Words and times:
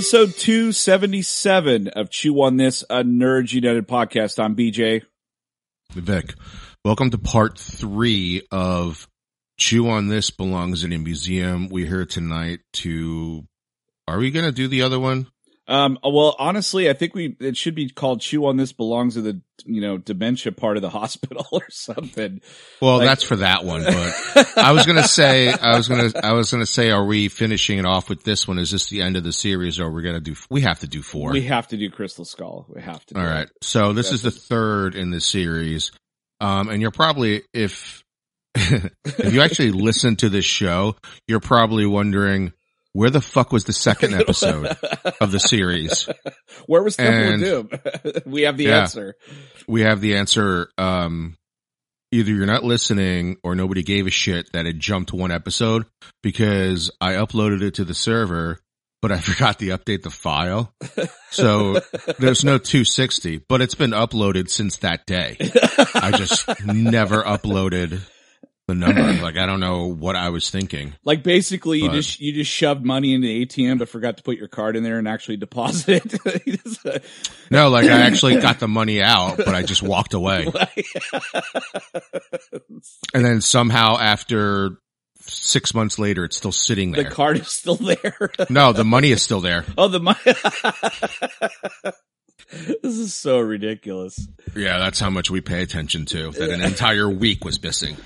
Episode 0.00 0.34
277 0.34 1.88
of 1.88 2.08
Chew 2.08 2.40
on 2.40 2.56
This, 2.56 2.82
a 2.88 3.04
Nerds 3.04 3.52
United 3.52 3.86
podcast. 3.86 4.42
I'm 4.42 4.56
BJ. 4.56 5.02
Vic, 5.92 6.32
welcome 6.86 7.10
to 7.10 7.18
part 7.18 7.58
three 7.58 8.40
of 8.50 9.06
Chew 9.58 9.90
on 9.90 10.08
This 10.08 10.30
Belongs 10.30 10.84
in 10.84 10.94
a 10.94 10.98
Museum. 10.98 11.68
We're 11.68 11.86
here 11.86 12.06
tonight 12.06 12.60
to, 12.76 13.46
are 14.08 14.16
we 14.16 14.30
going 14.30 14.46
to 14.46 14.52
do 14.52 14.68
the 14.68 14.80
other 14.80 14.98
one? 14.98 15.26
Um, 15.70 15.98
well, 16.02 16.34
honestly, 16.38 16.90
I 16.90 16.94
think 16.94 17.14
we, 17.14 17.36
it 17.38 17.56
should 17.56 17.76
be 17.76 17.88
called 17.88 18.20
Chew 18.20 18.44
on 18.46 18.56
This 18.56 18.72
belongs 18.72 19.14
to 19.14 19.22
the, 19.22 19.40
you 19.64 19.80
know, 19.80 19.98
dementia 19.98 20.50
part 20.50 20.76
of 20.76 20.82
the 20.82 20.90
hospital 21.00 21.46
or 21.52 21.62
something. 21.70 22.40
Well, 22.82 22.98
Like- 22.98 23.06
that's 23.06 23.22
for 23.22 23.36
that 23.36 23.64
one, 23.64 23.84
but 23.84 24.58
I 24.58 24.72
was 24.72 24.84
gonna 24.84 25.04
say, 25.06 25.52
I 25.52 25.76
was 25.76 25.86
gonna, 25.86 26.10
I 26.22 26.32
was 26.32 26.50
gonna 26.50 26.66
say, 26.66 26.90
are 26.90 27.04
we 27.04 27.28
finishing 27.28 27.78
it 27.78 27.86
off 27.86 28.08
with 28.08 28.24
this 28.24 28.48
one? 28.48 28.58
Is 28.58 28.72
this 28.72 28.88
the 28.90 29.00
end 29.00 29.16
of 29.16 29.22
the 29.22 29.32
series, 29.32 29.78
or 29.78 29.88
we're 29.90 29.98
we 29.98 30.02
gonna 30.02 30.20
do? 30.20 30.34
We 30.50 30.62
have 30.62 30.80
to 30.80 30.88
do 30.88 31.02
four. 31.02 31.30
We 31.30 31.42
have 31.42 31.68
to 31.68 31.76
do 31.76 31.88
Crystal 31.88 32.24
Skull. 32.24 32.66
We 32.68 32.82
have 32.82 33.06
to. 33.06 33.14
do 33.14 33.20
All 33.20 33.26
it. 33.26 33.50
So 33.62 33.92
this 33.92 34.10
is 34.10 34.22
the 34.22 34.32
third 34.32 34.96
in 34.96 35.10
the 35.10 35.20
series, 35.20 35.92
um, 36.40 36.68
and 36.68 36.82
you're 36.82 36.90
probably 36.90 37.42
if 37.54 38.02
if 38.56 39.32
you 39.32 39.40
actually 39.40 39.70
listen 39.70 40.16
to 40.16 40.28
this 40.28 40.44
show, 40.44 40.96
you're 41.28 41.38
probably 41.38 41.86
wondering 41.86 42.52
where 42.92 43.10
the 43.10 43.20
fuck 43.20 43.52
was 43.52 43.64
the 43.64 43.72
second 43.72 44.14
episode 44.20 44.66
of 45.20 45.30
the 45.30 45.38
series. 45.40 46.08
Where 46.66 46.82
was 46.82 46.96
Temple 46.96 47.32
And- 47.34 47.42
Doom? 47.42 47.70
we 48.26 48.42
have 48.42 48.56
the 48.56 48.64
Yeah. 48.64 48.80
answer. 48.80 49.14
we 49.68 49.82
have 49.82 50.00
the 50.00 50.16
answer. 50.16 50.70
Um, 50.78 51.36
either 52.12 52.32
you're 52.32 52.46
not 52.46 52.64
listening 52.64 53.36
or 53.44 53.54
nobody 53.54 53.82
gave 53.84 54.06
a 54.06 54.10
shit 54.10 54.50
that 54.52 54.66
it 54.66 54.78
jumped 54.78 55.12
one 55.12 55.30
episode 55.30 55.86
because 56.22 56.90
I 57.00 57.12
uploaded 57.12 57.62
it 57.62 57.74
to 57.74 57.84
the 57.84 57.94
server, 57.94 58.58
but 59.00 59.12
I 59.12 59.18
forgot 59.20 59.60
to 59.60 59.66
update 59.66 60.02
the 60.02 60.10
file. 60.10 60.74
So 61.30 61.80
there's 62.18 62.44
no 62.44 62.58
260, 62.58 63.42
but 63.48 63.60
it's 63.60 63.76
been 63.76 63.92
uploaded 63.92 64.50
since 64.50 64.78
that 64.78 65.06
day. 65.06 65.36
I 65.94 66.10
just 66.16 66.48
never 66.66 67.22
uploaded 67.22 68.00
the 68.70 68.74
number. 68.74 69.02
Like, 69.22 69.36
I 69.36 69.46
don't 69.46 69.60
know 69.60 69.86
what 69.92 70.16
I 70.16 70.30
was 70.30 70.48
thinking. 70.50 70.94
Like 71.04 71.22
basically, 71.22 71.80
you 71.80 71.90
just 71.90 72.20
you 72.20 72.32
just 72.32 72.50
shoved 72.50 72.84
money 72.84 73.12
into 73.12 73.26
the 73.26 73.44
ATM, 73.46 73.78
but 73.78 73.88
forgot 73.88 74.16
to 74.18 74.22
put 74.22 74.36
your 74.38 74.48
card 74.48 74.76
in 74.76 74.82
there 74.82 74.98
and 74.98 75.06
actually 75.08 75.36
deposit 75.36 76.02
it. 76.24 77.02
No, 77.50 77.68
like 77.68 77.86
I 77.86 78.02
actually 78.02 78.40
got 78.40 78.60
the 78.60 78.68
money 78.68 79.02
out, 79.02 79.36
but 79.38 79.48
I 79.48 79.62
just 79.62 79.82
walked 79.82 80.14
away. 80.14 80.46
And 83.12 83.24
then 83.24 83.40
somehow 83.40 83.98
after 83.98 84.78
six 85.22 85.74
months 85.74 85.98
later, 85.98 86.24
it's 86.24 86.36
still 86.36 86.52
sitting 86.52 86.92
there. 86.92 87.04
the 87.04 87.10
card 87.10 87.38
is 87.38 87.48
still 87.48 87.74
there. 87.76 88.30
No, 88.50 88.72
the 88.72 88.84
money 88.84 89.10
is 89.10 89.22
still 89.22 89.40
there. 89.40 89.64
Oh, 89.76 89.88
the 89.88 89.98
money. 90.00 90.18
this 92.82 92.96
is 92.98 93.14
so 93.14 93.40
ridiculous. 93.40 94.28
Yeah, 94.56 94.78
that's 94.78 94.98
how 95.00 95.10
much 95.10 95.30
we 95.30 95.40
pay 95.40 95.62
attention 95.62 96.04
to. 96.06 96.30
That 96.32 96.50
an 96.50 96.62
entire 96.62 97.08
week 97.08 97.44
was 97.44 97.62
missing. 97.62 97.96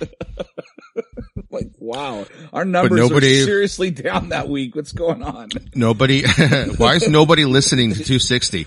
Like, 1.95 2.03
wow, 2.03 2.27
our 2.53 2.65
numbers 2.65 2.99
nobody- 2.99 3.43
are 3.43 3.45
seriously 3.45 3.91
down 3.91 4.31
that 4.31 4.49
week. 4.49 4.75
What's 4.75 4.93
going 4.93 5.23
on? 5.23 5.51
Nobody, 5.75 6.25
why 6.77 6.95
is 6.95 7.09
nobody 7.09 7.45
listening 7.45 7.91
to 7.91 7.97
260? 8.05 8.67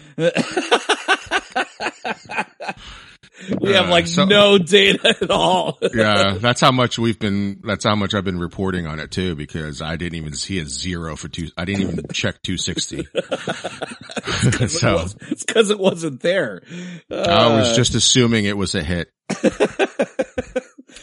We 3.61 3.73
have 3.73 3.85
Uh, 3.87 3.91
like 3.91 4.07
so- 4.07 4.25
no 4.25 4.57
data 4.57 5.15
at 5.21 5.29
all. 5.29 5.77
Yeah, 5.93 6.37
that's 6.39 6.59
how 6.61 6.71
much 6.71 6.97
we've 6.99 7.17
been, 7.19 7.61
that's 7.63 7.83
how 7.85 7.95
much 7.95 8.13
I've 8.13 8.25
been 8.25 8.39
reporting 8.39 8.87
on 8.87 8.99
it 8.99 9.11
too, 9.11 9.35
because 9.35 9.81
I 9.81 9.95
didn't 9.95 10.15
even 10.15 10.33
see 10.33 10.59
a 10.59 10.65
zero 10.65 11.15
for 11.15 11.27
two, 11.29 11.47
I 11.57 11.65
didn't 11.65 11.81
even 11.83 12.05
check 12.13 12.41
260. 12.43 13.03
so 14.67 15.05
it's 15.31 15.43
because 15.45 15.69
it 15.69 15.79
wasn't 15.79 16.21
there. 16.21 16.61
I 17.11 17.55
was 17.55 17.69
Uh, 17.69 17.75
just 17.75 17.95
assuming 17.95 18.45
it 18.45 18.57
was 18.57 18.75
a 18.75 18.83
hit. 18.83 19.11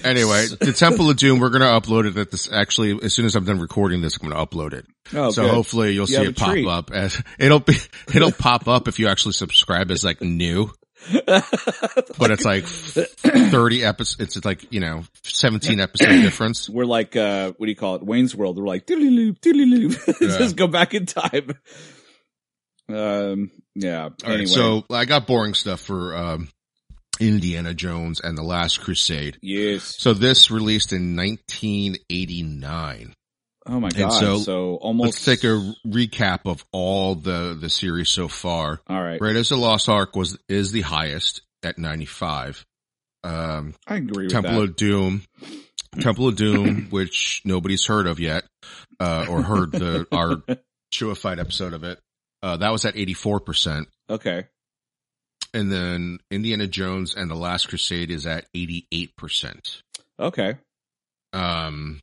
Anyway, 0.04 0.47
the 0.60 0.72
Temple 0.72 1.09
of 1.10 1.16
Doom, 1.16 1.41
we're 1.41 1.48
going 1.50 1.62
to 1.62 1.66
upload 1.66 2.06
it 2.06 2.16
at 2.16 2.31
this, 2.31 2.50
actually, 2.53 2.98
as 3.03 3.15
soon 3.15 3.25
as 3.26 3.34
I'm 3.34 3.44
done 3.44 3.59
recording 3.59 4.00
this, 4.03 4.19
I'm 4.20 4.28
going 4.28 4.38
to 4.38 4.47
upload 4.56 4.72
it. 4.75 4.87
oh, 5.15 5.31
so 5.31 5.42
good. 5.42 5.50
hopefully 5.50 5.91
you'll 5.92 6.09
You 6.09 6.16
see 6.16 6.22
it 6.25 6.37
pop 6.37 6.50
treat. 6.50 6.66
up 6.69 6.91
as 6.92 7.22
it'll 7.38 7.60
be 7.60 7.75
it'll 8.14 8.31
pop 8.32 8.69
up 8.69 8.87
if 8.88 8.98
you 8.98 9.09
actually 9.09 9.32
subscribe 9.32 9.91
as 9.91 10.04
like 10.04 10.20
new. 10.20 10.70
But 12.16 12.31
it's 12.31 12.44
like 12.47 12.64
thirty 12.64 13.84
episodes. 13.84 14.37
It's 14.37 14.44
like 14.47 14.72
you 14.72 14.81
know 14.81 15.03
seventeen 15.22 15.81
episode 15.81 16.22
difference. 16.22 16.69
We're 16.70 16.87
like, 16.87 17.14
uh, 17.16 17.53
what 17.56 17.66
do 17.66 17.70
you 17.70 17.76
call 17.76 17.97
it? 17.97 18.03
Wayne's 18.03 18.34
World. 18.34 18.56
We're 18.56 18.66
like, 18.66 18.87
diddly 18.87 19.14
loop, 19.14 19.41
diddly 19.41 19.69
loop. 19.69 19.93
Yeah. 20.20 20.38
Just 20.38 20.56
go 20.56 20.66
back 20.66 20.94
in 20.94 21.04
time. 21.06 21.50
Um, 22.88 23.50
yeah. 23.75 24.04
All 24.04 24.12
anyway. 24.25 24.38
right, 24.41 24.48
so 24.48 24.84
I 24.91 25.04
got 25.04 25.26
boring 25.26 25.54
stuff 25.54 25.81
for 25.81 26.16
um, 26.16 26.48
Indiana 27.20 27.75
Jones 27.75 28.20
and 28.20 28.36
the 28.36 28.42
Last 28.42 28.80
Crusade. 28.80 29.38
yes. 29.42 29.94
So 29.98 30.14
this 30.14 30.50
released 30.50 30.92
in 30.92 31.16
1989. 31.16 33.14
Oh 33.66 33.80
my 33.80 33.88
god. 33.88 34.10
so, 34.10 34.38
So, 34.38 34.75
almost. 34.76 35.04
Let's 35.06 35.25
take 35.25 35.44
a 35.44 35.72
recap 35.86 36.41
of 36.44 36.64
all 36.72 37.14
the 37.14 37.56
the 37.58 37.70
series 37.70 38.10
so 38.10 38.28
far. 38.28 38.80
All 38.88 39.02
right. 39.02 39.20
Raiders 39.20 39.50
of 39.52 39.58
the 39.58 39.64
Lost 39.64 39.88
Ark 39.88 40.14
was 40.16 40.38
is 40.48 40.70
the 40.72 40.82
highest 40.82 41.41
at 41.62 41.78
95. 41.78 42.64
Um, 43.22 43.75
I 43.86 43.96
agree 43.96 44.25
with 44.25 44.32
Temple 44.32 44.60
that. 44.60 44.62
of 44.70 44.76
Doom, 44.76 45.22
Temple 45.98 46.28
of 46.28 46.36
Doom, 46.36 46.86
which 46.91 47.41
nobody's 47.46 47.86
heard 47.86 48.06
of 48.06 48.20
yet, 48.20 48.44
uh, 49.00 49.26
or 49.31 49.42
heard 49.42 49.72
the 49.72 50.06
our 50.12 50.42
Chewified 50.92 51.41
episode 51.41 51.72
of 51.72 51.84
it. 51.84 51.98
Uh, 52.42 52.58
that 52.58 52.70
was 52.70 52.84
at 52.84 52.96
eighty 52.98 53.14
four 53.14 53.41
percent, 53.41 53.88
okay. 54.10 54.44
And 55.54 55.72
then 55.72 56.19
Indiana 56.31 56.66
Jones 56.66 57.14
and 57.14 57.31
the 57.31 57.37
Last 57.37 57.69
Crusade 57.69 58.11
is 58.11 58.26
at 58.26 58.44
eighty 58.55 58.87
eight 58.93 59.17
percent. 59.17 59.82
Okay. 60.20 60.56
Um, 61.32 62.00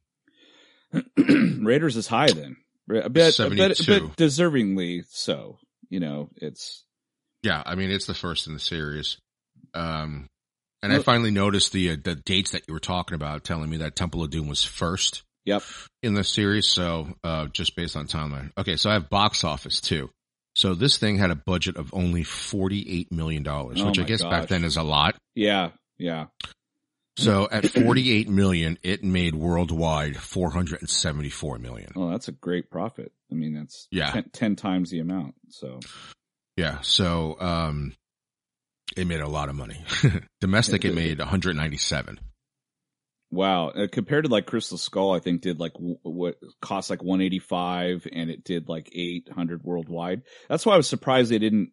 Raiders 1.17 1.97
is 1.97 2.07
high 2.07 2.31
then. 2.31 2.57
A 2.89 3.09
bit, 3.09 3.39
a 3.39 3.49
bit, 3.49 3.79
a 3.79 3.85
bit 3.85 4.03
deservingly 4.17 5.03
so. 5.09 5.59
You 5.89 5.99
know, 5.99 6.29
it's 6.37 6.83
yeah, 7.43 7.61
I 7.65 7.75
mean 7.75 7.91
it's 7.91 8.07
the 8.07 8.13
first 8.13 8.47
in 8.47 8.53
the 8.53 8.59
series. 8.59 9.17
Um, 9.73 10.27
and 10.83 10.91
I 10.91 10.99
finally 10.99 11.31
noticed 11.31 11.73
the 11.73 11.91
uh, 11.91 11.97
the 12.03 12.15
dates 12.15 12.51
that 12.51 12.63
you 12.67 12.73
were 12.73 12.79
talking 12.79 13.15
about, 13.15 13.43
telling 13.43 13.69
me 13.69 13.77
that 13.77 13.95
Temple 13.95 14.23
of 14.23 14.31
Doom 14.31 14.47
was 14.47 14.63
first. 14.63 15.23
Yep. 15.43 15.63
in 16.03 16.13
the 16.13 16.23
series. 16.23 16.67
So, 16.67 17.07
uh, 17.23 17.47
just 17.47 17.75
based 17.75 17.95
on 17.95 18.05
timeline. 18.05 18.51
Okay. 18.59 18.75
So 18.75 18.91
I 18.91 18.93
have 18.93 19.09
box 19.09 19.43
office 19.43 19.81
too. 19.81 20.11
So 20.55 20.75
this 20.75 20.97
thing 20.97 21.17
had 21.17 21.31
a 21.31 21.35
budget 21.35 21.77
of 21.77 21.93
only 21.93 22.23
$48 22.23 23.11
million, 23.11 23.47
Oh 23.47 23.65
which 23.65 23.99
I 23.99 24.03
guess 24.03 24.21
back 24.23 24.47
then 24.49 24.63
is 24.63 24.77
a 24.77 24.83
lot. 24.83 25.15
yeah, 25.35 25.69
yeah. 25.97 26.25
So 27.17 27.47
at 27.51 27.65
48 27.67 28.29
million, 28.29 28.77
it 28.83 29.03
made 29.03 29.35
worldwide 29.35 30.15
474 30.17 31.59
million. 31.59 31.91
Oh, 31.95 32.09
that's 32.09 32.29
a 32.29 32.31
great 32.31 32.69
profit. 32.71 33.11
I 33.29 33.35
mean, 33.35 33.53
that's 33.53 33.87
Yeah. 33.91 34.11
ten, 34.11 34.29
10 34.31 34.55
times 34.55 34.89
the 34.89 34.99
amount. 34.99 35.35
So 35.49 35.79
Yeah. 36.57 36.79
So, 36.81 37.39
um, 37.39 37.93
It 38.97 39.07
made 39.07 39.21
a 39.21 39.27
lot 39.27 39.47
of 39.49 39.55
money. 39.55 39.83
Domestic, 40.41 40.83
it 40.83 40.93
made 40.93 41.19
197. 41.19 42.19
Wow, 43.31 43.69
uh, 43.69 43.87
compared 43.89 44.25
to 44.25 44.29
like 44.29 44.45
Crystal 44.45 44.77
Skull, 44.77 45.13
I 45.13 45.19
think 45.19 45.41
did 45.41 45.57
like 45.59 45.73
w- 45.73 45.97
what 46.03 46.37
cost 46.61 46.89
like 46.89 47.01
185 47.01 48.05
and 48.11 48.29
it 48.29 48.43
did 48.43 48.67
like 48.67 48.89
800 48.93 49.63
worldwide. 49.63 50.23
That's 50.49 50.65
why 50.65 50.73
I 50.73 50.77
was 50.77 50.87
surprised 50.89 51.31
they 51.31 51.39
didn't 51.39 51.71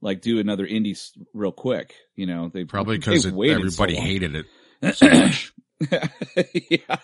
like 0.00 0.20
do 0.20 0.40
another 0.40 0.66
indie 0.66 0.92
s- 0.92 1.12
real 1.32 1.52
quick. 1.52 1.94
You 2.16 2.26
know, 2.26 2.50
they 2.52 2.64
Probably 2.64 2.98
because 2.98 3.30
waited 3.30 3.72
so 3.72 3.84
everybody 3.84 3.94
hated 3.94 4.34
it 4.34 4.46
so 4.96 5.08
much. 5.08 5.52
yeah. 6.70 6.96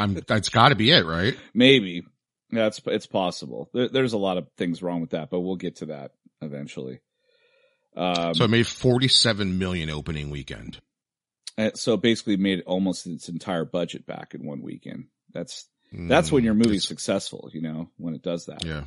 I'm, 0.00 0.14
that's 0.26 0.48
got 0.48 0.70
to 0.70 0.74
be 0.74 0.90
it, 0.90 1.06
right? 1.06 1.36
Maybe 1.54 2.04
that's 2.50 2.80
it's 2.86 3.06
possible. 3.06 3.70
There, 3.72 3.88
there's 3.88 4.14
a 4.14 4.18
lot 4.18 4.38
of 4.38 4.48
things 4.56 4.82
wrong 4.82 5.00
with 5.00 5.10
that, 5.10 5.30
but 5.30 5.40
we'll 5.40 5.56
get 5.56 5.76
to 5.76 5.86
that 5.86 6.12
eventually. 6.40 7.00
Um, 7.96 8.34
So 8.34 8.44
it 8.44 8.50
made 8.50 8.66
47 8.66 9.58
million 9.58 9.90
opening 9.90 10.30
weekend. 10.30 10.80
Uh, 11.58 11.70
so 11.74 11.96
basically, 11.98 12.36
made 12.38 12.62
almost 12.66 13.06
its 13.06 13.28
entire 13.28 13.64
budget 13.66 14.06
back 14.06 14.34
in 14.34 14.46
one 14.46 14.62
weekend. 14.62 15.08
That's 15.34 15.66
that's 15.92 16.30
when 16.32 16.42
Mm, 16.42 16.46
your 16.46 16.54
movie's 16.54 16.86
successful, 16.86 17.50
you 17.52 17.60
know, 17.60 17.90
when 17.96 18.14
it 18.14 18.22
does 18.22 18.46
that. 18.46 18.64
Yeah. 18.64 18.84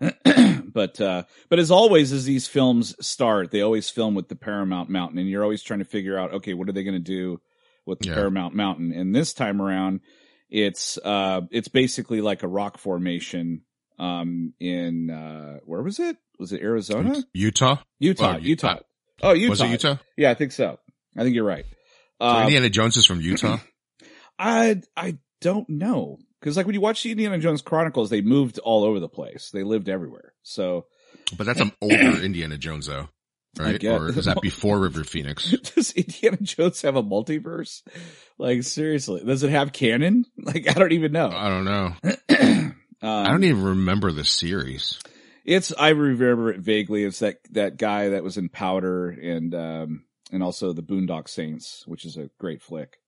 but 0.64 0.98
uh 1.00 1.24
but 1.50 1.58
as 1.58 1.70
always 1.70 2.10
as 2.10 2.24
these 2.24 2.46
films 2.46 2.96
start 3.06 3.50
they 3.50 3.60
always 3.60 3.90
film 3.90 4.14
with 4.14 4.28
the 4.28 4.34
paramount 4.34 4.88
mountain 4.88 5.18
and 5.18 5.28
you're 5.28 5.42
always 5.42 5.62
trying 5.62 5.80
to 5.80 5.84
figure 5.84 6.18
out 6.18 6.32
okay 6.32 6.54
what 6.54 6.70
are 6.70 6.72
they 6.72 6.84
going 6.84 6.94
to 6.94 6.98
do 6.98 7.38
with 7.84 7.98
the 7.98 8.06
Yeah. 8.06 8.14
paramount 8.14 8.54
mountain 8.54 8.92
and 8.92 9.14
this 9.14 9.34
time 9.34 9.60
around 9.60 10.00
it's 10.48 10.96
uh 11.04 11.42
it's 11.50 11.68
basically 11.68 12.22
like 12.22 12.42
a 12.42 12.48
rock 12.48 12.78
formation 12.78 13.60
um 13.98 14.54
in 14.58 15.10
uh 15.10 15.58
where 15.66 15.82
was 15.82 15.98
it 15.98 16.16
was 16.38 16.52
it 16.54 16.62
arizona 16.62 17.26
Utah? 17.34 17.76
utah 17.98 18.32
Oh, 18.34 18.38
utah 18.38 18.38
Utah. 18.38 18.78
oh 19.22 19.32
utah 19.32 19.50
Was 19.50 19.60
it 19.60 19.68
Utah? 19.68 19.96
yeah 20.16 20.30
i 20.30 20.34
think 20.34 20.52
so 20.52 20.78
i 21.18 21.22
think 21.22 21.34
you're 21.34 21.44
right 21.44 21.66
So 22.20 22.26
uh, 22.26 22.42
Indiana 22.42 22.68
Jones 22.68 22.96
is 22.96 23.06
from 23.06 23.20
Utah? 23.20 23.58
I 24.38 24.82
I 24.96 25.18
don't 25.40 25.68
know 25.68 26.18
because 26.40 26.56
like 26.56 26.66
when 26.66 26.74
you 26.74 26.80
watch 26.80 27.02
the 27.02 27.10
Indiana 27.10 27.38
Jones 27.38 27.62
Chronicles, 27.62 28.10
they 28.10 28.20
moved 28.20 28.58
all 28.58 28.84
over 28.84 29.00
the 29.00 29.08
place. 29.08 29.50
They 29.52 29.62
lived 29.62 29.88
everywhere. 29.88 30.34
So 30.42 30.86
But 31.36 31.46
that's 31.46 31.60
an 31.60 31.72
older 31.80 31.94
Indiana 32.22 32.58
Jones 32.58 32.86
though. 32.86 33.08
Right? 33.58 33.82
Or 33.84 34.08
is 34.08 34.26
that 34.26 34.40
before 34.42 34.78
River 34.78 35.02
Phoenix? 35.02 35.50
does 35.74 35.92
Indiana 35.92 36.36
Jones 36.40 36.82
have 36.82 36.94
a 36.94 37.02
multiverse? 37.02 37.82
Like 38.38 38.62
seriously, 38.62 39.22
does 39.24 39.42
it 39.42 39.50
have 39.50 39.72
canon? 39.72 40.24
Like 40.42 40.68
I 40.68 40.72
don't 40.74 40.92
even 40.92 41.12
know. 41.12 41.30
I 41.32 41.48
don't 41.48 41.64
know. 41.64 41.94
um, 42.38 42.74
I 43.02 43.28
don't 43.28 43.44
even 43.44 43.62
remember 43.62 44.12
the 44.12 44.24
series. 44.24 44.98
It's 45.44 45.72
I 45.76 45.90
remember 45.90 46.52
it 46.52 46.60
vaguely. 46.60 47.02
It's 47.04 47.20
that 47.20 47.38
that 47.52 47.76
guy 47.76 48.10
that 48.10 48.22
was 48.22 48.36
in 48.36 48.48
Powder 48.50 49.08
and 49.08 49.54
um 49.54 50.04
and 50.32 50.42
also 50.42 50.72
the 50.72 50.82
Boondock 50.82 51.28
Saints, 51.28 51.84
which 51.86 52.04
is 52.04 52.16
a 52.16 52.30
great 52.38 52.62
flick. 52.62 52.98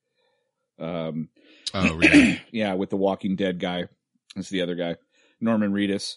Um, 0.79 1.29
Oh, 1.75 1.95
really? 1.95 2.41
yeah, 2.53 2.75
with 2.75 2.91
the 2.91 2.97
Walking 2.97 3.37
Dead 3.37 3.59
guy. 3.59 3.85
That's 4.35 4.51
the 4.51 4.63
other 4.63 4.75
guy, 4.75 4.97
Norman 5.41 5.73
Reedus. 5.73 6.17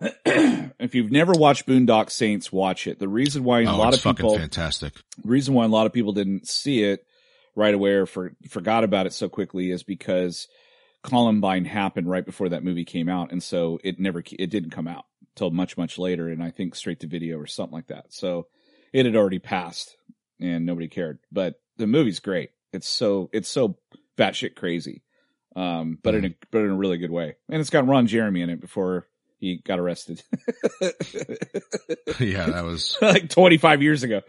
if 0.00 0.94
you've 0.94 1.12
never 1.12 1.32
watched 1.32 1.66
Boondock 1.66 2.10
Saints, 2.10 2.50
watch 2.50 2.86
it. 2.86 2.98
The 2.98 3.08
reason 3.08 3.44
why 3.44 3.60
a 3.60 3.72
oh, 3.72 3.76
lot 3.76 3.94
it's 3.94 4.04
of 4.04 4.16
people, 4.16 4.30
fucking 4.30 4.44
fantastic. 4.44 4.94
the 4.94 5.28
reason 5.28 5.54
why 5.54 5.64
a 5.64 5.68
lot 5.68 5.86
of 5.86 5.92
people 5.92 6.12
didn't 6.12 6.48
see 6.48 6.82
it 6.82 7.04
right 7.54 7.74
away 7.74 7.92
or 7.92 8.06
for, 8.06 8.32
forgot 8.48 8.84
about 8.84 9.06
it 9.06 9.12
so 9.12 9.28
quickly 9.28 9.70
is 9.70 9.82
because 9.82 10.48
Columbine 11.02 11.66
happened 11.66 12.08
right 12.08 12.24
before 12.24 12.48
that 12.50 12.64
movie 12.64 12.86
came 12.86 13.08
out, 13.08 13.30
and 13.30 13.42
so 13.42 13.78
it 13.84 13.98
never 13.98 14.22
it 14.38 14.50
didn't 14.50 14.70
come 14.70 14.88
out 14.88 15.04
till 15.34 15.50
much 15.50 15.76
much 15.76 15.98
later, 15.98 16.28
and 16.28 16.42
I 16.42 16.50
think 16.50 16.74
straight 16.74 17.00
to 17.00 17.06
video 17.06 17.38
or 17.38 17.46
something 17.46 17.74
like 17.74 17.88
that. 17.88 18.06
So 18.08 18.46
it 18.92 19.04
had 19.04 19.16
already 19.16 19.38
passed, 19.38 19.96
and 20.40 20.66
nobody 20.66 20.88
cared. 20.88 21.18
But 21.30 21.60
the 21.76 21.86
movie's 21.86 22.20
great. 22.20 22.50
It's 22.72 22.88
so 22.88 23.30
it's 23.32 23.48
so 23.48 23.76
batshit 24.16 24.54
crazy, 24.54 25.02
um, 25.56 25.98
but 26.02 26.14
in 26.14 26.24
a 26.24 26.34
but 26.50 26.60
in 26.60 26.70
a 26.70 26.76
really 26.76 26.98
good 26.98 27.10
way, 27.10 27.36
and 27.48 27.60
it's 27.60 27.70
got 27.70 27.86
Ron 27.86 28.06
Jeremy 28.06 28.42
in 28.42 28.50
it 28.50 28.60
before 28.60 29.06
he 29.38 29.56
got 29.56 29.78
arrested, 29.78 30.22
yeah, 32.20 32.46
that 32.46 32.64
was, 32.64 32.96
like 33.02 33.28
twenty 33.28 33.58
five 33.58 33.82
years 33.82 34.02
ago. 34.02 34.20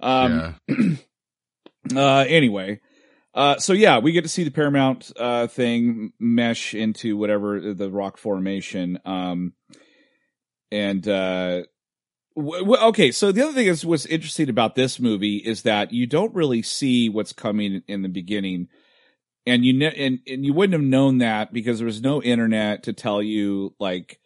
Um, 0.00 0.56
yeah. 0.68 0.76
uh 1.96 2.24
anyway 2.28 2.80
uh 3.34 3.56
so 3.58 3.72
yeah 3.72 3.98
we 3.98 4.12
get 4.12 4.22
to 4.22 4.28
see 4.28 4.44
the 4.44 4.52
paramount 4.52 5.10
uh 5.16 5.48
thing 5.48 6.12
mesh 6.20 6.74
into 6.74 7.16
whatever 7.16 7.74
the 7.74 7.90
rock 7.90 8.16
formation 8.18 9.00
um 9.04 9.52
and 10.70 11.08
uh 11.08 11.62
w- 12.36 12.64
w- 12.64 12.82
okay 12.88 13.12
so 13.12 13.32
the 13.32 13.42
other 13.42 13.52
thing 13.52 13.66
is 13.66 13.84
what's 13.84 14.06
interesting 14.06 14.48
about 14.48 14.74
this 14.74 14.98
movie 15.00 15.36
is 15.36 15.62
that 15.62 15.92
you 15.92 16.06
don't 16.06 16.34
really 16.34 16.62
see 16.62 17.08
what's 17.08 17.32
coming 17.32 17.82
in 17.88 18.02
the 18.02 18.08
beginning. 18.08 18.68
And 19.44 19.64
you 19.64 19.72
ne- 19.72 19.94
and, 19.96 20.20
and 20.28 20.46
you 20.46 20.52
wouldn't 20.52 20.74
have 20.74 20.88
known 20.88 21.18
that 21.18 21.52
because 21.52 21.78
there 21.78 21.86
was 21.86 22.00
no 22.00 22.22
internet 22.22 22.84
to 22.84 22.92
tell 22.92 23.20
you 23.20 23.74
like 23.80 24.20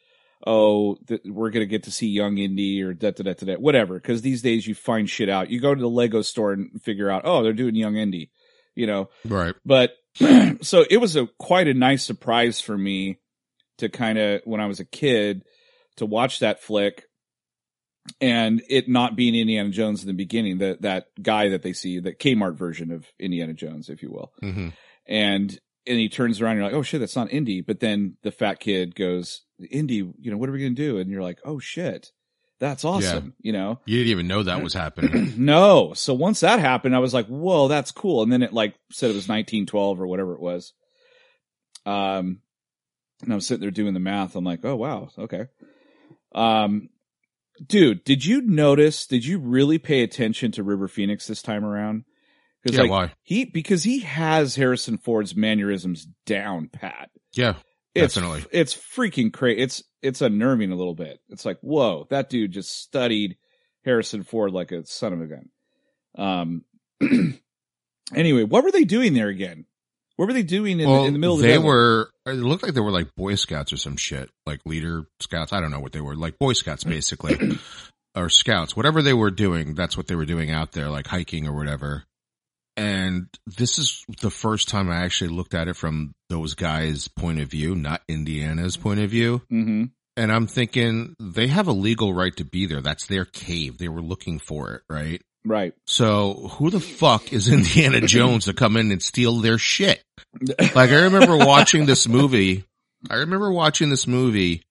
oh 0.46 0.96
th- 1.08 1.22
we're 1.24 1.50
gonna 1.50 1.64
get 1.64 1.84
to 1.84 1.90
see 1.90 2.08
young 2.08 2.36
indie 2.36 2.82
or 2.84 2.92
da 2.92 3.12
da 3.12 3.24
da 3.24 3.32
da 3.32 3.46
da 3.46 3.54
whatever. 3.54 3.94
Because 3.94 4.20
these 4.20 4.42
days 4.42 4.66
you 4.66 4.74
find 4.74 5.08
shit 5.08 5.30
out. 5.30 5.50
You 5.50 5.60
go 5.60 5.74
to 5.74 5.80
the 5.80 5.88
lego 5.88 6.20
store 6.22 6.52
and 6.52 6.82
figure 6.82 7.10
out 7.10 7.22
oh 7.24 7.42
they're 7.42 7.52
doing 7.54 7.74
young 7.74 7.94
indie 7.94 8.28
you 8.76 8.86
know? 8.86 9.08
Right. 9.24 9.54
but 9.64 9.92
so 10.62 10.84
it 10.88 10.98
was 10.98 11.16
a 11.16 11.26
quite 11.38 11.66
a 11.66 11.74
nice 11.74 12.04
surprise 12.04 12.60
for 12.60 12.78
me 12.78 13.18
to 13.78 13.88
kind 13.88 14.18
of 14.18 14.42
when 14.44 14.60
I 14.60 14.66
was 14.66 14.78
a 14.78 14.84
kid 14.84 15.42
to 15.96 16.06
watch 16.06 16.38
that 16.38 16.62
flick 16.62 17.05
and 18.20 18.62
it 18.68 18.88
not 18.88 19.16
being 19.16 19.34
Indiana 19.34 19.70
Jones 19.70 20.02
in 20.02 20.08
the 20.08 20.14
beginning, 20.14 20.58
that 20.58 20.82
that 20.82 21.06
guy 21.20 21.50
that 21.50 21.62
they 21.62 21.72
see, 21.72 22.00
the 22.00 22.12
Kmart 22.12 22.56
version 22.56 22.90
of 22.90 23.06
Indiana 23.18 23.52
Jones, 23.52 23.88
if 23.88 24.02
you 24.02 24.10
will. 24.10 24.32
hmm 24.40 24.68
And 25.06 25.58
and 25.86 25.98
he 25.98 26.08
turns 26.08 26.40
around 26.40 26.52
and 26.52 26.60
you're 26.60 26.68
like, 26.68 26.78
oh 26.78 26.82
shit, 26.82 27.00
that's 27.00 27.16
not 27.16 27.32
Indy. 27.32 27.60
But 27.60 27.80
then 27.80 28.16
the 28.22 28.32
fat 28.32 28.58
kid 28.60 28.94
goes, 28.94 29.42
Indy, 29.70 29.96
you 29.96 30.30
know, 30.30 30.36
what 30.36 30.48
are 30.48 30.52
we 30.52 30.58
gonna 30.58 30.70
do? 30.70 30.98
And 30.98 31.10
you're 31.10 31.22
like, 31.22 31.38
oh 31.44 31.58
shit, 31.58 32.10
that's 32.58 32.84
awesome. 32.84 33.34
You 33.40 33.52
know? 33.52 33.80
You 33.84 33.98
didn't 33.98 34.10
even 34.10 34.28
know 34.28 34.42
that 34.42 34.62
was 34.62 34.74
happening. 34.74 35.34
no. 35.36 35.92
So 35.94 36.14
once 36.14 36.40
that 36.40 36.58
happened, 36.58 36.96
I 36.96 37.00
was 37.00 37.14
like, 37.14 37.26
whoa, 37.26 37.68
that's 37.68 37.92
cool. 37.92 38.22
And 38.22 38.32
then 38.32 38.42
it 38.42 38.52
like 38.52 38.74
said 38.90 39.10
it 39.10 39.16
was 39.16 39.28
1912 39.28 40.00
or 40.00 40.06
whatever 40.06 40.34
it 40.34 40.40
was. 40.40 40.72
Um, 41.84 42.40
and 43.22 43.32
I'm 43.32 43.40
sitting 43.40 43.60
there 43.60 43.70
doing 43.70 43.94
the 43.94 44.00
math. 44.00 44.36
I'm 44.36 44.44
like, 44.44 44.64
oh, 44.64 44.76
wow. 44.76 45.08
Okay. 45.18 45.46
Um, 46.34 46.88
dude, 47.64 48.04
did 48.04 48.24
you 48.24 48.40
notice, 48.42 49.06
did 49.06 49.24
you 49.24 49.38
really 49.38 49.78
pay 49.78 50.02
attention 50.02 50.52
to 50.52 50.62
River 50.62 50.88
Phoenix 50.88 51.26
this 51.26 51.42
time 51.42 51.64
around? 51.64 52.04
Yeah, 52.64 52.82
like 52.82 52.90
why? 52.90 53.12
he, 53.22 53.44
because 53.44 53.84
he 53.84 54.00
has 54.00 54.56
Harrison 54.56 54.98
Ford's 54.98 55.36
mannerisms 55.36 56.06
down 56.25 56.68
pat. 56.68 57.10
Yeah, 57.32 57.54
It's, 57.94 58.14
Definitely. 58.14 58.44
It's 58.50 58.75
freaking 58.75 59.32
crazy. 59.32 59.60
It's, 59.60 59.84
it's 60.02 60.20
unnerving 60.20 60.72
a 60.72 60.76
little 60.76 60.94
bit. 60.94 61.20
It's 61.28 61.44
like, 61.44 61.58
whoa, 61.60 62.06
that 62.10 62.28
dude 62.28 62.52
just 62.52 62.76
studied 62.82 63.36
Harrison 63.84 64.25
Ford 64.25 64.52
like 64.52 64.72
a 64.72 64.84
son 64.84 65.12
of 65.12 65.20
a 65.20 65.26
gun. 65.26 65.48
Um, 66.18 66.64
anyway, 68.14 68.42
what 68.42 68.64
were 68.64 68.72
they 68.72 68.84
doing 68.84 69.14
there 69.14 69.28
again? 69.28 69.66
What 70.16 70.26
were 70.26 70.32
they 70.32 70.42
doing 70.42 70.80
in, 70.80 70.88
well, 70.88 71.04
in 71.04 71.12
the 71.12 71.18
middle 71.18 71.35
of 71.37 71.40
the 71.42 71.46
they 71.46 71.54
desert? 71.54 71.66
were. 71.66 72.11
It 72.26 72.32
looked 72.32 72.62
like 72.62 72.75
they 72.75 72.80
were 72.80 72.90
like 72.90 73.14
Boy 73.14 73.35
Scouts 73.35 73.73
or 73.73 73.76
some 73.76 73.96
shit, 73.96 74.30
like 74.46 74.61
leader 74.64 75.04
scouts. 75.20 75.52
I 75.52 75.61
don't 75.61 75.70
know 75.70 75.80
what 75.80 75.92
they 75.92 76.00
were, 76.00 76.16
like 76.16 76.38
Boy 76.38 76.54
Scouts 76.54 76.85
basically, 76.85 77.58
or 78.14 78.28
scouts. 78.28 78.75
Whatever 78.75 79.02
they 79.02 79.12
were 79.12 79.30
doing, 79.30 79.75
that's 79.75 79.96
what 79.96 80.06
they 80.06 80.14
were 80.14 80.25
doing 80.25 80.50
out 80.50 80.73
there, 80.73 80.88
like 80.88 81.06
hiking 81.06 81.46
or 81.46 81.52
whatever. 81.52 82.04
And 82.78 83.28
this 83.46 83.78
is 83.78 84.04
the 84.20 84.30
first 84.30 84.68
time 84.68 84.90
I 84.90 84.96
actually 84.96 85.30
looked 85.30 85.54
at 85.54 85.68
it 85.68 85.76
from 85.76 86.14
those 86.28 86.54
guys' 86.54 87.08
point 87.08 87.40
of 87.40 87.49
view, 87.49 87.75
not 87.75 88.02
Indiana's 88.08 88.76
point 88.76 89.00
of 89.00 89.11
view. 89.11 89.42
hmm 89.49 89.85
And 90.16 90.30
I'm 90.32 90.46
thinking 90.46 91.14
they 91.18 91.46
have 91.46 91.68
a 91.68 91.73
legal 91.73 92.12
right 92.12 92.37
to 92.37 92.44
be 92.44 92.66
there. 92.66 92.82
That's 92.82 93.06
their 93.06 93.25
cave. 93.25 93.78
They 93.78 93.88
were 93.88 94.02
looking 94.02 94.38
for 94.38 94.73
it, 94.75 94.82
right? 94.90 95.23
Right. 95.46 95.74
So 95.86 96.50
who 96.58 96.70
the 96.70 96.80
fuck 96.80 97.32
is 97.32 97.48
Indiana 97.52 98.00
Jones 98.00 98.46
to 98.46 98.52
come 98.52 98.76
in 98.76 98.90
and 98.90 99.02
steal 99.02 99.36
their 99.40 99.58
shit? 99.58 100.02
Like 100.74 100.90
I 100.90 101.04
remember 101.04 101.36
watching 101.46 101.86
this 101.86 102.08
movie. 102.08 102.64
I 103.08 103.16
remember 103.16 103.50
watching 103.52 103.88
this 103.88 104.06
movie. 104.06 104.62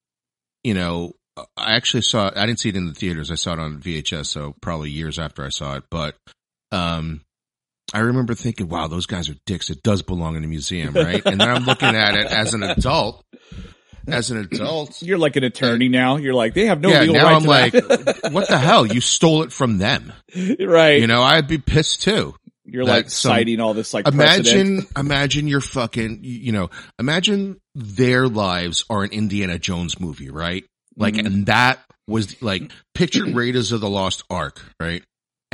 You 0.64 0.74
know, 0.74 1.14
I 1.56 1.76
actually 1.76 2.02
saw 2.02 2.28
it. 2.28 2.38
I 2.38 2.46
didn't 2.46 2.60
see 2.60 2.70
it 2.70 2.76
in 2.76 2.88
the 2.88 2.94
theaters. 2.94 3.32
I 3.32 3.36
saw 3.36 3.54
it 3.54 3.60
on 3.60 3.80
VHS. 3.80 4.26
So 4.26 4.54
probably 4.62 4.90
years 4.90 5.18
after 5.18 5.46
I 5.46 5.50
saw 5.50 5.76
it. 5.76 5.84
But, 5.90 6.16
um, 6.72 7.22
I 7.94 8.00
remember 8.00 8.34
thinking, 8.34 8.68
wow, 8.68 8.88
those 8.88 9.06
guys 9.06 9.30
are 9.30 9.36
dicks. 9.46 9.70
It 9.70 9.84
does 9.84 10.02
belong 10.02 10.36
in 10.36 10.44
a 10.44 10.48
museum, 10.48 10.94
right? 10.94 11.24
And 11.24 11.40
then 11.40 11.50
I'm 11.50 11.66
looking 11.66 11.96
at 11.96 12.16
it 12.16 12.26
as 12.26 12.54
an 12.54 12.64
adult. 12.64 13.24
As 14.08 14.32
an 14.32 14.38
adult, 14.38 15.02
You're 15.02 15.18
like 15.18 15.36
an 15.36 15.44
attorney 15.44 15.90
now. 15.90 16.18
You're 16.18 16.34
like, 16.34 16.54
they 16.54 16.66
have 16.68 16.80
no 16.82 16.90
yeah, 16.90 17.02
legal 17.02 17.16
now 17.16 17.24
right 17.24 17.36
I'm 17.36 17.42
to 17.44 17.48
like, 17.48 17.74
what 18.34 18.48
the 18.48 18.58
hell? 18.58 18.86
You 18.86 19.02
stole 19.02 19.44
it 19.44 19.52
from 19.52 19.78
them. 19.78 20.14
right. 20.60 21.00
You 21.02 21.08
know, 21.08 21.22
I'd 21.22 21.48
be 21.48 21.58
pissed 21.58 22.04
too. 22.04 22.36
You're 22.68 22.84
like 22.84 23.10
some- 23.10 23.30
citing 23.32 23.60
all 23.60 23.74
this 23.74 23.94
like 23.94 24.06
precedent. 24.06 24.48
Imagine, 24.48 24.88
imagine 24.98 25.48
your 25.48 25.62
fucking, 25.62 26.20
you 26.24 26.52
know, 26.52 26.70
imagine 27.00 27.60
their 27.76 28.28
lives 28.28 28.86
are 28.90 29.04
an 29.04 29.12
Indiana 29.12 29.60
Jones 29.60 30.00
movie, 30.00 30.30
right? 30.32 30.64
Like, 30.98 31.16
Mhm. 31.16 31.26
and 31.26 31.46
that 31.48 31.80
was 32.08 32.42
like, 32.42 32.72
picture 32.94 33.26
Raiders 33.26 33.72
of 33.72 33.82
the 33.82 33.90
Lost 33.90 34.24
Ark, 34.30 34.62
right? 34.80 35.04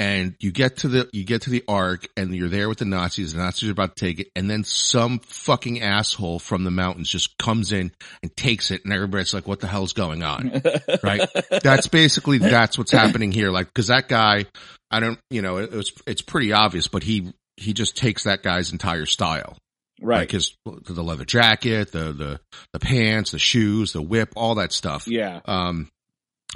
And 0.02 0.36
you 0.40 0.52
get 0.52 0.78
to 0.78 0.88
the 0.88 1.08
you 1.14 1.24
get 1.24 1.44
to 1.44 1.52
the 1.52 1.64
arc 1.68 2.08
and 2.18 2.34
you're 2.36 2.50
there 2.50 2.68
with 2.68 2.80
the 2.80 2.86
Nazis. 2.86 3.34
The 3.34 3.40
Nazis 3.40 3.70
are 3.70 3.72
about 3.72 3.96
to 3.96 4.04
take 4.06 4.20
it, 4.20 4.32
and 4.36 4.50
then 4.50 4.64
some 4.64 5.20
fucking 5.20 5.80
asshole 5.84 6.40
from 6.40 6.64
the 6.64 6.72
mountains 6.72 7.08
just 7.08 7.38
comes 7.38 7.72
in 7.72 7.92
and 8.24 8.36
takes 8.36 8.72
it, 8.72 8.84
and 8.84 8.92
everybody's 8.92 9.32
like, 9.32 9.48
"What 9.48 9.60
the 9.60 9.68
hell's 9.68 9.94
going 9.94 10.24
on?" 10.24 10.64
right? 11.04 11.30
That's 11.62 11.88
basically 11.88 12.40
that's 12.40 12.80
what's 12.80 12.92
happening 12.92 13.32
here. 13.32 13.52
Like, 13.52 13.68
because 13.68 13.88
that 13.88 14.08
guy, 14.08 14.46
I 14.90 15.00
don't, 15.02 15.20
you 15.30 15.44
know, 15.44 15.58
it, 15.58 15.72
was 15.72 15.92
it's 16.08 16.24
pretty 16.24 16.52
obvious, 16.52 16.88
but 16.88 17.04
he 17.04 17.32
he 17.58 17.74
just 17.74 17.96
takes 17.96 18.24
that 18.24 18.42
guy's 18.42 18.72
entire 18.72 19.06
style. 19.06 19.56
Right. 20.02 20.22
Like 20.22 20.32
his 20.32 20.56
the 20.66 21.04
leather 21.04 21.26
jacket, 21.26 21.92
the 21.92 22.12
the 22.12 22.40
the 22.74 22.80
pants, 22.80 23.32
the 23.32 23.40
shoes, 23.40 23.94
the 23.94 24.02
whip, 24.02 24.34
all 24.36 24.56
that 24.56 24.74
stuff. 24.74 25.08
yeah. 25.08 25.42
Um, 25.46 25.90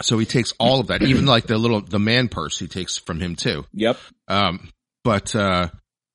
so 0.01 0.17
he 0.19 0.25
takes 0.25 0.53
all 0.59 0.79
of 0.79 0.87
that, 0.87 1.01
even 1.03 1.25
like 1.35 1.45
the 1.47 1.57
little 1.57 1.81
the 1.81 1.99
man 1.99 2.27
purse 2.29 2.57
he 2.59 2.67
takes 2.67 2.97
from 2.97 3.19
him 3.19 3.35
too. 3.35 3.65
Yep. 3.73 3.97
Um, 4.27 4.69
but 5.03 5.35
uh, 5.35 5.69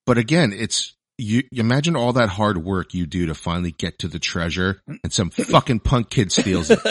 but 0.07 0.19
again, 0.19 0.53
it's 0.55 0.95
you, 1.19 1.43
you 1.51 1.61
imagine 1.61 1.97
all 1.97 2.15
that 2.15 2.31
hard 2.31 2.59
work 2.65 2.95
you 2.95 3.05
do 3.07 3.27
to 3.27 3.35
finally 3.35 3.73
get 3.73 3.99
to 4.01 4.09
the 4.09 4.19
treasure, 4.19 4.81
and 4.87 5.13
some 5.13 5.31
fucking 5.31 5.81
punk 5.81 6.09
kid 6.11 6.33
steals 6.33 6.71
it. 6.71 6.79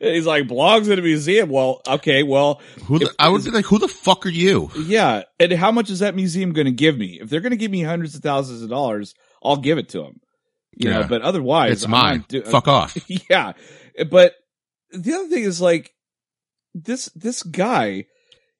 He's 0.00 0.26
like, 0.26 0.46
blogs 0.46 0.90
in 0.90 0.98
a 0.98 1.02
museum. 1.02 1.48
Well, 1.48 1.80
okay, 1.88 2.22
well, 2.22 2.60
Who 2.86 2.98
the, 2.98 3.06
If- 3.06 3.12
I 3.18 3.28
would 3.30 3.42
be 3.44 3.50
like, 3.50 3.64
who 3.64 3.78
the 3.78 3.88
fuck 3.88 4.26
are 4.26 4.30
you? 4.30 4.70
yeah. 4.76 5.22
And 5.40 5.52
how 5.52 5.72
much 5.72 5.88
is 5.88 6.00
that 6.00 6.14
museum 6.14 6.52
going 6.52 6.66
to 6.66 6.72
give 6.72 6.98
me? 6.98 7.18
If 7.22 7.30
they're 7.30 7.40
going 7.40 7.52
to 7.52 7.56
give 7.56 7.70
me 7.70 7.82
hundreds 7.82 8.14
of 8.14 8.20
thousands 8.22 8.62
of 8.62 8.68
dollars, 8.68 9.14
I'll 9.42 9.56
give 9.56 9.78
it 9.78 9.88
to 9.90 10.02
them. 10.02 10.20
You 10.76 10.90
know, 10.90 11.00
Yeah. 11.00 11.06
but 11.06 11.22
otherwise, 11.22 11.72
It's 11.72 11.84
I'm 11.84 11.90
mine. 11.92 12.24
do- 12.28 12.42
fuck 12.42 12.68
off. 12.68 12.98
yeah. 13.30 13.54
But 14.10 14.34
the 14.90 15.14
other 15.14 15.28
thing 15.28 15.44
is 15.44 15.60
like 15.60 15.92
this 16.74 17.06
this 17.14 17.42
guy, 17.42 18.06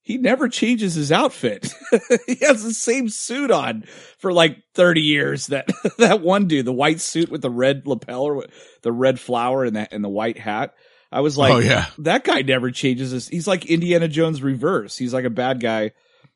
he 0.02 0.18
never 0.18 0.48
changes 0.48 0.94
his 0.94 1.12
outfit. 1.12 1.72
he 2.26 2.36
has 2.42 2.64
the 2.64 2.72
same 2.72 3.08
suit 3.08 3.50
on 3.50 3.84
for 4.18 4.32
like 4.32 4.58
30 4.74 5.00
years. 5.02 5.48
That 5.48 5.68
that 5.98 6.20
one 6.20 6.48
dude, 6.48 6.64
the 6.66 6.72
white 6.72 7.00
suit 7.00 7.30
with 7.30 7.42
the 7.42 7.50
red 7.50 7.86
lapel 7.86 8.22
or 8.22 8.46
the 8.82 8.92
red 8.92 9.20
flower 9.20 9.64
and 9.64 9.76
that 9.76 9.92
and 9.92 10.02
the 10.02 10.08
white 10.08 10.38
hat. 10.38 10.74
I 11.10 11.20
was 11.22 11.38
like, 11.38 11.52
oh 11.54 11.58
yeah, 11.58 11.86
that 11.98 12.24
guy 12.24 12.42
never 12.42 12.70
changes 12.70 13.12
his 13.12 13.28
he's 13.28 13.46
like 13.48 13.64
Indiana 13.66 14.08
Jones 14.08 14.42
reverse. 14.42 14.96
He's 14.98 15.14
like 15.14 15.24
a 15.24 15.30
bad 15.30 15.60
guy 15.60 15.92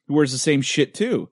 who 0.09 0.15
wears 0.15 0.33
the 0.33 0.39
same 0.39 0.63
shit 0.63 0.95
too. 0.95 1.29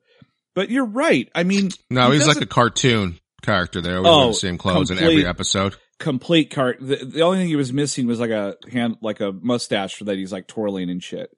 But 0.55 0.69
you're 0.71 0.85
right. 0.85 1.29
I 1.35 1.45
mean, 1.45 1.71
no, 1.89 2.11
he 2.11 2.19
he's 2.19 2.27
like 2.27 2.43
a 2.43 2.47
cartoon 2.47 3.19
character. 3.41 3.81
They 3.81 3.93
always 3.95 4.05
wear 4.05 4.13
Oh, 4.13 4.27
the 4.29 4.35
same 4.35 4.59
clothes 4.59 4.91
in 4.91 4.99
every 4.99 5.25
episode. 5.25 5.77
Complete 6.01 6.51
cart. 6.51 6.79
The, 6.81 6.97
the 6.97 7.21
only 7.21 7.39
thing 7.39 7.47
he 7.49 7.55
was 7.57 7.73
missing 7.73 8.09
was 8.09 8.19
like 8.19 8.31
a 8.31 8.57
hand, 8.73 8.97
like 9.01 9.21
a 9.21 9.31
mustache 9.31 9.95
for 9.95 10.05
that 10.05 10.19
he's 10.19 10.33
like 10.33 10.49
twirling 10.49 10.91
and 10.91 11.01
shit. 11.03 11.31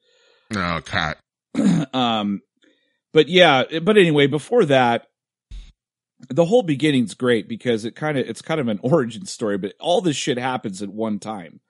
No 0.50 0.80
cat. 0.82 1.18
um, 1.92 2.40
but 3.12 3.28
yeah, 3.28 3.64
but 3.82 3.98
anyway, 3.98 4.26
before 4.26 4.64
that, 4.66 5.08
the 6.30 6.44
whole 6.44 6.62
beginning's 6.62 7.14
great 7.14 7.48
because 7.48 7.84
it 7.84 7.94
kind 7.96 8.16
of 8.16 8.26
it's 8.26 8.40
kind 8.42 8.60
of 8.60 8.68
an 8.68 8.80
origin 8.82 9.26
story, 9.26 9.58
but 9.58 9.74
all 9.78 10.00
this 10.00 10.16
shit 10.16 10.38
happens 10.38 10.80
at 10.82 10.88
one 10.88 11.18
time. 11.18 11.60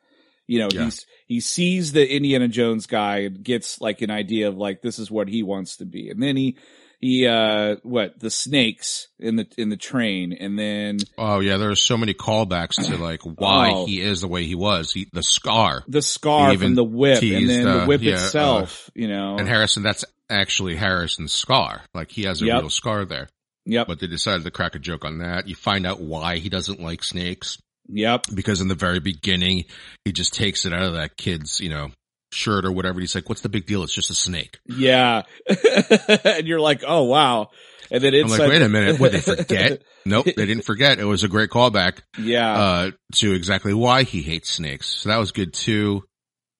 You 0.47 0.59
know, 0.61 0.69
Yeah. 0.73 0.85
he's 0.85 1.07
he 1.27 1.41
sees 1.41 1.93
the 1.93 2.15
Indiana 2.15 2.49
Jones 2.49 2.87
guy 2.87 3.19
and 3.19 3.43
gets 3.43 3.81
like 3.81 4.03
an 4.03 4.11
idea 4.11 4.49
of 4.49 4.57
like 4.57 4.83
this 4.83 4.99
is 4.99 5.11
what 5.11 5.29
he 5.29 5.43
wants 5.43 5.77
to 5.79 5.87
be, 5.87 6.11
and 6.11 6.23
then 6.23 6.37
he 6.37 6.57
he 7.03 7.27
uh 7.27 7.77
what 7.83 8.19
the 8.19 8.31
snakes 8.31 9.09
in 9.19 9.37
the 9.37 9.47
in 9.59 9.69
the 9.69 9.77
train, 9.77 10.33
and 10.33 10.59
then 10.59 10.99
Oh 11.19 11.41
yeah, 11.41 11.59
there 11.59 11.71
are 11.71 11.75
so 11.77 11.99
many 11.99 12.15
callbacks 12.15 12.77
to 12.87 12.97
like 12.97 13.21
why 13.25 13.73
Oh. 13.75 13.85
he 13.87 14.01
is 14.01 14.23
the 14.23 14.29
way 14.29 14.45
he 14.45 14.55
was. 14.55 14.93
He, 14.93 15.09
the 15.13 15.23
scar 15.23 15.83
the 15.87 16.01
scar 16.01 16.57
from 16.57 16.75
the 16.77 16.85
whip, 16.85 17.21
and 17.23 17.49
then 17.51 17.65
the 17.65 17.83
uh, 17.83 17.87
whip 17.87 18.01
yeah, 18.01 18.15
itself. 18.15 18.89
you 18.95 19.09
know, 19.09 19.37
and 19.37 19.47
Harrison. 19.47 19.83
That's 19.83 20.05
actually 20.31 20.77
Harrison's 20.77 21.33
scar. 21.35 21.83
Like 21.93 22.11
he 22.11 22.23
has 22.23 22.41
a 22.41 22.47
Yep. 22.47 22.61
real 22.63 22.71
scar 22.71 23.05
there. 23.05 23.29
yep, 23.67 23.87
But 23.87 24.01
they 24.01 24.07
decided 24.07 24.45
to 24.45 24.51
crack 24.51 24.75
a 24.75 24.79
joke 24.79 25.05
on 25.05 25.19
that. 25.19 25.47
You 25.49 25.55
find 25.55 25.87
out 25.87 26.01
why 26.01 26.39
he 26.39 26.49
doesn't 26.49 26.81
like 26.81 27.03
snakes 27.05 27.59
yep, 27.89 28.23
because 28.33 28.61
in 28.61 28.69
the 28.69 28.75
very 28.77 29.01
beginning 29.01 29.65
he 30.05 30.13
just 30.13 30.33
takes 30.35 30.65
it 30.65 30.73
out 30.73 30.85
of 30.85 30.95
that 30.95 31.17
kid's 31.17 31.61
you 31.61 31.69
know 31.69 31.91
shirt 32.33 32.65
or 32.65 32.73
whatever. 32.73 33.01
He's 33.01 33.15
like, 33.15 33.29
"What's 33.29 33.41
the 33.43 33.49
big 33.49 33.67
deal? 33.67 33.83
It's 33.83 33.95
just 33.95 34.11
a 34.11 34.15
snake." 34.15 34.59
yeah, 34.67 35.23
and 36.25 36.47
you're 36.47 36.61
like, 36.61 36.83
oh 36.87 37.05
wow, 37.05 37.51
and 37.91 38.03
then 38.03 38.15
I'm 38.15 38.29
like, 38.29 38.41
wait 38.41 38.63
a 38.63 38.69
minute, 38.69 38.99
what 39.01 39.13
they 39.13 39.21
forget? 39.21 39.83
nope, 40.07 40.25
they 40.25 40.47
didn't 40.47 40.65
forget. 40.65 40.99
It 40.99 41.05
was 41.05 41.25
a 41.25 41.29
great 41.29 41.51
callback. 41.51 42.01
yeah, 42.19 42.53
uh, 42.53 42.91
to 43.17 43.33
exactly 43.33 43.75
why 43.75 44.03
he 44.05 44.23
hates 44.23 44.51
snakes. 44.51 44.87
So 44.89 45.09
that 45.11 45.19
was 45.19 45.33
good 45.33 45.53
too. 45.55 46.05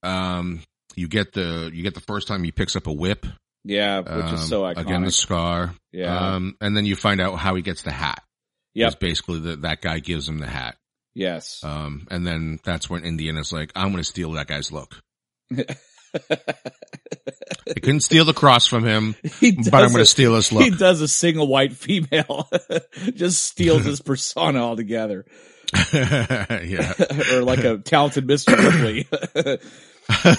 Um, 0.03 0.61
you 0.97 1.09
get 1.09 1.33
the, 1.33 1.71
you 1.73 1.83
get 1.83 1.95
the 1.95 2.01
first 2.01 2.29
time 2.29 2.45
he 2.45 2.53
picks 2.53 2.77
up 2.77 2.87
a 2.87 2.93
whip. 2.93 3.25
yeah, 3.65 4.01
which 4.01 4.33
is 4.35 4.41
um, 4.41 4.47
so 4.47 4.63
iconic. 4.63 4.77
Again, 4.79 5.03
the 5.05 5.13
scar. 5.13 5.75
yeah, 5.93 6.35
Um, 6.35 6.57
and 6.61 6.77
then 6.77 6.85
you 6.87 6.97
find 6.97 7.21
out 7.21 7.37
how 7.37 7.55
he 7.55 7.63
gets 7.63 7.83
the 7.83 7.93
hat. 7.93 8.23
Yeah. 8.75 8.87
It's 8.89 8.97
basically 8.97 9.41
that 9.41 9.63
that 9.63 9.81
guy 9.81 10.01
gives 10.01 10.29
him 10.29 10.39
the 10.39 10.47
hat. 10.47 10.77
yes. 11.15 11.61
Um, 11.63 12.07
and 12.11 12.27
then 12.27 12.59
that's 12.65 12.91
when 12.91 13.05
Indiana's 13.05 13.53
like, 13.53 13.71
I'm 13.77 13.89
going 13.93 13.99
to 13.99 14.05
steal 14.05 14.33
that 14.33 14.49
guy's 14.49 14.73
look. 14.73 14.97
I 17.75 17.81
couldn't 17.81 18.01
steal 18.01 18.25
the 18.25 18.33
cross 18.33 18.67
from 18.67 18.85
him, 18.85 19.15
but 19.23 19.75
I'm 19.75 19.89
going 19.89 19.99
to 19.99 20.07
steal 20.07 20.35
his 20.35 20.53
look. 20.53 20.65
He 20.65 20.71
does 20.71 21.01
a 21.01 21.09
single 21.09 21.47
white 21.47 21.73
female, 21.73 22.49
just 23.15 23.45
steals 23.45 23.85
his 23.85 24.01
persona 24.05 24.61
altogether, 24.61 25.25
yeah. 25.93 26.93
or 27.33 27.43
like 27.43 27.61
a 27.61 27.79
talented 27.79 28.27
Mister 28.27 28.57
Ripley. 28.57 29.07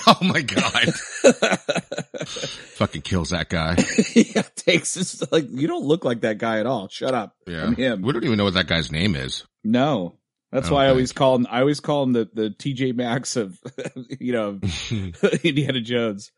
oh 0.08 0.18
my 0.22 0.42
God. 0.42 0.94
Fucking 2.76 3.02
kills 3.02 3.30
that 3.30 3.50
guy. 3.50 3.78
yeah, 4.14 4.44
takes 4.56 4.94
this 4.94 5.32
like 5.32 5.46
you 5.50 5.68
don't 5.68 5.86
look 5.86 6.06
like 6.06 6.22
that 6.22 6.38
guy 6.38 6.60
at 6.60 6.66
all. 6.66 6.88
Shut 6.90 7.14
up. 7.14 7.36
Yeah. 7.48 7.64
I'm 7.64 7.76
him. 7.76 8.02
We 8.02 8.14
don't 8.14 8.24
even 8.24 8.38
know 8.38 8.44
what 8.46 8.56
that 8.56 8.68
guy's 8.68 8.92
name 8.92 9.16
is. 9.16 9.46
No. 9.64 10.18
That's 10.54 10.70
I 10.70 10.74
why 10.74 10.86
I 10.86 10.90
always 10.90 11.12
call 11.12 11.36
him 11.36 11.48
I 11.50 11.60
always 11.62 11.80
call 11.82 12.04
him 12.04 12.14
the, 12.14 12.30
the 12.34 12.50
TJ 12.52 12.96
Maxx 12.96 13.36
of 13.36 13.58
you 14.20 14.32
know 14.34 14.60
Indiana 15.44 15.82
Jones. 15.82 16.32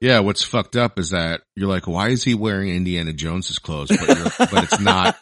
Yeah, 0.00 0.20
what's 0.20 0.44
fucked 0.44 0.76
up 0.76 0.98
is 1.00 1.10
that 1.10 1.40
you're 1.56 1.68
like, 1.68 1.88
why 1.88 2.10
is 2.10 2.22
he 2.22 2.34
wearing 2.34 2.68
Indiana 2.68 3.12
Jones's 3.12 3.58
clothes? 3.58 3.88
But 3.88 4.06
you're, 4.16 4.48
but 4.50 4.64
it's 4.64 4.78
not, 4.80 5.16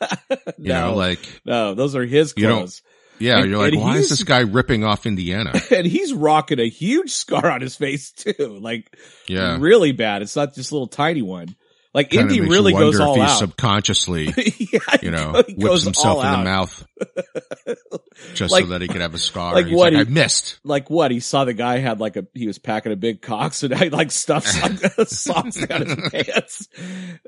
you 0.58 0.68
no, 0.68 0.88
know, 0.90 0.94
like, 0.96 1.18
no, 1.46 1.72
those 1.72 1.96
are 1.96 2.04
his 2.04 2.34
You 2.36 2.46
clothes. 2.48 2.82
yeah, 3.18 3.38
And- 3.38 3.48
you're 3.48 3.58
like, 3.58 3.74
why 3.74 3.96
is 3.96 4.10
this 4.10 4.22
guy 4.22 4.40
ripping 4.40 4.84
off 4.84 5.06
Indiana? 5.06 5.52
And 5.70 5.86
he's 5.86 6.12
rocking 6.12 6.60
a 6.60 6.68
huge 6.68 7.12
scar 7.12 7.50
on 7.50 7.62
his 7.62 7.74
face 7.74 8.10
too. 8.12 8.58
Like 8.60 8.94
Yeah. 9.26 9.56
really 9.58 9.92
bad. 9.92 10.20
It's 10.20 10.36
not 10.36 10.54
just 10.54 10.72
a 10.72 10.74
little 10.74 10.88
tiny 10.88 11.22
one. 11.22 11.56
Like 11.96 12.10
Kinda 12.10 12.34
Indy 12.34 12.46
really 12.46 12.72
goes 12.74 12.96
if 12.96 13.00
all 13.00 13.14
he 13.14 13.22
out. 13.22 13.38
subconsciously, 13.38 14.26
yeah, 14.70 14.80
you 15.00 15.10
know, 15.10 15.42
he 15.46 15.54
whips 15.54 15.64
goes 15.64 15.84
himself 15.84 16.18
all 16.18 16.24
in 16.24 16.30
the 16.40 16.44
mouth 16.44 16.86
just 18.34 18.52
Like- 18.52 18.64
so 18.64 18.70
that 18.70 18.82
he 18.82 18.88
could 18.88 19.00
have 19.00 19.14
a 19.14 19.18
scar. 19.18 19.54
like 19.54 19.64
He's 19.66 19.74
what, 19.74 19.94
like, 19.94 20.06
he- 20.06 20.10
I 20.10 20.14
missed. 20.14 20.60
like 20.62 20.90
what? 20.90 21.10
He 21.10 21.20
saw 21.20 21.46
the 21.46 21.54
guy 21.54 21.78
had 21.78 21.98
like 21.98 22.16
a 22.16 22.26
he 22.34 22.46
was 22.46 22.58
packing 22.58 22.92
a 22.92 22.96
big 22.96 23.22
cock, 23.22 23.54
so 23.54 23.68
I 23.74 23.88
like 23.88 24.10
stuffs 24.10 24.60
like 24.60 24.78
socks 25.08 25.56
down 25.56 25.86
his 25.86 26.10
pants. 26.10 26.68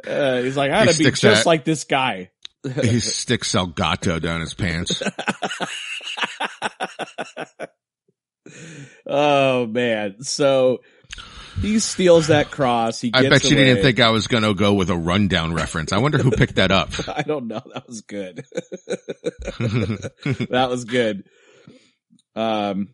Uh, 0.06 0.42
he's 0.42 0.56
like, 0.58 0.70
I 0.70 0.80
had 0.80 0.88
He 0.88 0.94
to 1.04 1.04
be 1.04 1.16
just 1.16 1.46
like 1.46 1.64
this 1.64 1.84
guy. 1.84 2.30
He 2.82 3.00
sticks 3.00 3.52
Elgato 3.52 4.20
down 4.20 4.40
his 4.42 4.52
pants. 4.52 5.02
Oh 9.06 9.66
man! 9.66 10.22
So 10.22 10.78
he 11.60 11.78
steals 11.78 12.28
that 12.28 12.50
cross. 12.50 13.00
He 13.00 13.10
gets 13.10 13.26
I 13.26 13.28
bet 13.28 13.44
you 13.44 13.56
away. 13.56 13.64
didn't 13.66 13.82
think 13.82 14.00
I 14.00 14.10
was 14.10 14.26
going 14.26 14.42
to 14.42 14.54
go 14.54 14.74
with 14.74 14.90
a 14.90 14.96
rundown 14.96 15.52
reference. 15.52 15.92
I 15.92 15.98
wonder 15.98 16.18
who 16.18 16.30
picked 16.30 16.56
that 16.56 16.70
up. 16.70 16.90
I 17.08 17.22
don't 17.22 17.46
know. 17.46 17.62
That 17.74 17.86
was 17.86 18.02
good. 18.02 18.44
that 20.50 20.68
was 20.70 20.84
good. 20.84 21.24
Um, 22.36 22.88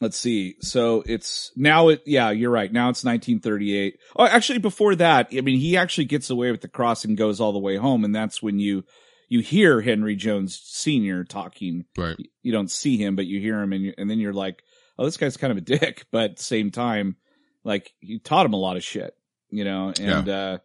let's 0.00 0.16
see. 0.18 0.56
So 0.60 1.02
it's 1.06 1.50
now 1.56 1.88
it, 1.88 2.02
yeah, 2.06 2.30
you're 2.30 2.50
right. 2.50 2.72
Now 2.72 2.90
it's 2.90 3.04
1938. 3.04 3.98
Oh, 4.16 4.26
actually 4.26 4.58
before 4.60 4.94
that, 4.96 5.28
I 5.36 5.40
mean, 5.40 5.58
he 5.58 5.76
actually 5.76 6.04
gets 6.06 6.30
away 6.30 6.50
with 6.50 6.60
the 6.60 6.68
cross 6.68 7.04
and 7.04 7.16
goes 7.16 7.40
all 7.40 7.52
the 7.52 7.58
way 7.58 7.76
home. 7.76 8.04
And 8.04 8.14
that's 8.14 8.42
when 8.42 8.58
you, 8.58 8.84
you 9.28 9.40
hear 9.40 9.80
Henry 9.80 10.16
Jones 10.16 10.60
Sr. 10.62 11.24
talking. 11.24 11.84
right. 11.96 12.16
You 12.42 12.52
don't 12.52 12.70
see 12.70 12.96
him, 12.96 13.14
but 13.16 13.26
you 13.26 13.40
hear 13.40 13.60
him 13.60 13.72
and 13.72 13.84
you, 13.84 13.94
and 13.98 14.08
then 14.08 14.18
you're 14.20 14.32
like, 14.32 14.62
oh, 14.98 15.04
this 15.04 15.16
guy's 15.16 15.36
kind 15.36 15.50
of 15.50 15.58
a 15.58 15.62
dick. 15.62 16.06
But 16.12 16.38
same 16.38 16.70
time, 16.70 17.16
like 17.68 17.92
he 18.00 18.18
taught 18.18 18.46
him 18.46 18.54
a 18.54 18.56
lot 18.58 18.76
of 18.76 18.82
shit, 18.84 19.14
you 19.50 19.64
know, 19.64 19.92
and, 20.00 20.28
uh, 20.28 20.58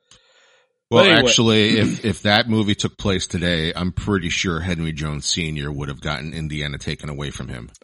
Well, 0.90 1.06
anyway. 1.06 1.20
actually, 1.30 1.78
if 1.80 2.06
if 2.06 2.22
that 2.24 2.48
movie 2.50 2.76
took 2.76 2.98
place 2.98 3.26
today, 3.28 3.74
I'm 3.76 3.92
pretty 3.92 4.30
sure 4.30 4.60
Henry 4.60 4.92
Jones 4.94 5.26
Sr. 5.26 5.72
would 5.72 5.90
have 5.90 6.02
gotten 6.02 6.34
Indiana 6.34 6.78
taken 6.78 7.10
away 7.10 7.32
from 7.32 7.48
him. 7.50 7.70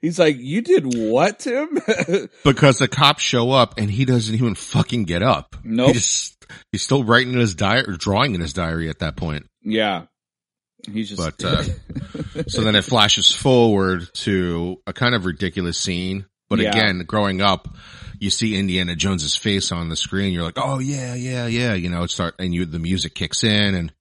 He's 0.00 0.18
like, 0.18 0.36
you 0.38 0.62
did 0.62 0.84
what, 0.94 1.38
Tim? 1.40 1.78
Because 2.44 2.78
the 2.78 2.88
cops 2.88 3.22
show 3.22 3.50
up 3.52 3.74
and 3.78 3.90
he 3.90 4.04
doesn't 4.04 4.34
even 4.34 4.54
fucking 4.54 5.04
get 5.04 5.22
up. 5.22 5.54
Nope. 5.62 5.88
He 5.88 5.92
just, 5.94 6.44
he's 6.72 6.82
still 6.82 7.04
writing 7.04 7.32
in 7.34 7.38
his 7.38 7.54
diary 7.54 7.84
or 7.88 7.96
drawing 7.96 8.34
in 8.34 8.40
his 8.40 8.52
diary 8.52 8.88
at 8.88 8.98
that 9.00 9.16
point. 9.16 9.46
yeah. 9.62 10.06
He's 10.90 11.10
just 11.10 11.20
But 11.38 11.44
uh, 11.44 11.62
so 12.48 12.62
then 12.62 12.74
it 12.74 12.84
flashes 12.84 13.30
forward 13.34 14.08
to 14.14 14.80
a 14.86 14.92
kind 14.92 15.14
of 15.14 15.24
ridiculous 15.26 15.78
scene. 15.78 16.26
But 16.50 16.58
Yeah. 16.58 16.70
again, 16.70 17.04
growing 17.06 17.40
up, 17.40 17.68
you 18.18 18.30
see 18.30 18.56
Indiana 18.56 18.94
Jones's 18.96 19.36
face 19.36 19.72
on 19.72 19.88
the 19.88 19.96
screen. 19.96 20.32
You're 20.32 20.42
like, 20.42 20.58
oh 20.58 20.78
yeah, 20.80 21.14
yeah, 21.14 21.46
yeah. 21.46 21.74
You 21.74 21.88
know, 21.88 22.02
it 22.02 22.10
start 22.10 22.34
and 22.38 22.54
you 22.54 22.64
the 22.66 22.78
music 22.78 23.14
kicks 23.14 23.42
in 23.44 23.74
and 23.74 23.92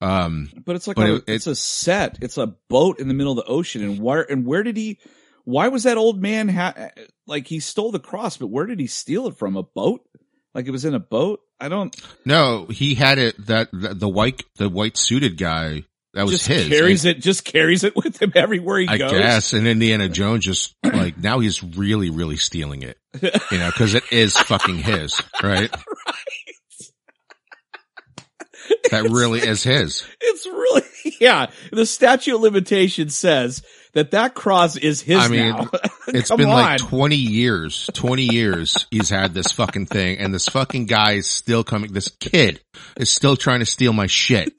um 0.00 0.50
But 0.64 0.76
it's 0.76 0.86
like 0.86 0.96
But 0.96 1.10
a, 1.10 1.14
it- 1.16 1.24
it's 1.26 1.46
a 1.46 1.54
set. 1.54 2.18
It's 2.22 2.38
a 2.38 2.46
boat 2.68 3.00
in 3.00 3.08
the 3.08 3.14
middle 3.14 3.32
of 3.38 3.44
the 3.44 3.50
ocean, 3.52 3.82
and 3.82 4.00
where 4.00 4.22
and 4.30 4.46
where 4.46 4.62
did 4.62 4.76
he? 4.76 4.98
Why 5.44 5.68
was 5.68 5.82
that 5.82 5.96
old 5.96 6.20
man 6.22 6.48
ha- 6.48 6.90
like 7.26 7.46
he 7.48 7.60
stole 7.60 7.90
the 7.92 7.98
cross? 7.98 8.36
But 8.36 8.48
where 8.48 8.66
did 8.66 8.78
he 8.80 8.86
steal 8.86 9.26
it 9.26 9.36
from? 9.36 9.56
A 9.56 9.62
boat? 9.62 10.06
Like 10.54 10.66
it 10.66 10.70
was 10.70 10.84
in 10.84 10.94
a 10.94 11.00
boat? 11.00 11.40
I 11.60 11.68
don't. 11.68 11.94
no, 12.24 12.66
he 12.66 12.94
had 12.94 13.18
it 13.18 13.46
that 13.46 13.70
the, 13.72 13.94
the 13.94 14.08
white 14.08 14.42
the 14.56 14.68
white 14.70 14.96
suited 14.96 15.36
guy 15.36 15.84
that 16.14 16.22
was 16.22 16.32
just 16.32 16.46
his. 16.46 16.68
carries 16.68 17.04
it. 17.04 17.20
Just 17.20 17.44
carries 17.44 17.84
it 17.84 17.94
with 17.94 18.20
him 18.20 18.32
everywhere 18.34 18.80
he 18.80 18.88
I 18.88 18.98
goes. 18.98 19.12
guess, 19.12 19.52
and 19.52 19.66
Indiana 19.66 20.08
Jones 20.08 20.44
just 20.44 20.74
like 20.84 21.16
now 21.16 21.38
he's 21.38 21.62
really, 21.62 22.10
really 22.10 22.36
stealing 22.36 22.82
it, 22.82 22.98
you 23.22 23.58
know, 23.58 23.70
because 23.70 23.94
it 23.94 24.04
is 24.10 24.36
fucking 24.36 24.78
his, 24.78 25.20
right? 25.42 25.70
right. 25.70 25.70
That 28.90 29.04
really 29.04 29.40
is 29.40 29.62
his. 29.62 30.04
It's 30.20 30.46
really 30.46 30.82
yeah. 31.20 31.46
The 31.70 31.86
statute 31.86 32.34
of 32.34 32.40
limitations 32.40 33.14
says 33.14 33.62
that 33.92 34.12
that 34.12 34.34
cross 34.34 34.76
is 34.76 35.00
his 35.00 35.18
I 35.18 35.28
mean, 35.28 35.50
now. 35.50 35.70
It's 36.12 36.30
been 36.30 36.48
on. 36.48 36.54
like 36.54 36.80
20 36.80 37.14
years, 37.14 37.88
20 37.94 38.24
years 38.24 38.88
he's 38.90 39.10
had 39.10 39.32
this 39.32 39.52
fucking 39.52 39.86
thing 39.86 40.18
and 40.18 40.34
this 40.34 40.48
fucking 40.48 40.86
guy 40.86 41.12
is 41.12 41.30
still 41.30 41.62
coming, 41.62 41.92
this 41.92 42.08
kid 42.18 42.60
is 42.96 43.10
still 43.10 43.36
trying 43.36 43.60
to 43.60 43.66
steal 43.66 43.92
my 43.92 44.08
shit. 44.08 44.52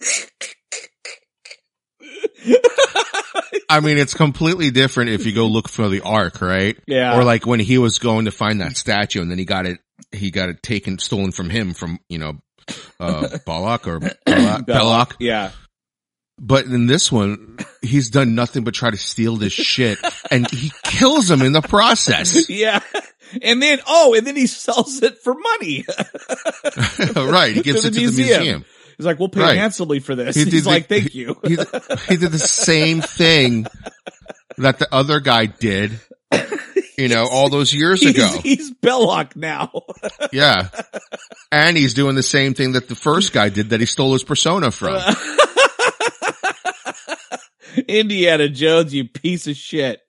I 3.70 3.80
mean, 3.80 3.98
it's 3.98 4.14
completely 4.14 4.70
different 4.72 5.12
if 5.12 5.26
you 5.26 5.34
go 5.34 5.48
look 5.48 5.70
for 5.70 5.88
the 5.88 6.02
ark, 6.02 6.42
right? 6.42 6.78
yeah. 6.88 7.18
Or 7.18 7.24
like 7.24 7.46
when 7.46 7.60
he 7.60 7.78
was 7.78 8.00
going 8.00 8.26
to 8.26 8.32
find 8.32 8.62
that 8.62 8.76
statue 8.76 9.22
and 9.22 9.32
then 9.32 9.38
he 9.38 9.46
got 9.46 9.66
it, 9.66 9.80
he 10.12 10.30
got 10.32 10.50
it 10.50 10.62
taken, 10.62 11.00
stolen 11.00 11.32
from 11.32 11.50
him 11.50 11.74
from, 11.74 12.00
you 12.10 12.18
know, 12.18 12.34
uh, 13.00 13.38
Balak 13.46 13.88
or 13.88 14.00
Balak, 14.26 14.66
Belloc. 14.66 15.16
Yeah. 15.20 15.52
But 16.38 16.66
in 16.66 16.88
this 16.88 17.12
one, 17.12 17.60
he's 17.82 18.10
done 18.10 18.34
nothing 18.34 18.64
but 18.64 18.74
try 18.74 18.90
to 18.90 18.98
steal 18.98 19.36
this 19.38 19.54
shit 19.54 20.00
and 20.32 20.50
he 20.50 20.72
kills 20.84 21.30
him 21.30 21.42
in 21.42 21.54
the 21.54 21.62
process. 21.62 22.50
Yeah. 22.50 22.82
And 23.42 23.62
then, 23.62 23.80
oh, 23.88 24.14
and 24.14 24.28
then 24.28 24.36
he 24.36 24.46
sells 24.46 25.02
it 25.02 25.20
for 25.20 25.34
money. 25.34 25.86
right. 27.16 27.56
He 27.56 27.62
gives 27.62 27.84
To 27.84 27.88
it 27.88 27.94
to 27.94 28.00
the 28.00 28.06
museum. 28.06 28.66
He's 29.02 29.06
like, 29.08 29.18
we'll 29.18 29.30
pay 29.30 29.42
Right. 29.42 29.58
handsomely 29.58 30.00
for 30.00 30.14
this. 30.14 30.36
He 30.36 30.44
He's 30.50 30.64
the- 30.66 30.70
like, 30.70 30.88
thank 30.88 31.16
you. 31.16 31.36
He, 31.44 31.56
he 32.08 32.18
did 32.18 32.32
the 32.32 32.38
same 32.38 33.02
thing 33.02 33.66
that 34.60 34.78
the 34.78 34.88
other 34.94 35.20
guy 35.20 35.48
did, 35.48 36.00
you 37.00 37.08
know, 37.08 37.28
all 37.32 37.50
those 37.50 37.74
years 37.74 38.02
He's, 38.02 38.16
ago. 38.16 38.28
he's 38.44 38.70
Belloc 38.76 39.36
now. 39.36 39.72
Yeah. 40.32 40.70
And 41.52 41.76
he's 41.76 41.94
doing 41.96 42.14
the 42.16 42.22
same 42.24 42.54
thing 42.54 42.74
that 42.74 42.88
the 42.88 42.96
first 42.96 43.34
guy 43.34 43.50
did 43.50 43.72
that 43.72 43.80
he 43.80 43.86
stole 43.88 44.14
his 44.14 44.24
persona 44.24 44.70
from. 44.72 45.02
Indiana 47.88 48.50
Jones, 48.50 48.94
you 48.94 49.08
piece 49.08 49.48
of 49.48 49.56
shit. 49.56 50.00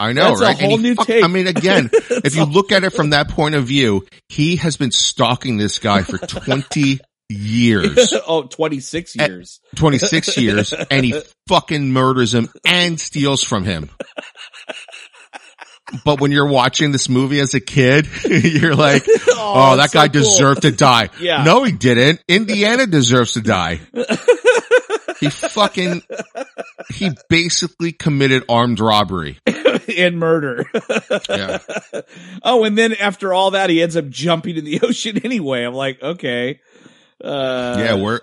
I 0.00 0.12
know, 0.12 0.30
That's 0.30 0.40
a 0.40 0.44
right? 0.44 0.60
whole 0.60 0.78
new 0.78 0.94
fuck- 0.94 1.06
take. 1.06 1.24
I 1.24 1.28
mean, 1.28 1.46
again, 1.46 1.90
if 1.92 2.34
you 2.34 2.44
look 2.44 2.72
at 2.72 2.82
it 2.84 2.90
from 2.92 3.10
that 3.10 3.28
point 3.28 3.54
of 3.54 3.64
view, 3.66 4.04
he 4.28 4.56
has 4.56 4.76
been 4.76 4.90
stalking 4.90 5.56
this 5.56 5.78
guy 5.78 6.02
for 6.02 6.18
20 6.18 7.00
years, 7.32 8.12
oh, 8.26 8.42
26 8.44 9.16
Eh, 9.18 9.26
years. 9.26 9.60
26 9.76 10.36
years, 10.38 10.72
and 10.72 11.04
he 11.04 11.20
fucking 11.48 11.92
murders 11.92 12.34
him 12.34 12.48
and 12.64 13.00
steals 13.00 13.42
from 13.42 13.64
him. 13.64 13.90
But 16.06 16.20
when 16.22 16.32
you're 16.32 16.48
watching 16.48 16.90
this 16.90 17.08
movie 17.10 17.38
as 17.40 17.52
a 17.52 17.60
kid, 17.60 18.08
you're 18.24 18.74
like, 18.74 19.04
oh, 19.30 19.76
that 19.76 19.84
it's 19.84 19.92
so 19.92 19.98
guy 19.98 20.08
cool. 20.08 20.22
deserved 20.22 20.62
to 20.62 20.70
die. 20.70 21.10
Yeah. 21.20 21.44
No, 21.44 21.64
he 21.64 21.72
didn't. 21.72 22.22
Indiana 22.28 22.86
deserves 22.86 23.34
to 23.34 23.42
die. 23.42 23.80
he 25.20 25.28
fucking, 25.28 26.00
he 26.94 27.10
basically 27.28 27.92
committed 27.92 28.44
armed 28.48 28.80
robbery. 28.80 29.38
and 29.98 30.18
murder. 30.18 30.64
Yeah. 31.28 31.58
oh, 32.42 32.64
and 32.64 32.78
then 32.78 32.94
after 32.94 33.34
all 33.34 33.50
that, 33.50 33.68
he 33.68 33.82
ends 33.82 33.96
up 33.96 34.08
jumping 34.08 34.56
in 34.56 34.64
the 34.64 34.80
ocean 34.82 35.18
anyway. 35.22 35.62
I'm 35.64 35.74
like, 35.74 36.02
okay. 36.02 36.60
Uh, 37.22 37.76
yeah, 37.78 37.94
where, 37.94 38.20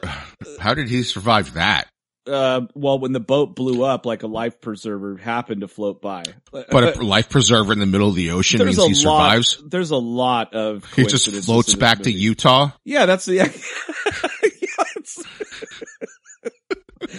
how 0.59 0.73
did 0.73 0.89
he 0.89 1.03
survive 1.03 1.53
that? 1.53 1.87
uh, 2.29 2.61
well, 2.75 2.99
when 2.99 3.11
the 3.11 3.19
boat 3.19 3.55
blew 3.55 3.83
up, 3.83 4.05
like 4.05 4.23
a 4.23 4.27
life 4.27 4.61
preserver 4.61 5.17
happened 5.17 5.61
to 5.61 5.67
float 5.67 6.01
by. 6.01 6.23
But 6.51 6.97
a 6.97 7.03
life 7.03 7.29
preserver 7.29 7.73
in 7.73 7.79
the 7.79 7.85
middle 7.85 8.09
of 8.09 8.15
the 8.15 8.31
ocean 8.31 8.59
there's 8.59 8.77
means 8.77 9.01
he 9.01 9.07
lot, 9.07 9.21
survives. 9.21 9.63
There's 9.65 9.91
a 9.91 9.97
lot 9.97 10.53
of 10.53 10.85
He 10.93 11.05
just 11.05 11.29
floats 11.45 11.75
back 11.75 11.99
to. 12.03 12.11
Utah. 12.11 12.71
Yeah, 12.83 13.05
that's 13.05 13.25
the. 13.25 13.35
yeah, 13.35 13.47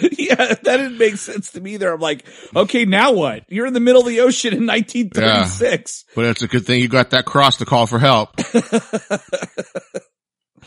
yeah, 0.11 0.35
that 0.35 0.63
didn't 0.63 0.97
make 0.97 1.17
sense 1.17 1.51
to 1.53 1.61
me. 1.61 1.77
There, 1.77 1.93
I'm 1.93 1.99
like, 1.99 2.25
okay, 2.55 2.85
now 2.85 3.13
what? 3.13 3.43
You're 3.49 3.65
in 3.65 3.73
the 3.73 3.79
middle 3.79 4.01
of 4.01 4.07
the 4.07 4.21
ocean 4.21 4.53
in 4.53 4.65
1936. 4.67 6.05
But 6.15 6.25
it's 6.25 6.41
a 6.43 6.47
good 6.47 6.65
thing 6.65 6.81
you 6.81 6.87
got 6.87 7.11
that 7.11 7.25
cross 7.25 7.57
to 7.57 7.65
call 7.65 7.87
for 7.87 7.99
help. 7.99 8.35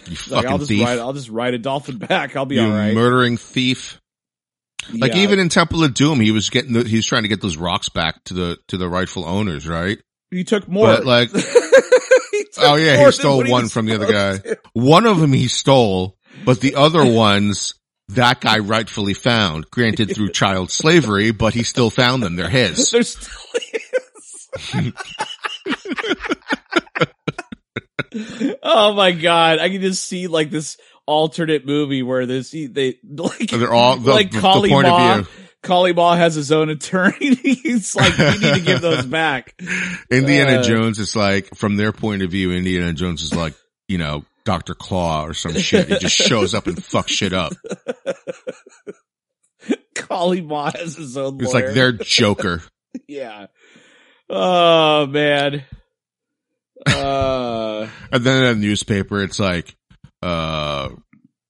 You 0.06 0.12
Like, 0.12 0.18
fucking 0.18 0.50
I'll 0.50 0.58
just 0.58 0.68
thief. 0.68 0.84
ride. 0.86 0.98
I'll 0.98 1.12
just 1.12 1.28
ride 1.30 1.54
a 1.54 1.58
dolphin 1.58 1.98
back. 2.08 2.36
I'll 2.36 2.46
be 2.46 2.56
you 2.56 2.62
all 2.62 2.70
right. 2.70 2.94
murdering 2.94 3.36
thief. 3.36 4.00
Like 4.92 5.14
Yeah. 5.14 5.22
even 5.22 5.38
in 5.38 5.48
Temple 5.48 5.82
of 5.84 5.94
Doom, 5.94 6.20
he 6.20 6.30
was 6.30 6.50
getting, 6.50 6.72
the, 6.74 6.84
he 6.84 6.96
was 6.96 7.06
trying 7.06 7.22
to 7.22 7.28
get 7.28 7.40
those 7.40 7.56
rocks 7.56 7.88
back 7.88 8.22
to 8.24 8.34
the, 8.34 8.58
to 8.68 8.76
the 8.76 8.88
rightful 8.88 9.24
owners, 9.26 9.66
right? 9.66 9.98
you 10.30 10.42
took 10.44 10.66
more. 10.68 10.86
But 10.88 11.04
like, 11.06 11.30
He 12.32 12.44
oh 12.58 12.74
yeah, 12.74 13.04
he 13.04 13.12
stole 13.12 13.36
what 13.38 13.46
he 13.46 13.52
one 13.52 13.68
from 13.68 13.86
the 13.86 13.94
other 13.94 14.10
guy. 14.12 14.38
to. 14.38 14.58
One 14.72 15.06
of 15.06 15.20
them 15.20 15.32
he 15.32 15.46
stole, 15.48 16.16
but 16.44 16.60
the 16.60 16.74
other 16.74 17.04
ones, 17.10 17.74
that 18.08 18.40
guy 18.40 18.58
rightfully 18.58 19.14
found, 19.14 19.70
granted 19.70 20.12
through 20.14 20.30
child 20.30 20.70
slavery, 20.72 21.30
but 21.30 21.54
he 21.54 21.62
still 21.62 21.90
found 21.90 22.22
them. 22.24 22.34
They're 22.36 22.48
his. 22.48 22.90
There 22.90 23.02
still 23.04 23.30
is. 24.74 24.92
Oh 28.62 28.94
my 28.94 29.12
god! 29.12 29.58
I 29.58 29.68
can 29.68 29.80
just 29.80 30.06
see 30.06 30.26
like 30.26 30.50
this 30.50 30.76
alternate 31.06 31.66
movie 31.66 32.02
where 32.02 32.26
this 32.26 32.50
they 32.50 32.98
like 33.04 33.50
They're 33.50 33.72
all 33.72 33.96
the, 33.96 34.10
like 34.12 34.30
the, 34.30 34.40
the 34.40 34.42
point 34.42 34.72
Ma. 34.88 35.18
of 35.18 35.26
view. 35.26 35.34
Kali 35.62 35.92
Ma 35.94 36.14
has 36.14 36.34
his 36.34 36.52
own 36.52 36.68
attorney. 36.68 37.34
He's 37.34 37.96
like, 37.96 38.16
we 38.18 38.38
need 38.38 38.54
to 38.54 38.60
give 38.60 38.80
those 38.82 39.06
back. 39.06 39.54
Indiana 40.10 40.58
Uh, 40.58 40.62
Jones 40.62 40.98
is 40.98 41.16
like, 41.16 41.54
from 41.56 41.76
their 41.76 41.90
point 41.92 42.22
of 42.22 42.30
view, 42.30 42.52
Indiana 42.52 42.92
Jones 42.92 43.22
is 43.22 43.34
like, 43.34 43.54
you 43.88 43.96
know, 43.96 44.24
Dr. 44.44 44.74
Claw 44.74 45.24
or 45.24 45.32
some 45.32 45.54
shit. 45.54 45.88
He 45.88 45.98
just 45.98 46.16
shows 46.16 46.54
up 46.54 46.66
and 46.66 46.76
fucks 46.76 47.08
shit 47.08 47.32
up. 47.32 47.54
Kali 49.94 50.42
Ma 50.42 50.70
has 50.74 50.96
his 50.96 51.16
own. 51.16 51.40
It's 51.40 51.54
lawyer. 51.54 51.66
like 51.66 51.74
their 51.74 51.92
Joker. 52.02 52.62
yeah. 53.08 53.46
Oh 54.28 55.06
man. 55.06 55.64
Uh, 56.86 57.88
And 58.12 58.24
then 58.24 58.44
in 58.44 58.50
a 58.50 58.54
newspaper, 58.54 59.22
it's 59.22 59.38
like, 59.38 59.74
uh, 60.22 60.88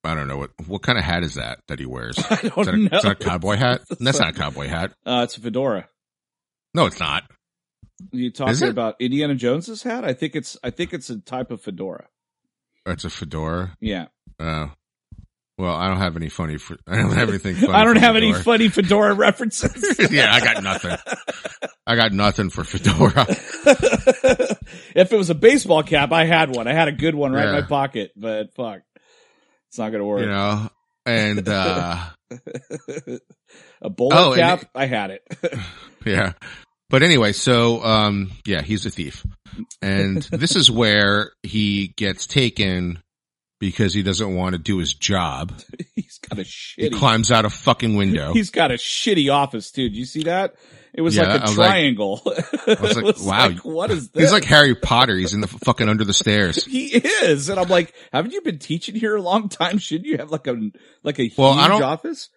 I 0.03 0.15
don't 0.15 0.29
know 0.29 0.37
what, 0.39 0.51
what 0.67 0.83
kind 0.83 0.99
of 0.99 1.05
hat 1.05 1.23
is 1.23 1.35
that 1.35 1.61
that 1.69 1.79
he 1.79 1.87
wears? 1.87 2.19
Is 2.19 2.25
I 2.31 2.37
don't 2.49 2.65
that 2.67 2.75
a, 2.75 2.77
know. 2.77 2.97
is 2.97 3.03
that 3.03 3.13
a 3.13 3.25
cowboy 3.25 3.57
hat? 3.57 3.83
That's 4.01 4.19
not 4.21 4.31
a 4.31 4.33
cowboy 4.33 4.69
hat. 4.69 4.93
Uh, 5.07 5.23
it's 5.25 5.37
a 5.37 5.41
fedora. 5.41 5.89
No, 6.75 6.87
it's 6.87 7.01
not. 7.01 7.25
You 8.13 8.27
Is 8.29 8.33
talking 8.35 8.69
about 8.69 8.97
Indiana 9.01 9.35
Jones's 9.35 9.83
hat? 9.83 10.05
I 10.05 10.13
think 10.13 10.35
it's 10.37 10.57
I 10.63 10.71
think 10.71 10.93
it's 10.93 11.09
a 11.11 11.21
type 11.21 11.51
of 11.51 11.61
fedora. 11.61 12.07
It's 12.87 13.05
a 13.05 13.11
fedora. 13.11 13.77
Yeah. 13.81 14.07
Oh. 14.41 14.73
Well, 15.57 15.75
I 15.75 15.87
don't 15.87 15.99
have 15.99 16.17
any 16.17 16.29
funny, 16.29 16.57
I 16.89 16.97
don't 16.97 17.13
have 17.13 17.29
anything 17.29 17.55
funny. 17.55 17.73
I 17.73 17.85
don't 17.85 17.99
have 17.99 18.17
any 18.17 18.33
funny 18.33 18.69
fedora 18.69 19.15
references. 19.17 19.97
yeah, 20.11 20.35
I 20.35 20.41
got 20.41 20.63
nothing. 20.65 20.97
I 21.87 21.95
got 21.95 22.13
nothing 22.13 22.51
for 22.51 22.65
fedora. 22.65 23.25
if 23.29 25.13
it 25.13 25.17
was 25.17 25.31
a 25.31 25.35
baseball 25.35 25.85
cap, 25.85 26.11
I 26.13 26.25
had 26.25 26.55
one. 26.55 26.67
I 26.67 26.73
had 26.73 26.89
a 26.89 26.93
good 26.93 27.15
one 27.15 27.33
right 27.33 27.47
in 27.47 27.53
my 27.53 27.63
pocket, 27.63 28.11
but 28.17 28.53
fuck. 28.55 28.81
It's 29.69 29.79
not 29.79 29.91
gonna 29.91 30.05
work. 30.05 30.21
You 30.21 30.27
know, 30.27 30.69
and, 31.07 31.49
uh, 31.49 32.05
a 33.81 33.91
bowler 33.91 34.17
Oh, 34.17 34.35
cap, 34.35 34.65
I 34.75 34.87
had 34.87 35.11
it. 35.11 35.23
Yeah. 36.05 36.33
But 36.91 37.03
anyway, 37.03 37.33
so 37.33 37.83
um 37.83 38.31
yeah, 38.45 38.63
he's 38.63 38.87
a 38.87 38.91
thief. 38.91 39.25
And 39.81 40.23
this 40.23 40.57
is 40.57 40.71
where 40.71 41.33
he 41.43 41.89
gets 41.97 42.27
taken 42.27 43.03
because 43.71 43.95
he 43.95 44.03
doesn't 44.03 44.35
want 44.35 44.53
to 44.55 44.59
do 44.59 44.79
his 44.79 44.93
job. 44.95 45.53
He's 45.95 46.19
got 46.19 46.39
a 46.39 46.43
shitty. 46.43 46.75
He 46.83 46.91
climbs 46.91 47.31
out 47.31 47.45
a 47.45 47.51
fucking 47.51 47.97
window. 47.97 48.33
He's 48.35 48.51
got 48.51 48.71
a 48.71 48.75
shitty 48.75 49.33
office 49.33 49.71
too. 49.71 49.89
Did 49.89 49.97
you 49.97 50.05
see 50.05 50.25
that? 50.25 50.55
It 50.93 51.01
was 51.01 51.17
Yeah, 51.17 51.23
like 51.23 51.31
I 51.31 51.37
a 51.37 51.41
was 51.49 51.59
like- 51.59 51.69
triangle. 51.69 52.23
I 52.27 52.77
was 52.81 52.97
like, 52.97 53.17
wow. 53.23 53.51
what 53.65 53.91
is 53.91 54.11
this? 54.11 54.25
He's 54.25 54.33
like 54.33 54.45
Harry 54.45 54.75
Potter. 54.75 55.17
He's 55.17 55.35
in 55.35 55.41
the 55.41 55.49
fucking 55.49 55.89
under 55.89 56.05
the 56.05 56.13
stairs. 56.13 56.65
he 56.65 56.87
is, 56.87 57.49
and 57.49 57.59
I'm 57.59 57.69
like, 57.69 57.93
haven't 58.13 58.33
you 58.33 58.43
been 58.43 58.59
teaching 58.59 58.95
here 58.95 59.17
a 59.17 59.23
long 59.23 59.49
time? 59.49 59.79
Shouldn't 59.79 60.07
you 60.07 60.19
have 60.19 60.31
like 60.31 60.47
a 60.47 60.57
like 61.03 61.19
a 61.19 61.31
Well, 61.37 61.55
huge 61.55 61.65
I 61.65 61.69
don't- 61.69 61.83
office? 61.83 62.29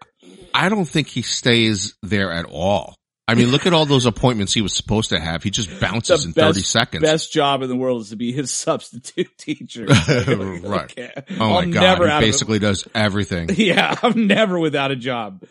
I 0.53 0.69
don't 0.69 0.85
think 0.85 1.07
he 1.07 1.21
stays 1.21 1.95
there 2.01 2.31
at 2.31 2.45
all. 2.45 2.96
I 3.29 3.35
mean, 3.35 3.47
look 3.51 3.65
at 3.65 3.73
all 3.73 3.85
those 3.85 4.05
appointments 4.05 4.53
he 4.53 4.61
was 4.61 4.73
supposed 4.73 5.09
to 5.09 5.19
have. 5.19 5.43
He 5.43 5.49
just 5.51 5.81
bounces 5.81 6.21
The 6.23 6.27
in 6.29 6.31
best- 6.33 6.47
30 6.55 6.61
seconds. 6.61 7.01
Best 7.03 7.33
job 7.33 7.61
in 7.61 7.67
the 7.69 7.75
world 7.75 8.01
is 8.01 8.09
to 8.11 8.15
be 8.15 8.31
his 8.31 8.51
substitute 8.65 9.37
teacher. 9.37 9.85
Right. 10.27 10.93
Oh 11.39 11.49
my 11.49 11.61
I'm 11.63 11.71
god. 11.71 11.99
He 12.21 12.25
basically 12.25 12.59
does 12.59 12.87
everything. 12.95 13.49
Yeah, 13.55 13.97
I'm 14.01 14.27
never 14.27 14.57
without 14.57 14.91
a 14.91 14.95
job. 14.95 15.43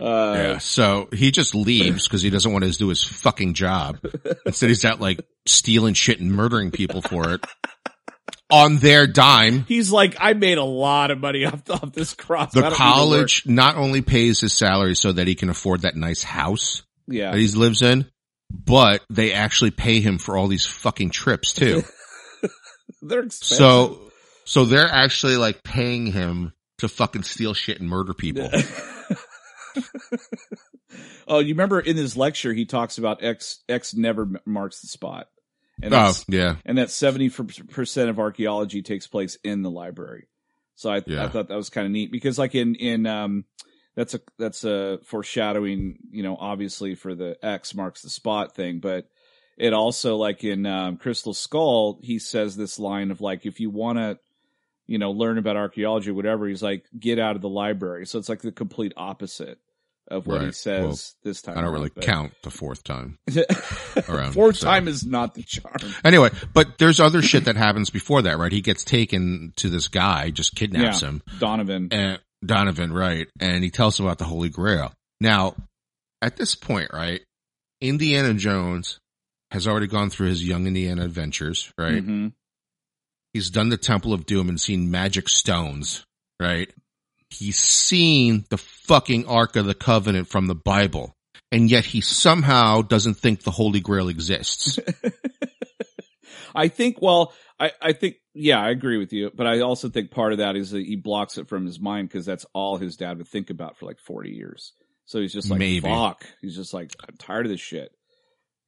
Uh, 0.00 0.04
Yeah. 0.36 0.58
So 0.58 1.08
he 1.12 1.30
just 1.30 1.54
leaves 1.54 2.08
because 2.08 2.22
he 2.22 2.30
doesn't 2.30 2.52
want 2.52 2.64
to 2.64 2.70
do 2.72 2.88
his 2.88 3.04
fucking 3.04 3.54
job. 3.54 3.98
Instead, 4.44 4.68
he's 4.70 4.84
out 4.84 5.00
like 5.00 5.20
stealing 5.46 5.94
shit 5.94 6.18
and 6.20 6.32
murdering 6.32 6.72
people 6.72 7.02
for 7.02 7.34
it 7.34 7.44
on 8.50 8.78
their 8.78 9.06
dime. 9.06 9.64
He's 9.68 9.90
like, 9.92 10.16
I 10.20 10.32
made 10.34 10.58
a 10.58 10.64
lot 10.64 11.10
of 11.10 11.18
money 11.20 11.44
off, 11.44 11.68
off 11.70 11.92
this 11.92 12.14
cross. 12.14 12.52
The 12.52 12.62
don't 12.62 12.70
need 12.70 12.76
to 12.76 12.82
college 12.82 13.42
not 13.46 13.76
only 13.76 14.02
pays 14.02 14.40
his 14.40 14.52
salary 14.52 14.94
so 14.96 15.12
that 15.12 15.26
he 15.28 15.34
can 15.36 15.50
afford 15.50 15.82
that 15.82 15.94
nice 15.96 16.22
house. 16.24 16.82
Yeah. 17.08 17.30
that 17.32 17.38
he 17.38 17.46
lives 17.48 17.82
in, 17.82 18.06
but 18.50 19.02
they 19.10 19.32
actually 19.32 19.70
pay 19.70 20.00
him 20.00 20.18
for 20.18 20.36
all 20.36 20.48
these 20.48 20.66
fucking 20.66 21.10
trips 21.10 21.52
too. 21.52 21.82
They're 23.02 23.20
expensive. 23.20 23.58
so, 23.58 24.10
so 24.44 24.64
they're 24.64 24.88
actually 24.88 25.36
like 25.36 25.62
paying 25.62 26.06
him 26.06 26.52
to 26.78 26.88
fucking 26.88 27.22
steal 27.24 27.54
shit 27.54 27.80
and 27.80 27.88
murder 27.88 28.14
people. 28.14 28.48
oh, 31.28 31.40
you 31.40 31.54
remember 31.54 31.80
in 31.80 31.96
his 31.96 32.16
lecture, 32.16 32.52
he 32.52 32.64
talks 32.64 32.98
about 32.98 33.22
X, 33.22 33.60
X 33.68 33.94
never 33.94 34.28
marks 34.44 34.80
the 34.80 34.88
spot. 34.88 35.28
And 35.82 35.92
oh, 35.92 36.12
yeah. 36.28 36.56
and 36.64 36.78
that 36.78 36.88
70% 36.88 38.08
of 38.08 38.18
archaeology 38.18 38.82
takes 38.82 39.06
place 39.06 39.36
in 39.44 39.62
the 39.62 39.70
library. 39.70 40.28
So 40.74 40.90
I, 40.90 40.96
I 40.96 41.28
thought 41.28 41.48
that 41.48 41.56
was 41.56 41.70
kind 41.70 41.86
of 41.86 41.92
neat 41.92 42.10
because 42.12 42.38
like 42.38 42.54
in, 42.54 42.74
in, 42.76 43.06
um, 43.06 43.44
that's 43.96 44.14
a, 44.14 44.20
that's 44.38 44.64
a 44.64 44.98
foreshadowing, 45.04 45.98
you 46.10 46.22
know, 46.22 46.36
obviously 46.38 46.94
for 46.94 47.14
the 47.14 47.36
X 47.42 47.74
marks 47.74 48.02
the 48.02 48.10
spot 48.10 48.54
thing, 48.54 48.78
but 48.78 49.08
it 49.58 49.72
also 49.72 50.16
like 50.16 50.44
in, 50.44 50.66
um, 50.66 50.98
Crystal 50.98 51.32
Skull, 51.34 51.98
he 52.02 52.18
says 52.18 52.56
this 52.56 52.78
line 52.78 53.10
of 53.10 53.20
like, 53.20 53.46
if 53.46 53.58
you 53.58 53.70
want 53.70 53.98
to, 53.98 54.18
you 54.86 54.98
know, 54.98 55.10
learn 55.10 55.38
about 55.38 55.56
archaeology 55.56 56.10
or 56.10 56.14
whatever, 56.14 56.46
he's 56.46 56.62
like, 56.62 56.84
get 56.98 57.18
out 57.18 57.34
of 57.36 57.42
the 57.42 57.48
library. 57.48 58.06
So 58.06 58.18
it's 58.18 58.28
like 58.28 58.42
the 58.42 58.52
complete 58.52 58.92
opposite 58.96 59.58
of 60.08 60.28
what 60.28 60.42
he 60.42 60.52
says 60.52 60.84
Well, 60.84 60.98
this 61.24 61.42
time. 61.42 61.54
I 61.58 61.62
don't 61.62 61.64
around, 61.64 61.72
really 61.74 61.90
but- 61.92 62.04
count 62.04 62.32
the 62.44 62.50
fourth 62.50 62.84
time. 62.84 63.18
around, 64.08 64.32
Fourth 64.34 64.58
so. 64.58 64.66
time 64.68 64.86
is 64.86 65.04
not 65.04 65.34
the 65.34 65.42
charm. 65.42 65.74
Anyway, 66.04 66.30
but 66.54 66.78
there's 66.78 67.00
other 67.00 67.22
shit 67.22 67.46
that 67.46 67.56
happens 67.56 67.90
before 67.90 68.22
that, 68.22 68.38
right? 68.38 68.52
He 68.52 68.60
gets 68.60 68.84
taken 68.84 69.52
to 69.56 69.68
this 69.68 69.88
guy, 69.88 70.30
just 70.30 70.54
kidnaps 70.54 71.00
him. 71.00 71.22
Donovan. 71.40 71.88
and 71.90 72.20
Donovan, 72.46 72.92
right? 72.92 73.28
And 73.40 73.62
he 73.62 73.70
tells 73.70 73.98
him 73.98 74.06
about 74.06 74.18
the 74.18 74.24
Holy 74.24 74.48
Grail. 74.48 74.92
Now, 75.20 75.54
at 76.22 76.36
this 76.36 76.54
point, 76.54 76.90
right, 76.92 77.20
Indiana 77.80 78.34
Jones 78.34 78.98
has 79.50 79.66
already 79.68 79.86
gone 79.86 80.10
through 80.10 80.28
his 80.28 80.46
young 80.46 80.66
Indiana 80.66 81.04
adventures, 81.04 81.70
right? 81.78 82.04
Mhm. 82.04 82.32
He's 83.32 83.50
done 83.50 83.68
the 83.68 83.76
Temple 83.76 84.12
of 84.12 84.26
Doom 84.26 84.48
and 84.48 84.60
seen 84.60 84.90
magic 84.90 85.28
stones, 85.28 86.04
right? 86.40 86.72
He's 87.30 87.58
seen 87.58 88.44
the 88.50 88.58
fucking 88.58 89.26
Ark 89.26 89.56
of 89.56 89.66
the 89.66 89.74
Covenant 89.74 90.28
from 90.28 90.46
the 90.46 90.54
Bible. 90.54 91.12
And 91.52 91.70
yet 91.70 91.84
he 91.84 92.00
somehow 92.00 92.82
doesn't 92.82 93.14
think 93.14 93.42
the 93.42 93.50
Holy 93.50 93.80
Grail 93.80 94.08
exists. 94.08 94.78
I 96.54 96.68
think, 96.68 97.00
well, 97.00 97.32
I, 97.58 97.72
I 97.80 97.92
think, 97.92 98.16
yeah, 98.34 98.60
I 98.60 98.70
agree 98.70 98.98
with 98.98 99.12
you, 99.12 99.30
but 99.34 99.46
I 99.46 99.60
also 99.60 99.88
think 99.88 100.10
part 100.10 100.32
of 100.32 100.38
that 100.38 100.56
is 100.56 100.70
that 100.70 100.84
he 100.84 100.96
blocks 100.96 101.38
it 101.38 101.48
from 101.48 101.64
his 101.66 101.80
mind 101.80 102.08
because 102.08 102.26
that's 102.26 102.46
all 102.52 102.76
his 102.76 102.96
dad 102.96 103.18
would 103.18 103.28
think 103.28 103.50
about 103.50 103.76
for 103.78 103.86
like 103.86 103.98
40 103.98 104.30
years. 104.30 104.72
So 105.06 105.20
he's 105.20 105.32
just 105.32 105.50
like, 105.50 105.58
Maybe. 105.58 105.80
fuck. 105.88 106.24
He's 106.42 106.56
just 106.56 106.74
like, 106.74 106.92
I'm 107.08 107.16
tired 107.16 107.46
of 107.46 107.50
this 107.52 107.60
shit. 107.60 107.90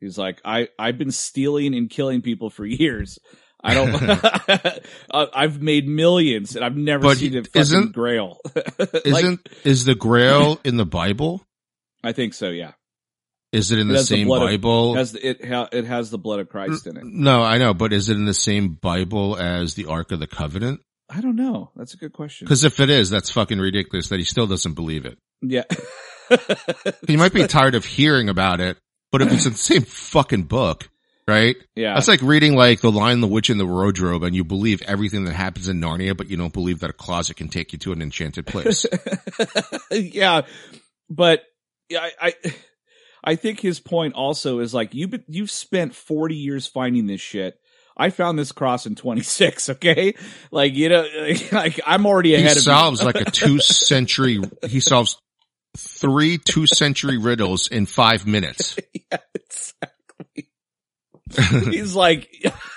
He's 0.01 0.17
like, 0.17 0.41
I, 0.45 0.69
I've 0.79 0.97
been 0.99 1.11
stealing 1.11 1.75
and 1.75 1.91
killing 1.91 2.23
people 2.23 2.49
for 2.51 2.65
years. 2.67 3.19
I 3.63 3.75
don't, 3.75 3.91
Uh, 5.11 5.27
I've 5.35 5.61
made 5.61 5.89
millions 5.89 6.55
and 6.55 6.65
I've 6.65 6.77
never 6.77 7.03
But 7.03 7.19
seen 7.19 7.37
a 7.37 7.43
fucking 7.43 7.61
isn't- 7.61 7.93
grail. 7.93 8.39
Like, 8.79 9.05
Isn't, 9.05 9.49
is 9.65 9.85
the 9.85 9.95
Grail 9.97 10.61
in 10.65 10.77
the 10.77 10.87
Bible? 10.87 11.45
I 12.05 12.13
think 12.13 12.35
so, 12.35 12.51
yeah. 12.51 12.73
Is 13.53 13.73
it 13.73 13.79
in 13.79 13.89
It 13.89 13.93
the 13.95 13.99
the 14.01 14.05
same 14.05 14.31
of- 14.31 14.41
Bible? 14.41 14.95
It 14.95 14.99
has, 14.99 15.13
the, 15.13 15.27
it, 15.29 15.45
ha, 15.45 15.69
it 15.73 15.85
has 15.87 16.11
the 16.11 16.19
blood 16.19 16.41
of 16.41 16.49
Christ 16.51 16.87
in 16.87 16.97
it. 16.99 17.05
No, 17.05 17.43
I 17.43 17.57
know, 17.59 17.73
but 17.75 17.93
is 17.95 18.09
it 18.11 18.17
in 18.17 18.27
the 18.27 18.35
same 18.35 18.75
Bible 18.75 19.37
as 19.39 19.75
the 19.75 19.87
Ark 19.87 20.13
of 20.13 20.21
the 20.21 20.27
Covenant? 20.27 20.81
I 21.11 21.23
don't 21.23 21.37
know. 21.37 21.71
That's 21.75 21.95
a 21.95 21.97
good 21.97 22.13
question. 22.13 22.45
Because 22.45 22.65
if 22.65 22.81
it 22.81 22.91
is, 22.91 23.09
that's 23.09 23.31
fucking 23.31 23.59
ridiculous 23.59 24.11
that 24.11 24.19
he 24.19 24.25
still 24.25 24.47
doesn't 24.47 24.75
believe 24.75 25.07
it. 25.07 25.17
Yeah. 25.41 25.65
He 27.07 27.17
might 27.17 27.33
be 27.33 27.47
tired 27.47 27.75
of 27.75 27.87
hearing 27.87 28.29
about 28.29 28.61
it, 28.61 28.77
but 29.11 29.23
if 29.23 29.33
it's 29.33 29.47
in 29.47 29.53
the 29.53 29.59
same 29.59 29.83
fucking 29.85 30.43
book, 30.43 30.91
right? 31.27 31.57
yeah. 31.75 31.95
That's 31.95 32.09
like 32.09 32.21
reading 32.21 32.55
like 32.55 32.83
The 32.83 32.93
Lion, 32.93 33.23
the 33.23 33.27
Witch, 33.29 33.49
and 33.49 33.59
the 33.59 33.65
Wardrobe, 33.65 34.23
and 34.25 34.37
you 34.37 34.45
believe 34.45 34.83
everything 34.83 35.25
that 35.25 35.33
happens 35.35 35.69
in 35.69 35.81
Narnia, 35.81 36.15
but 36.15 36.29
you 36.29 36.37
don't 36.37 36.53
believe 36.53 36.81
that 36.81 36.91
a 36.91 36.95
closet 36.95 37.39
can 37.39 37.49
take 37.49 37.73
you 37.73 37.79
to 37.79 37.93
an 37.93 38.03
enchanted 38.03 38.47
place. 38.47 38.85
yeah, 39.91 40.43
but 41.09 41.43
yeah, 41.89 42.01
I, 42.21 42.35
I 42.45 42.55
I 43.25 43.35
think 43.37 43.61
his 43.61 43.81
point 43.81 44.15
also 44.15 44.61
is 44.61 44.73
like 44.75 44.95
you've 44.95 45.11
been, 45.11 45.25
you've 45.29 45.51
spent 45.51 45.95
forty 45.95 46.37
years 46.37 46.67
finding 46.67 47.07
this 47.07 47.21
shit. 47.21 47.59
I 47.97 48.11
found 48.11 48.39
this 48.39 48.53
cross 48.53 48.87
in 48.87 48.95
26. 48.95 49.69
Okay, 49.71 50.15
like 50.53 50.75
you 50.75 50.89
know, 50.89 51.07
like 51.53 51.81
I'm 51.87 52.07
already 52.07 52.31
he 52.31 52.37
ahead 52.37 52.57
of 52.57 52.63
solves 52.63 53.01
you. 53.01 53.07
like 53.07 53.17
a 53.17 53.25
two 53.31 53.59
century, 53.61 54.41
he 54.67 54.81
solves 54.81 55.19
three 55.77 56.39
two 56.39 56.67
century 56.67 57.19
riddles 57.19 57.69
in 57.69 57.87
five 57.87 58.27
minutes. 58.27 58.79
yeah, 59.11 59.19
exactly. 59.35 60.49
He's 61.71 61.95
like, 61.95 62.29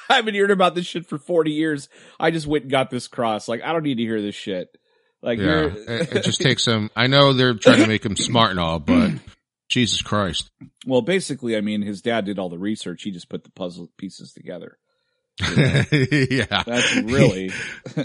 I've 0.10 0.26
been 0.26 0.34
hearing 0.34 0.52
about 0.52 0.76
this 0.76 0.86
shit 0.86 1.06
for 1.08 1.18
40 1.18 1.52
years. 1.52 1.88
I 2.20 2.32
just 2.32 2.46
went 2.48 2.64
and 2.66 2.72
got 2.72 2.90
this 2.90 3.08
cross. 3.08 3.48
Like, 3.48 3.62
I 3.64 3.72
don't 3.72 3.84
need 3.84 3.96
to 3.96 4.04
hear 4.04 4.22
this 4.22 4.36
shit. 4.36 4.76
Like, 5.22 5.40
Yeah, 5.40 5.70
it, 5.74 6.16
it 6.18 6.24
just 6.24 6.42
takes 6.42 6.66
him. 6.66 6.90
I 6.96 7.08
know 7.08 7.32
they're 7.32 7.54
trying 7.54 7.78
to 7.80 7.88
make 7.88 8.06
him 8.06 8.18
smart 8.18 8.52
and 8.52 8.60
all, 8.60 8.80
but 8.80 9.12
Jesus 9.72 10.02
Christ. 10.02 10.52
well, 10.86 11.02
basically, 11.02 11.56
I 11.56 11.62
mean, 11.62 11.82
his 11.82 12.02
dad 12.02 12.26
did 12.26 12.38
all 12.38 12.50
the 12.50 12.60
research. 12.60 13.04
He 13.04 13.12
just 13.12 13.30
put 13.30 13.44
the 13.46 13.52
puzzle 13.52 13.90
pieces 13.98 14.34
together. 14.34 14.78
yeah. 15.40 16.64
That's 16.66 16.96
really, 16.98 17.52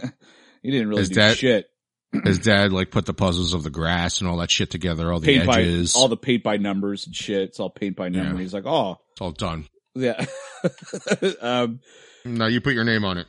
he 0.62 0.70
didn't 0.70 0.88
really 0.88 1.00
His 1.00 1.08
do 1.10 1.14
dad- 1.16 1.36
shit. 1.36 1.66
His 2.24 2.38
dad 2.38 2.72
like 2.72 2.90
put 2.92 3.04
the 3.04 3.12
puzzles 3.12 3.52
of 3.52 3.62
the 3.64 3.68
grass 3.70 4.20
and 4.20 4.30
all 4.30 4.36
that 4.38 4.50
shit 4.50 4.70
together, 4.70 5.12
all 5.12 5.18
the 5.20 5.26
Paint 5.26 5.46
by, 5.46 5.60
edges. 5.60 5.96
all 5.96 6.08
the 6.08 6.16
paint 6.16 6.42
by 6.44 6.56
numbers 6.56 7.04
and 7.04 7.14
shit. 7.14 7.42
It's 7.48 7.60
all 7.60 7.68
paint 7.68 7.96
by 7.96 8.08
number. 8.08 8.36
Yeah. 8.36 8.40
He's 8.40 8.54
like, 8.54 8.64
oh, 8.64 8.98
it's 9.12 9.20
all 9.20 9.32
done. 9.32 9.66
yeah. 9.94 10.24
um, 11.42 11.80
Now 12.24 12.46
you 12.46 12.60
put 12.60 12.74
your 12.74 12.84
name 12.84 13.04
on 13.04 13.18
it. 13.18 13.26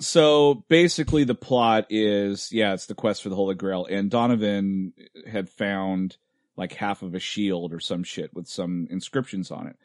so 0.00 0.64
basically 0.68 1.24
the 1.24 1.34
plot 1.34 1.86
is 1.88 2.50
yeah 2.52 2.74
it's 2.74 2.84
the 2.86 2.94
quest 2.94 3.22
for 3.22 3.30
the 3.30 3.36
holy 3.36 3.54
grail 3.54 3.86
and 3.88 4.10
donovan 4.10 4.92
had 5.30 5.48
found 5.48 6.16
like 6.56 6.72
half 6.74 7.02
of 7.02 7.14
a 7.14 7.18
shield 7.20 7.72
or 7.72 7.80
some 7.80 8.02
shit 8.02 8.32
with 8.34 8.48
some 8.48 8.86
inscriptions 8.90 9.50
on 9.50 9.66
it 9.66 9.76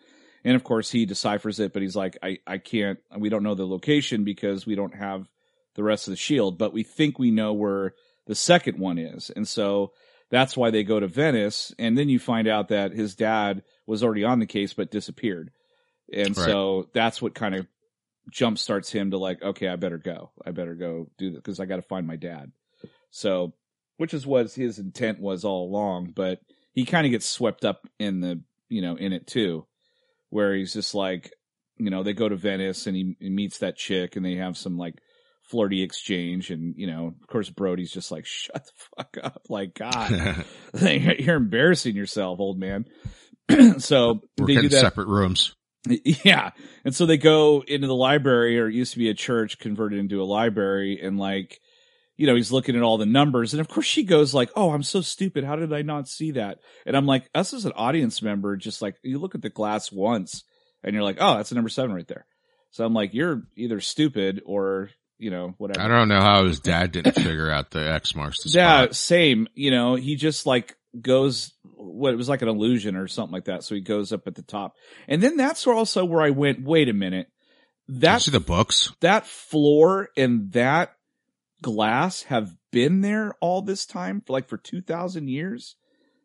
and 0.43 0.55
of 0.55 0.63
course 0.63 0.91
he 0.91 1.05
deciphers 1.05 1.59
it 1.59 1.73
but 1.73 1.81
he's 1.81 1.95
like 1.95 2.17
i 2.23 2.37
i 2.47 2.57
can't 2.57 2.99
we 3.17 3.29
don't 3.29 3.43
know 3.43 3.55
the 3.55 3.67
location 3.67 4.23
because 4.23 4.65
we 4.65 4.75
don't 4.75 4.95
have 4.95 5.27
the 5.75 5.83
rest 5.83 6.07
of 6.07 6.11
the 6.11 6.17
shield 6.17 6.57
but 6.57 6.73
we 6.73 6.83
think 6.83 7.17
we 7.19 7.31
know 7.31 7.53
where 7.53 7.93
the 8.27 8.35
second 8.35 8.77
one 8.79 8.97
is 8.97 9.29
and 9.29 9.47
so 9.47 9.91
that's 10.29 10.55
why 10.55 10.71
they 10.71 10.83
go 10.83 10.99
to 10.99 11.07
venice 11.07 11.73
and 11.77 11.97
then 11.97 12.07
you 12.09 12.17
find 12.19 12.47
out 12.47 12.69
that 12.69 12.93
his 12.93 13.15
dad 13.15 13.63
was 13.85 14.03
already 14.03 14.23
on 14.23 14.39
the 14.39 14.45
case 14.45 14.73
but 14.73 14.91
disappeared 14.91 15.51
and 16.13 16.35
Right. 16.37 16.45
so 16.45 16.89
that's 16.93 17.21
what 17.21 17.33
kind 17.35 17.55
of 17.55 17.67
jump 18.29 18.57
starts 18.57 18.91
him 18.91 19.11
to 19.11 19.17
like, 19.17 19.41
okay, 19.41 19.67
I 19.67 19.75
better 19.77 19.97
go. 19.97 20.31
I 20.45 20.51
better 20.51 20.75
go 20.75 21.09
do 21.17 21.31
that 21.31 21.37
because 21.37 21.59
I 21.59 21.65
got 21.65 21.77
to 21.77 21.81
find 21.81 22.05
my 22.05 22.17
dad. 22.17 22.51
So, 23.09 23.53
which 23.97 24.13
is 24.13 24.27
what 24.27 24.51
his 24.51 24.77
intent 24.77 25.19
was 25.19 25.43
all 25.43 25.67
along, 25.67 26.13
but 26.15 26.39
he 26.73 26.85
kind 26.85 27.05
of 27.05 27.11
gets 27.11 27.29
swept 27.29 27.65
up 27.65 27.87
in 27.99 28.21
the, 28.21 28.41
you 28.69 28.81
know, 28.81 28.95
in 28.95 29.13
it 29.13 29.27
too, 29.27 29.65
where 30.29 30.55
he's 30.55 30.73
just 30.73 30.95
like, 30.95 31.31
you 31.77 31.89
know, 31.89 32.03
they 32.03 32.13
go 32.13 32.29
to 32.29 32.35
Venice 32.35 32.87
and 32.87 32.95
he, 32.95 33.15
he 33.19 33.29
meets 33.29 33.59
that 33.59 33.75
chick 33.77 34.15
and 34.15 34.25
they 34.25 34.35
have 34.35 34.57
some 34.57 34.77
like 34.77 34.95
flirty 35.43 35.81
exchange. 35.83 36.49
And, 36.51 36.75
you 36.77 36.87
know, 36.87 37.07
of 37.21 37.27
course, 37.27 37.49
Brody's 37.49 37.91
just 37.91 38.11
like, 38.11 38.25
shut 38.25 38.63
the 38.65 38.71
fuck 38.97 39.17
up. 39.23 39.41
Like, 39.49 39.73
God, 39.73 40.45
you're 40.81 41.35
embarrassing 41.35 41.95
yourself, 41.95 42.39
old 42.39 42.59
man. 42.59 42.85
so 43.79 44.21
We're 44.37 44.47
they 44.47 44.55
do 44.61 44.69
that. 44.69 44.81
separate 44.81 45.07
rooms. 45.07 45.55
Yeah. 46.23 46.51
And 46.85 46.95
so 46.95 47.07
they 47.07 47.17
go 47.17 47.63
into 47.67 47.87
the 47.87 47.95
library 47.95 48.59
or 48.59 48.67
it 48.67 48.75
used 48.75 48.93
to 48.93 48.99
be 48.99 49.09
a 49.09 49.15
church 49.15 49.57
converted 49.57 49.97
into 49.97 50.21
a 50.21 50.25
library 50.25 50.99
and 51.01 51.17
like 51.17 51.59
you 52.17 52.27
know, 52.27 52.35
he's 52.35 52.51
looking 52.51 52.75
at 52.75 52.81
all 52.83 52.97
the 52.97 53.05
numbers. 53.05 53.53
And 53.53 53.61
of 53.61 53.67
course 53.67 53.85
she 53.85 54.03
goes 54.03 54.33
like, 54.33 54.49
Oh, 54.55 54.71
I'm 54.71 54.83
so 54.83 55.01
stupid. 55.01 55.43
How 55.43 55.55
did 55.55 55.73
I 55.73 55.81
not 55.81 56.07
see 56.07 56.31
that? 56.31 56.59
And 56.85 56.95
I'm 56.95 57.05
like, 57.05 57.29
us 57.33 57.53
as 57.53 57.65
an 57.65 57.71
audience 57.75 58.21
member, 58.21 58.55
just 58.57 58.81
like 58.81 58.95
you 59.03 59.17
look 59.19 59.35
at 59.35 59.41
the 59.41 59.49
glass 59.49 59.91
once 59.91 60.43
and 60.83 60.93
you're 60.93 61.03
like, 61.03 61.17
Oh, 61.19 61.35
that's 61.37 61.51
a 61.51 61.55
number 61.55 61.69
seven 61.69 61.93
right 61.95 62.07
there. 62.07 62.25
So 62.71 62.85
I'm 62.85 62.93
like, 62.93 63.13
you're 63.13 63.43
either 63.57 63.81
stupid 63.81 64.41
or, 64.45 64.89
you 65.17 65.29
know, 65.31 65.55
whatever. 65.57 65.81
I 65.81 65.87
don't 65.87 66.07
know 66.07 66.21
how 66.21 66.45
his 66.45 66.59
dad 66.59 66.91
didn't 66.91 67.15
figure 67.15 67.49
out 67.51 67.71
the 67.71 67.91
X 67.91 68.15
marks 68.15 68.43
the 68.43 68.49
Yeah, 68.49 68.83
spot. 68.83 68.95
same. 68.95 69.47
You 69.55 69.71
know, 69.71 69.95
he 69.95 70.15
just 70.15 70.45
like 70.45 70.75
goes 70.99 71.53
what 71.63 72.13
it 72.13 72.17
was 72.17 72.29
like 72.29 72.41
an 72.41 72.47
illusion 72.49 72.95
or 72.95 73.07
something 73.07 73.33
like 73.33 73.45
that. 73.45 73.63
So 73.63 73.75
he 73.75 73.81
goes 73.81 74.11
up 74.13 74.27
at 74.27 74.35
the 74.35 74.41
top. 74.43 74.73
And 75.07 75.21
then 75.21 75.37
that's 75.37 75.65
also 75.67 76.05
where 76.05 76.21
I 76.21 76.29
went, 76.29 76.63
wait 76.63 76.87
a 76.89 76.93
minute. 76.93 77.27
That 77.87 78.21
see 78.21 78.31
the 78.31 78.39
books? 78.39 78.93
that 79.01 79.25
floor 79.25 80.09
and 80.15 80.51
that 80.53 80.93
glass 81.61 82.23
have 82.23 82.53
been 82.71 83.01
there 83.01 83.33
all 83.41 83.61
this 83.61 83.85
time 83.85 84.21
for 84.25 84.33
like 84.33 84.47
for 84.47 84.57
2000 84.57 85.27
years. 85.27 85.75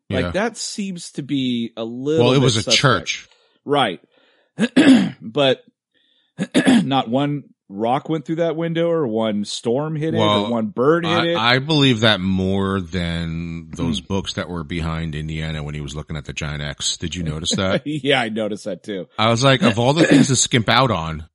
Like 0.09 0.25
Yeah. 0.25 0.31
that 0.31 0.57
seems 0.57 1.11
to 1.13 1.21
be 1.23 1.71
a 1.77 1.83
little 1.83 2.27
Well, 2.27 2.33
it 2.35 2.39
was 2.41 2.55
a 2.55 2.63
suspect. 2.63 2.77
church. 2.81 3.27
Right. 3.65 4.01
but 5.21 5.63
not 6.83 7.09
one 7.09 7.43
rock 7.69 8.07
went 8.07 8.23
through 8.25 8.37
that 8.37 8.55
window 8.55 8.89
or 8.89 9.05
one 9.05 9.43
storm 9.43 9.95
hit 9.97 10.13
it 10.13 10.17
or 10.19 10.49
one 10.49 10.67
bird 10.67 11.05
hit 11.05 11.25
it. 11.25 11.35
I, 11.35 11.55
I 11.55 11.59
believe 11.59 11.99
that 11.99 12.21
more 12.21 12.79
than 12.79 13.69
those 13.71 13.99
Hmm. 13.99 14.05
books 14.05 14.33
that 14.33 14.47
were 14.49 14.63
behind 14.63 15.15
Indiana 15.15 15.61
when 15.63 15.75
he 15.75 15.81
was 15.81 15.93
looking 15.95 16.15
at 16.15 16.23
the 16.25 16.31
giant 16.33 16.61
X. 16.63 16.95
Did 16.97 17.13
you 17.13 17.23
notice 17.23 17.51
that? 17.57 17.81
yeah, 17.85 18.21
I 18.21 18.29
noticed 18.29 18.63
that 18.65 18.83
too. 18.83 19.07
I 19.19 19.29
was 19.29 19.43
like, 19.43 19.61
of 19.63 19.77
all 19.79 19.91
the 19.93 20.05
things 20.05 20.27
to 20.29 20.35
skimp 20.37 20.69
out 20.69 20.91
on, 20.91 21.27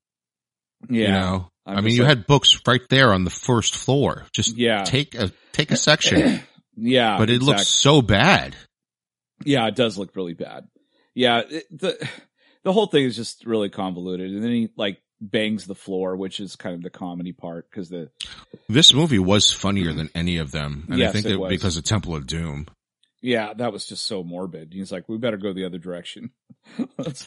Yeah. 0.88 1.00
you 1.06 1.08
know, 1.12 1.51
I'm 1.66 1.78
I 1.78 1.80
mean, 1.80 1.94
you 1.94 2.02
like- 2.02 2.08
had 2.08 2.26
books 2.26 2.60
right 2.66 2.80
there 2.90 3.12
on 3.12 3.24
the 3.24 3.30
first 3.30 3.76
floor. 3.76 4.24
Just 4.32 4.56
Yeah. 4.56 4.84
take 4.84 5.14
a 5.14 5.30
take 5.52 5.70
a 5.70 5.76
section, 5.76 6.40
Yeah. 6.76 7.18
but 7.18 7.30
it 7.30 7.34
exactly. 7.34 7.46
looks 7.56 7.68
so 7.68 8.02
bad. 8.02 8.56
Yeah, 9.44 9.66
it 9.68 9.76
does 9.76 9.96
look 9.98 10.14
really 10.16 10.34
bad. 10.34 10.68
Yeah, 11.14 11.42
it, 11.48 11.64
the 11.70 12.08
the 12.64 12.72
whole 12.72 12.86
thing 12.86 13.04
is 13.04 13.16
just 13.16 13.44
really 13.46 13.68
convoluted, 13.68 14.30
and 14.32 14.42
then 14.42 14.50
he 14.50 14.68
like 14.76 14.98
bangs 15.20 15.66
the 15.66 15.74
floor, 15.74 16.16
which 16.16 16.40
is 16.40 16.56
kind 16.56 16.74
of 16.74 16.82
the 16.82 16.90
comedy 16.90 17.32
part 17.32 17.68
because 17.70 17.88
the 17.88 18.10
This 18.68 18.92
movie 18.94 19.18
was 19.20 19.52
funnier 19.52 19.92
than 19.92 20.10
any 20.14 20.38
of 20.38 20.50
them, 20.52 20.84
and 20.88 20.94
I 20.96 20.98
Yes, 20.98 21.12
think 21.12 21.26
it 21.26 21.30
that 21.30 21.38
was. 21.38 21.50
because 21.50 21.76
of 21.76 21.84
Temple 21.84 22.16
of 22.16 22.26
Doom, 22.26 22.66
yeah 23.22 23.54
that 23.54 23.72
was 23.72 23.86
just 23.86 24.04
so 24.04 24.22
morbid. 24.22 24.72
He's 24.74 24.92
like, 24.92 25.08
we 25.08 25.16
better 25.16 25.36
go 25.38 25.52
the 25.52 25.64
other 25.64 25.78
direction. 25.78 26.30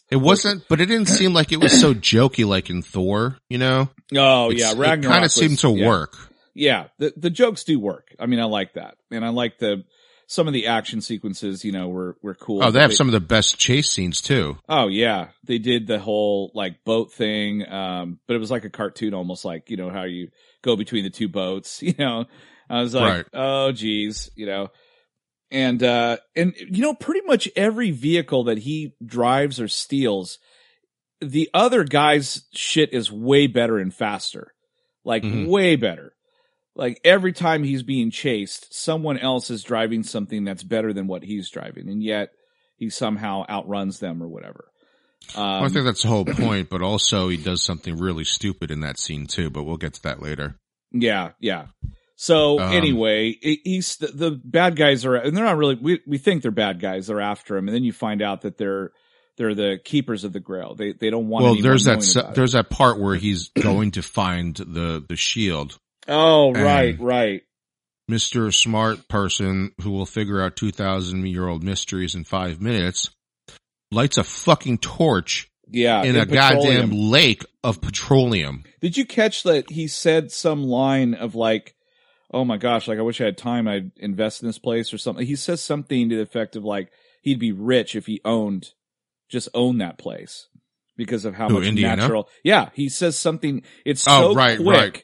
It 0.10 0.16
wasn't. 0.18 0.64
But 0.70 0.80
it 0.80 0.86
didn't 0.86 1.08
seem 1.08 1.34
like 1.34 1.52
it 1.52 1.60
was 1.60 1.78
so 1.80 1.94
jokey 1.94 2.46
like 2.46 2.70
in 2.70 2.82
Thor. 2.82 3.38
You 3.50 3.58
know? 3.58 3.90
oh 4.16 4.52
It's- 4.52 4.60
yeah, 4.62 4.72
it 4.72 4.78
Ragnarok 4.78 5.14
kind 5.14 5.26
of 5.26 5.32
seemed 5.32 5.60
to 5.60 5.70
yeah. 5.72 5.88
work. 5.88 6.16
Yeah, 6.54 6.86
the 7.00 7.14
the 7.18 7.30
jokes 7.30 7.64
do 7.66 7.78
work. 7.80 8.16
I 8.18 8.28
mean, 8.28 8.40
I 8.40 8.46
like 8.46 8.74
that, 8.76 8.96
and 9.12 9.26
I 9.26 9.30
like 9.30 9.58
the 9.60 9.84
some 10.28 10.48
of 10.48 10.54
the 10.54 10.68
action 10.68 11.02
sequences. 11.02 11.66
You 11.66 11.74
know, 11.74 11.90
were 11.90 12.16
were 12.24 12.34
cool. 12.34 12.64
Oh, 12.64 12.72
they 12.72 12.80
have 12.80 12.94
some 12.94 13.08
of 13.10 13.12
the 13.12 13.20
best 13.20 13.58
chase 13.60 13.90
scenes 13.92 14.22
too. 14.22 14.58
Oh 14.70 14.88
yeah, 14.88 15.30
they 15.44 15.58
did 15.58 15.86
the 15.86 16.00
whole 16.00 16.52
like 16.56 16.86
boat 16.86 17.12
thing, 17.12 17.68
um, 17.70 18.20
but 18.26 18.36
it 18.36 18.40
was 18.40 18.52
like 18.52 18.64
a 18.64 18.70
cartoon, 18.70 19.14
almost 19.14 19.44
like 19.44 19.70
you 19.70 19.76
know 19.76 19.90
how 19.90 20.04
you 20.06 20.30
go 20.62 20.78
between 20.78 21.04
the 21.04 21.10
two 21.10 21.28
boats. 21.28 21.82
You 21.84 21.94
know, 22.00 22.24
I 22.70 22.80
was 22.82 22.96
like, 22.96 23.04
Right. 23.14 23.26
oh 23.34 23.74
geez, 23.74 24.32
you 24.36 24.46
know, 24.46 24.70
and 25.52 25.82
uh, 25.84 26.18
and 26.36 26.54
you 26.58 26.82
know, 26.82 26.94
pretty 26.94 27.22
much 27.26 27.48
every 27.56 27.92
vehicle 27.92 28.46
that 28.46 28.60
he 28.60 28.94
drives 29.06 29.60
or 29.60 29.68
steals, 29.68 30.38
the 31.22 31.50
other 31.54 31.84
guy's 31.84 32.44
shit 32.54 32.94
is 32.94 33.12
way 33.12 33.48
better 33.48 33.78
and 33.78 33.94
faster, 33.94 34.54
like 35.04 35.24
Mhm. 35.24 35.48
way 35.48 35.76
better. 35.76 36.14
Like 36.76 37.00
every 37.06 37.32
time 37.32 37.64
he's 37.64 37.84
being 37.84 38.12
chased, 38.12 38.74
someone 38.74 39.18
else 39.18 39.50
is 39.50 39.64
driving 39.64 40.04
something 40.04 40.44
that's 40.44 40.64
better 40.64 40.92
than 40.92 41.08
what 41.08 41.24
he's 41.24 41.50
driving, 41.50 41.88
and 41.90 42.04
yet 42.04 42.32
he 42.76 42.90
somehow 42.90 43.46
outruns 43.50 44.00
them 44.00 44.22
or 44.22 44.28
whatever. 44.28 44.66
Um, 45.36 45.64
I 45.64 45.70
think 45.70 45.86
that's 45.86 46.02
the 46.02 46.10
whole 46.10 46.26
point, 46.46 46.70
but 46.70 46.82
also 46.82 47.30
he 47.30 47.38
does 47.38 47.62
something 47.62 47.98
really 47.98 48.26
stupid 48.26 48.72
in 48.72 48.82
that 48.82 49.00
scene 49.00 49.26
too. 49.26 49.50
But 49.50 49.64
we'll 49.64 49.78
get 49.78 49.94
to 49.94 50.04
that 50.04 50.22
later. 50.22 50.58
yeah, 50.92 51.32
yeah. 51.40 51.68
So 52.16 52.60
Um, 52.60 52.74
anyway, 52.74 53.38
he's 53.42 53.98
the, 53.98 54.08
the 54.08 54.32
bad 54.32 54.76
guys 54.76 55.06
are, 55.06 55.16
and 55.16 55.36
they're 55.36 55.44
not 55.44 55.58
really. 55.58 55.76
We 55.76 56.02
we 56.08 56.18
think 56.18 56.42
they're 56.42 56.52
bad 56.52 56.80
guys. 56.80 57.08
They're 57.08 57.20
after 57.22 57.58
him, 57.58 57.68
and 57.68 57.76
then 57.76 57.84
you 57.84 57.92
find 57.92 58.22
out 58.22 58.42
that 58.42 58.58
they're 58.58 58.92
they're 59.38 59.54
the 59.54 59.80
keepers 59.84 60.24
of 60.24 60.32
the 60.32 60.40
Grail. 60.40 60.76
They 60.76 60.94
they 60.94 61.10
don't 61.10 61.28
want. 61.28 61.44
Well, 61.44 61.56
there's 61.62 61.84
that 61.84 62.04
se- 62.04 62.32
there's 62.36 62.54
that 62.54 62.70
part 62.70 63.00
where 63.00 63.16
he's 63.16 63.50
going 63.50 63.92
to 63.92 64.02
find 64.02 64.56
the 64.56 65.04
the 65.08 65.18
shield. 65.18 65.78
Oh 66.08 66.54
right, 66.54 66.98
right. 67.00 67.42
Mister 68.08 68.52
Smart 68.52 69.08
person 69.10 69.72
who 69.82 69.92
will 69.92 70.06
figure 70.06 70.42
out 70.42 70.56
two 70.56 70.72
thousand 70.72 71.26
year 71.28 71.48
old 71.48 71.64
mysteries 71.64 72.16
in 72.16 72.24
five 72.24 72.62
minutes 72.62 73.10
lights 73.92 74.18
a 74.18 74.24
fucking 74.24 74.78
torch 74.78 75.50
Yeah, 75.70 76.04
in 76.04 76.16
a 76.16 76.26
petroleum. 76.26 76.90
goddamn 76.90 76.92
lake 76.92 77.44
of 77.64 77.82
petroleum. 77.82 78.64
Did 78.80 78.96
you 78.96 79.06
catch 79.06 79.44
that 79.44 79.70
he 79.72 79.88
said 79.88 80.32
some 80.32 80.64
line 80.64 81.14
of 81.14 81.34
like, 81.36 81.76
"Oh 82.34 82.46
my 82.46 82.58
gosh, 82.58 82.88
like 82.88 83.00
I 83.00 83.04
wish 83.04 83.22
I 83.22 83.26
had 83.26 83.38
time. 83.38 83.68
I'd 83.68 83.92
invest 83.98 84.42
in 84.42 84.48
this 84.48 84.60
place 84.60 84.94
or 84.94 84.98
something." 84.98 85.26
He 85.26 85.36
says 85.36 85.62
something 85.62 86.10
to 86.10 86.16
the 86.16 86.22
effect 86.22 86.56
of 86.56 86.64
like 86.64 86.90
he'd 87.22 87.40
be 87.40 87.52
rich 87.52 87.96
if 87.96 88.06
he 88.06 88.22
owned, 88.26 88.72
just 89.30 89.50
owned 89.54 89.82
that 89.82 89.98
place 89.98 90.48
because 90.98 91.26
of 91.26 91.36
how 91.36 91.50
Who, 91.50 91.56
much 91.56 91.66
Indiana? 91.68 91.98
natural. 92.04 92.30
Yeah, 92.44 92.70
he 92.74 92.90
says 92.90 93.18
something. 93.18 93.64
It's 93.86 94.06
Oh, 94.08 94.32
so 94.32 94.34
right, 94.36 94.58
quick. 94.58 94.68
right. 94.78 95.04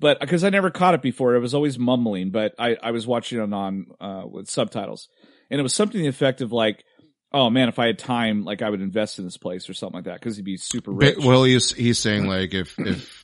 But 0.00 0.20
because 0.20 0.44
I 0.44 0.50
never 0.50 0.70
caught 0.70 0.94
it 0.94 1.02
before, 1.02 1.34
it 1.34 1.40
was 1.40 1.54
always 1.54 1.78
mumbling. 1.78 2.30
But 2.30 2.54
I, 2.58 2.76
I 2.82 2.90
was 2.90 3.06
watching 3.06 3.38
it 3.40 3.52
on 3.52 3.86
uh, 4.00 4.22
with 4.26 4.48
subtitles, 4.50 5.08
and 5.50 5.58
it 5.60 5.62
was 5.62 5.72
something 5.74 5.98
to 5.98 6.02
the 6.02 6.08
effect 6.08 6.40
of 6.42 6.52
like, 6.52 6.84
"Oh 7.32 7.48
man, 7.48 7.68
if 7.68 7.78
I 7.78 7.86
had 7.86 7.98
time, 7.98 8.44
like 8.44 8.60
I 8.60 8.68
would 8.68 8.82
invest 8.82 9.18
in 9.18 9.24
this 9.24 9.38
place 9.38 9.70
or 9.70 9.72
something 9.74 9.94
like 9.94 10.04
that 10.06 10.20
because 10.20 10.36
he'd 10.36 10.44
be 10.44 10.56
super 10.58 10.90
rich." 10.92 11.14
But, 11.16 11.24
well, 11.24 11.44
he's 11.44 11.72
he's 11.72 11.98
saying 11.98 12.26
like 12.26 12.52
if 12.52 12.78
if 12.78 13.23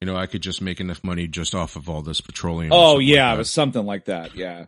you 0.00 0.06
know 0.06 0.16
I 0.16 0.26
could 0.26 0.42
just 0.42 0.62
make 0.62 0.80
enough 0.80 1.02
money 1.04 1.26
just 1.26 1.54
off 1.54 1.76
of 1.76 1.88
all 1.88 2.02
this 2.02 2.20
petroleum. 2.20 2.72
Oh 2.72 2.98
yeah, 2.98 3.28
like 3.28 3.34
it 3.34 3.38
was 3.38 3.50
something 3.50 3.84
like 3.84 4.06
that. 4.06 4.34
Yeah, 4.34 4.66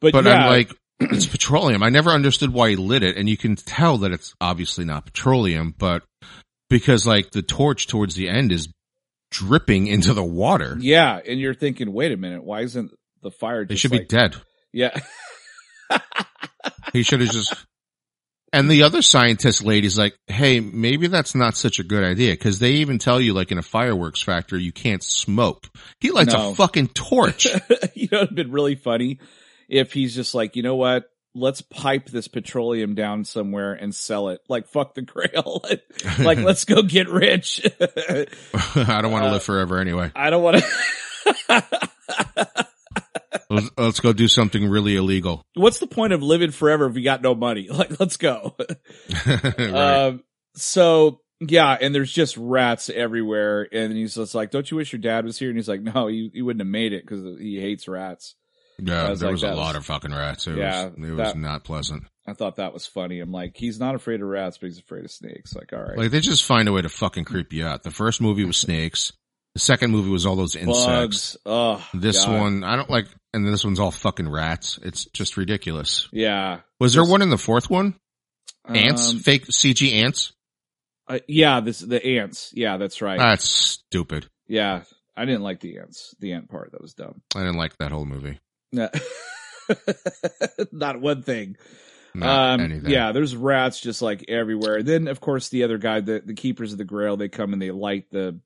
but, 0.00 0.12
but 0.12 0.24
yeah, 0.24 0.44
I'm 0.44 0.50
like, 0.50 0.72
it's 1.00 1.26
petroleum. 1.26 1.82
I 1.82 1.90
never 1.90 2.10
understood 2.10 2.52
why 2.52 2.70
he 2.70 2.76
lit 2.76 3.02
it, 3.02 3.16
and 3.16 3.28
you 3.28 3.36
can 3.36 3.56
tell 3.56 3.98
that 3.98 4.12
it's 4.12 4.34
obviously 4.40 4.84
not 4.84 5.04
petroleum, 5.06 5.74
but 5.76 6.02
because 6.68 7.06
like 7.06 7.30
the 7.30 7.42
torch 7.42 7.86
towards 7.86 8.14
the 8.14 8.28
end 8.28 8.52
is 8.52 8.68
dripping 9.30 9.86
into 9.86 10.14
the 10.14 10.24
water. 10.24 10.76
yeah, 10.80 11.20
and 11.26 11.40
you're 11.40 11.54
thinking, 11.54 11.92
wait 11.92 12.12
a 12.12 12.16
minute, 12.16 12.44
why 12.44 12.60
isn't 12.62 12.92
the 13.22 13.30
fire? 13.30 13.64
They 13.64 13.76
should 13.76 13.92
like, 13.92 14.02
be 14.02 14.06
dead. 14.06 14.36
Yeah, 14.72 14.98
He 16.92 17.02
should 17.02 17.20
have 17.20 17.30
just. 17.30 17.54
And 18.54 18.70
the 18.70 18.82
other 18.82 19.00
scientist 19.00 19.64
lady's 19.64 19.96
like, 19.98 20.14
"Hey, 20.26 20.60
maybe 20.60 21.06
that's 21.06 21.34
not 21.34 21.56
such 21.56 21.78
a 21.78 21.82
good 21.84 22.04
idea 22.04 22.32
because 22.32 22.58
they 22.58 22.72
even 22.72 22.98
tell 22.98 23.20
you, 23.20 23.32
like 23.32 23.50
in 23.50 23.56
a 23.58 23.62
fireworks 23.62 24.20
factory, 24.22 24.62
you 24.62 24.72
can't 24.72 25.02
smoke." 25.02 25.68
He 26.00 26.10
lights 26.10 26.34
No. 26.34 26.50
a 26.50 26.54
fucking 26.54 26.88
torch. 26.88 27.46
you 27.94 28.08
know, 28.12 28.22
it'd 28.22 28.34
been 28.34 28.52
really 28.52 28.74
funny 28.74 29.20
if 29.68 29.92
he's 29.94 30.14
just 30.14 30.34
like, 30.34 30.54
you 30.56 30.62
know 30.62 30.76
what? 30.76 31.04
Let's 31.34 31.62
pipe 31.62 32.10
this 32.10 32.28
petroleum 32.28 32.94
down 32.94 33.24
somewhere 33.24 33.72
and 33.72 33.94
sell 33.94 34.28
it. 34.28 34.42
Like, 34.50 34.68
fuck 34.68 34.92
the 34.92 35.00
grail. 35.00 35.64
like, 36.18 36.36
let's 36.42 36.66
go 36.66 36.82
get 36.82 37.08
rich. 37.08 37.62
I 37.80 39.00
don't 39.00 39.10
want 39.12 39.24
to 39.24 39.28
Uh, 39.30 39.32
live 39.32 39.42
forever 39.42 39.78
anyway. 39.78 40.10
I 40.14 40.28
don't 40.28 40.42
want 40.42 40.62
to. 41.48 42.66
Let's, 43.52 43.70
let's 43.76 44.00
go 44.00 44.12
do 44.12 44.28
something 44.28 44.66
really 44.68 44.96
illegal. 44.96 45.42
What's 45.54 45.78
the 45.78 45.86
point 45.86 46.12
of 46.12 46.22
living 46.22 46.50
forever 46.50 46.86
if 46.86 46.96
you 46.96 47.04
got 47.04 47.22
no 47.22 47.34
money? 47.34 47.68
Like, 47.72 47.98
let's 48.00 48.16
go. 48.16 48.56
right. 49.26 49.70
Um, 49.74 50.22
so 50.54 51.20
yeah, 51.40 51.76
and 51.80 51.94
there's 51.94 52.12
just 52.12 52.36
rats 52.36 52.88
everywhere, 52.90 53.66
and 53.72 53.92
he's 53.92 54.14
just 54.14 54.34
like, 54.34 54.50
"Don't 54.50 54.70
you 54.70 54.76
wish 54.76 54.92
your 54.92 55.00
dad 55.00 55.24
was 55.24 55.38
here?" 55.38 55.48
And 55.48 55.58
he's 55.58 55.68
like, 55.68 55.82
"No, 55.82 56.06
he 56.06 56.30
he 56.32 56.42
wouldn't 56.42 56.60
have 56.60 56.68
made 56.70 56.92
it 56.92 57.04
because 57.04 57.24
he 57.38 57.60
hates 57.60 57.88
rats." 57.88 58.36
Yeah, 58.78 59.10
was 59.10 59.20
there 59.20 59.28
like, 59.28 59.32
was 59.34 59.42
a 59.42 59.46
that 59.46 59.56
lot 59.56 59.68
was- 59.74 59.76
of 59.76 59.86
fucking 59.86 60.12
rats. 60.12 60.46
It 60.46 60.56
Yeah, 60.56 60.90
was, 60.96 61.08
it 61.10 61.12
was 61.12 61.34
not 61.34 61.64
pleasant. 61.64 62.04
I 62.26 62.32
thought 62.34 62.56
that 62.56 62.72
was 62.72 62.86
funny. 62.86 63.18
I'm 63.20 63.32
like, 63.32 63.56
he's 63.56 63.80
not 63.80 63.94
afraid 63.96 64.20
of 64.22 64.28
rats, 64.28 64.56
but 64.58 64.66
he's 64.68 64.78
afraid 64.78 65.04
of 65.04 65.10
snakes. 65.10 65.54
Like, 65.54 65.72
all 65.72 65.82
right, 65.82 65.98
Like 65.98 66.10
they 66.12 66.20
just 66.20 66.44
find 66.44 66.68
a 66.68 66.72
way 66.72 66.82
to 66.82 66.88
fucking 66.88 67.24
creep 67.24 67.52
you 67.52 67.66
out. 67.66 67.82
The 67.82 67.90
first 67.90 68.20
movie 68.20 68.44
was 68.44 68.56
snakes. 68.56 69.12
The 69.54 69.60
second 69.60 69.90
movie 69.90 70.10
was 70.10 70.24
all 70.24 70.36
those 70.36 70.56
insects. 70.56 70.86
bugs. 70.86 71.36
Oh, 71.44 71.86
This 71.92 72.24
God. 72.24 72.40
one, 72.40 72.64
I 72.64 72.76
don't 72.76 72.88
like, 72.88 73.06
and 73.34 73.46
this 73.46 73.64
one's 73.64 73.78
all 73.80 73.90
fucking 73.90 74.28
rats. 74.30 74.78
It's 74.82 75.04
just 75.06 75.36
ridiculous. 75.36 76.08
yeah, 76.12 76.60
Was 76.80 76.94
there 76.94 77.04
one 77.04 77.20
in 77.22 77.28
the 77.30 77.36
fourth 77.38 77.68
one? 77.68 77.94
Ants? 78.66 79.10
Um, 79.10 79.18
Fake 79.18 79.46
CG 79.48 79.92
ants? 79.92 80.32
uh, 81.08 81.18
yeah, 81.28 81.60
this 81.60 81.80
the 81.80 82.02
ants. 82.04 82.50
Yeah, 82.54 82.76
that's 82.78 83.02
right. 83.02 83.18
That's 83.18 83.44
stupid. 83.48 84.26
yeah, 84.46 84.84
I 85.16 85.24
didn't 85.26 85.42
like 85.42 85.60
the 85.60 85.78
ants. 85.78 86.14
The 86.20 86.32
ant 86.32 86.48
part 86.48 86.72
that 86.72 86.80
was 86.80 86.94
dumb. 86.94 87.20
I 87.34 87.40
didn't 87.40 87.56
like 87.58 87.76
that 87.78 87.92
whole 87.92 88.06
movie. 88.06 88.38
No. 88.72 88.88
not 90.72 91.00
one 91.00 91.22
thing. 91.22 91.56
Not 92.14 92.54
um, 92.54 92.60
anything. 92.60 92.90
yeah, 92.90 93.12
there's 93.12 93.34
rats 93.34 93.80
just 93.80 94.02
like 94.02 94.24
everywhere. 94.28 94.82
Then, 94.82 95.08
of 95.08 95.20
course, 95.20 95.48
the 95.48 95.64
other 95.64 95.78
guy, 95.78 96.00
the, 96.00 96.22
the 96.24 96.34
keepers 96.34 96.72
of 96.72 96.78
the 96.78 96.84
grail, 96.84 97.16
they 97.16 97.28
come 97.28 97.52
and 97.52 97.60
they 97.62 97.70
light 97.70 98.06
the, 98.10 98.38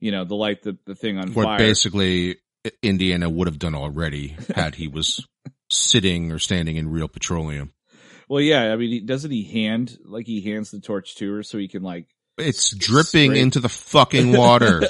you 0.00 0.12
know, 0.12 0.24
the 0.24 0.34
light 0.34 0.62
the, 0.62 0.76
the 0.86 0.94
thing 0.94 1.18
on 1.18 1.32
What 1.34 1.44
fire. 1.44 1.58
basically 1.58 2.36
Indiana 2.82 3.28
would 3.28 3.46
have 3.46 3.58
done 3.58 3.74
already 3.74 4.36
had 4.54 4.74
he 4.74 4.88
was 4.88 5.26
sitting 5.70 6.32
or 6.32 6.38
standing 6.38 6.76
in 6.76 6.88
real 6.88 7.08
petroleum. 7.08 7.72
Well, 8.28 8.40
yeah. 8.40 8.72
I 8.72 8.76
mean, 8.76 8.90
he, 8.90 9.00
doesn't 9.00 9.30
he 9.30 9.44
hand 9.44 9.96
like 10.04 10.26
he 10.26 10.40
hands 10.40 10.70
the 10.70 10.80
torch 10.80 11.16
to 11.16 11.34
her 11.34 11.42
so 11.42 11.58
he 11.58 11.68
can 11.68 11.82
like 11.82 12.06
It's 12.38 12.74
dripping 12.74 13.30
Straight- 13.32 13.36
into 13.42 13.60
the 13.60 13.68
fucking 13.68 14.32
water 14.32 14.82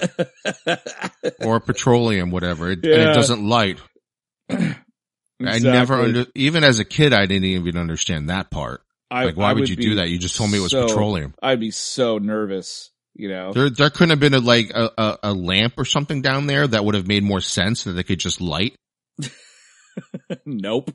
or 1.40 1.60
petroleum, 1.60 2.30
whatever. 2.30 2.70
It, 2.70 2.84
and 2.84 3.10
it 3.10 3.14
doesn't 3.14 3.46
light. 3.46 3.80
I 4.50 5.58
never 5.58 5.94
under, 5.94 6.26
even 6.34 6.64
as 6.64 6.78
a 6.78 6.84
kid, 6.84 7.12
I 7.12 7.26
didn't 7.26 7.44
even 7.44 7.76
understand 7.76 8.30
that 8.30 8.50
part. 8.50 8.82
I- 9.10 9.24
Like, 9.26 9.36
why 9.36 9.50
I 9.50 9.52
would, 9.52 9.68
you 9.68 9.76
do 9.76 9.96
that? 9.96 10.08
You 10.08 10.18
just 10.18 10.36
told 10.36 10.50
me 10.50 10.58
it 10.58 10.62
was 10.62 10.70
so- 10.70 10.86
petroleum. 10.86 11.34
I'd 11.42 11.60
be 11.60 11.70
so 11.72 12.18
nervous, 12.18 12.90
you 13.14 13.28
know. 13.28 13.52
There, 13.52 13.70
there 13.70 13.90
couldn't 13.90 14.10
have 14.10 14.20
been 14.20 14.34
a, 14.34 14.40
like 14.40 14.70
a, 14.74 14.90
a, 14.98 15.18
a 15.24 15.32
lamp 15.32 15.74
or 15.78 15.84
something 15.84 16.22
down 16.22 16.46
there 16.46 16.66
that 16.66 16.84
would 16.84 16.94
have 16.94 17.06
made 17.06 17.22
more 17.22 17.40
sense 17.40 17.84
that 17.84 17.92
they 17.92 18.02
could 18.02 18.18
just 18.18 18.40
light. 18.40 18.74
nope. 20.44 20.90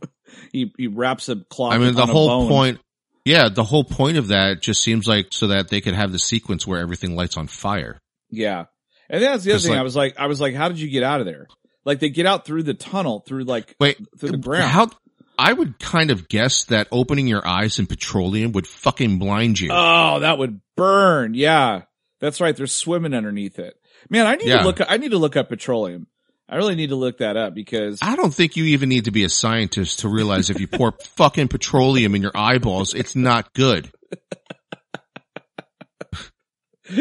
He 0.52 0.74
he 0.78 0.88
wraps 0.88 1.30
a 1.30 1.38
cloth. 1.38 1.74
I 1.74 1.78
mean, 1.78 1.96
the 1.96 2.06
whole 2.06 2.48
point, 2.48 2.80
yeah, 3.26 3.50
the 3.50 3.64
whole 3.64 3.84
point 3.84 4.18
of 4.18 4.30
that 4.30 4.62
just 4.62 4.82
seems 4.82 5.08
like 5.08 5.28
so 5.32 5.48
that 5.48 5.70
they 5.70 5.82
could 5.82 5.96
have 5.96 6.12
the 6.12 6.20
sequence 6.20 6.68
where 6.68 6.80
everything 6.80 7.16
lights 7.16 7.38
on 7.38 7.48
fire. 7.48 8.00
Yeah, 8.30 8.66
and 9.10 9.24
that's 9.24 9.44
the 9.44 9.54
other 9.54 9.60
thing. 9.60 9.72
like- 9.72 9.80
I 9.80 9.84
was 9.84 9.96
like, 9.96 10.20
I 10.20 10.28
was 10.28 10.42
like, 10.42 10.56
how 10.56 10.68
did 10.68 10.80
you 10.80 10.90
get 10.90 11.04
out 11.04 11.20
of 11.20 11.26
there? 11.26 11.48
Like 11.86 12.00
they 12.00 12.10
get 12.10 12.26
out 12.26 12.46
through 12.46 12.64
the 12.64 12.74
tunnel, 12.74 13.24
through 13.26 13.46
like 13.46 13.76
Wait, 13.80 13.98
through 14.20 14.32
the 14.32 14.38
ground. 14.38 14.70
how? 14.70 14.90
I 15.38 15.54
would 15.54 15.80
kind 15.80 16.12
of 16.12 16.28
guess 16.28 16.66
that 16.66 16.90
opening 16.92 17.26
your 17.26 17.48
eyes 17.48 17.80
in 17.80 17.88
petroleum 17.88 18.52
would 18.52 18.68
fucking 18.68 19.20
blind 19.20 19.58
you. 19.60 19.70
Oh, 19.72 20.20
that 20.20 20.38
would 20.38 20.60
burn. 20.76 21.34
Yeah, 21.34 21.84
that's 22.20 22.42
right. 22.42 22.56
They're 22.56 22.68
swimming 22.68 23.14
underneath 23.14 23.60
it. 23.60 23.76
Man, 24.10 24.26
I 24.28 24.36
need 24.36 24.48
Yeah. 24.48 24.60
to 24.60 24.66
look. 24.66 24.80
I 24.88 24.98
need 24.98 25.12
to 25.12 25.18
look 25.18 25.36
up 25.36 25.50
petroleum. 25.50 26.08
I 26.48 26.56
really 26.56 26.76
need 26.76 26.90
to 26.90 26.96
look 26.96 27.20
that 27.20 27.38
up 27.38 27.54
because 27.54 28.00
I 28.02 28.16
don't 28.16 28.34
think 28.34 28.56
you 28.56 28.66
even 28.66 28.90
need 28.90 29.06
to 29.06 29.12
be 29.12 29.24
a 29.24 29.30
scientist 29.30 30.00
to 30.00 30.10
realize 30.10 30.50
if 30.50 30.60
you 30.60 30.68
pour 30.68 30.94
fucking 31.16 31.48
petroleum 31.48 32.16
in 32.16 32.22
your 32.24 32.32
eyeballs, 32.36 32.94
it's 32.96 33.16
not 33.16 33.54
good. 33.54 33.92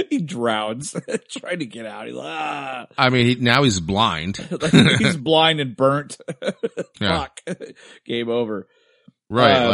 he 0.09 0.19
drowns 0.21 0.95
trying 1.31 1.61
to 1.61 1.67
get 1.67 1.87
out. 1.87 2.07
He's 2.07 2.15
like, 2.15 2.27
ah, 2.29 2.87
I 2.99 3.09
mean, 3.09 3.27
he, 3.27 3.35
now 3.37 3.63
he's 3.63 3.81
blind. 3.81 4.39
like 4.63 4.99
he's 4.99 5.17
blind 5.17 5.61
and 5.61 5.75
burnt. 5.75 6.19
Yeah. 7.01 7.27
Fuck, 7.47 7.59
game 8.05 8.29
over. 8.29 8.69
Right. 9.31 9.57
Uh, 9.57 9.69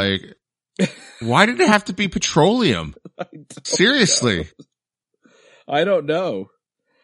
like, 0.81 0.89
why 1.21 1.47
did 1.47 1.61
it 1.61 1.69
have 1.69 1.87
to 1.87 1.93
be 1.93 2.07
petroleum? 2.09 2.95
Seriously. 3.65 4.49
I 5.69 5.85
don't 5.85 6.07
know. 6.07 6.51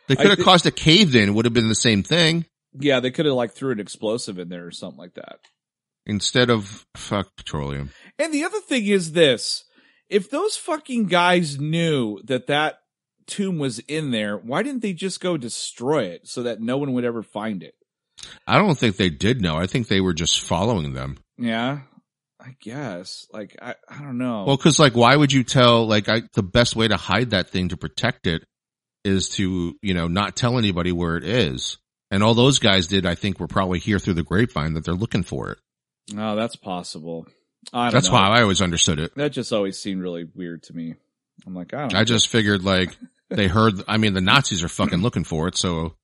They 0.09 0.17
could 0.17 0.31
have 0.31 0.39
thi- 0.39 0.45
caused 0.45 0.67
a 0.67 0.71
cave 0.71 1.15
in, 1.15 1.35
would 1.35 1.45
have 1.45 1.55
been 1.55 1.69
the 1.69 1.75
same 1.75 2.03
thing. 2.03 2.47
Yeah, 2.79 3.01
they 3.01 3.11
could 3.11 3.27
have 3.27 3.35
like 3.35 3.53
threw 3.53 3.73
an 3.73 3.81
explosive 3.81 4.39
in 4.39 4.49
there 4.49 4.67
or 4.67 4.71
something 4.71 4.99
like 4.99 5.15
that. 5.15 5.39
Instead 6.07 6.51
of 6.51 6.87
fuck 6.97 7.37
petroleum. 7.37 7.91
And 8.19 8.33
the 8.33 8.45
other 8.45 8.61
thing 8.61 8.87
is 8.87 9.13
this: 9.13 9.65
if 10.09 10.31
those 10.31 10.57
fucking 10.57 11.07
guys 11.07 11.61
knew 11.61 12.21
that 12.25 12.47
that 12.49 12.81
tomb 13.27 13.59
was 13.59 13.79
in 13.81 14.11
there, 14.11 14.37
why 14.37 14.63
didn't 14.63 14.83
they 14.83 14.93
just 14.93 15.21
go 15.21 15.37
destroy 15.37 16.05
it 16.05 16.27
so 16.27 16.43
that 16.43 16.61
no 16.61 16.79
one 16.79 16.93
would 16.93 17.05
ever 17.05 17.23
find 17.23 17.63
it? 17.63 17.75
I 18.47 18.59
don't 18.59 18.77
think 18.77 18.97
they 18.97 19.11
did 19.11 19.41
know. 19.41 19.57
I 19.57 19.67
think 19.67 19.89
they 19.89 20.01
were 20.01 20.13
just 20.13 20.41
following 20.41 20.93
them. 20.93 21.19
Yeah, 21.39 21.81
I 22.41 22.57
guess. 22.61 23.27
Like 23.33 23.57
I, 23.61 23.75
I 23.89 23.99
don't 23.99 24.19
know. 24.19 24.45
Well, 24.47 24.57
cause 24.57 24.79
like, 24.79 24.95
why 24.95 25.15
would 25.15 25.33
you 25.33 25.45
tell, 25.45 25.87
like, 25.87 26.09
I, 26.09 26.23
the 26.35 26.43
best 26.43 26.75
way 26.75 26.89
to 26.89 26.97
hide 26.97 27.31
that 27.31 27.51
thing 27.51 27.69
to 27.69 27.77
protect 27.77 28.27
it 28.27 28.45
is 29.05 29.29
to, 29.31 29.75
you 29.83 29.95
know, 29.95 30.09
not 30.09 30.37
tell 30.37 30.59
anybody 30.59 30.93
where 30.93 31.17
it 31.17 31.25
is. 31.25 31.79
And 32.11 32.23
all 32.23 32.35
those 32.35 32.59
guys 32.59 32.87
did, 32.87 33.07
I 33.07 33.15
think, 33.15 33.39
were 33.39 33.47
probably 33.47 33.79
here 33.79 33.99
through 33.99 34.15
the 34.15 34.23
grapevine 34.23 34.75
that 34.75 34.85
they're 34.85 34.95
looking 34.95 35.23
for 35.23 35.51
it. 35.51 35.59
oh, 36.17 36.35
that's 36.37 36.57
possible. 36.57 37.27
I 37.73 37.85
don't 37.85 37.93
That's 37.93 38.09
know. 38.09 38.15
why 38.15 38.29
I 38.29 38.43
always 38.43 38.63
understood 38.63 38.99
it. 38.99 39.15
that 39.17 39.33
just 39.33 39.53
always 39.53 39.79
seemed 39.79 40.03
really 40.03 40.25
weird 40.35 40.63
to 40.65 40.73
me. 40.75 40.95
I'm 41.47 41.55
like, 41.55 41.75
I 41.75 41.83
don't. 41.83 41.95
I 41.95 42.05
just 42.05 42.29
figured 42.29 42.65
like 42.65 42.97
they 43.31 43.49
heard, 43.49 43.75
I 43.87 43.99
mean, 43.99 44.15
the 44.15 44.21
Nazis 44.23 44.65
are 44.65 44.69
fucking 44.69 45.03
looking 45.03 45.25
for 45.25 45.47
it. 45.47 45.57
So, 45.57 45.95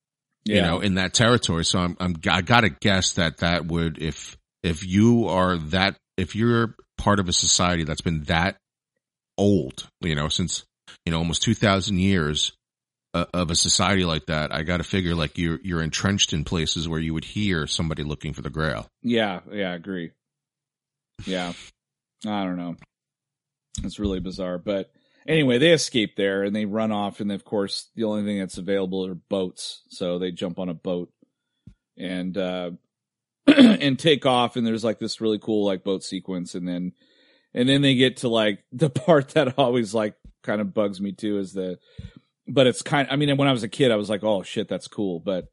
you 0.45 0.61
know, 0.61 0.81
in 0.81 0.95
that 0.95 1.13
territory. 1.13 1.65
So 1.65 1.79
I'm, 1.81 1.97
I'm, 1.99 2.15
I 2.31 2.43
gotta 2.43 2.69
guess 2.69 3.15
that 3.15 3.39
that 3.39 3.67
would, 3.67 3.99
if, 4.01 4.37
if 4.63 4.87
you 4.87 5.27
are 5.29 5.57
that, 5.57 5.97
if 6.17 6.35
you're 6.35 6.75
part 6.99 7.21
of 7.21 7.29
a 7.29 7.33
society 7.33 7.85
that's 7.85 8.01
been 8.01 8.25
that 8.25 8.57
old, 9.39 9.89
you 10.01 10.15
know, 10.15 10.29
since, 10.29 10.65
you 11.05 11.13
know, 11.13 11.19
almost 11.19 11.43
2000 11.43 11.99
years 11.99 12.53
uh, 13.15 13.27
of 13.35 13.51
a 13.51 13.55
society 13.55 14.05
like 14.05 14.27
that, 14.27 14.55
I 14.55 14.63
gotta 14.63 14.85
figure 14.85 15.15
like 15.15 15.39
you're, 15.39 15.61
you're 15.63 15.83
entrenched 15.83 16.33
in 16.33 16.45
places 16.45 16.89
where 16.89 17.01
you 17.01 17.15
would 17.15 17.25
hear 17.25 17.67
somebody 17.67 18.03
looking 18.03 18.33
for 18.33 18.43
the 18.43 18.51
grail. 18.51 18.89
Yeah, 19.03 19.41
yeah, 19.53 19.73
I 19.73 19.75
agree. 19.75 20.13
Yeah. 21.25 21.53
I 22.25 22.45
don't 22.45 22.57
know. 22.57 22.77
It's 23.85 23.99
really 23.99 24.21
bizarre. 24.21 24.59
But 24.59 24.91
anyway, 25.27 25.59
they 25.59 25.73
escape 25.73 26.17
there 26.17 26.43
and 26.43 26.55
they 26.55 26.65
run 26.65 26.93
off. 26.93 27.21
And 27.21 27.31
of 27.31 27.45
course, 27.45 27.91
the 27.95 28.05
only 28.05 28.25
thing 28.25 28.39
that's 28.39 28.59
available 28.59 29.07
are 29.07 29.15
boats. 29.15 29.83
So 29.91 30.19
they 30.19 30.31
jump 30.31 30.59
on 30.59 30.69
a 30.69 30.75
boat 30.75 31.11
and, 31.97 32.37
uh, 32.37 32.71
and 33.57 33.99
take 33.99 34.27
off. 34.27 34.57
And 34.57 34.67
there's 34.67 34.85
like 34.85 34.99
this 34.99 35.21
really 35.21 35.39
cool 35.39 35.65
like 35.67 35.85
boat 35.85 36.03
sequence. 36.05 36.55
And 36.55 36.67
then, 36.67 36.93
and 37.55 37.69
then 37.69 37.83
they 37.83 37.95
get 37.95 38.19
to 38.19 38.29
like 38.29 38.65
the 38.73 38.91
part 38.91 39.31
that 39.31 39.59
always 39.59 39.95
like 39.95 40.15
kind 40.43 40.61
of 40.61 40.75
bugs 40.75 41.01
me 41.01 41.13
too 41.13 41.39
is 41.39 41.53
the, 41.53 41.79
but 42.49 42.67
it's 42.67 42.83
kind 42.83 43.09
I 43.11 43.17
mean, 43.17 43.37
when 43.37 43.49
I 43.49 43.53
was 43.53 43.63
a 43.65 43.69
kid, 43.69 43.91
I 43.91 43.97
was 43.97 44.09
like, 44.11 44.23
oh 44.25 44.43
shit, 44.43 44.69
that's 44.69 44.89
cool. 44.89 45.21
But 45.21 45.47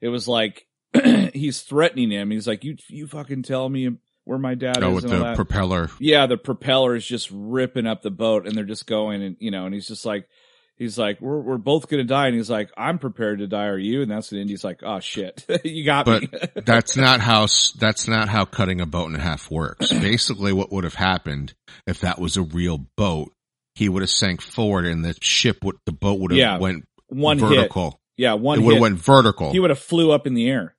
it 0.00 0.08
was 0.08 0.28
like, 0.28 0.66
he's 1.32 1.62
threatening 1.62 2.10
him. 2.10 2.30
He's 2.30 2.46
like, 2.46 2.64
you, 2.64 2.76
you 2.88 3.06
fucking 3.06 3.42
tell 3.42 3.68
me 3.68 3.96
where 4.24 4.38
my 4.38 4.54
dad 4.54 4.82
Oh, 4.82 4.90
is 4.96 5.04
with 5.04 5.12
and 5.12 5.22
all 5.22 5.30
the 5.30 5.36
propeller. 5.36 5.90
yeah, 6.00 6.26
the 6.26 6.36
propeller 6.36 6.94
is 6.96 7.06
just 7.06 7.30
ripping 7.32 7.86
up 7.86 8.02
the 8.02 8.10
boat 8.10 8.46
and 8.46 8.56
they're 8.56 8.64
just 8.64 8.86
going 8.86 9.22
and, 9.22 9.36
you 9.40 9.50
know, 9.50 9.66
and 9.66 9.74
he's 9.74 9.86
just 9.88 10.04
like, 10.06 10.28
he's 10.76 10.98
like, 10.98 11.20
we're, 11.20 11.38
we're 11.40 11.58
both 11.58 11.88
going 11.88 11.98
to 11.98 12.04
die. 12.06 12.26
And 12.28 12.36
he's 12.36 12.50
like, 12.50 12.70
I'm 12.76 12.98
prepared 12.98 13.38
to 13.40 13.46
die. 13.46 13.66
Are 13.66 13.78
you? 13.78 14.02
And 14.02 14.10
that's 14.10 14.30
when 14.30 14.40
Indy's 14.40 14.64
like, 14.64 14.80
oh 14.82 15.00
shit, 15.00 15.44
you 15.64 15.84
got 15.84 16.06
me. 16.06 16.28
That's 16.64 16.96
not 16.96 17.20
how, 17.20 17.46
that's 17.78 18.06
not 18.08 18.28
how 18.28 18.44
cutting 18.44 18.80
a 18.80 18.86
boat 18.86 19.08
in 19.08 19.14
half 19.14 19.50
works. 19.50 19.90
Basically 19.92 20.52
what 20.52 20.70
would 20.72 20.84
have 20.84 20.94
happened 20.94 21.54
if 21.86 22.00
that 22.00 22.18
was 22.20 22.36
a 22.36 22.42
real 22.42 22.86
boat, 22.96 23.32
he 23.74 23.88
would 23.88 24.02
have 24.02 24.10
sank 24.10 24.40
forward 24.40 24.86
and 24.86 25.04
the 25.04 25.14
ship 25.20 25.64
would, 25.64 25.76
the 25.86 25.92
boat 25.92 26.18
would 26.20 26.30
have 26.32 26.38
Yeah, 26.38 26.58
went 26.58 26.84
one 27.08 27.38
hit. 27.38 27.48
vertical. 27.48 28.00
Yeah. 28.16 28.34
One 28.34 28.58
It 28.58 28.62
would 28.62 28.72
hit. 28.72 28.74
have 28.76 28.82
went 28.82 28.98
vertical 28.98 29.52
he 29.52 29.60
would 29.60 29.70
have 29.70 29.78
flew 29.78 30.10
up 30.10 30.26
in 30.26 30.34
the 30.34 30.48
air. 30.48 30.74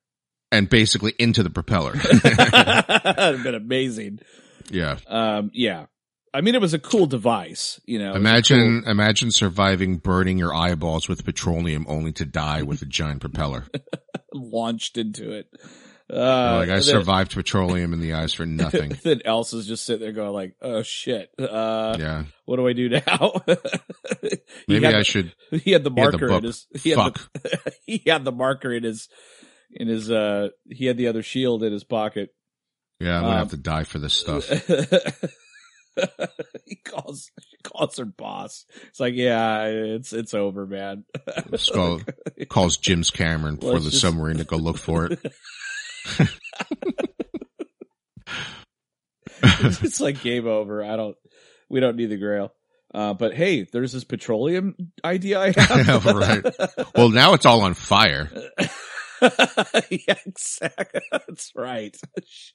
and 0.52 0.68
basically 0.68 1.14
into 1.18 1.42
the 1.42 1.50
propeller. 1.50 1.92
That'd 2.52 3.42
been 3.42 3.54
amazing. 3.54 4.20
yeah. 4.70 4.98
Um, 5.06 5.50
yeah. 5.54 5.86
I 6.34 6.40
mean, 6.42 6.54
it 6.54 6.60
was 6.60 6.74
a 6.74 6.78
cool 6.78 7.06
device, 7.06 7.80
you 7.86 7.98
know. 7.98 8.08
was 8.08 8.16
a 8.16 8.18
Imagine, 8.18 8.84
imagine 8.86 9.30
surviving 9.30 9.96
burning 9.96 10.38
your 10.38 10.54
eyeballs 10.54 11.08
with 11.08 11.24
petroleum 11.24 11.86
only 11.88 12.12
to 12.12 12.24
die 12.24 12.62
with 12.62 12.82
a 12.82 12.86
giant 12.86 13.20
propeller. 13.20 13.66
launched 14.34 14.98
into 14.98 15.32
it. 15.32 15.48
Uh, 16.10 16.56
like 16.60 16.68
I 16.70 16.74
then- 16.74 16.82
survived 16.82 17.32
petroleum 17.34 17.92
in 17.92 18.00
the 18.00 18.14
eyes 18.14 18.32
for 18.32 18.46
nothing. 18.46 18.96
then 19.04 19.20
Elsa's 19.26 19.66
just 19.66 19.84
sitting 19.84 20.00
there 20.00 20.12
going 20.12 20.32
like, 20.32 20.54
"Oh 20.62 20.82
shit, 20.82 21.30
uh, 21.38 21.96
Yeah. 21.98 22.24
what 22.46 22.56
do 22.56 22.66
I 22.66 22.72
do 22.72 22.88
now?" 22.88 23.32
Maybe 24.68 24.86
I 24.86 24.92
the, 24.92 25.04
should, 25.04 25.34
He 25.50 25.72
had 25.72 25.84
the 25.84 25.90
he 25.90 26.00
had 26.00 26.12
the 26.12 26.18
marker 26.18 26.28
in 26.32 26.44
his. 26.44 26.66
He 26.74 26.90
had 26.90 26.96
fuck. 26.96 27.32
the, 27.34 27.72
he 27.84 28.02
had 28.06 28.24
the 28.24 28.32
marker 28.32 28.72
in 28.72 28.84
his 28.84 29.08
in 29.70 29.88
his. 29.88 30.10
uh 30.10 30.48
He 30.70 30.86
had 30.86 30.96
the 30.96 31.08
other 31.08 31.22
shield 31.22 31.62
in 31.62 31.72
his 31.74 31.84
pocket. 31.84 32.34
Yeah. 33.00 33.16
I'm 33.16 33.22
gonna 33.24 33.32
um, 33.34 33.38
have 33.40 33.50
to 33.50 33.56
die 33.58 33.84
for 33.84 33.98
this 33.98 34.14
stuff. 34.14 34.48
he 36.66 36.76
calls 36.76 37.30
calls 37.64 37.98
her 37.98 38.04
boss. 38.04 38.64
It's 38.88 39.00
like, 39.00 39.14
yeah, 39.14 39.64
it's 39.64 40.12
it's 40.12 40.34
over, 40.34 40.66
man. 40.66 41.04
Skull 41.56 42.00
calls 42.48 42.76
Jim's 42.76 43.10
Cameron 43.10 43.56
for 43.58 43.72
Let's 43.72 43.84
the 43.84 43.90
just- 43.90 44.02
submarine 44.02 44.38
to 44.38 44.44
go 44.44 44.56
look 44.56 44.78
for 44.78 45.06
it. 45.06 45.20
it's 49.42 50.00
like 50.00 50.22
game 50.22 50.46
over. 50.46 50.84
I 50.84 50.96
don't. 50.96 51.16
We 51.68 51.80
don't 51.80 51.96
need 51.96 52.06
the 52.06 52.16
Grail. 52.16 52.52
Uh, 52.94 53.12
but 53.12 53.34
hey, 53.34 53.64
there's 53.70 53.92
this 53.92 54.04
petroleum 54.04 54.74
idea 55.04 55.38
I 55.38 55.52
have. 55.54 56.06
Right. 56.06 56.42
Well, 56.96 57.10
now 57.10 57.34
it's 57.34 57.44
all 57.44 57.60
on 57.60 57.74
fire. 57.74 58.30
yeah, 59.90 60.14
exactly. 60.24 61.02
That's 61.12 61.52
right. 61.54 61.94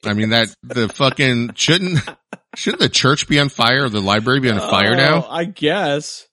I 0.04 0.14
mean 0.14 0.30
that 0.30 0.48
the 0.64 0.90
fucking 0.90 1.54
shouldn't 1.54 2.00
shouldn't 2.56 2.82
the 2.82 2.90
church 2.90 3.28
be 3.28 3.40
on 3.40 3.50
fire 3.50 3.86
or 3.86 3.90
the 3.90 4.02
library 4.02 4.40
be 4.40 4.50
on 4.50 4.60
fire 4.60 4.94
Oh, 4.94 4.98
now? 4.98 5.28
I 5.30 5.46
guess. 5.46 6.28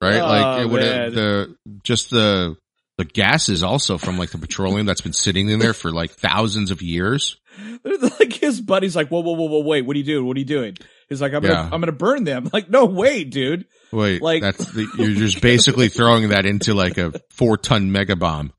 Right? 0.00 0.16
oh, 0.20 0.26
like 0.26 0.62
it 0.66 0.70
would 0.70 0.82
the 1.14 1.56
just 1.82 2.10
the 2.10 2.56
the 2.98 3.04
gases 3.04 3.62
also 3.62 3.98
from 3.98 4.18
like 4.18 4.30
the 4.30 4.38
petroleum 4.38 4.86
that's 4.86 5.00
been 5.00 5.12
sitting 5.12 5.48
in 5.48 5.58
there 5.58 5.72
for 5.74 5.90
like 5.90 6.12
thousands 6.12 6.70
of 6.70 6.82
years. 6.82 7.36
Like 7.84 8.32
his 8.32 8.60
buddy's 8.60 8.94
like, 8.96 9.08
whoa, 9.08 9.20
whoa, 9.20 9.32
whoa, 9.34 9.46
whoa, 9.46 9.60
wait, 9.64 9.82
what 9.86 9.94
are 9.94 9.98
you 9.98 10.04
doing? 10.04 10.26
What 10.26 10.36
are 10.36 10.40
you 10.40 10.46
doing? 10.46 10.76
He's 11.08 11.20
like, 11.22 11.32
I'm 11.32 11.42
gonna, 11.42 11.54
Yeah. 11.54 11.64
I'm 11.72 11.80
gonna 11.80 11.92
burn 11.92 12.24
them. 12.24 12.48
Like, 12.52 12.68
no, 12.70 12.84
wait, 12.86 13.30
dude. 13.30 13.66
Wait, 13.92 14.20
Like- 14.22 14.42
that's 14.42 14.64
the, 14.72 14.88
you're 14.98 15.14
just 15.14 15.40
basically 15.40 15.88
throwing 15.88 16.28
that 16.30 16.46
into 16.46 16.74
like 16.74 16.98
a 16.98 17.12
four 17.30 17.56
ton 17.56 17.90
mega 17.92 18.16
bomb. 18.16 18.52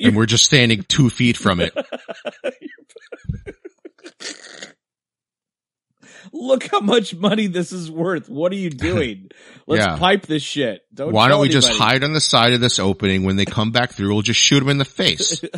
and 0.00 0.14
we're 0.16 0.26
just 0.26 0.44
standing 0.44 0.82
two 0.88 1.10
feet 1.10 1.36
from 1.36 1.60
it. 1.60 1.74
Look 6.32 6.64
how 6.68 6.80
much 6.80 7.14
money 7.14 7.46
this 7.46 7.72
is 7.72 7.90
worth. 7.90 8.28
What 8.28 8.52
are 8.52 8.56
you 8.56 8.70
doing? 8.70 9.30
Let's 9.66 9.84
Yeah. 9.84 9.96
pipe 9.98 10.26
this 10.26 10.42
shit. 10.42 10.82
Don't 10.92 11.12
Why 11.12 11.28
don't 11.28 11.40
we 11.40 11.48
just 11.48 11.68
hide 11.72 12.02
on 12.04 12.12
the 12.12 12.20
side 12.20 12.52
of 12.52 12.60
this 12.60 12.78
opening? 12.78 13.24
When 13.24 13.36
they 13.36 13.44
come 13.44 13.70
back 13.72 13.92
through, 13.92 14.12
we'll 14.12 14.22
just 14.22 14.40
shoot 14.40 14.60
them 14.60 14.68
in 14.68 14.78
the 14.78 14.84
face. 14.84 15.44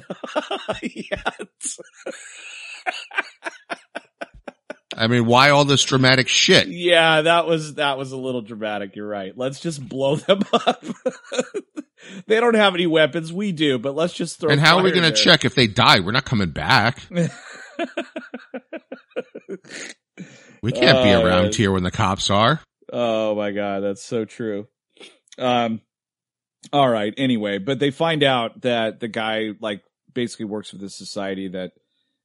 I 4.98 5.08
mean, 5.08 5.26
why 5.26 5.50
all 5.50 5.64
this 5.66 5.84
dramatic 5.84 6.26
shit? 6.26 6.68
Yeah, 6.68 7.20
that 7.22 7.46
was 7.46 7.74
that 7.74 7.98
was 7.98 8.12
a 8.12 8.16
little 8.16 8.40
dramatic. 8.40 8.96
You're 8.96 9.06
right. 9.08 9.36
Let's 9.36 9.60
just 9.60 9.86
blow 9.86 10.16
them 10.16 10.40
up. 10.54 10.82
they 12.26 12.40
don't 12.40 12.54
have 12.54 12.74
any 12.74 12.86
weapons. 12.86 13.30
We 13.30 13.52
do, 13.52 13.78
but 13.78 13.94
let's 13.94 14.14
just 14.14 14.40
throw. 14.40 14.50
And 14.50 14.60
how 14.60 14.78
are 14.78 14.82
we 14.82 14.92
going 14.92 15.02
to 15.12 15.12
check 15.12 15.44
if 15.44 15.54
they 15.54 15.66
die? 15.66 16.00
We're 16.00 16.12
not 16.12 16.24
coming 16.24 16.48
back. 16.50 17.00
We 20.66 20.72
can't 20.72 21.02
be 21.04 21.12
Uh, 21.12 21.22
around 21.24 21.54
here 21.54 21.72
when 21.72 21.82
the 21.84 21.90
cops 21.90 22.28
are. 22.28 22.60
Oh 22.92 23.34
my 23.34 23.52
god, 23.52 23.80
that's 23.80 24.02
so 24.04 24.24
true. 24.24 24.68
Um 25.38 25.80
all 26.72 26.88
right, 26.88 27.14
anyway, 27.16 27.58
but 27.58 27.78
they 27.78 27.90
find 27.92 28.22
out 28.24 28.62
that 28.62 28.98
the 29.00 29.08
guy 29.08 29.50
like 29.60 29.82
basically 30.12 30.46
works 30.46 30.70
for 30.70 30.76
this 30.78 30.94
society 30.96 31.48
that 31.48 31.72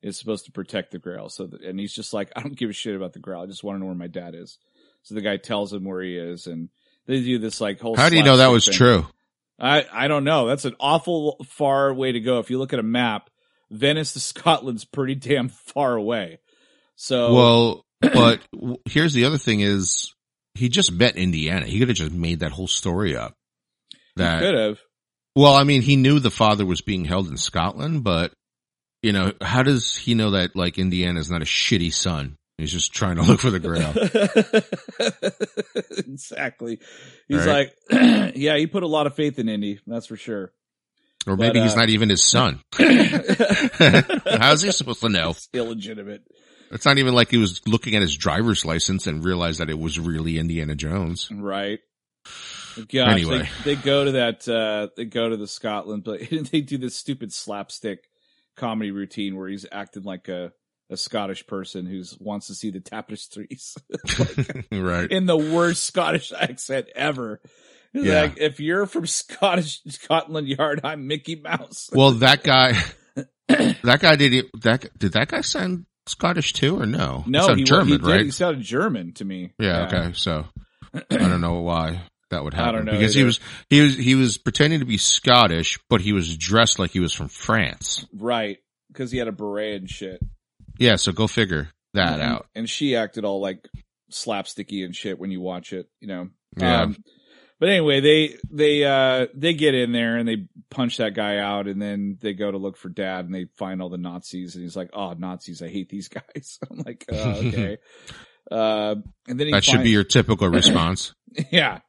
is 0.01 0.17
supposed 0.17 0.45
to 0.45 0.51
protect 0.51 0.91
the 0.91 0.97
grail. 0.99 1.29
So 1.29 1.49
and 1.65 1.79
he's 1.79 1.93
just 1.93 2.13
like 2.13 2.31
I 2.35 2.41
don't 2.41 2.57
give 2.57 2.69
a 2.69 2.73
shit 2.73 2.95
about 2.95 3.13
the 3.13 3.19
grail. 3.19 3.41
I 3.41 3.45
just 3.45 3.63
want 3.63 3.75
to 3.75 3.79
know 3.79 3.85
where 3.85 3.95
my 3.95 4.07
dad 4.07 4.33
is. 4.35 4.57
So 5.03 5.15
the 5.15 5.21
guy 5.21 5.37
tells 5.37 5.71
him 5.73 5.83
where 5.83 6.01
he 6.01 6.17
is 6.17 6.47
and 6.47 6.69
they 7.05 7.21
do 7.21 7.37
this 7.39 7.61
like 7.61 7.79
whole 7.79 7.95
How 7.95 8.09
do 8.09 8.15
you 8.17 8.23
know 8.23 8.37
that 8.37 8.47
was 8.51 8.65
thing. 8.65 8.73
true? 8.73 9.05
I 9.59 9.85
I 9.91 10.07
don't 10.07 10.23
know. 10.23 10.47
That's 10.47 10.65
an 10.65 10.75
awful 10.79 11.37
far 11.47 11.93
way 11.93 12.11
to 12.11 12.19
go. 12.19 12.39
If 12.39 12.49
you 12.49 12.57
look 12.57 12.73
at 12.73 12.79
a 12.79 12.83
map, 12.83 13.29
Venice 13.69 14.13
to 14.13 14.19
Scotland's 14.31 14.85
pretty 14.85 15.13
damn 15.15 15.49
far 15.49 15.95
away. 15.95 16.39
So 16.95 17.33
Well, 17.33 17.85
but 18.01 18.41
here's 18.85 19.13
the 19.13 19.25
other 19.25 19.37
thing 19.37 19.61
is 19.61 20.13
he 20.55 20.69
just 20.69 20.91
met 20.91 21.15
Indiana. 21.15 21.65
He 21.65 21.79
could 21.79 21.89
have 21.89 21.97
just 21.97 22.11
made 22.11 22.39
that 22.41 22.51
whole 22.51 22.67
story 22.67 23.15
up. 23.15 23.33
That 24.15 24.41
could 24.41 24.55
have. 24.55 24.79
Well, 25.35 25.53
I 25.53 25.63
mean, 25.63 25.81
he 25.81 25.95
knew 25.95 26.19
the 26.19 26.29
father 26.31 26.65
was 26.65 26.81
being 26.81 27.05
held 27.05 27.29
in 27.29 27.37
Scotland, 27.37 28.03
but 28.03 28.33
you 29.01 29.13
know, 29.13 29.31
how 29.41 29.63
does 29.63 29.95
he 29.95 30.13
know 30.13 30.31
that 30.31 30.55
like 30.55 30.77
Indiana's 30.77 31.31
not 31.31 31.41
a 31.41 31.45
shitty 31.45 31.93
son? 31.93 32.35
He's 32.57 32.71
just 32.71 32.93
trying 32.93 33.15
to 33.15 33.23
look 33.23 33.39
for 33.39 33.49
the 33.49 33.59
grail. 33.59 33.91
exactly. 35.97 36.79
He's 37.27 37.45
Right. 37.45 37.71
like, 37.91 38.35
yeah, 38.35 38.57
he 38.57 38.67
put 38.67 38.83
a 38.83 38.87
lot 38.87 39.07
of 39.07 39.15
faith 39.15 39.39
in 39.39 39.49
Indy. 39.49 39.79
That's 39.87 40.05
for 40.05 40.17
sure. 40.17 40.51
Or 41.27 41.37
maybe 41.37 41.59
But, 41.59 41.63
he's 41.63 41.73
uh, 41.73 41.79
not 41.79 41.89
even 41.89 42.09
his 42.09 42.23
son. 42.23 42.61
How's 42.77 44.61
he 44.61 44.71
supposed 44.71 45.01
to 45.01 45.09
know? 45.09 45.35
illegitimate. 45.53 46.23
It's 46.71 46.85
not 46.85 46.97
even 46.97 47.13
like 47.13 47.29
he 47.29 47.37
was 47.37 47.61
looking 47.67 47.95
at 47.95 48.01
his 48.01 48.15
driver's 48.15 48.63
license 48.65 49.05
and 49.07 49.23
realized 49.23 49.59
that 49.59 49.69
it 49.69 49.77
was 49.77 49.99
really 49.99 50.37
Indiana 50.37 50.75
Jones. 50.75 51.29
Right. 51.31 51.79
Gosh, 52.87 53.11
Anyway. 53.11 53.49
they, 53.65 53.75
they 53.75 53.81
go 53.81 54.05
to 54.05 54.11
that, 54.13 54.47
uh, 54.47 54.87
they 54.95 55.05
go 55.05 55.29
to 55.29 55.37
the 55.37 55.47
Scotland, 55.47 56.03
but 56.05 56.21
they 56.51 56.61
do 56.61 56.77
this 56.77 56.95
stupid 56.95 57.33
slapstick 57.33 58.05
comedy 58.55 58.91
routine 58.91 59.35
where 59.35 59.49
he's 59.49 59.65
acting 59.71 60.03
like 60.03 60.29
a, 60.29 60.53
a 60.89 60.95
Scottish 60.97 61.45
person 61.47 61.85
who 61.85 62.03
wants 62.19 62.47
to 62.47 62.55
see 62.55 62.69
the 62.71 62.79
tapestries 62.79 63.77
right. 64.71 65.11
in 65.11 65.25
the 65.25 65.37
worst 65.37 65.85
Scottish 65.85 66.31
accent 66.31 66.87
ever. 66.95 67.41
Yeah. 67.93 68.21
Like, 68.21 68.37
if 68.37 68.61
you're 68.61 68.85
from 68.85 69.05
Scottish 69.07 69.81
Scotland 69.87 70.47
Yard, 70.47 70.81
I'm 70.85 71.07
Mickey 71.07 71.35
Mouse. 71.35 71.89
Well, 71.91 72.11
that 72.11 72.43
guy, 72.43 72.73
that 73.47 73.99
guy 73.99 74.15
did 74.15 74.33
it, 74.33 74.45
that, 74.61 74.97
did 74.97 75.11
that 75.13 75.27
guy 75.27 75.41
sound 75.41 75.85
Scottish 76.07 76.53
too 76.53 76.79
or 76.79 76.85
no? 76.85 77.23
No, 77.27 77.39
He 77.39 77.45
sounded 77.45 77.57
he, 77.59 77.63
German, 77.63 77.87
he 77.87 77.97
right? 78.11 78.25
He 78.25 78.31
sounded 78.31 78.63
German 78.63 79.13
to 79.13 79.25
me. 79.25 79.51
Yeah, 79.59 79.87
okay. 79.87 80.11
So 80.13 80.45
I 80.93 81.17
don't 81.17 81.41
know 81.41 81.59
why 81.61 82.01
that 82.31 82.43
would 82.43 82.53
I 82.53 82.57
happen 82.57 82.75
don't 82.75 82.85
know 82.85 82.91
because 82.93 83.13
he 83.13 83.23
was 83.23 83.39
he 83.69 83.81
was 83.81 83.95
he 83.97 84.15
was 84.15 84.37
pretending 84.37 84.79
to 84.79 84.85
be 84.85 84.97
Scottish, 84.97 85.79
but 85.89 86.01
he 86.01 86.13
was 86.13 86.35
dressed 86.37 86.79
like 86.79 86.91
he 86.91 86.99
was 86.99 87.13
from 87.13 87.27
France. 87.27 88.05
Right. 88.13 88.57
Because 88.87 89.11
he 89.11 89.17
had 89.19 89.27
a 89.27 89.31
beret 89.31 89.79
and 89.81 89.89
shit. 89.89 90.19
Yeah, 90.77 90.95
so 90.97 91.11
go 91.11 91.27
figure 91.27 91.69
that 91.93 92.19
Mhm. 92.19 92.23
out. 92.23 92.47
And 92.55 92.69
she 92.69 92.95
acted 92.95 93.23
all 93.25 93.39
like 93.41 93.67
slapsticky 94.11 94.83
and 94.83 94.95
shit 94.95 95.19
when 95.19 95.31
you 95.31 95.41
watch 95.41 95.73
it, 95.73 95.87
you 95.99 96.07
know. 96.07 96.29
Yeah. 96.57 96.81
Um, 96.83 96.97
but 97.61 97.69
anyway, 97.69 97.99
they 97.99 98.37
they 98.49 98.83
uh 98.83 99.27
they 99.35 99.53
get 99.53 99.75
in 99.75 99.91
there 99.91 100.17
and 100.17 100.27
they 100.27 100.47
punch 100.71 100.97
that 100.97 101.13
guy 101.13 101.37
out 101.37 101.67
and 101.67 101.79
then 101.79 102.17
they 102.19 102.33
go 102.33 102.49
to 102.49 102.57
look 102.57 102.75
for 102.75 102.89
dad 102.89 103.25
and 103.25 103.35
they 103.35 103.45
find 103.55 103.83
all 103.83 103.89
the 103.89 103.99
Nazis 103.99 104.55
and 104.55 104.63
he's 104.63 104.75
like, 104.75 104.89
"Oh, 104.93 105.13
Nazis, 105.13 105.61
I 105.61 105.69
hate 105.69 105.87
these 105.87 106.07
guys." 106.35 106.57
I'm 106.71 106.79
like, 106.79 107.05
oh, 107.11 107.35
"Okay." 107.35 107.77
uh 108.51 108.95
and 109.27 109.39
then 109.39 109.45
he 109.45 109.53
that 109.53 109.63
should 109.63 109.83
be 109.83 109.91
your 109.91 110.03
typical 110.03 110.49
response. 110.49 111.13
yeah. 111.51 111.81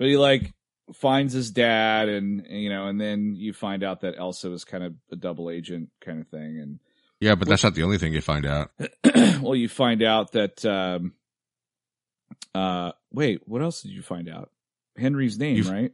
But 0.00 0.08
he 0.08 0.16
like 0.16 0.52
finds 0.94 1.32
his 1.32 1.52
dad 1.52 2.08
and 2.08 2.44
you 2.50 2.68
know, 2.68 2.88
and 2.88 3.00
then 3.00 3.36
you 3.36 3.52
find 3.52 3.84
out 3.84 4.00
that 4.00 4.16
Elsa 4.18 4.50
was 4.50 4.64
kind 4.64 4.82
of 4.82 4.94
a 5.12 5.16
double 5.16 5.48
agent 5.48 5.90
kind 6.00 6.20
of 6.20 6.26
thing 6.26 6.58
and 6.60 6.80
Yeah, 7.20 7.36
but 7.36 7.46
that's 7.46 7.62
not 7.62 7.76
the 7.76 7.84
only 7.84 7.98
thing 7.98 8.14
you 8.14 8.20
find 8.20 8.46
out. 8.46 8.72
well 9.40 9.54
you 9.54 9.68
find 9.68 10.02
out 10.02 10.32
that 10.32 10.64
um 10.66 11.12
uh 12.52 12.90
wait, 13.12 13.42
what 13.46 13.62
else 13.62 13.80
did 13.82 13.92
you 13.92 14.02
find 14.02 14.28
out? 14.28 14.50
Henry's 14.96 15.38
name, 15.38 15.56
You've- 15.56 15.70
right? 15.70 15.92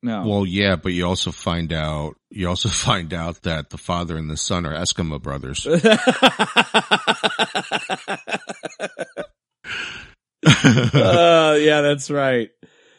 No. 0.00 0.28
Well, 0.28 0.46
yeah, 0.46 0.76
but 0.76 0.92
you 0.92 1.06
also 1.06 1.32
find 1.32 1.72
out 1.72 2.14
you 2.30 2.48
also 2.48 2.68
find 2.68 3.12
out 3.12 3.42
that 3.42 3.70
the 3.70 3.78
father 3.78 4.16
and 4.16 4.30
the 4.30 4.36
son 4.36 4.64
are 4.64 4.74
Eskimo 4.74 5.20
brothers. 5.20 5.66
uh, 5.66 5.78
yeah, 11.60 11.80
that's 11.80 12.10
right. 12.10 12.50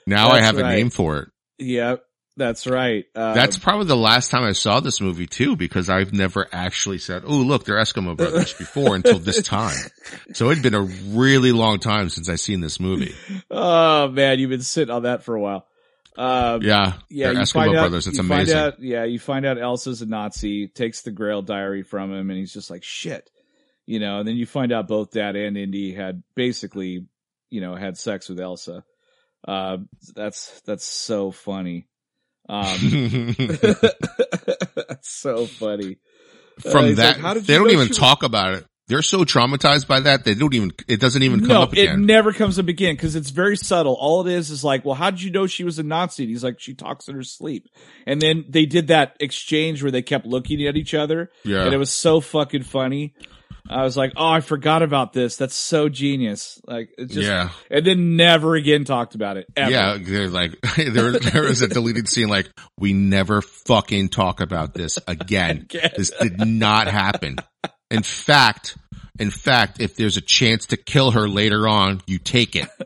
now 0.05 0.29
I 0.29 0.41
that's 0.41 0.45
have 0.45 0.57
a 0.57 0.63
name 0.63 0.89
for 0.89 1.17
it. 1.19 1.29
Yep, 1.59 2.03
that's 2.39 2.65
right. 2.65 3.05
Uh, 3.13 3.33
That's 3.33 3.57
probably 3.57 3.85
the 3.85 3.95
last 3.95 4.31
time 4.31 4.43
I 4.43 4.53
saw 4.53 4.79
this 4.79 4.99
movie 4.99 5.27
too, 5.27 5.55
because 5.55 5.89
I've 5.89 6.13
never 6.13 6.47
actually 6.51 6.97
said, 6.97 7.23
"Oh, 7.25 7.35
look, 7.37 7.65
they're 7.65 7.77
Eskimo 7.77 8.17
brothers" 8.17 8.53
before 8.57 8.95
until 8.95 9.19
this 9.19 9.43
time. 9.43 9.77
So 10.33 10.49
it'd 10.49 10.63
been 10.63 10.73
a 10.73 10.81
really 10.81 11.51
long 11.51 11.79
time 11.79 12.09
since 12.09 12.29
I 12.29 12.35
seen 12.35 12.61
this 12.61 12.79
movie. 12.79 13.13
oh 13.51 14.07
man, 14.07 14.39
you've 14.39 14.49
been 14.49 14.61
sitting 14.61 14.93
on 14.93 15.03
that 15.03 15.23
for 15.23 15.35
a 15.35 15.39
while. 15.41 15.67
Um, 16.17 16.61
Yeah, 16.61 16.93
yeah, 17.09 17.33
they're 17.33 17.43
Eskimo 17.43 17.67
out, 17.67 17.73
brothers. 17.73 18.07
It's 18.07 18.19
amazing. 18.19 18.57
Out, 18.57 18.81
yeah, 18.81 19.03
you 19.03 19.19
find 19.19 19.45
out 19.45 19.57
Elsa's 19.59 20.01
a 20.01 20.05
Nazi, 20.05 20.67
takes 20.67 21.01
the 21.01 21.11
Grail 21.11 21.41
diary 21.41 21.83
from 21.83 22.11
him, 22.11 22.29
and 22.29 22.39
he's 22.39 22.53
just 22.53 22.69
like, 22.69 22.83
shit. 22.83 23.29
You 23.85 23.99
know, 23.99 24.19
and 24.19 24.27
then 24.27 24.35
you 24.35 24.45
find 24.45 24.71
out 24.71 24.87
both 24.87 25.11
Dad 25.11 25.35
and 25.35 25.57
Indy 25.57 25.93
had 25.93 26.21
basically, 26.35 27.05
you 27.49 27.61
know, 27.61 27.75
had 27.75 27.97
sex 27.97 28.29
with 28.29 28.39
Elsa. 28.39 28.83
Uh, 29.47 29.77
that's, 30.13 30.61
that's 30.61 30.85
so 30.85 31.31
funny. 31.31 31.87
Um, 32.49 33.35
that's 33.37 35.09
so 35.09 35.45
funny. 35.45 35.97
Uh, 36.65 36.71
From 36.71 36.85
he's 36.87 36.97
that, 36.97 37.15
like, 37.15 37.21
"How 37.21 37.33
did 37.35 37.45
they 37.45 37.55
don't 37.55 37.69
even 37.69 37.85
she 37.85 37.89
was-" 37.89 37.97
talk 37.97 38.23
about 38.23 38.55
it. 38.55 38.65
They're 38.87 39.03
so 39.03 39.23
traumatized 39.23 39.85
by 39.85 39.99
that 39.99 40.25
they 40.25 40.33
don't 40.33 40.53
even. 40.55 40.71
It 40.87 40.99
doesn't 40.99 41.21
even 41.21 41.41
come 41.41 41.49
no, 41.49 41.61
up 41.61 41.77
it 41.77 41.95
never 41.95 42.33
comes 42.33 42.57
up 42.57 42.67
again 42.67 42.95
because 42.95 43.15
it's 43.15 43.29
very 43.29 43.55
subtle. 43.55 43.93
All 43.93 44.25
it 44.25 44.33
is 44.33 44.49
is 44.49 44.63
like, 44.63 44.83
well, 44.83 44.95
how 44.95 45.11
did 45.11 45.21
you 45.21 45.29
know 45.29 45.45
she 45.45 45.63
was 45.63 45.77
a 45.77 45.83
Nazi? 45.83 46.23
And 46.23 46.31
he's 46.31 46.43
like, 46.43 46.59
she 46.59 46.73
talks 46.73 47.07
in 47.07 47.13
her 47.13 47.21
sleep. 47.21 47.67
And 48.07 48.19
then 48.19 48.45
they 48.49 48.65
did 48.65 48.87
that 48.87 49.15
exchange 49.19 49.83
where 49.83 49.91
they 49.91 50.01
kept 50.01 50.25
looking 50.25 50.65
at 50.65 50.75
each 50.75 50.95
other, 50.95 51.29
yeah, 51.45 51.65
and 51.65 51.73
it 51.73 51.77
was 51.77 51.91
so 51.91 52.19
fucking 52.19 52.63
funny. 52.63 53.13
I 53.69 53.83
was 53.83 53.95
like, 53.95 54.13
oh, 54.15 54.27
I 54.27 54.41
forgot 54.41 54.81
about 54.81 55.13
this. 55.13 55.37
That's 55.37 55.53
so 55.53 55.89
genius. 55.89 56.59
Like, 56.65 56.89
it 56.97 57.05
just, 57.05 57.27
yeah, 57.27 57.49
and 57.69 57.85
then 57.85 58.15
never 58.15 58.55
again 58.55 58.83
talked 58.83 59.13
about 59.15 59.37
it. 59.37 59.45
Ever. 59.55 59.69
yeah. 59.69 59.97
They're 59.99 60.27
like 60.27 60.59
there. 60.75 61.11
There 61.11 61.43
was 61.43 61.61
a 61.61 61.67
deleted 61.67 62.09
scene 62.09 62.29
like 62.29 62.49
we 62.79 62.93
never 62.93 63.41
fucking 63.41 64.09
talk 64.09 64.41
about 64.41 64.73
this 64.73 64.97
again. 65.07 65.67
Again. 65.69 65.91
This 65.95 66.11
did 66.19 66.39
not 66.39 66.87
happen. 66.87 67.37
In 67.91 68.03
fact, 68.03 68.77
in 69.19 69.29
fact, 69.29 69.79
if 69.81 69.95
there's 69.95 70.17
a 70.17 70.21
chance 70.21 70.67
to 70.67 70.77
kill 70.77 71.11
her 71.11 71.27
later 71.27 71.67
on, 71.67 72.01
you 72.07 72.17
take 72.19 72.55
it. 72.55 72.67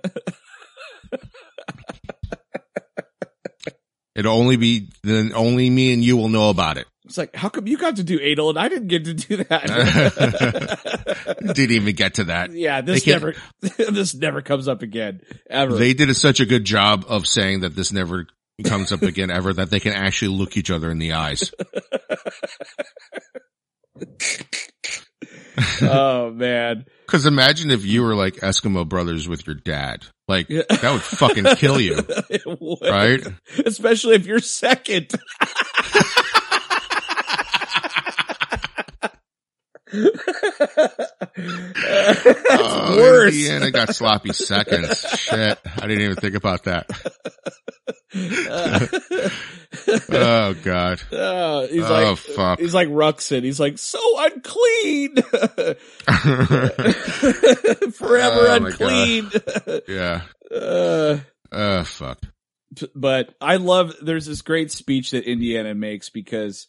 It'll 4.16 4.34
only 4.36 4.57
be 4.57 4.89
then 5.03 5.32
only 5.34 5.70
me 5.70 5.93
and 5.93 6.03
you 6.03 6.18
will 6.18 6.30
know 6.30 6.49
about 6.49 6.78
it. 6.78 6.86
It's 7.14 7.18
like, 7.20 7.36
how 7.36 7.47
come 7.49 7.68
you 7.68 7.78
got 7.78 7.97
to 7.97 8.03
do 8.03 8.20
anal 8.20 8.49
and 8.49 8.57
I 8.57 8.70
didn't 8.70 8.88
get 8.88 9.05
to 9.05 9.14
do 9.14 9.38
that? 9.43 9.68
Didn't 11.53 11.76
even 11.76 11.93
get 11.93 12.16
to 12.16 12.24
that. 12.24 12.51
yeah, 12.53 12.82
this 12.82 13.05
never, 13.05 13.36
this 13.61 14.16
never 14.16 14.41
comes 14.41 14.68
up 14.68 14.82
again. 14.82 15.22
Ever. 15.47 15.76
They 15.76 15.93
did 15.93 16.11
such 16.16 16.39
a 16.39 16.47
good 16.47 16.66
job 16.66 17.05
of 17.07 17.28
saying 17.28 17.59
that 17.59 17.76
this 17.76 17.93
never 17.93 18.26
comes 18.64 18.91
up 18.91 19.03
again 19.03 19.30
ever 19.30 19.53
that 19.53 19.70
they 19.70 19.80
can 19.80 19.93
actually 19.93 20.36
look 20.36 20.57
each 20.57 20.72
other 20.72 20.89
in 20.89 20.97
the 20.97 21.14
eyes. 21.14 21.53
oh 25.84 26.32
man. 26.32 26.86
Cause 27.05 27.28
imagine 27.28 27.70
if 27.70 27.86
you 27.86 28.01
were 28.01 28.16
like 28.16 28.38
Eskimo 28.38 28.89
brothers 28.89 29.28
with 29.30 29.45
your 29.45 29.55
dad. 29.55 30.07
Like 30.28 30.47
that 30.47 30.89
would 30.91 31.03
fucking 31.03 31.45
kill 31.57 31.80
you, 31.80 31.97
It 32.32 32.41
would. 32.59 32.82
right? 32.82 33.22
Especially 33.64 34.16
if 34.16 34.26
you're 34.26 34.39
second. 34.39 35.11
That's 39.83 39.83
oh, 41.36 42.96
worse. 42.98 43.34
Indiana 43.34 43.72
got 43.72 43.94
sloppy 43.96 44.34
seconds. 44.34 45.00
Shit. 45.18 45.60
I 45.78 45.88
didn't 45.88 46.02
even 46.04 46.16
think 46.18 46.36
about 46.36 46.64
that. 46.66 46.88
oh 50.12 50.54
god. 50.64 51.02
Uh, 51.12 51.68
he's 51.68 51.84
oh 51.86 51.94
like, 51.94 52.18
fuck. 52.18 52.60
he's 52.60 52.74
like 52.74 52.88
Ruxin. 52.89 53.44
He's 53.44 53.60
like, 53.60 53.78
so 53.78 54.00
unclean. 54.20 55.16
Forever 57.94 58.48
Oh, 58.48 58.60
unclean. 58.62 59.32
yeah. 59.88 60.22
uh, 60.54 61.18
Oh 61.52 61.84
fuck. 61.84 62.20
but 62.96 63.34
I 63.41 63.58
love, 63.58 63.94
there's 64.02 64.26
this 64.26 64.41
great 64.41 64.72
speech 64.72 65.12
that 65.12 65.30
Indiana 65.30 65.76
makes 65.76 66.10
because 66.10 66.68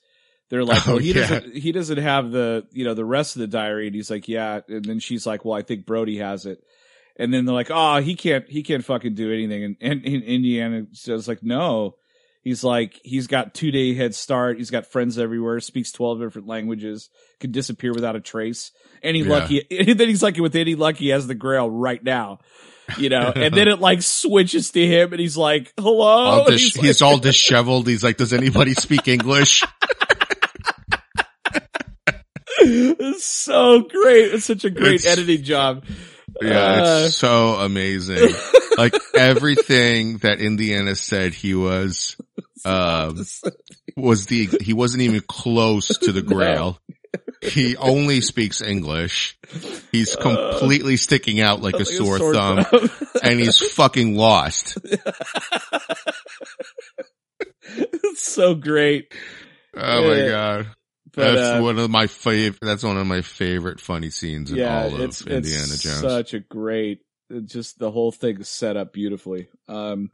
they're 0.54 0.64
like, 0.64 0.86
Oh, 0.88 0.92
well, 0.92 0.98
he 1.00 1.12
yeah. 1.12 1.26
doesn't, 1.28 1.56
he 1.56 1.72
doesn't 1.72 1.98
have 1.98 2.30
the, 2.30 2.66
you 2.72 2.84
know, 2.84 2.94
the 2.94 3.04
rest 3.04 3.34
of 3.36 3.40
the 3.40 3.46
diary. 3.48 3.86
And 3.88 3.94
he's 3.96 4.10
like, 4.10 4.28
yeah. 4.28 4.60
And 4.68 4.84
then 4.84 5.00
she's 5.00 5.26
like, 5.26 5.44
well, 5.44 5.58
I 5.58 5.62
think 5.62 5.84
Brody 5.84 6.18
has 6.18 6.46
it. 6.46 6.62
And 7.16 7.32
then 7.34 7.44
they're 7.44 7.54
like, 7.54 7.70
oh, 7.70 8.00
he 8.00 8.14
can't, 8.14 8.48
he 8.48 8.62
can't 8.62 8.84
fucking 8.84 9.14
do 9.14 9.32
anything. 9.32 9.62
And, 9.64 9.76
and, 9.80 10.04
and 10.04 10.22
Indiana 10.22 10.86
says 10.92 11.28
like, 11.28 11.42
no, 11.42 11.96
he's 12.42 12.62
like, 12.64 13.00
he's 13.04 13.26
got 13.26 13.54
two 13.54 13.70
day 13.70 13.94
head 13.94 14.14
start. 14.14 14.58
He's 14.58 14.70
got 14.70 14.86
friends 14.86 15.18
everywhere, 15.18 15.60
speaks 15.60 15.92
12 15.92 16.20
different 16.20 16.48
languages, 16.48 17.10
can 17.40 17.50
disappear 17.52 17.92
without 17.92 18.16
a 18.16 18.20
trace. 18.20 18.70
Any 19.02 19.20
Yeah. 19.20 19.28
lucky, 19.30 19.66
and 19.70 19.98
then 19.98 20.08
he's 20.08 20.22
like, 20.22 20.38
with 20.38 20.56
any 20.56 20.74
luck, 20.76 20.96
he 20.96 21.08
has 21.08 21.26
the 21.26 21.34
grail 21.34 21.68
right 21.70 22.02
now. 22.02 22.38
You 22.98 23.08
know, 23.08 23.32
and 23.34 23.54
then 23.54 23.68
it 23.68 23.80
like 23.80 24.02
switches 24.02 24.70
to 24.72 24.86
him 24.86 25.12
and 25.12 25.20
he's 25.20 25.36
like, 25.38 25.72
hello. 25.78 26.02
All 26.06 26.44
dis- 26.50 26.60
he's 26.60 26.74
he's, 26.74 27.00
like- 27.00 27.08
all 27.10 27.18
disheveled. 27.18 27.86
He's 27.86 28.02
like, 28.04 28.16
does 28.18 28.32
anybody 28.32 28.74
speak 28.74 29.08
English? 29.08 29.62
It's 32.64 33.24
so 33.24 33.80
great. 33.82 34.34
It's 34.34 34.46
such 34.46 34.64
a 34.64 34.70
great 34.70 34.96
It's- 35.00 35.06
editing 35.18 35.42
job. 35.44 35.84
Yeah, 36.42 36.58
Uh, 36.82 37.02
it's 37.06 37.16
so 37.16 37.54
amazing. 37.60 38.34
like 38.78 38.94
everything 39.16 40.18
that 40.18 40.40
Indiana 40.40 40.96
said 40.96 41.32
he 41.32 41.54
was, 41.54 42.16
um, 42.64 43.24
was 43.96 44.26
the, 44.26 44.48
he 44.60 44.72
wasn't 44.72 45.02
even 45.04 45.20
close 45.20 45.88
to 45.98 46.10
the 46.10 46.22
grail. 46.34 46.80
He 47.40 47.76
only 47.76 48.20
speaks 48.20 48.60
English. 48.62 49.38
He's 49.92 50.16
completely 50.16 50.96
sticking 50.96 51.40
out 51.40 51.60
like 51.62 51.74
a 51.74 51.78
Like 51.78 51.86
sore, 51.86 52.18
thumb 52.34 52.64
and 53.22 53.38
he's 53.38 53.58
fucking 53.72 54.16
lost. 54.16 54.76
it's 57.68 58.22
so 58.26 58.54
great. 58.54 59.12
Oh 59.76 60.08
my 60.08 60.28
god. 60.28 60.66
But, 61.16 61.34
that's 61.34 61.58
uh, 61.58 61.62
one 61.62 61.78
of 61.78 61.90
my 61.90 62.06
favorite, 62.06 62.60
that's 62.60 62.82
one 62.82 62.96
of 62.96 63.06
my 63.06 63.22
favorite 63.22 63.80
funny 63.80 64.10
scenes 64.10 64.50
in 64.50 64.56
yeah, 64.58 64.82
all 64.84 64.94
of 64.94 65.00
it's, 65.00 65.20
Indiana 65.22 65.62
it's 65.64 65.82
Jones. 65.82 66.00
such 66.00 66.34
a 66.34 66.40
great, 66.40 67.00
just 67.44 67.78
the 67.78 67.90
whole 67.90 68.12
thing 68.12 68.42
set 68.44 68.76
up 68.76 68.92
beautifully. 68.92 69.48
Um, 69.68 70.10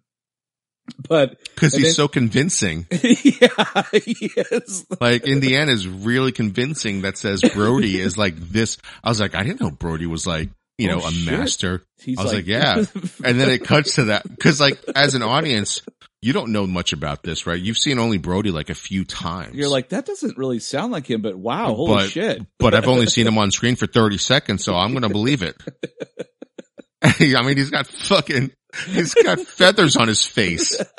but 1.09 1.39
Cause 1.57 1.75
he's 1.75 1.85
then- 1.85 1.93
so 1.93 2.09
convincing. 2.09 2.87
yeah, 2.91 3.83
he 3.93 4.31
is. 4.37 4.87
Like 5.01 5.25
Indiana 5.25 5.71
is 5.73 5.87
really 5.87 6.33
convincing 6.33 7.03
that 7.03 7.17
says 7.17 7.43
Brody 7.55 8.01
is 8.01 8.19
like 8.19 8.37
this. 8.37 8.77
I 9.05 9.09
was 9.09 9.21
like, 9.21 9.35
I 9.35 9.43
didn't 9.45 9.61
know 9.61 9.71
Brody 9.71 10.07
was 10.07 10.27
like, 10.27 10.51
you 10.79 10.91
Oh, 10.91 10.99
know, 10.99 11.07
a 11.07 11.11
shit. 11.13 11.33
master. 11.33 11.83
He's 11.99 12.19
I 12.19 12.23
was 12.25 12.33
like, 12.33 12.47
yeah. 12.47 12.77
And 13.25 13.39
then 13.39 13.51
it 13.51 13.65
cuts 13.65 13.97
to 13.97 14.05
that. 14.05 14.25
Cause 14.41 14.61
like 14.61 14.83
as 14.97 15.15
an 15.15 15.23
audience, 15.23 15.83
you 16.23 16.33
don't 16.33 16.53
know 16.53 16.67
much 16.67 16.93
about 16.93 17.23
this, 17.23 17.47
right? 17.47 17.59
You've 17.61 17.79
seen 17.79 17.99
only 17.99 18.19
Brody 18.19 18.51
like 18.51 18.69
a 18.71 18.75
few 18.75 19.05
times. 19.05 19.55
You're 19.55 19.69
like, 19.71 19.89
that 19.91 20.05
doesn't 20.07 20.37
really 20.37 20.59
sound 20.59 20.93
like 20.93 21.09
him, 21.09 21.23
but 21.23 21.35
wow, 21.37 21.75
holy 21.75 21.95
But- 21.95 22.11
shit. 22.11 22.43
but 22.59 22.75
I've 22.75 22.89
only 22.89 23.07
seen 23.07 23.27
him 23.27 23.39
on 23.39 23.51
screen 23.51 23.77
for 23.77 23.87
30 23.87 24.19
seconds, 24.19 24.63
so 24.65 24.75
I'm 24.75 24.91
going 24.91 25.03
to 25.03 25.09
believe 25.09 25.43
it. 25.43 25.57
I 27.03 27.43
mean, 27.43 27.57
he's 27.57 27.71
got 27.71 27.87
fucking, 27.87 28.51
he's 28.89 29.15
got 29.15 29.41
feathers 29.41 29.97
on 29.97 30.09
his 30.09 30.25
face. 30.25 30.77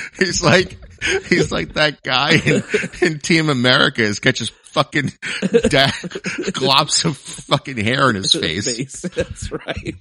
He's 0.18 0.42
like, 0.42 0.76
he's 1.28 1.52
like 1.52 1.74
that 1.74 2.02
guy 2.02 2.32
in, 2.36 2.62
in 3.02 3.18
Team 3.18 3.48
America 3.50 4.02
is 4.02 4.20
catches 4.20 4.48
fucking 4.48 5.12
da- 5.68 5.88
glops 6.54 7.04
of 7.04 7.16
fucking 7.16 7.76
hair 7.76 8.08
in 8.10 8.16
his 8.16 8.32
face. 8.40 9.02
That's 9.02 9.50
right. 9.52 9.96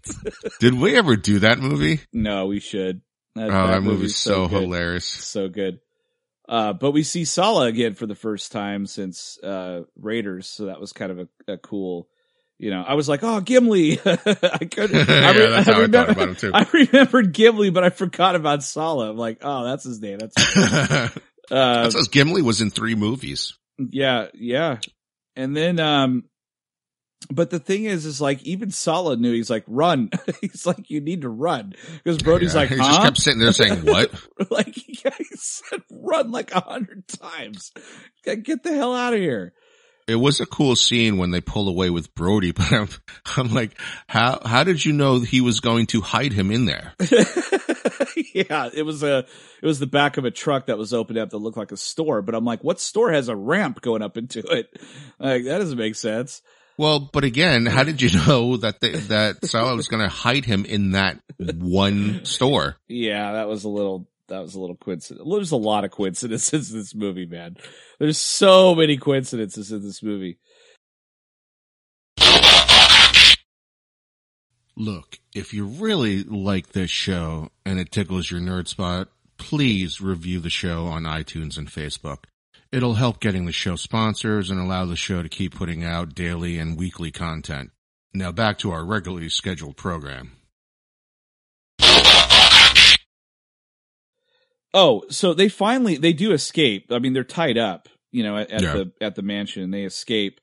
Did 0.59 0.75
we 0.75 0.95
ever 0.97 1.15
do 1.15 1.39
that 1.39 1.59
movie? 1.59 1.99
no, 2.13 2.45
we 2.47 2.59
should. 2.59 3.01
That, 3.35 3.49
Oh, 3.49 3.67
that, 3.67 3.81
movie's 3.81 3.99
movie's 3.99 4.15
so, 4.15 4.47
good. 4.47 4.61
hilarious. 4.61 5.05
So 5.05 5.49
good. 5.49 5.79
Uh, 6.47 6.73
but 6.73 6.91
we 6.91 7.03
see 7.03 7.25
Sallah 7.25 7.65
again 7.67 7.95
for 7.95 8.05
the 8.05 8.15
first 8.15 8.51
time 8.51 8.85
since, 8.85 9.39
uh, 9.43 9.83
Raiders. 9.97 10.47
So 10.47 10.65
that 10.65 10.79
was 10.79 10.93
kind 10.93 11.11
of 11.11 11.19
a, 11.19 11.53
a 11.53 11.57
cool, 11.57 12.07
you 12.63 12.69
know, 12.69 12.81
I 12.81 12.93
was 12.93 13.09
like, 13.09 13.19
oh, 13.23 13.41
Gimli. 13.41 13.99
I 14.05 14.57
could, 14.71 14.91
yeah, 14.91 15.05
I, 15.09 15.31
re- 15.33 15.49
that's 15.49 15.67
how 15.67 15.73
I 15.73 15.79
remember, 15.81 15.97
thought 15.97 16.09
about 16.11 16.29
him 16.29 16.35
too. 16.35 16.51
I 16.53 16.65
remembered 16.71 17.33
Gimli, 17.33 17.71
but 17.71 17.83
I 17.83 17.89
forgot 17.89 18.35
about 18.35 18.63
Sallah. 18.63 19.09
I'm 19.09 19.17
like, 19.17 19.39
oh, 19.41 19.65
that's 19.65 19.83
his 19.83 19.99
name. 19.99 20.19
That's, 20.19 20.37
uh, 20.37 21.09
That 21.49 21.91
says 21.91 22.07
Gimli 22.07 22.41
was 22.41 22.61
in 22.61 22.69
three 22.69 22.95
movies. 22.95 23.53
yeah, 23.77 24.27
yeah. 24.33 24.77
And 25.35 25.57
then, 25.57 25.79
um, 25.81 26.23
but 27.29 27.49
the 27.49 27.59
thing 27.59 27.83
is, 27.83 28.05
is 28.05 28.21
like 28.21 28.41
even 28.43 28.71
Sallah 28.71 29.17
knew 29.17 29.33
he's 29.33 29.49
like 29.49 29.63
run. 29.67 30.09
he's 30.41 30.65
like 30.65 30.89
you 30.89 31.01
need 31.01 31.21
to 31.23 31.29
run 31.29 31.73
because 32.03 32.17
Brody's 32.21 32.53
Yeah, 32.53 32.61
like 32.61 32.69
he 32.69 32.77
huh? 32.77 32.83
just 32.83 33.01
kept 33.01 33.17
sitting 33.17 33.39
there 33.39 33.51
saying, 33.51 33.79
what? 33.85 34.11
like 34.51 34.77
yeah, 35.03 35.11
he 35.17 35.25
said 35.35 35.81
run 35.91 36.31
like 36.31 36.53
a 36.53 36.61
hundred 36.61 37.07
times. 37.07 37.71
Get 38.23 38.63
the 38.63 38.73
hell 38.73 38.95
out 38.95 39.13
of 39.13 39.19
here. 39.19 39.53
It 40.07 40.15
was 40.15 40.39
a 40.39 40.45
cool 40.45 40.75
scene 40.75 41.17
when 41.17 41.31
they 41.31 41.41
pull 41.41 41.69
away 41.69 41.89
with 41.89 42.13
Brody, 42.15 42.51
but 42.53 42.71
I'm, 42.71 42.89
I'm 43.37 43.53
like, 43.53 43.79
how, 44.07 44.41
how 44.45 44.63
did 44.63 44.83
you 44.83 44.93
know 44.93 45.19
he 45.19 45.41
was 45.41 45.59
going 45.59 45.87
to 45.87 46.01
hide 46.01 46.33
him 46.33 46.51
in 46.51 46.65
there? 46.65 46.93
yeah, 48.33 48.69
it 48.73 48.85
was 48.85 49.03
a 49.03 49.19
it 49.61 49.65
was 49.65 49.79
the 49.79 49.87
back 49.87 50.17
of 50.17 50.25
a 50.25 50.31
truck 50.31 50.67
that 50.67 50.77
was 50.77 50.93
opened 50.93 51.17
up 51.17 51.29
that 51.29 51.37
looked 51.37 51.57
like 51.57 51.71
a 51.71 51.77
store. 51.77 52.21
But 52.21 52.35
I'm 52.35 52.45
like, 52.45 52.63
what 52.63 52.79
store 52.79 53.11
has 53.11 53.29
a 53.29 53.35
ramp 53.35 53.81
going 53.81 54.01
up 54.01 54.17
into 54.17 54.39
it? 54.39 54.69
Like 55.19 55.45
that 55.45 55.59
doesn't 55.59 55.77
make 55.77 55.95
sense. 55.95 56.41
Well, 56.77 56.99
but 56.99 57.23
again, 57.23 57.65
how 57.65 57.83
did 57.83 58.01
you 58.01 58.09
know 58.27 58.57
that 58.57 58.79
they, 58.79 58.91
that 58.91 59.45
Sallah 59.45 59.75
was 59.75 59.87
going 59.87 60.03
to 60.03 60.09
hide 60.09 60.45
him 60.45 60.65
in 60.65 60.91
that 60.91 61.19
one 61.37 62.25
store? 62.25 62.77
Yeah, 62.87 63.33
that 63.33 63.47
was 63.47 63.63
a 63.63 63.69
little 63.69 64.07
that 64.27 64.39
was 64.39 64.55
a 64.55 64.59
little 64.59 64.75
coincidence. 64.75 65.27
There's 65.29 65.51
a 65.51 65.57
lot 65.57 65.83
of 65.83 65.91
coincidences 65.91 66.71
in 66.71 66.79
this 66.79 66.95
movie, 66.95 67.25
man. 67.25 67.57
There's 67.99 68.17
so 68.17 68.75
many 68.75 68.97
coincidences 68.97 69.71
in 69.71 69.81
this 69.83 70.01
movie. 70.01 70.39
Look, 74.75 75.19
if 75.35 75.53
you 75.53 75.65
really 75.65 76.23
like 76.23 76.69
this 76.69 76.89
show 76.89 77.49
and 77.65 77.79
it 77.79 77.91
tickles 77.91 78.31
your 78.31 78.39
nerd 78.39 78.67
spot, 78.67 79.09
please 79.37 80.01
review 80.01 80.39
the 80.39 80.49
show 80.49 80.87
on 80.87 81.03
iTunes 81.03 81.57
and 81.57 81.67
Facebook. 81.67 82.23
It'll 82.71 82.95
help 82.95 83.19
getting 83.19 83.45
the 83.45 83.51
show 83.51 83.75
sponsors 83.75 84.49
and 84.49 84.59
allow 84.59 84.85
the 84.85 84.95
show 84.95 85.21
to 85.21 85.29
keep 85.29 85.53
putting 85.53 85.83
out 85.83 86.15
daily 86.15 86.57
and 86.57 86.75
weekly 86.75 87.11
content. 87.11 87.69
Now 88.15 88.31
back 88.31 88.57
to 88.59 88.71
our 88.71 88.83
regularly 88.83 89.29
scheduled 89.29 89.77
program. 89.77 90.31
Oh, 94.73 95.03
so 95.09 95.33
they 95.33 95.49
finally 95.49 95.97
they 95.97 96.13
do 96.13 96.31
escape. 96.31 96.87
I 96.91 96.99
mean, 96.99 97.13
they're 97.13 97.23
tied 97.23 97.57
up, 97.57 97.87
you 98.11 98.23
know, 98.23 98.37
at, 98.37 98.51
at 98.51 98.61
Yeah. 98.61 98.73
the 98.73 98.91
at 99.01 99.15
the 99.15 99.21
mansion, 99.21 99.63
and 99.63 99.73
they 99.73 99.83
escape. 99.83 100.39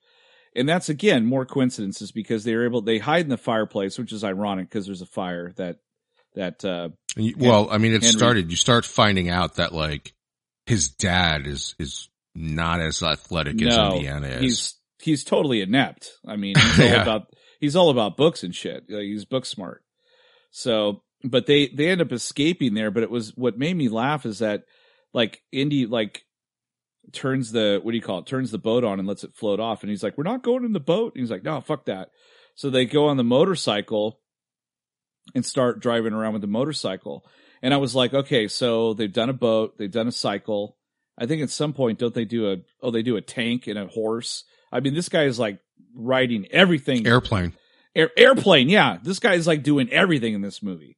And 0.57 0.69
that's 0.69 0.89
again 0.89 1.27
more 1.27 1.47
coincidences 1.47 2.11
because 2.13 2.45
they're 2.45 2.65
able 2.65 2.83
they 2.83 2.99
hide 2.99 3.23
in 3.25 3.29
the 3.31 3.37
fireplace, 3.37 3.99
which 3.99 4.13
is 4.13 4.25
ironic 4.25 4.69
because 4.69 4.87
there's 4.87 5.03
a 5.03 5.07
fire 5.07 5.53
that 5.57 5.79
that 6.35 6.65
uh 6.65 6.91
you- 7.17 7.35
Well, 7.39 7.69
I 7.71 7.79
mean, 7.79 7.93
it 7.93 8.03
Henry- 8.03 8.17
started, 8.19 8.51
you 8.51 8.57
start 8.57 8.85
finding 8.85 9.29
out 9.29 9.57
that 9.57 9.73
like 9.73 10.13
his 10.67 10.89
dad 10.91 11.47
is, 11.47 11.75
is 11.81 12.09
not 12.35 12.81
as 12.81 13.03
athletic 13.03 13.61
as 13.63 13.77
Indiana 13.77 14.29
is. 14.29 14.41
he's 14.41 14.75
he's 15.01 15.25
totally 15.25 15.61
inept. 15.61 16.11
I 16.27 16.37
mean, 16.37 16.55
he's 16.59 16.79
all 16.81 16.87
Yeah. 16.87 17.03
about 17.03 17.35
he's 17.59 17.75
all 17.77 17.91
about 17.91 18.17
books 18.17 18.45
and 18.45 18.55
shit. 18.55 18.85
Like, 18.89 19.03
he's 19.03 19.25
book 19.25 19.45
smart. 19.47 19.83
So, 20.53 21.03
but 21.25 21.47
they 21.47 21.69
they 21.69 21.89
end 21.89 22.01
up 22.01 22.13
escaping 22.13 22.75
there. 22.75 22.91
But 22.91 23.03
it 23.03 23.11
was 23.11 23.37
what 23.37 23.59
made 23.59 23.77
me 23.77 23.89
laugh 23.89 24.27
is 24.27 24.41
that 24.41 24.65
like 25.13 25.43
Indy 25.53 25.87
like 25.87 26.23
turns 27.13 27.53
the 27.53 27.81
what 27.83 27.93
do 27.93 27.97
you 27.97 28.03
call 28.03 28.21
it 28.21 28.27
turns 28.27 28.51
the 28.51 28.59
boat 28.59 28.85
on 28.85 28.99
and 28.99 29.09
lets 29.09 29.25
it 29.25 29.35
float 29.35 29.61
off, 29.61 29.83
and 29.83 29.91
he's 29.91 30.03
like, 30.03 30.17
"We're 30.17 30.25
not 30.25 30.43
going 30.43 30.65
in 30.65 30.73
the 30.73 30.81
boat." 30.81 31.15
And 31.15 31.23
he's 31.23 31.31
like, 31.31 31.45
"No, 31.45 31.61
fuck 31.61 31.87
that." 31.87 32.11
So 32.55 32.71
they 32.71 32.85
go 32.85 33.07
on 33.07 33.17
the 33.17 33.25
motorcycle 33.25 34.21
and 35.35 35.45
start 35.45 35.81
driving 35.81 36.13
around 36.13 36.33
with 36.33 36.43
the 36.43 36.49
motorcycle. 36.49 37.25
And 37.63 37.75
I 37.75 37.79
was 37.79 37.95
like, 37.95 38.15
okay, 38.15 38.49
so 38.49 38.95
they've 38.95 39.13
done 39.13 39.31
a 39.31 39.35
boat, 39.35 39.77
they've 39.79 39.91
done 39.91 40.09
a 40.09 40.13
cycle. 40.13 40.77
I 41.19 41.27
think 41.27 41.43
at 41.43 41.51
some 41.51 41.73
point, 41.73 41.99
don't 41.99 42.15
they 42.15 42.25
do 42.25 42.53
a, 42.53 42.57
oh, 42.83 42.91
they 42.91 43.03
do 43.03 43.17
a 43.17 43.21
tank 43.21 43.67
and 43.67 43.79
a 43.79 43.87
horse. 43.87 44.45
I 44.73 44.81
mean, 44.81 44.95
this 44.95 45.09
guy 45.09 45.25
is 45.25 45.39
like 45.39 45.59
riding 45.95 46.47
everything. 46.51 47.07
airplane. 47.07 47.53
Air, 47.95 48.11
airplane. 48.17 48.69
Yeah. 48.69 48.99
This 49.03 49.19
guy 49.19 49.35
is 49.35 49.47
like 49.47 49.63
doing 49.63 49.91
everything 49.91 50.35
in 50.35 50.41
this 50.41 50.63
movie, 50.63 50.97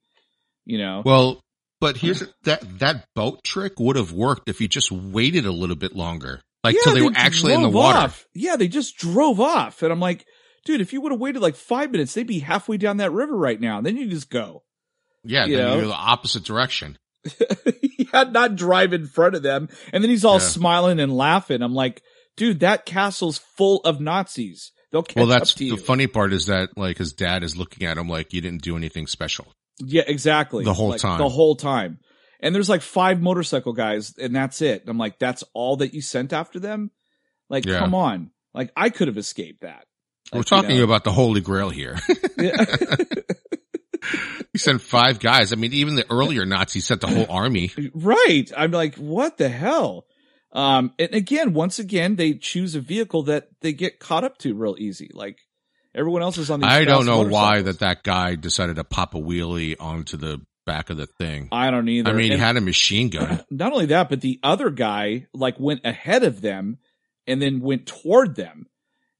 you 0.64 0.78
know? 0.78 1.02
Well, 1.04 1.40
but 1.80 1.96
here's 1.96 2.22
that, 2.44 2.62
that 2.78 3.06
boat 3.14 3.42
trick 3.44 3.80
would 3.80 3.96
have 3.96 4.12
worked 4.12 4.48
if 4.48 4.58
he 4.58 4.68
just 4.68 4.92
waited 4.92 5.46
a 5.46 5.52
little 5.52 5.76
bit 5.76 5.94
longer. 5.96 6.40
like 6.62 6.74
Yeah, 6.76 6.80
till 6.84 6.94
they, 6.94 7.02
were 7.02 7.12
actually 7.14 7.54
in 7.54 7.62
the 7.62 7.68
water. 7.68 7.98
off. 7.98 8.24
Yeah, 8.34 8.56
they 8.56 8.68
just 8.68 8.96
drove 8.96 9.40
off, 9.40 9.82
and 9.82 9.92
I'm 9.92 9.98
like, 10.00 10.24
dude, 10.64 10.80
if 10.80 10.92
you 10.92 11.00
would 11.00 11.10
have 11.12 11.20
waited 11.20 11.42
like 11.42 11.56
five 11.56 11.90
minutes, 11.90 12.14
they'd 12.14 12.26
be 12.26 12.38
halfway 12.38 12.76
down 12.76 12.98
that 12.98 13.10
river 13.12 13.36
right 13.36 13.60
now. 13.60 13.78
And 13.78 13.86
then 13.86 13.96
you 13.96 14.08
just 14.08 14.30
go. 14.30 14.62
Yeah, 15.24 15.46
You 15.46 15.56
then 15.56 15.66
know? 15.66 15.76
you're 15.78 15.86
the 15.86 15.92
opposite 15.94 16.44
direction. 16.44 16.98
he 17.80 18.08
had 18.12 18.32
not 18.32 18.56
drive 18.56 18.92
in 18.92 19.06
front 19.06 19.34
of 19.34 19.42
them, 19.42 19.68
and 19.92 20.02
then 20.02 20.10
he's 20.10 20.24
all 20.24 20.34
Yeah. 20.34 20.38
smiling 20.40 21.00
and 21.00 21.16
laughing. 21.16 21.62
I'm 21.62 21.74
like, 21.74 22.02
dude, 22.36 22.60
that 22.60 22.86
castle's 22.86 23.38
full 23.56 23.80
of 23.84 24.00
Nazis. 24.00 24.72
They'll 24.90 25.02
catch 25.02 25.16
Well, 25.16 25.26
that's 25.26 25.52
up 25.52 25.58
to 25.58 25.64
the 25.64 25.70
you. 25.70 25.76
funny 25.76 26.06
part 26.06 26.32
is 26.32 26.46
that 26.46 26.70
like 26.76 26.98
his 26.98 27.12
dad 27.12 27.42
is 27.42 27.56
looking 27.56 27.86
at 27.86 27.96
him 27.98 28.08
like 28.08 28.32
you 28.32 28.40
didn't 28.40 28.62
do 28.62 28.76
anything 28.76 29.06
special. 29.06 29.46
Yeah, 29.78 30.02
exactly. 30.06 30.64
The 30.64 30.74
whole 30.74 30.90
Like, 30.90 31.00
time. 31.00 31.18
The 31.18 31.28
whole 31.28 31.56
time. 31.56 31.98
And 32.40 32.54
there's 32.54 32.68
like 32.68 32.82
five 32.82 33.20
motorcycle 33.22 33.72
guys, 33.72 34.14
and 34.18 34.34
that's 34.34 34.60
it. 34.62 34.84
I'm 34.86 34.98
like, 34.98 35.18
that's 35.18 35.44
all 35.54 35.76
that 35.76 35.94
you 35.94 36.00
sent 36.02 36.32
after 36.32 36.58
them? 36.60 36.90
Like, 37.48 37.64
Yeah. 37.66 37.78
come 37.78 37.94
on. 37.94 38.30
Like, 38.54 38.70
I 38.76 38.90
could 38.90 39.08
have 39.08 39.16
escaped 39.18 39.62
that. 39.62 39.86
We're 40.32 40.38
Like, 40.40 40.50
you 40.50 40.56
talking 40.56 40.76
know. 40.78 40.84
about 40.84 41.04
the 41.04 41.12
Holy 41.12 41.40
Grail 41.40 41.70
here. 41.70 41.98
He 44.52 44.58
sent 44.58 44.82
five 44.82 45.18
guys. 45.20 45.52
I 45.52 45.56
mean, 45.56 45.72
even 45.72 45.94
the 45.94 46.04
earlier 46.10 46.44
Nazis 46.44 46.84
sent 46.86 47.00
the 47.00 47.06
whole 47.06 47.26
army. 47.30 47.70
right. 47.94 48.50
I'm 48.54 48.70
like, 48.72 48.96
what 48.96 49.38
the 49.38 49.48
hell? 49.48 50.04
Um, 50.52 50.92
and 50.98 51.14
again, 51.14 51.54
once 51.54 51.78
again, 51.78 52.16
they 52.16 52.34
choose 52.34 52.74
a 52.74 52.80
vehicle 52.80 53.22
that 53.24 53.48
they 53.62 53.72
get 53.72 53.98
caught 53.98 54.24
up 54.24 54.36
to 54.38 54.54
real 54.54 54.76
easy. 54.78 55.08
Like 55.14 55.38
everyone 55.94 56.22
else 56.22 56.38
is 56.38 56.50
on 56.50 56.60
these. 56.60 56.70
I 56.70 56.84
don't 56.84 57.06
know 57.06 57.22
why 57.24 57.62
that 57.62 57.80
that 57.80 58.02
guy 58.02 58.34
decided 58.34 58.76
to 58.76 58.84
pop 58.84 59.14
a 59.14 59.18
wheelie 59.18 59.76
onto 59.78 60.16
the 60.16 60.40
back 60.64 60.90
of 60.90 60.96
the 60.96 61.06
thing. 61.06 61.48
I 61.52 61.70
don't 61.70 61.88
either. 61.88 62.10
I 62.10 62.12
mean, 62.12 62.32
he 62.32 62.38
had 62.38 62.56
a 62.56 62.60
machine 62.60 63.08
gun. 63.10 63.44
not 63.50 63.72
only 63.72 63.86
that, 63.86 64.08
but 64.08 64.20
the 64.20 64.38
other 64.42 64.70
guy 64.70 65.26
like 65.34 65.58
went 65.58 65.80
ahead 65.84 66.22
of 66.22 66.40
them 66.40 66.78
and 67.26 67.40
then 67.42 67.60
went 67.60 67.86
toward 67.86 68.36
them. 68.36 68.66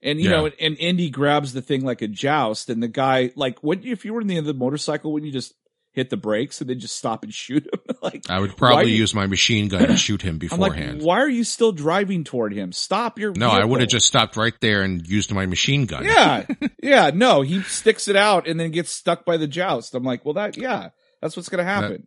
And 0.04 0.20
you 0.20 0.30
Yeah. 0.30 0.36
know, 0.36 0.50
and 0.60 0.76
Indy 0.78 1.10
grabs 1.10 1.52
the 1.52 1.62
thing 1.62 1.84
like 1.84 2.02
a 2.02 2.08
joust, 2.08 2.68
and 2.70 2.82
the 2.82 2.88
guy 2.88 3.30
like, 3.36 3.62
wouldn't 3.62 3.86
you, 3.86 3.92
if 3.92 4.04
you 4.04 4.12
were 4.14 4.20
in 4.20 4.26
the 4.26 4.36
end 4.36 4.48
of 4.48 4.54
the 4.54 4.58
motorcycle, 4.58 5.12
wouldn't 5.12 5.26
you 5.26 5.32
just 5.32 5.54
hit 5.92 6.10
the 6.10 6.16
brakes 6.16 6.60
and 6.60 6.68
then 6.70 6.78
just 6.80 6.96
stop 6.96 7.22
and 7.22 7.32
shoot 7.32 7.64
him? 7.66 7.96
like, 8.02 8.24
I 8.28 8.40
would 8.40 8.56
probably 8.56 8.90
you- 8.92 8.98
use 8.98 9.14
my 9.14 9.26
machine 9.26 9.68
gun 9.68 9.86
to 9.88 9.96
shoot 9.96 10.22
him 10.22 10.38
I'm 10.50 10.58
like, 10.58 10.72
beforehand. 10.72 11.02
why 11.02 11.20
are 11.20 11.28
you 11.28 11.44
still 11.44 11.72
driving 11.72 12.24
toward 12.24 12.52
him? 12.54 12.72
Stop 12.72 13.18
your. 13.18 13.32
no, 13.36 13.48
I 13.48 13.64
would 13.64 13.80
have 13.80 13.90
just 13.90 14.06
stopped 14.06 14.36
right 14.36 14.54
there 14.60 14.82
and 14.82 15.06
used 15.06 15.32
my 15.32 15.46
machine 15.46 15.86
gun. 15.86 16.04
Yeah, 16.04 16.46
yeah, 16.82 17.10
no, 17.14 17.42
he 17.42 17.62
sticks 17.62 18.08
it 18.08 18.16
out 18.16 18.46
and 18.48 18.58
then 18.58 18.70
gets 18.70 18.90
stuck 18.92 19.24
by 19.24 19.36
the 19.36 19.46
joust. 19.46 19.94
I'm 19.94 20.04
like, 20.04 20.24
well, 20.24 20.34
that, 20.34 20.56
yeah, 20.56 20.90
that's 21.20 21.36
what's 21.36 21.48
gonna 21.48 21.64
happen. 21.64 22.06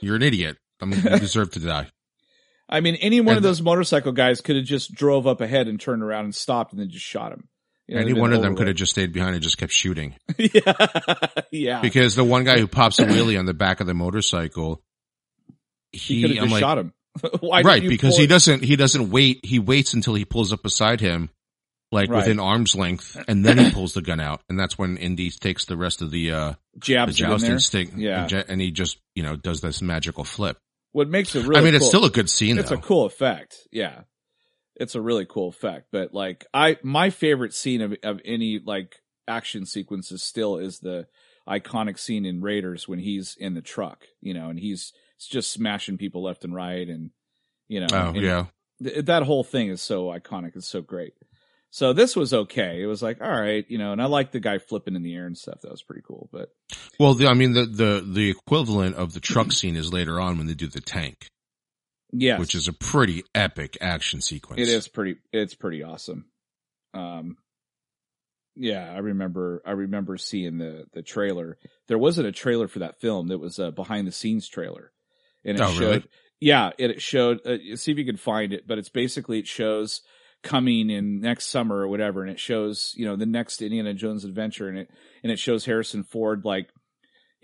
You're 0.00 0.16
an 0.16 0.22
idiot. 0.22 0.56
I 0.80 0.86
mean, 0.86 1.00
you 1.02 1.18
deserve 1.18 1.50
to 1.52 1.60
die. 1.60 1.88
I 2.68 2.80
mean, 2.80 2.94
any 2.96 3.20
one 3.20 3.32
of 3.32 3.36
And- 3.38 3.44
those 3.44 3.60
motorcycle 3.62 4.12
guys 4.12 4.40
could 4.40 4.56
have 4.56 4.64
just 4.64 4.94
drove 4.94 5.26
up 5.26 5.40
ahead 5.40 5.68
and 5.68 5.80
turned 5.80 6.02
around 6.02 6.24
and 6.24 6.34
stopped 6.34 6.72
and 6.72 6.80
then 6.80 6.88
just 6.90 7.04
shot 7.04 7.32
him. 7.32 7.48
You 7.86 7.96
know, 7.96 8.00
Any 8.00 8.12
one 8.14 8.32
of 8.32 8.40
them 8.40 8.56
could 8.56 8.66
have 8.66 8.76
just 8.76 8.92
stayed 8.92 9.12
behind 9.12 9.34
and 9.34 9.42
just 9.42 9.58
kept 9.58 9.72
shooting. 9.72 10.14
yeah, 10.38 10.86
yeah. 11.50 11.80
Because 11.82 12.14
the 12.14 12.24
one 12.24 12.44
guy 12.44 12.58
who 12.58 12.66
pops 12.66 12.98
a 12.98 13.04
wheelie 13.04 13.38
on 13.38 13.44
the 13.44 13.52
back 13.52 13.80
of 13.80 13.86
the 13.86 13.92
motorcycle, 13.92 14.82
he 15.92 16.16
he, 16.16 16.22
could 16.22 16.30
have 16.30 16.44
just 16.44 16.52
like, 16.52 16.60
shot 16.60 16.78
him. 16.78 16.94
Why 17.40 17.60
right, 17.60 17.86
because 17.86 18.16
he 18.16 18.26
doesn't, 18.26 18.64
he 18.64 18.76
doesn't 18.76 19.10
wait. 19.10 19.44
He 19.44 19.58
waits 19.58 19.92
until 19.92 20.14
he 20.14 20.24
pulls 20.24 20.52
up 20.52 20.62
beside 20.62 21.00
him, 21.00 21.28
like 21.92 22.08
Right. 22.10 22.18
within 22.18 22.40
arm's 22.40 22.74
length, 22.74 23.16
and 23.28 23.44
then 23.44 23.58
he 23.58 23.70
pulls 23.70 23.92
the 23.92 24.02
gun 24.02 24.18
out. 24.18 24.40
And 24.48 24.58
that's 24.58 24.78
when 24.78 24.96
Indy 24.96 25.30
takes 25.30 25.66
the 25.66 25.76
rest 25.76 26.00
of 26.00 26.10
the, 26.10 26.32
uh, 26.32 26.52
jabs 26.78 27.18
there. 27.18 27.28
jousting 27.28 27.58
stick. 27.58 27.90
Yeah. 27.94 28.26
And, 28.48 28.60
he 28.60 28.70
just, 28.70 28.98
you 29.14 29.22
know, 29.22 29.36
does 29.36 29.60
this 29.60 29.82
magical 29.82 30.24
flip. 30.24 30.56
What 30.92 31.08
makes 31.08 31.36
it 31.36 31.46
really? 31.46 31.60
I 31.60 31.64
mean, 31.64 31.74
it's 31.74 31.86
still 31.86 32.04
a 32.04 32.10
good 32.10 32.30
scene 32.30 32.58
it's 32.58 32.70
though. 32.70 32.76
a 32.76 32.80
cool 32.80 33.04
effect. 33.04 33.58
Yeah. 33.70 34.02
It's 34.76 34.94
a 34.94 35.00
really 35.00 35.26
cool 35.26 35.48
effect. 35.48 35.88
But 35.92 36.14
like 36.14 36.46
I 36.52 36.78
my 36.82 37.10
favorite 37.10 37.54
scene 37.54 37.80
of 37.80 37.94
of 38.02 38.20
any 38.24 38.60
like 38.64 38.96
action 39.26 39.66
sequences 39.66 40.22
still 40.22 40.58
is 40.58 40.80
the 40.80 41.06
iconic 41.48 41.98
scene 41.98 42.24
in 42.24 42.40
Raiders 42.40 42.88
when 42.88 42.98
he's 42.98 43.36
in 43.38 43.54
the 43.54 43.62
truck, 43.62 44.04
you 44.20 44.34
know, 44.34 44.48
and 44.48 44.58
he's 44.58 44.92
just 45.18 45.52
smashing 45.52 45.96
people 45.96 46.22
left 46.22 46.44
and 46.44 46.54
right 46.54 46.86
and 46.88 47.10
you 47.66 47.80
know 47.80 47.86
oh, 47.92 48.12
yeah. 48.14 48.46
th- 48.82 49.06
that 49.06 49.22
whole 49.22 49.44
thing 49.44 49.68
is 49.68 49.80
so 49.80 50.06
iconic. 50.06 50.56
It's 50.56 50.68
so 50.68 50.82
great. 50.82 51.14
So 51.74 51.92
this 51.92 52.14
was 52.14 52.32
okay. 52.32 52.80
It 52.80 52.86
was 52.86 53.02
like, 53.02 53.20
all 53.20 53.28
right, 53.28 53.64
you 53.68 53.78
know, 53.78 53.90
and 53.90 54.00
I 54.00 54.04
like 54.04 54.30
the 54.30 54.38
guy 54.38 54.58
flipping 54.58 54.94
in 54.94 55.02
the 55.02 55.16
air 55.16 55.26
and 55.26 55.36
stuff. 55.36 55.62
That 55.62 55.72
was 55.72 55.82
pretty 55.82 56.02
cool. 56.06 56.28
But 56.30 56.50
Well, 57.00 57.14
the, 57.14 57.26
I 57.26 57.34
mean, 57.34 57.52
the, 57.52 57.66
the, 57.66 58.06
the 58.06 58.30
equivalent 58.30 58.94
of 58.94 59.12
the 59.12 59.18
truck 59.18 59.50
scene 59.50 59.74
is 59.74 59.92
later 59.92 60.20
on 60.20 60.38
when 60.38 60.46
they 60.46 60.54
do 60.54 60.68
the 60.68 60.80
tank, 60.80 61.30
yeah, 62.16 62.38
which 62.38 62.54
is 62.54 62.68
a 62.68 62.72
pretty 62.72 63.24
epic 63.34 63.76
action 63.80 64.20
sequence. 64.20 64.60
It 64.62 64.68
is 64.68 64.88
pretty. 64.88 65.16
It's 65.32 65.54
pretty 65.54 65.82
awesome. 65.82 66.26
Um, 66.94 67.36
yeah, 68.56 68.92
I 68.92 68.98
remember. 68.98 69.62
I 69.66 69.72
remember 69.72 70.16
seeing 70.16 70.58
the 70.58 70.84
the 70.92 71.02
trailer. 71.02 71.58
There 71.88 71.98
wasn't 71.98 72.28
a 72.28 72.32
trailer 72.32 72.68
for 72.68 72.78
that 72.80 73.00
film. 73.00 73.28
That 73.28 73.38
was 73.38 73.58
a 73.58 73.72
behind 73.72 74.06
the 74.06 74.12
scenes 74.12 74.48
trailer, 74.48 74.92
and 75.44 75.56
it 75.58 75.62
Oh, 75.62 75.72
showed. 75.72 75.80
really? 75.80 76.04
Yeah, 76.40 76.70
it, 76.78 76.90
it 76.92 77.02
showed. 77.02 77.44
Uh, 77.46 77.76
see 77.76 77.92
if 77.92 77.98
you 77.98 78.04
can 78.04 78.16
find 78.16 78.52
it. 78.52 78.66
But 78.66 78.78
it's 78.78 78.88
basically 78.90 79.40
it 79.40 79.46
shows 79.48 80.02
coming 80.42 80.90
in 80.90 81.20
next 81.20 81.46
summer 81.46 81.76
or 81.76 81.88
whatever, 81.88 82.22
and 82.22 82.30
it 82.30 82.38
shows 82.38 82.92
you 82.96 83.06
know 83.06 83.16
the 83.16 83.26
next 83.26 83.60
Indiana 83.60 83.92
Jones 83.94 84.24
adventure, 84.24 84.68
and 84.68 84.78
it 84.78 84.88
and 85.24 85.32
it 85.32 85.38
shows 85.38 85.64
Harrison 85.64 86.04
Ford 86.04 86.42
like 86.44 86.68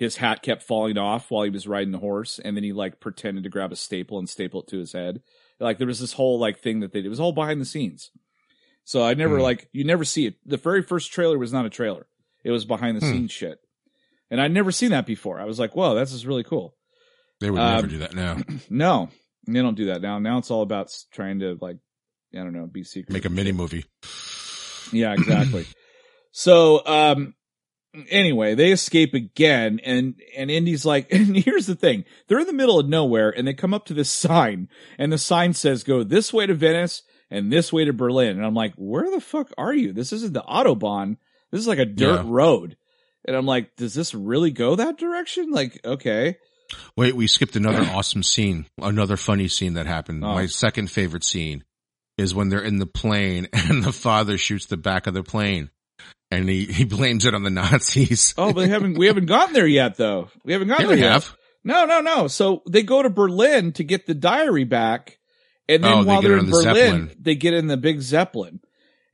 his 0.01 0.17
hat 0.17 0.41
kept 0.43 0.63
falling 0.63 0.97
off 0.97 1.31
while 1.31 1.45
he 1.45 1.51
was 1.51 1.69
riding 1.69 1.93
the 1.93 1.99
horse, 1.99 2.41
and 2.43 2.57
then 2.57 2.65
he 2.65 2.73
like 2.73 3.01
pretended 3.01 3.45
to 3.45 3.51
grab 3.51 3.71
a 3.71 3.77
staple 3.77 4.19
and 4.19 4.27
staple 4.29 4.63
it 4.63 4.69
to 4.69 4.79
his 4.79 4.95
head. 4.95 5.21
Like 5.61 5.77
there 5.77 5.87
was 5.87 6.01
this 6.01 6.15
whole 6.15 6.39
like 6.39 6.59
thing 6.59 6.81
that 6.81 6.93
they 6.93 7.01
did. 7.01 7.07
It 7.07 7.11
was 7.11 7.21
all 7.21 7.33
behind 7.33 7.61
the 7.61 7.67
scenes. 7.67 8.11
So 8.85 9.05
I 9.05 9.13
never 9.13 9.37
Hmm. 9.37 9.43
like 9.43 9.69
you 9.73 9.85
never 9.85 10.05
see 10.07 10.25
it. 10.25 10.37
The 10.47 10.57
very 10.57 10.83
first 10.83 11.13
trailer 11.13 11.39
was 11.39 11.53
not 11.53 11.67
a 11.67 11.71
trailer. 11.71 12.07
It 12.43 12.51
was 12.51 12.65
behind 12.65 12.97
the 12.97 13.05
Hmm. 13.07 13.13
scenes 13.13 13.31
shit. 13.31 13.59
And 14.31 14.41
I'd 14.41 14.53
never 14.53 14.73
seen 14.73 14.91
that 14.93 15.05
before. 15.05 15.39
I 15.39 15.45
was 15.45 15.59
like, 15.59 15.77
whoa, 15.77 15.95
this 15.95 16.13
is 16.15 16.27
really 16.27 16.45
cool. 16.45 16.75
They 17.41 17.51
would 17.51 17.61
Um, 17.61 17.75
never 17.77 17.87
do 17.89 17.99
that 17.99 18.15
now. 18.15 18.39
No, 18.71 19.11
they 19.47 19.61
don't 19.61 19.77
do 19.77 19.87
that 19.87 20.01
now. 20.01 20.19
Now 20.19 20.39
it's 20.39 20.51
all 20.51 20.63
about 20.63 20.91
trying 21.13 21.41
to 21.41 21.59
like, 21.61 21.77
I 22.33 22.39
don't 22.39 22.55
know, 22.55 22.67
be 22.67 22.85
secret. 22.85 23.13
Make 23.13 23.27
a 23.27 23.29
mini 23.29 23.53
movie. 23.53 23.85
Yeah, 24.93 25.13
exactly. 25.13 25.67
so, 26.33 26.85
um, 26.87 27.35
anyway, 28.11 28.55
they 28.55 28.71
escape 28.73 29.15
again 29.15 29.81
and, 29.85 30.15
and 30.37 30.51
Indy's 30.51 30.85
like, 30.85 31.09
and 31.13 31.37
here's 31.37 31.67
the 31.67 31.75
thing. 31.75 32.05
They're 32.29 32.41
in 32.41 32.47
the 32.47 32.53
middle 32.53 32.79
of 32.79 32.89
nowhere 32.89 33.31
and 33.31 33.47
they 33.47 33.55
come 33.55 33.75
up 33.75 33.87
to 33.87 33.95
this 33.95 34.11
sign 34.11 34.69
and 34.99 35.13
the 35.13 35.19
sign 35.19 35.53
says 35.55 35.85
go 35.85 36.03
this 36.03 36.33
way 36.33 36.47
to 36.47 36.55
Venice 36.55 37.03
and 37.31 37.53
this 37.53 37.73
way 37.73 37.85
to 37.85 37.93
Berlin. 37.93 38.37
And 38.37 38.45
I'm 38.47 38.55
like, 38.55 38.75
where 38.77 39.11
the 39.11 39.21
fuck 39.21 39.53
are 39.59 39.75
you? 39.75 39.93
This 39.93 40.13
isn't 40.13 40.33
the 40.35 40.43
Autobahn. 40.43 41.17
This 41.51 41.61
is 41.61 41.69
like 41.69 41.79
a 41.79 41.85
dirt 41.85 42.25
Yeah. 42.25 42.31
road. 42.33 42.77
And 43.27 43.37
I'm 43.37 43.47
like, 43.47 43.77
does 43.77 43.93
this 43.95 44.15
really 44.15 44.51
go 44.51 44.77
that 44.77 44.97
direction? 44.99 45.51
Like, 45.51 45.81
okay. 45.85 46.37
Wait, 46.97 47.15
we 47.15 47.27
skipped 47.27 47.57
another 47.57 47.83
awesome 47.93 48.23
scene. 48.23 48.67
Another 48.81 49.17
funny 49.17 49.49
scene 49.49 49.75
that 49.75 49.87
happened. 49.87 50.25
Oh. 50.25 50.35
My 50.35 50.47
second 50.47 50.91
favorite 50.91 51.25
scene 51.25 51.65
is 52.17 52.35
when 52.35 52.49
they're 52.49 52.63
in 52.63 52.79
the 52.79 52.87
plane 52.87 53.49
and 53.53 53.83
the 53.85 53.93
father 53.93 54.39
shoots 54.39 54.67
the 54.67 54.77
back 54.77 55.07
of 55.07 55.15
the 55.15 55.23
plane 55.23 55.71
and 56.31 56.49
he, 56.49 56.65
he 56.67 56.85
blames 56.85 57.27
it 57.27 57.35
on 57.35 57.43
the 57.43 57.51
Nazis. 57.51 58.35
Oh, 58.39 58.53
but 58.53 58.65
we 58.65 58.69
haven't, 58.69 58.99
we 58.99 59.07
haven't 59.07 59.27
gotten 59.27 59.53
there 59.55 59.67
yet 59.67 59.97
though. 59.97 60.29
We 60.45 60.53
haven't 60.53 60.69
gotten 60.69 60.85
Yeah, 60.85 60.89
there 60.89 60.97
we 60.97 61.03
yet. 61.03 61.13
have. 61.13 61.37
No, 61.65 61.85
no, 61.85 62.01
no. 62.01 62.27
So 62.29 62.63
they 62.69 62.83
go 62.83 63.03
to 63.03 63.11
Berlin 63.11 63.73
to 63.73 63.85
get 63.85 64.07
the 64.07 64.15
diary 64.15 64.65
back, 64.65 65.19
and 65.69 65.85
then 65.85 65.93
Oh, 65.93 66.05
while 66.05 66.23
they're 66.23 66.39
in 66.39 66.47
the 66.47 66.53
Berlin, 66.53 66.75
Zeppelin. 66.75 67.11
they 67.21 67.35
get 67.35 67.53
in 67.55 67.67
the 67.67 67.77
big 67.77 68.01
Zeppelin. 68.01 68.61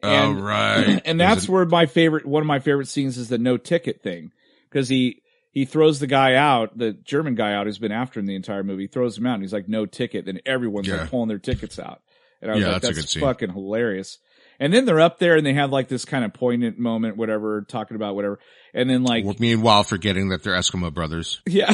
oh, 0.02 0.08
And, 0.30 0.44
right. 0.44 1.02
and 1.04 1.18
that's 1.20 1.48
a- 1.48 1.50
where 1.52 1.64
my 1.66 1.86
favorite, 1.86 2.24
one 2.24 2.42
of 2.42 2.46
my 2.46 2.60
favorite 2.60 2.86
scenes 2.88 3.18
is 3.18 3.28
the 3.28 3.38
no 3.38 3.56
ticket 3.56 4.02
thing, 4.02 4.30
because 4.70 4.88
he 4.88 5.22
he 5.50 5.64
throws 5.64 5.98
the 6.00 6.06
guy 6.06 6.34
out, 6.34 6.76
the 6.76 6.92
German 6.92 7.34
guy 7.34 7.54
out 7.54 7.66
who's 7.66 7.78
been 7.78 7.90
after 7.90 8.20
him 8.20 8.26
the 8.26 8.36
entire 8.36 8.62
movie. 8.62 8.82
He 8.84 8.88
throws 8.88 9.16
him 9.18 9.26
out, 9.26 9.34
and 9.34 9.42
he's 9.42 9.54
like, 9.54 9.68
"No 9.68 9.86
ticket." 9.86 10.28
And 10.28 10.40
everyone's 10.46 10.86
Yeah. 10.86 10.98
like 11.00 11.10
pulling 11.10 11.28
their 11.28 11.38
tickets 11.38 11.78
out, 11.78 12.00
and 12.42 12.50
I 12.50 12.54
was 12.54 12.62
Yeah, 12.62 12.72
like, 12.74 12.82
that's 12.82 12.96
"That's, 12.96 13.14
fucking 13.16 13.50
hilarious." 13.54 14.18
And 14.58 14.72
then 14.72 14.84
they're 14.86 15.00
up 15.00 15.18
there, 15.18 15.36
and 15.36 15.44
they 15.46 15.52
have 15.54 15.70
like 15.70 15.88
this 15.88 16.04
kind 16.04 16.24
of 16.24 16.32
poignant 16.32 16.78
moment, 16.78 17.16
whatever, 17.16 17.62
talking 17.62 17.94
about 17.94 18.14
whatever, 18.14 18.38
and 18.74 18.88
then 18.88 19.02
like 19.04 19.38
Meanwhile, 19.38 19.84
forgetting 19.84 20.28
that 20.30 20.42
they're 20.42 20.54
Eskimo 20.54 20.92
brothers. 20.92 21.40
yeah. 21.46 21.72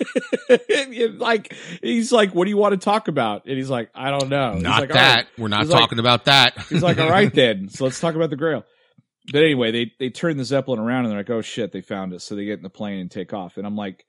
like 1.18 1.54
he's 1.82 2.12
like, 2.12 2.34
what 2.34 2.44
do 2.44 2.50
you 2.50 2.56
want 2.56 2.72
to 2.72 2.78
talk 2.82 3.08
about? 3.08 3.46
And 3.46 3.56
he's 3.56 3.70
like, 3.70 3.90
I 3.94 4.10
don't 4.10 4.28
know. 4.28 4.54
He's 4.54 4.62
Not 4.62 4.80
like, 4.80 4.92
that. 4.92 5.16
right." 5.16 5.26
We're 5.38 5.48
not 5.48 5.60
He's 5.62 5.70
like- 5.70 5.80
talking 5.80 5.98
about 5.98 6.24
that. 6.26 6.58
He's 6.68 6.82
like, 6.82 6.98
all 6.98 7.10
right 7.10 7.32
then. 7.34 7.68
So 7.68 7.84
let's 7.84 8.00
talk 8.00 8.14
about 8.14 8.30
the 8.30 8.36
Grail. 8.36 8.64
But 9.32 9.42
anyway, 9.42 9.70
they 9.70 9.92
they 9.98 10.10
turn 10.10 10.36
the 10.36 10.44
Zeppelin 10.44 10.80
around 10.80 11.04
and 11.04 11.10
they're 11.12 11.18
like, 11.20 11.30
oh 11.30 11.42
shit, 11.42 11.72
they 11.72 11.82
found 11.82 12.12
us. 12.14 12.24
So 12.24 12.34
they 12.34 12.44
get 12.46 12.58
in 12.58 12.62
the 12.62 12.70
plane 12.70 12.98
and 12.98 13.10
take 13.10 13.32
off. 13.32 13.56
And 13.58 13.66
I'm 13.66 13.76
like, 13.76 14.04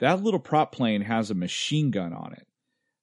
that 0.00 0.22
little 0.22 0.40
prop 0.40 0.72
plane 0.72 1.02
has 1.02 1.30
a 1.30 1.34
machine 1.34 1.90
gun 1.90 2.12
on 2.12 2.32
it. 2.32 2.46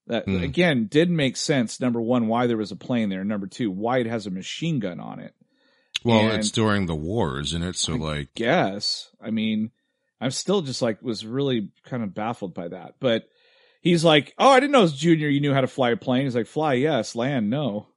That 0.07 0.25
Hmm. 0.25 0.43
again 0.43 0.87
didn't 0.87 1.15
make 1.15 1.37
sense. 1.37 1.79
Number 1.79 2.01
one, 2.01 2.27
why 2.27 2.47
there 2.47 2.57
was 2.57 2.71
a 2.71 2.75
plane 2.75 3.07
there. 3.09 3.23
Number 3.23 3.47
two, 3.47 3.71
why 3.71 3.99
it 3.99 4.05
has 4.05 4.27
a 4.27 4.31
machine 4.31 4.79
gun 4.79 4.99
on 4.99 5.19
it. 5.19 5.33
well, 6.03 6.27
And- 6.27 6.39
it's 6.39 6.51
during 6.51 6.85
the 6.87 6.95
war, 6.95 7.39
isn't 7.39 7.63
it? 7.63 7.77
So 7.77 7.93
like, 7.95 8.33
guess. 8.35 9.09
I 9.21 9.31
mean, 9.31 9.71
I'm 10.19 10.31
still 10.31 10.61
just 10.61 10.81
like 10.81 11.01
was 11.01 11.25
really 11.25 11.69
kind 11.85 12.03
of 12.03 12.13
baffled 12.13 12.53
by 12.53 12.67
that. 12.69 12.95
But 12.99 13.29
he's 13.81 14.03
like, 14.03 14.33
"Oh, 14.37 14.49
I 14.49 14.59
didn't 14.59 14.73
know 14.73 14.83
as 14.83 14.93
junior 14.93 15.29
you 15.29 15.39
knew 15.39 15.53
how 15.53 15.61
to 15.61 15.67
fly 15.67 15.91
a 15.91 15.97
plane." 15.97 16.23
He's 16.23 16.35
like, 16.35 16.47
"Fly, 16.47 16.73
yes. 16.73 17.15
Land, 17.15 17.49
no." 17.49 17.87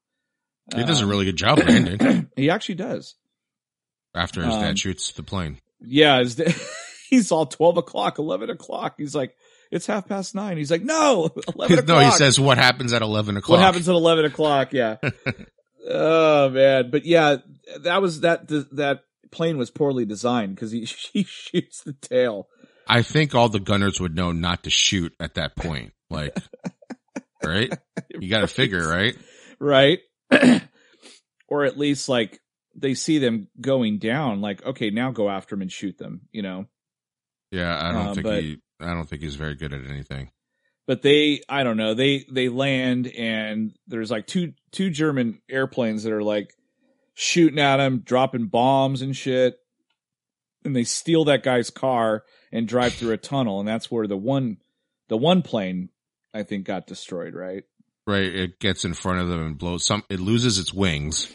He 0.75 0.85
does 0.85 1.01
a 1.01 1.05
Um, 1.05 1.11
really 1.11 1.25
good 1.25 1.37
job 1.37 1.59
landing 1.59 2.29
he 2.37 2.51
actually 2.51 2.75
does. 2.77 3.15
after 4.15 4.43
his 4.45 4.55
um, 4.55 4.61
dad 4.63 4.79
shoots 4.79 5.11
the 5.13 5.23
plane. 5.23 5.61
Yeah, 5.81 6.19
his 6.21 6.37
da- 6.37 6.53
he's 7.11 7.31
all 7.33 7.47
twelve 7.47 7.77
o'clock, 7.77 8.19
eleven 8.19 8.51
o'clock. 8.51 8.95
He's 8.99 9.15
like, 9.15 9.35
it's 9.71 9.87
half 9.87 10.07
past 10.09 10.35
nine. 10.35 10.57
He's 10.57 10.71
like, 10.71 10.83
no, 10.83 11.31
eleven 11.55 11.79
o'clock. 11.79 11.87
No, 11.89 11.99
he 12.01 12.11
says 12.13 12.39
what 12.41 12.59
happens 12.59 12.93
at 12.93 13.03
eleven 13.03 13.37
o'clock. 13.37 13.59
What 13.59 13.65
happens 13.65 13.89
at 13.89 13.95
eleven 13.95 14.25
o'clock? 14.25 14.73
Yeah. 14.73 14.97
oh 15.89 16.49
man, 16.51 16.91
but 16.91 17.05
yeah, 17.05 17.37
that 17.81 18.03
was 18.03 18.21
that 18.21 18.49
that 18.73 19.01
plane 19.33 19.59
was 19.59 19.71
poorly 19.71 20.05
designed 20.05 20.55
because 20.55 20.71
he 20.73 20.85
he 21.13 21.25
shoots 21.25 21.83
the 21.83 21.93
tail. 21.95 22.49
I 22.89 23.03
think 23.03 23.35
all 23.35 23.49
the 23.49 23.59
gunners 23.61 24.01
would 24.01 24.15
know 24.15 24.33
not 24.33 24.63
to 24.65 24.71
shoot 24.71 25.13
at 25.19 25.35
that 25.35 25.57
point. 25.57 25.93
Like, 26.09 26.37
right? 27.45 27.73
You 28.19 28.31
got 28.31 28.43
to 28.43 28.47
figure, 28.47 28.87
right? 28.89 29.17
right? 29.59 29.99
or 31.49 31.65
at 31.65 31.77
least 31.77 32.09
like 32.09 32.41
they 32.77 32.95
see 32.95 33.19
them 33.19 33.49
going 33.61 33.99
down, 33.99 34.41
like 34.41 34.65
okay, 34.65 34.91
now 34.91 35.11
go 35.11 35.29
after 35.29 35.55
them 35.57 35.63
and 35.63 35.73
shoot 35.73 35.99
them. 35.99 36.23
You 36.31 36.43
know, 36.43 36.67
Yeah, 37.51 37.77
I 37.77 37.93
don't 37.93 38.07
Uh, 38.09 38.15
think 38.15 38.25
but- 38.25 38.43
he. 38.43 38.59
I 38.81 38.93
don't 38.93 39.09
think 39.09 39.23
he's 39.23 39.37
very 39.37 39.55
good 39.55 39.73
at 39.73 39.87
anything. 39.87 40.31
but 40.87 41.03
they 41.03 41.43
I 41.49 41.65
don't 41.65 41.77
know 41.77 41.95
they 41.95 42.25
they 42.31 42.49
land 42.49 43.09
and 43.09 43.75
there's 43.87 44.11
like 44.11 44.27
two 44.27 44.53
two 44.73 44.91
German 44.91 45.41
airplanes 45.49 46.05
that 46.05 46.13
are 46.13 46.23
like 46.23 46.55
shooting 47.15 47.59
at 47.59 47.81
him, 47.81 48.01
dropping 48.01 48.47
bombs 48.47 49.03
and 49.03 49.17
shit, 49.17 49.57
and 50.65 50.77
they 50.77 50.85
steal 50.85 51.25
that 51.25 51.43
guy's 51.43 51.71
car 51.71 52.25
and 52.53 52.69
drive 52.69 52.95
through 52.95 53.13
a 53.13 53.17
tunnel, 53.17 53.59
and 53.59 53.69
that's 53.69 53.91
where 53.91 54.07
the 54.07 54.17
one 54.17 54.59
the 55.09 55.17
one 55.17 55.43
plane 55.43 55.89
I 56.35 56.43
think 56.43 56.67
got 56.67 56.87
destroyed, 56.87 57.35
right? 57.35 57.65
Right? 58.07 58.35
It 58.35 58.61
gets 58.61 58.85
in 58.85 58.95
front 58.95 59.21
of 59.21 59.29
them 59.29 59.45
and 59.45 59.59
blows 59.59 59.85
some. 59.85 60.05
It 60.09 60.21
loses 60.21 60.59
its 60.59 60.73
wings 60.73 61.35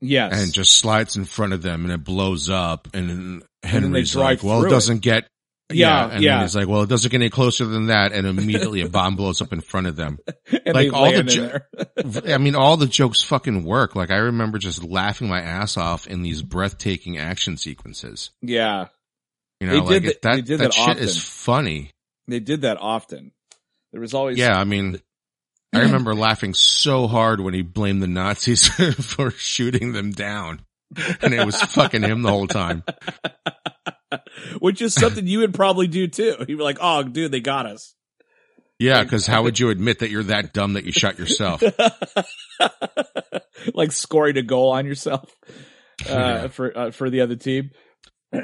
Yes, 0.00 0.32
and 0.32 0.52
just 0.52 0.74
slides 0.74 1.16
in 1.16 1.24
front 1.24 1.52
of 1.52 1.62
them, 1.62 1.84
and 1.84 1.92
it 1.92 2.04
blows 2.04 2.50
up. 2.50 2.88
And 2.94 3.08
then 3.08 3.42
they 3.62 3.68
Henry's 3.68 4.14
like, 4.14 4.42
"Well, 4.42 4.62
it 4.62 4.66
it. 4.66 4.70
doesn't 4.70 4.98
get." 4.98 5.26
Yeah, 5.72 6.10
and 6.12 6.22
yeah. 6.22 6.42
he's 6.42 6.54
like, 6.54 6.68
"Well, 6.68 6.82
it 6.82 6.88
doesn't 6.88 7.10
get 7.10 7.20
any 7.20 7.28
closer 7.30 7.64
than 7.64 7.86
that," 7.86 8.12
and 8.12 8.24
immediately 8.26 8.82
a 8.82 8.88
bomb 8.88 9.16
blows 9.16 9.42
up 9.42 9.52
in 9.52 9.60
front 9.60 9.88
of 9.88 9.96
them. 9.96 10.18
like, 10.52 10.64
they 10.64 10.88
all 10.90 11.10
the 11.12 11.24
jo- 11.24 11.42
there. 11.48 12.34
I 12.34 12.38
mean, 12.38 12.54
all 12.54 12.76
the 12.76 12.86
jokes 12.86 13.22
fucking 13.22 13.64
work. 13.64 13.96
Like, 13.96 14.10
I 14.12 14.16
remember 14.18 14.58
just 14.58 14.84
laughing 14.84 15.28
my 15.28 15.40
ass 15.40 15.76
off 15.76 16.06
in 16.06 16.22
these 16.22 16.40
breathtaking 16.42 17.18
action 17.18 17.56
sequences. 17.56 18.30
yeah, 18.42 18.86
You 19.60 19.68
They 19.68 19.76
know, 19.80 19.88
did 19.88 20.02
like 20.04 20.04
it- 20.14 20.22
that- 20.22 20.32
they 20.36 20.40
did 20.42 20.60
that 20.60 20.72
that 20.72 20.74
shit 20.74 20.98
is 20.98 21.20
funny. 21.20 21.90
they 22.28 22.38
did 22.40 22.60
that 22.62 22.76
often. 22.80 23.32
There 23.92 24.00
was 24.00 24.14
always 24.14 24.38
Yeah, 24.38 24.56
I 24.56 24.62
mean, 24.64 25.00
I 25.74 25.80
remember 25.80 26.14
laughing 26.14 26.54
so 26.54 27.08
hard 27.08 27.40
when 27.40 27.54
he 27.54 27.62
blamed 27.62 28.02
the 28.02 28.06
Nazis 28.06 28.68
for 29.04 29.32
shooting 29.32 29.92
them 29.92 30.12
down, 30.12 30.60
and 31.20 31.34
it 31.34 31.44
was 31.44 31.60
fucking 31.60 32.02
him 32.04 32.22
the 32.22 32.30
whole 32.30 32.46
time. 32.46 32.84
which 34.60 34.80
is 34.82 34.94
something 34.94 35.26
you 35.26 35.40
would 35.40 35.54
probably 35.54 35.86
do 35.86 36.06
too. 36.08 36.36
You'd 36.48 36.58
be 36.58 36.64
like, 36.64 36.78
"Oh, 36.80 37.02
dude, 37.02 37.32
they 37.32 37.40
got 37.40 37.66
us." 37.66 37.94
Yeah, 38.78 39.02
because 39.02 39.26
how 39.26 39.42
would 39.44 39.58
you 39.58 39.70
admit 39.70 40.00
that 40.00 40.10
you're 40.10 40.22
that 40.24 40.52
dumb 40.52 40.74
that 40.74 40.84
you 40.84 40.92
shot 40.92 41.18
yourself? 41.18 41.62
like 43.74 43.92
scoring 43.92 44.36
a 44.36 44.42
goal 44.42 44.72
on 44.72 44.86
yourself 44.86 45.34
uh, 46.08 46.12
Yeah. 46.12 46.48
for 46.48 46.76
uh, 46.78 46.90
for 46.90 47.10
the 47.10 47.20
other 47.22 47.36
team. 47.36 47.70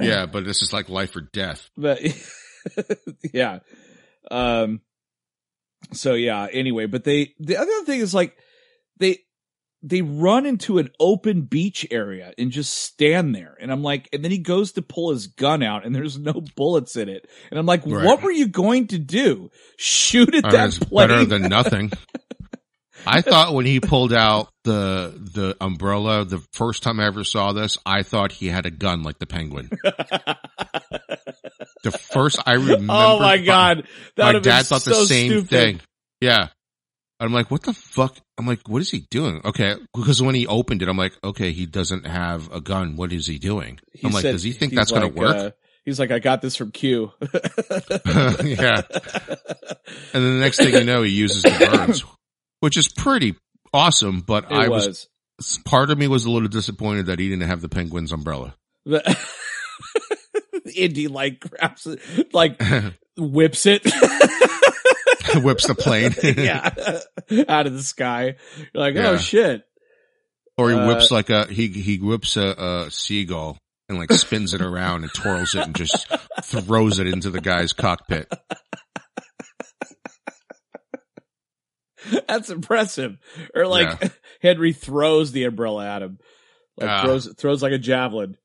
Yeah, 0.00 0.26
but 0.26 0.44
this 0.44 0.62
is 0.62 0.72
like 0.72 0.88
life 0.88 1.14
or 1.16 1.20
death. 1.20 1.68
But 1.76 2.00
yeah, 3.34 3.58
um, 4.30 4.80
so 5.92 6.14
yeah. 6.14 6.46
Anyway, 6.50 6.86
but 6.86 7.04
they 7.04 7.34
the 7.40 7.56
other 7.58 7.84
thing 7.84 8.00
is 8.00 8.14
like 8.14 8.34
they 8.98 9.18
they 9.82 10.00
run 10.02 10.46
into 10.46 10.78
an 10.78 10.90
open 11.00 11.42
beach 11.42 11.86
area 11.90 12.32
and 12.38 12.50
just 12.52 12.72
stand 12.72 13.34
there, 13.34 13.56
and 13.60 13.72
I'm 13.72 13.82
like, 13.82 14.08
and 14.12 14.22
then 14.24 14.30
he 14.30 14.38
goes 14.38 14.72
to 14.72 14.82
pull 14.82 15.10
his 15.10 15.26
gun 15.26 15.62
out, 15.62 15.84
and 15.84 15.94
there's 15.94 16.18
no 16.18 16.42
bullets 16.56 16.96
in 16.96 17.08
it, 17.08 17.26
and 17.50 17.58
I'm 17.58 17.66
like, 17.66 17.82
Right. 17.86 18.04
what 18.04 18.22
were 18.22 18.30
you 18.30 18.46
going 18.48 18.86
to 18.88 18.98
do? 18.98 19.50
Shoot 19.76 20.34
at 20.34 20.44
I 20.44 20.50
that 20.52 20.72
plane? 20.80 21.08
better 21.08 21.24
than 21.24 21.42
nothing. 21.48 21.90
I 23.04 23.20
thought 23.20 23.52
when 23.54 23.66
he 23.66 23.80
pulled 23.80 24.12
out 24.12 24.48
the 24.62 25.12
the 25.34 25.56
umbrella 25.60 26.24
the 26.24 26.38
first 26.52 26.84
time 26.84 27.00
I 27.00 27.06
ever 27.06 27.24
saw 27.24 27.52
this, 27.52 27.76
I 27.84 28.04
thought 28.04 28.30
he 28.30 28.46
had 28.46 28.64
a 28.64 28.70
gun 28.70 29.02
like 29.02 29.18
the 29.18 29.26
penguin. 29.26 29.70
The 31.84 31.90
first 31.90 32.38
I 32.46 32.54
oh 32.54 32.60
remember. 32.60 32.92
oh 32.92 33.18
my 33.18 33.38
god, 33.38 33.88
that 34.16 34.34
my 34.34 34.38
dad 34.38 34.66
thought 34.66 34.84
the 34.84 34.94
same 34.94 35.30
stupid. 35.30 35.48
thing. 35.50 35.80
Yeah. 36.20 36.48
I'm 37.24 37.32
like, 37.32 37.50
what 37.50 37.62
the 37.62 37.72
fuck? 37.72 38.16
I'm 38.38 38.46
like, 38.46 38.68
what 38.68 38.82
is 38.82 38.90
he 38.90 39.06
doing? 39.10 39.40
Okay. 39.44 39.76
Because 39.94 40.20
when 40.22 40.34
he 40.34 40.46
opened 40.46 40.82
it, 40.82 40.88
I'm 40.88 40.96
like, 40.96 41.12
okay, 41.22 41.52
he 41.52 41.66
doesn't 41.66 42.06
have 42.06 42.50
a 42.52 42.60
gun. 42.60 42.96
What 42.96 43.12
is 43.12 43.26
he 43.26 43.38
doing? 43.38 43.78
He 43.92 44.06
I'm 44.06 44.12
like, 44.12 44.22
said- 44.22 44.32
does 44.32 44.42
he 44.42 44.52
think 44.52 44.74
that's 44.74 44.90
going 44.90 45.12
to 45.12 45.20
work? 45.20 45.36
uh, 45.36 45.50
he's 45.84 45.98
like, 46.00 46.10
I 46.10 46.18
got 46.18 46.42
this 46.42 46.56
from 46.56 46.70
Q. 46.72 47.12
yeah. 48.44 48.82
And 50.12 50.24
then 50.24 50.34
the 50.34 50.40
next 50.40 50.56
thing 50.58 50.72
you 50.74 50.84
know, 50.84 51.02
he 51.02 51.10
uses 51.12 51.42
the 51.42 51.68
burns, 51.70 52.04
which 52.60 52.76
is 52.76 52.88
pretty 52.88 53.36
awesome. 53.72 54.20
But 54.20 54.44
It 54.50 54.52
I 54.56 54.68
was, 54.68 55.08
was. 55.38 55.58
part 55.64 55.90
of 55.90 55.98
me 55.98 56.08
was 56.08 56.24
a 56.24 56.30
little 56.30 56.48
disappointed 56.48 57.06
that 57.06 57.18
he 57.18 57.28
didn't 57.28 57.48
have 57.48 57.60
the 57.60 57.68
penguin's 57.68 58.12
umbrella. 58.12 58.54
Indy 60.74 61.08
like 61.08 61.40
grabs 61.40 61.86
it, 61.86 62.00
like 62.32 62.60
whips 63.16 63.66
it. 63.66 63.82
Whips 65.42 65.66
the 65.66 65.74
plane. 65.74 66.14
yeah. 66.22 66.70
Out 67.48 67.66
of 67.66 67.72
the 67.74 67.82
sky. 67.82 68.36
You're 68.74 68.82
like, 68.82 68.94
Yeah. 68.94 69.10
oh 69.10 69.16
shit. 69.16 69.62
Or 70.58 70.68
he 70.70 70.76
Uh, 70.76 70.86
whips 70.86 71.10
like 71.10 71.30
a, 71.30 71.46
he, 71.46 71.68
he 71.68 71.96
whips 71.98 72.36
a, 72.36 72.84
a 72.86 72.90
seagull 72.90 73.56
and 73.88 73.98
like 73.98 74.12
spins 74.12 74.52
it 74.54 74.60
around 74.60 75.02
and 75.02 75.12
twirls 75.14 75.54
it 75.54 75.64
and 75.66 75.74
just 75.74 76.06
throws 76.42 76.98
it 76.98 77.06
into 77.06 77.30
the 77.30 77.40
guy's 77.40 77.72
cockpit. 77.72 78.30
That's 82.28 82.50
impressive. 82.50 83.16
Or 83.54 83.66
like 83.66 84.12
Henry 84.42 84.72
throws 84.72 85.32
the 85.32 85.44
umbrella 85.44 85.86
at 85.88 86.02
him. 86.02 86.18
Like 86.76 86.90
Ah. 86.90 87.02
throws 87.04 87.32
throws 87.38 87.62
like 87.62 87.72
a 87.72 87.78
javelin. 87.78 88.36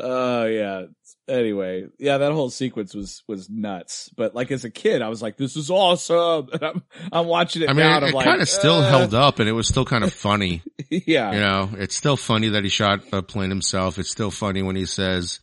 Oh 0.00 0.46
yeah. 0.46 0.86
Anyway, 1.26 1.86
yeah, 1.98 2.18
that 2.18 2.32
whole 2.32 2.50
sequence 2.50 2.94
was 2.94 3.22
was 3.26 3.48
nuts. 3.48 4.10
But 4.16 4.34
like 4.34 4.50
as 4.50 4.64
a 4.64 4.70
kid, 4.70 5.00
I 5.00 5.08
was 5.08 5.22
like, 5.22 5.36
"This 5.38 5.56
is 5.56 5.70
awesome." 5.70 6.48
And 6.52 6.62
I'm 6.62 6.82
I'm 7.12 7.26
watching 7.26 7.62
it 7.62 7.70
I 7.70 7.72
mean, 7.72 7.86
now. 7.86 7.96
it, 7.98 8.04
I'm 8.04 8.12
like, 8.12 8.26
kind 8.26 8.42
of 8.42 8.48
still 8.48 8.76
uh, 8.80 8.88
held 8.88 9.14
up 9.14 9.38
and 9.38 9.48
it 9.48 9.52
was 9.52 9.66
still 9.66 9.84
kind 9.86 10.04
of 10.04 10.12
funny. 10.12 10.62
Yeah, 10.90 11.32
You 11.32 11.40
know, 11.40 11.70
it's 11.78 11.96
still 11.96 12.16
funny 12.16 12.50
that 12.50 12.62
he 12.62 12.68
shot 12.70 13.00
a 13.12 13.20
plane 13.22 13.48
himself. 13.50 13.98
It's 13.98 14.10
still 14.10 14.30
funny 14.30 14.62
when 14.62 14.76
he 14.76 14.84
says, 14.86 15.40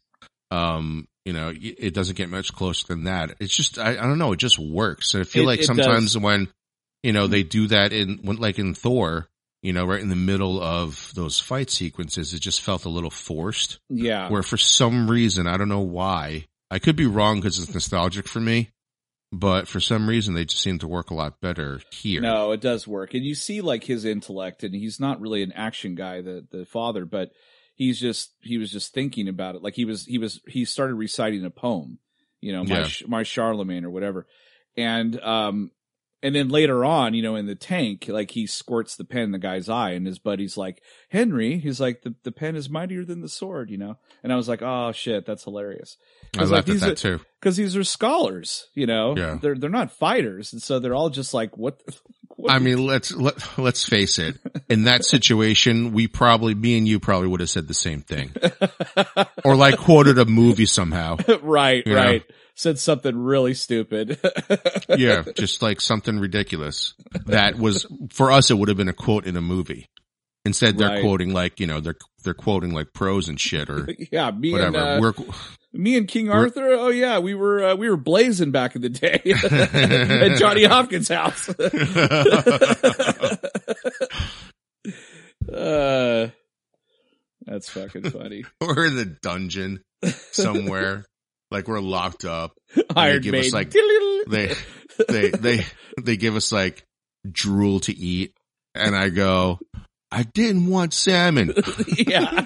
um, 0.49 1.07
you 1.25 1.33
know, 1.33 1.51
it 1.53 1.93
doesn't 1.93 2.15
get 2.15 2.29
much 2.29 2.53
closer 2.53 2.85
than 2.87 3.03
that. 3.05 3.35
It's 3.39 3.55
just, 3.55 3.77
I, 3.77 3.91
I 3.91 3.95
don't 4.03 4.17
know. 4.17 4.31
It 4.33 4.39
just 4.39 4.57
works. 4.59 5.13
And 5.13 5.21
I 5.21 5.25
feel 5.25 5.43
It- 5.43 5.47
like 5.47 5.59
it 5.61 5.65
sometimes 5.65 6.17
when, 6.17 6.47
you 7.03 7.11
know, 7.11 7.27
they 7.27 7.43
do 7.43 7.67
that 7.67 7.91
in, 7.91 8.19
when, 8.23 8.37
like 8.37 8.59
in 8.59 8.73
Thor, 8.75 9.27
you 9.61 9.73
know, 9.73 9.85
right 9.85 10.01
in 10.01 10.09
the 10.09 10.15
middle 10.15 10.61
of 10.61 11.11
those 11.15 11.39
fight 11.39 11.69
sequences, 11.69 12.33
it 12.33 12.39
just 12.39 12.61
felt 12.61 12.85
a 12.85 12.89
little 12.89 13.11
forced 13.11 13.79
yeah. 13.89 14.29
where 14.29 14.43
for 14.43 14.57
some 14.57 15.09
reason, 15.09 15.47
I 15.47 15.57
don't 15.57 15.69
know 15.69 15.79
why, 15.79 16.47
I 16.69 16.79
could 16.79 16.95
be 16.95 17.05
wrong 17.05 17.39
because 17.39 17.59
it's 17.59 17.73
nostalgic 17.73 18.27
for 18.27 18.39
me, 18.39 18.71
but 19.31 19.67
for 19.67 19.79
some 19.79 20.09
reason 20.09 20.33
they 20.33 20.45
just 20.45 20.63
seem 20.63 20.79
to 20.79 20.87
work 20.87 21.11
a 21.11 21.13
lot 21.13 21.41
better 21.41 21.81
here. 21.91 22.21
No, 22.21 22.51
it 22.51 22.61
does 22.61 22.87
work, 22.87 23.13
and 23.13 23.23
you 23.23 23.35
see 23.35 23.61
like 23.61 23.83
his 23.83 24.05
intellect, 24.05 24.63
and 24.63 24.73
he's 24.73 24.99
not 24.99 25.21
really 25.21 25.43
an 25.43 25.51
action 25.51 25.95
guy, 25.95 26.21
the 26.21 26.45
the 26.49 26.65
father, 26.65 27.05
but 27.05 27.31
he's 27.75 27.99
just 27.99 28.33
he 28.41 28.57
was 28.57 28.71
just 28.71 28.93
thinking 28.93 29.27
about 29.27 29.55
it. 29.55 29.61
Like 29.61 29.75
he 29.75 29.85
was 29.85 30.05
he 30.05 30.17
was 30.17 30.41
he 30.47 30.65
started 30.65 30.95
reciting 30.95 31.45
a 31.45 31.49
poem, 31.49 31.99
you 32.39 32.53
know, 32.53 32.63
my 32.63 32.79
Yeah. 32.79 32.87
My 33.07 33.23
Charlemagne 33.23 33.85
or 33.85 33.89
whatever, 33.89 34.27
and 34.75 35.19
um 35.21 35.71
and 36.23 36.35
then 36.35 36.49
later 36.49 36.85
on, 36.85 37.13
you 37.13 37.23
know, 37.23 37.35
in 37.35 37.47
the 37.47 37.55
tank, 37.55 38.05
like 38.07 38.31
he 38.31 38.45
squirts 38.45 38.95
the 38.95 39.03
pen 39.03 39.23
in 39.23 39.31
the 39.31 39.39
guy's 39.39 39.69
eye, 39.69 39.91
and 39.91 40.05
his 40.05 40.19
buddy's 40.19 40.55
like, 40.55 40.81
Henry, 41.09 41.57
he's 41.57 41.79
like, 41.79 42.03
the, 42.03 42.13
the 42.23 42.31
pen 42.31 42.55
is 42.55 42.69
mightier 42.69 43.03
than 43.03 43.21
the 43.21 43.29
sword, 43.29 43.71
you 43.71 43.77
know? 43.77 43.97
And 44.23 44.31
I 44.31 44.35
was 44.35 44.47
like, 44.47 44.61
oh 44.61 44.91
shit, 44.91 45.25
that's 45.25 45.43
hilarious. 45.43 45.97
I 46.37 46.43
laughed 46.43 46.67
like 46.67 46.77
at 46.77 46.81
that 46.81 46.97
too. 46.97 47.19
Cause 47.41 47.57
these 47.57 47.75
are 47.75 47.83
scholars, 47.83 48.67
you 48.75 48.85
know? 48.85 49.15
Yeah. 49.17 49.39
They're, 49.41 49.55
they're 49.55 49.69
not 49.69 49.91
fighters. 49.91 50.53
And 50.53 50.61
so 50.61 50.79
they're 50.79 50.93
all 50.93 51.09
just 51.09 51.33
like, 51.33 51.57
what? 51.57 51.81
what 52.35 52.51
I 52.51 52.59
mean, 52.59 52.85
let's 52.85 53.11
let, 53.11 53.57
let's 53.57 53.83
face 53.83 54.19
it. 54.19 54.37
In 54.69 54.83
that 54.83 55.03
situation, 55.03 55.91
we 55.91 56.07
probably, 56.07 56.53
me 56.53 56.77
and 56.77 56.87
you 56.87 56.99
probably 56.99 57.29
would 57.29 57.39
have 57.39 57.49
said 57.49 57.67
the 57.67 57.73
same 57.73 58.01
thing, 58.01 58.31
or 59.43 59.55
like 59.55 59.77
quoted 59.77 60.19
a 60.19 60.25
movie 60.25 60.67
somehow. 60.67 61.17
right, 61.41 61.83
right. 61.87 62.27
know? 62.29 62.35
said 62.61 62.77
something 62.77 63.17
really 63.17 63.53
stupid. 63.55 64.19
yeah, 64.89 65.23
just 65.35 65.61
like 65.61 65.81
something 65.81 66.19
ridiculous. 66.19 66.93
That 67.25 67.57
was 67.57 67.85
for 68.11 68.31
us. 68.31 68.51
It 68.51 68.57
would 68.57 68.69
have 68.69 68.77
been 68.77 68.87
a 68.87 68.93
quote 68.93 69.25
in 69.25 69.35
a 69.35 69.41
movie. 69.41 69.87
Instead, 70.45 70.77
they're 70.77 70.89
right. 70.89 71.01
quoting 71.01 71.33
like 71.33 71.59
you 71.59 71.67
know 71.67 71.79
they're 71.79 71.97
they're 72.23 72.33
quoting 72.33 72.71
like 72.71 72.93
prose 72.93 73.29
and 73.29 73.39
shit 73.39 73.69
or 73.69 73.87
yeah 74.11 74.31
me 74.31 74.51
whatever. 74.51 74.77
And, 74.77 75.05
uh, 75.05 75.23
me 75.73 75.97
and 75.97 76.07
King 76.07 76.29
Arthur. 76.29 76.73
Oh 76.73 76.89
yeah, 76.89 77.19
we 77.19 77.33
were 77.33 77.63
uh, 77.63 77.75
we 77.75 77.89
were 77.89 77.97
blazing 77.97 78.51
back 78.51 78.75
in 78.75 78.81
the 78.81 78.89
day 78.89 79.21
at 79.25 80.37
Johnny 80.37 80.63
Hopkins' 80.65 81.07
house. 81.09 81.49
uh, 85.49 86.29
that's 87.45 87.69
fucking 87.69 88.09
funny. 88.11 88.45
or 88.61 88.89
the 88.89 89.17
dungeon 89.21 89.83
somewhere 90.31 91.05
like 91.51 91.67
we're 91.67 91.79
locked 91.81 92.25
up. 92.25 92.53
Iron 92.95 93.21
give 93.21 93.35
us, 93.35 93.53
like, 93.53 93.71
They, 94.27 94.53
they, 95.09 95.29
they, 95.29 95.65
they 96.01 96.17
give 96.17 96.35
us 96.35 96.51
like 96.51 96.85
drool 97.29 97.79
to 97.81 97.95
eat, 97.95 98.33
and 98.75 98.95
I 98.95 99.09
go, 99.09 99.59
I 100.11 100.23
didn't 100.23 100.67
want 100.67 100.93
salmon. 100.93 101.53
yeah. 101.97 102.45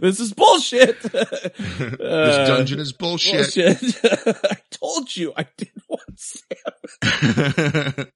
this 0.00 0.20
is 0.20 0.32
bullshit. 0.32 1.00
this 1.02 2.00
Uh, 2.00 2.44
dungeon 2.46 2.80
is 2.80 2.92
bullshit. 2.92 3.54
bullshit. 3.54 4.00
I 4.44 4.56
told 4.70 5.14
you 5.16 5.32
I 5.36 5.46
didn't 5.56 5.82
want 5.88 6.18
Sam. 6.18 8.06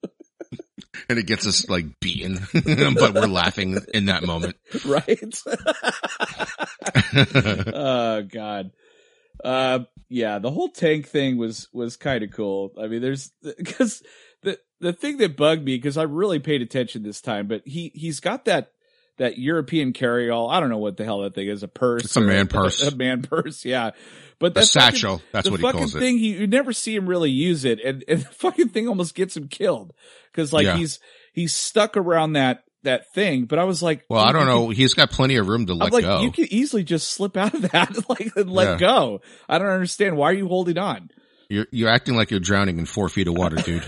and 1.08 1.18
it 1.18 1.26
gets 1.26 1.46
us 1.46 1.68
like 1.68 1.86
beaten, 2.00 2.38
but 2.54 3.14
we're 3.14 3.26
laughing 3.26 3.78
in 3.92 4.06
that 4.06 4.24
moment. 4.24 4.56
right? 4.86 5.18
oh 7.74 8.22
god. 8.22 8.70
Uh 9.44 9.80
yeah, 10.08 10.38
the 10.38 10.50
whole 10.50 10.68
tank 10.68 11.06
thing 11.08 11.36
was 11.36 11.68
was 11.72 11.96
kind 11.96 12.22
of 12.24 12.30
cool. 12.30 12.72
I 12.80 12.86
mean, 12.86 13.02
there's 13.02 13.30
cuz 13.64 14.02
the 14.42 14.58
the 14.80 14.92
thing 14.92 15.18
that 15.18 15.36
bugged 15.36 15.64
me 15.64 15.78
cuz 15.78 15.96
I 15.96 16.04
really 16.04 16.38
paid 16.38 16.62
attention 16.62 17.02
this 17.02 17.20
time, 17.20 17.46
but 17.46 17.62
he 17.66 17.92
he's 17.94 18.20
got 18.20 18.44
that 18.46 18.72
that 19.18 19.36
European 19.36 19.92
carry-all. 19.92 20.48
I 20.48 20.60
don't 20.60 20.68
know 20.70 20.78
what 20.78 20.96
the 20.96 21.04
hell 21.04 21.22
that 21.22 21.34
thing 21.34 21.48
is, 21.48 21.64
a 21.64 21.68
purse. 21.68 22.04
It's 22.04 22.16
a 22.16 22.20
man 22.20 22.46
purse. 22.46 22.80
A, 22.86 22.94
man 22.94 23.22
purse, 23.28 23.64
yeah. 23.64 23.90
But 24.38 24.52
A 24.52 24.54
that 24.54 24.68
fucking- 24.68 24.90
satchel. 24.92 25.22
That's 25.32 25.46
the 25.46 25.50
what 25.50 25.58
he 25.60 25.70
calls 25.72 25.92
it. 25.96 25.98
thing, 25.98 26.18
he, 26.18 26.34
you 26.34 26.46
never 26.46 26.72
see 26.72 26.94
him 26.94 27.08
really 27.08 27.30
use 27.32 27.64
it, 27.64 27.80
and, 27.84 28.04
and 28.06 28.20
the 28.22 28.28
fucking 28.28 28.68
thing 28.68 28.86
almost 28.86 29.16
gets 29.16 29.36
him 29.36 29.48
killed 29.48 29.92
because 30.30 30.52
like 30.52 30.66
Yeah. 30.66 30.76
he's 30.76 31.00
he's 31.32 31.52
stuck 31.52 31.96
around 31.96 32.34
that 32.34 32.62
that 32.84 33.12
thing. 33.14 33.44
But 33.44 33.58
I 33.58 33.64
was 33.64 33.82
like, 33.82 34.04
Well, 34.08 34.22
I 34.24 34.32
don't 34.32 34.46
know. 34.46 34.68
He's 34.70 34.94
got 34.94 35.10
plenty 35.10 35.36
of 35.36 35.48
room 35.48 35.66
to 35.66 35.74
let 35.74 35.92
like, 35.92 36.04
go. 36.04 36.20
you 36.20 36.30
could 36.30 36.46
easily 36.48 36.84
just 36.84 37.10
slip 37.10 37.36
out 37.36 37.54
of 37.54 37.62
that, 37.72 38.08
like, 38.08 38.32
and 38.36 38.50
let 38.50 38.68
Yeah. 38.68 38.78
go. 38.78 39.20
I 39.48 39.58
don't 39.58 39.68
understand. 39.68 40.16
Why 40.16 40.30
are 40.30 40.34
you 40.34 40.48
holding 40.48 40.78
on? 40.78 41.10
You're 41.50 41.66
you're 41.72 41.88
acting 41.88 42.14
like 42.14 42.30
you're 42.30 42.40
drowning 42.40 42.78
in 42.78 42.84
four 42.86 43.08
feet 43.08 43.26
of 43.26 43.34
water, 43.34 43.56
dude. 43.64 43.84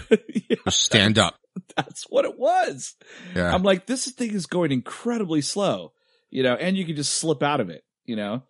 Yeah, 0.48 0.56
Just 0.64 0.82
stand 0.82 1.18
up. 1.18 1.36
that's 1.76 2.04
what 2.08 2.24
it 2.24 2.38
was. 2.38 2.94
Yeah. 3.36 3.54
I'm 3.54 3.62
like, 3.62 3.86
this 3.86 4.06
thing 4.12 4.32
is 4.34 4.46
going 4.46 4.72
incredibly 4.72 5.42
slow, 5.42 5.92
you 6.30 6.42
know, 6.42 6.54
and 6.54 6.76
you 6.76 6.84
can 6.86 6.96
just 6.96 7.12
slip 7.12 7.42
out 7.42 7.60
of 7.60 7.68
it, 7.68 7.82
you 8.06 8.16
know. 8.16 8.42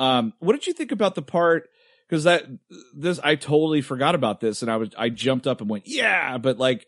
Um, 0.00 0.32
what 0.40 0.54
did 0.54 0.66
you 0.66 0.72
think 0.72 0.90
about 0.92 1.14
the 1.14 1.22
part? 1.22 1.68
Because 2.08 2.24
that 2.24 2.44
this, 2.96 3.20
I 3.22 3.34
totally 3.36 3.80
forgot 3.82 4.14
about 4.14 4.40
this, 4.40 4.62
and 4.62 4.70
I 4.70 4.76
was 4.76 4.88
I 4.98 5.08
jumped 5.10 5.46
up 5.46 5.60
and 5.60 5.68
went, 5.70 5.84
yeah, 5.86 6.38
but 6.38 6.58
like 6.58 6.86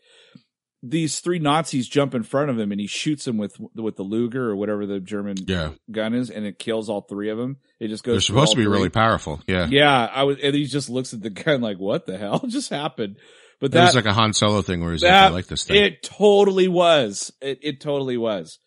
these 0.83 1.19
three 1.19 1.39
Nazis 1.39 1.87
jump 1.87 2.15
in 2.15 2.23
front 2.23 2.49
of 2.49 2.57
him, 2.57 2.71
and 2.71 2.81
he 2.81 2.87
shoots 2.87 3.25
them 3.25 3.37
with 3.37 3.55
with 3.75 3.95
the 3.95 4.03
Luger 4.03 4.49
or 4.49 4.55
whatever 4.55 4.85
the 4.85 4.99
German 4.99 5.37
yeah. 5.45 5.71
gun 5.91 6.13
is, 6.13 6.29
and 6.29 6.45
it 6.45 6.57
kills 6.57 6.89
all 6.89 7.01
three 7.01 7.29
of 7.29 7.37
them. 7.37 7.57
It 7.79 7.89
just 7.89 8.03
goes. 8.03 8.13
They're 8.13 8.21
supposed 8.21 8.51
to 8.53 8.57
be 8.57 8.63
three. 8.63 8.71
really 8.71 8.89
powerful. 8.89 9.41
Yeah. 9.47 9.67
Yeah, 9.69 10.05
I 10.05 10.23
was, 10.23 10.37
and 10.41 10.55
he 10.55 10.65
just 10.65 10.89
looks 10.89 11.13
at 11.13 11.21
the 11.21 11.29
gun 11.29 11.61
like, 11.61 11.77
"What 11.77 12.05
the 12.07 12.17
hell 12.17 12.39
just 12.47 12.69
happened?" 12.69 13.17
But 13.59 13.75
It 13.75 13.79
was 13.79 13.95
like 13.95 14.05
a 14.05 14.13
Han 14.13 14.33
Solo 14.33 14.63
thing 14.63 14.81
where 14.81 14.91
he's 14.91 15.03
like, 15.03 15.11
I 15.11 15.29
like 15.29 15.45
this 15.45 15.65
thing. 15.65 15.83
it 15.83 16.01
totally 16.01 16.67
was. 16.67 17.31
It 17.41 17.59
it 17.61 17.79
totally 17.79 18.17
was. 18.17 18.57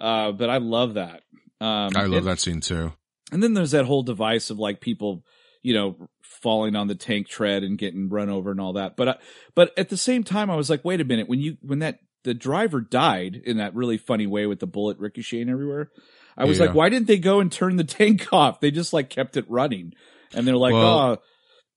Uh, 0.00 0.30
but 0.30 0.48
I 0.48 0.58
love 0.58 0.94
that. 0.94 1.22
Um, 1.60 1.90
I 1.96 2.04
love 2.04 2.18
and, 2.18 2.26
that 2.28 2.38
scene 2.38 2.60
too. 2.60 2.92
And 3.32 3.42
then 3.42 3.54
there's 3.54 3.72
that 3.72 3.84
whole 3.84 4.04
device 4.04 4.50
of 4.50 4.60
like 4.60 4.80
people, 4.80 5.24
you 5.62 5.74
know, 5.74 6.08
falling 6.42 6.76
on 6.76 6.88
the 6.88 6.94
tank 6.94 7.28
tread 7.28 7.62
and 7.62 7.78
getting 7.78 8.08
run 8.08 8.28
over 8.30 8.50
and 8.50 8.60
all 8.60 8.74
that. 8.74 8.96
But 8.96 9.08
I, 9.08 9.16
but 9.54 9.76
at 9.78 9.88
the 9.88 9.96
same 9.96 10.24
time, 10.24 10.50
I 10.50 10.56
was 10.56 10.70
like, 10.70 10.84
wait 10.84 11.00
a 11.00 11.04
minute, 11.04 11.28
when 11.28 11.40
you 11.40 11.56
when 11.62 11.80
that 11.80 11.98
the 12.24 12.34
driver 12.34 12.80
died 12.80 13.36
in 13.44 13.58
that 13.58 13.74
really 13.74 13.96
funny 13.98 14.26
way 14.26 14.46
with 14.46 14.58
the 14.60 14.66
bullet 14.66 14.98
ricocheting 14.98 15.48
everywhere, 15.48 15.90
I 16.36 16.44
was 16.44 16.58
Yeah. 16.58 16.66
like, 16.66 16.74
why 16.74 16.88
didn't 16.88 17.06
they 17.06 17.18
go 17.18 17.40
and 17.40 17.50
turn 17.50 17.76
the 17.76 17.84
tank 17.84 18.32
off? 18.32 18.60
They 18.60 18.70
just 18.70 18.92
like 18.92 19.08
kept 19.10 19.36
it 19.36 19.44
running, 19.48 19.92
and 20.34 20.46
they're 20.46 20.56
like, 20.56 20.72
Well, 20.74 20.98
oh, 20.98 21.18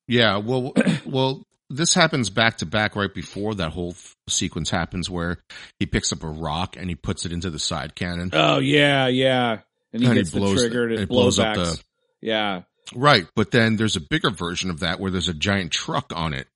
Yeah. 0.07 0.38
Well, 0.38 0.74
well, 1.05 1.43
this 1.70 1.93
happens 1.93 2.30
back 2.30 2.57
to 2.57 2.66
back 2.66 2.95
right 2.97 3.14
before 3.14 3.55
that 3.55 3.72
whole 3.72 3.91
f- 3.91 4.16
sequence 4.28 4.70
happens 4.70 5.09
where 5.09 5.38
he 5.80 5.86
picks 5.86 6.12
up 6.12 6.22
a 6.24 6.28
rock 6.28 6.76
and 6.78 6.89
he 6.89 6.95
puts 6.95 7.26
it 7.26 7.32
into 7.32 7.49
the 7.49 7.59
side 7.59 7.95
cannon. 7.95 8.30
oh 8.34 8.59
yeah, 8.59 9.07
yeah, 9.07 9.59
and 9.93 10.01
he 10.01 10.07
And 10.09 10.18
he 10.18 10.24
blows- 10.24 10.55
the 10.55 10.62
trigger 10.68 10.84
and 10.86 10.93
it, 10.93 10.99
it 11.01 11.09
blows 11.09 11.39
up 11.39 11.55
the- 11.55 11.82
yeah. 12.22 12.64
Right. 12.95 13.25
But 13.36 13.51
then 13.51 13.75
there's 13.77 13.95
a 13.95 14.01
bigger 14.01 14.29
version 14.32 14.69
of 14.69 14.79
that 14.82 14.99
where 14.99 15.11
there's 15.11 15.27
a 15.29 15.34
giant 15.34 15.71
truck 15.71 16.11
on 16.15 16.34
it 16.34 16.47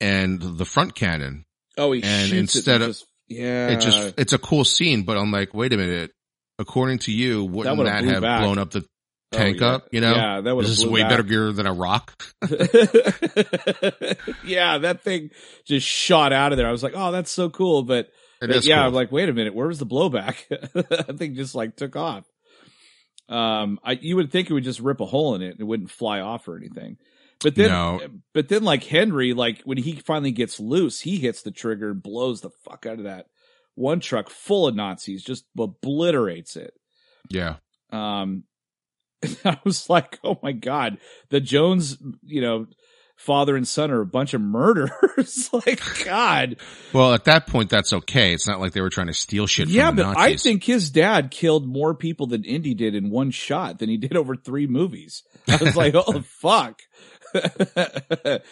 and 0.00 0.40
the 0.40 0.64
front 0.64 0.94
cannon. 0.94 1.44
Oh, 1.78 1.92
he 1.92 2.02
And 2.02 2.28
shoots 2.28 2.54
instead 2.56 2.80
it 2.80 2.84
of- 2.84 2.90
just, 2.90 3.06
yeah, 3.28 3.68
It 3.68 3.80
just, 3.80 4.14
it's 4.18 4.32
a 4.32 4.38
cool 4.38 4.64
scene, 4.64 5.02
but 5.04 5.16
I'm 5.16 5.30
like, 5.32 5.54
wait 5.54 5.72
a 5.72 5.76
minute. 5.76 6.10
According 6.58 6.98
to 7.00 7.12
you, 7.12 7.44
wouldn't 7.44 7.76
would've 7.78 7.92
that, 7.92 8.04
have 8.04 8.22
back. 8.22 8.42
blown 8.42 8.58
up 8.58 8.70
the 8.70 8.84
Oh, 9.32 9.36
tank 9.36 9.58
yeah. 9.60 9.66
up? 9.68 9.88
You 9.90 10.00
know, 10.00 10.14
yeah, 10.14 10.40
that 10.42 10.54
was 10.54 10.68
this 10.68 10.78
is 10.78 10.86
way 10.86 11.02
better 11.02 11.24
gear 11.24 11.50
than 11.50 11.66
a 11.66 11.72
rock. 11.72 12.14
yeah, 14.44 14.78
that 14.78 15.00
thing 15.02 15.30
just 15.66 15.86
shot 15.86 16.32
out 16.32 16.52
of 16.52 16.58
there. 16.58 16.68
I 16.68 16.72
was 16.72 16.82
like, 16.84 16.92
oh, 16.94 17.10
that's 17.12 17.30
so 17.32 17.50
cool, 17.50 17.82
but 17.82 18.10
But 18.40 18.64
yeah, 18.64 18.76
cool. 18.76 18.86
I'm 18.86 18.94
like, 18.94 19.10
wait 19.10 19.28
a 19.28 19.32
minute, 19.32 19.54
where 19.54 19.66
was 19.66 19.78
the 19.78 19.86
blowback? 19.86 20.36
that 20.72 21.16
thing 21.18 21.34
just 21.34 21.54
like 21.54 21.76
took 21.76 21.96
off. 21.96 22.24
Um, 23.28 23.78
I 23.82 23.92
you 23.92 24.16
would 24.16 24.30
think 24.30 24.50
it 24.50 24.52
would 24.54 24.64
just 24.64 24.80
rip 24.80 25.00
a 25.00 25.06
hole 25.06 25.34
in 25.34 25.42
it 25.42 25.52
and 25.52 25.60
it 25.60 25.64
wouldn't 25.64 25.90
fly 25.90 26.20
off 26.20 26.46
or 26.48 26.56
anything. 26.56 26.98
But 27.40 27.54
then, 27.56 27.70
No. 27.70 28.00
but 28.32 28.48
then, 28.48 28.62
like 28.64 28.84
Henry, 28.84 29.34
like 29.34 29.62
when 29.62 29.78
he 29.78 29.96
finally 29.96 30.30
gets 30.30 30.60
loose, 30.60 31.00
he 31.00 31.16
hits 31.18 31.42
the 31.42 31.50
trigger 31.50 31.90
and 31.90 32.02
blows 32.02 32.40
the 32.40 32.50
fuck 32.64 32.86
out 32.86 32.98
of 32.98 33.04
that 33.04 33.26
one 33.74 33.98
truck 34.00 34.30
full 34.30 34.68
of 34.68 34.74
Nazis, 34.76 35.24
just 35.24 35.44
obliterates 35.58 36.54
it. 36.56 36.74
yeah. 37.28 37.56
Um, 37.90 38.44
I 39.44 39.58
was 39.64 39.90
like, 39.90 40.18
oh 40.22 40.38
my 40.42 40.52
god, 40.52 40.98
the 41.30 41.40
Jones, 41.40 41.96
you 42.22 42.40
know, 42.40 42.66
father 43.16 43.56
and 43.56 43.66
son 43.66 43.90
are 43.90 44.00
a 44.00 44.06
bunch 44.06 44.34
of 44.34 44.40
murderers. 44.40 45.50
like, 45.52 45.80
God, 46.04 46.56
Well, 46.92 47.14
at 47.14 47.24
that 47.24 47.46
point, 47.46 47.70
that's 47.70 47.92
okay. 47.92 48.32
It's 48.32 48.46
not 48.46 48.60
like 48.60 48.72
they 48.72 48.80
were 48.80 48.90
trying 48.90 49.06
to 49.08 49.14
steal 49.14 49.46
shit 49.46 49.68
yeah, 49.68 49.90
but 49.90 50.16
I 50.16 50.36
think 50.36 50.64
his 50.64 50.90
dad 50.90 51.30
killed 51.30 51.66
more 51.66 51.94
people 51.94 52.26
than 52.26 52.44
Indy 52.44 52.74
did 52.74 52.94
in 52.94 53.10
one 53.10 53.30
shot 53.30 53.78
than 53.78 53.88
he 53.88 53.96
did 53.96 54.16
over 54.16 54.36
three 54.36 54.66
movies. 54.66 55.22
I 55.48 55.56
was 55.56 55.76
like, 55.76 55.94
oh 55.94 56.22
fuck. 56.22 56.82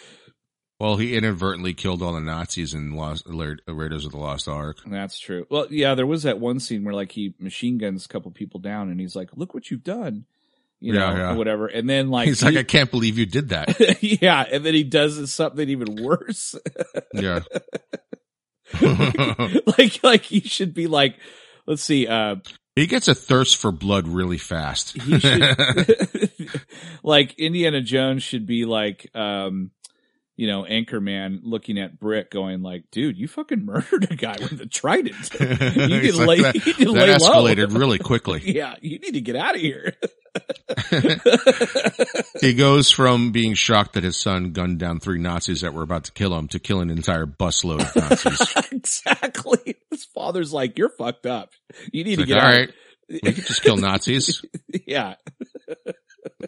well, 0.79 0.97
he 0.97 1.15
inadvertently 1.15 1.73
killed 1.73 2.01
all 2.01 2.13
the 2.13 2.19
Nazis 2.21 2.73
in 2.73 2.95
Lost, 2.95 3.25
Raiders 3.27 4.05
of 4.05 4.11
the 4.11 4.17
Lost 4.17 4.47
Ark. 4.47 4.77
That's 4.85 5.19
true. 5.19 5.45
Well, 5.49 5.67
yeah, 5.69 5.95
there 5.95 6.05
was 6.05 6.23
that 6.23 6.39
one 6.39 6.59
scene 6.59 6.83
where 6.83 6.93
like 6.93 7.11
he 7.11 7.33
machine 7.39 7.77
guns 7.77 8.05
a 8.05 8.09
couple 8.09 8.31
people 8.31 8.59
down 8.59 8.89
and 8.89 8.99
he's 8.99 9.15
like, 9.15 9.29
look 9.35 9.53
what 9.53 9.71
you've 9.71 9.83
done. 9.83 10.25
You 10.83 10.93
Yeah, 10.95 10.99
know, 10.99 11.15
yeah. 11.15 11.33
whatever. 11.35 11.67
And 11.67 11.89
then 11.89 12.09
like, 12.09 12.27
He's 12.27 12.43
like, 12.43 12.57
I 12.57 12.63
can't 12.63 12.91
believe 12.91 13.17
you 13.17 13.25
did 13.25 13.49
that. 13.49 13.79
yeah, 14.03 14.43
and 14.51 14.65
then 14.65 14.73
he 14.73 14.83
does 14.83 15.31
something 15.31 15.69
even 15.69 15.95
worse. 16.03 16.55
yeah. 17.13 17.39
like, 18.81 20.03
like 20.03 20.23
he 20.23 20.41
should 20.41 20.73
be 20.73 20.87
like, 20.87 21.15
let's 21.65 21.83
see, 21.83 22.05
uh, 22.07 22.35
he 22.75 22.87
gets 22.87 23.07
a 23.07 23.15
thirst 23.15 23.57
for 23.57 23.71
blood 23.71 24.07
really 24.07 24.37
fast. 24.39 24.99
he 25.01 25.19
should, 25.19 25.55
like 27.03 27.37
Indiana 27.39 27.81
Jones 27.81 28.23
should 28.23 28.45
be 28.47 28.65
like, 28.65 29.09
um, 29.15 29.71
you 30.35 30.47
know, 30.47 30.63
Anchorman 30.63 31.41
looking 31.43 31.77
at 31.77 31.99
Brick 31.99 32.31
going 32.31 32.61
like, 32.63 32.85
dude, 32.91 33.17
you 33.17 33.27
fucking 33.27 33.65
murdered 33.65 34.11
a 34.11 34.15
guy 34.15 34.35
with 34.39 34.59
a 34.61 34.65
trident. 34.65 35.29
You 35.39 35.87
need 36.01 36.11
to 36.11 36.25
lay, 36.25 36.41
that, 36.41 36.55
you 36.65 36.73
need 36.73 36.85
to 36.85 36.91
lay 36.91 37.07
low. 37.07 37.15
escalated 37.17 37.77
really 37.77 37.99
quickly. 37.99 38.41
Yeah, 38.43 38.75
you 38.81 38.99
need 38.99 39.13
to 39.13 39.21
get 39.21 39.35
out 39.35 39.55
of 39.55 39.61
here. 39.61 39.93
he 42.41 42.53
goes 42.53 42.89
from 42.91 43.31
being 43.31 43.53
shocked 43.53 43.93
that 43.93 44.03
his 44.03 44.17
son 44.17 44.51
gunned 44.51 44.79
down 44.79 44.99
three 44.99 45.19
Nazis 45.19 45.61
that 45.61 45.73
were 45.73 45.83
about 45.83 46.05
to 46.05 46.11
kill 46.11 46.35
him 46.37 46.47
to 46.49 46.59
kill 46.59 46.81
an 46.81 46.89
entire 46.89 47.25
busload 47.25 47.81
of 47.81 47.95
Nazis. 47.95 48.71
exactly. 48.71 49.75
His 49.91 50.05
father's 50.05 50.51
like, 50.53 50.77
you're 50.77 50.89
fucked 50.89 51.25
up. 51.25 51.51
You 51.91 52.03
need 52.03 52.19
It's 52.19 52.21
to 52.21 52.21
like, 52.21 52.27
get 52.29 52.37
all 52.37 52.43
out. 52.45 52.57
right, 52.59 52.69
we 53.09 53.19
could 53.33 53.45
just 53.45 53.61
kill 53.61 53.77
Nazis. 53.77 54.43
Yeah. 54.87 55.15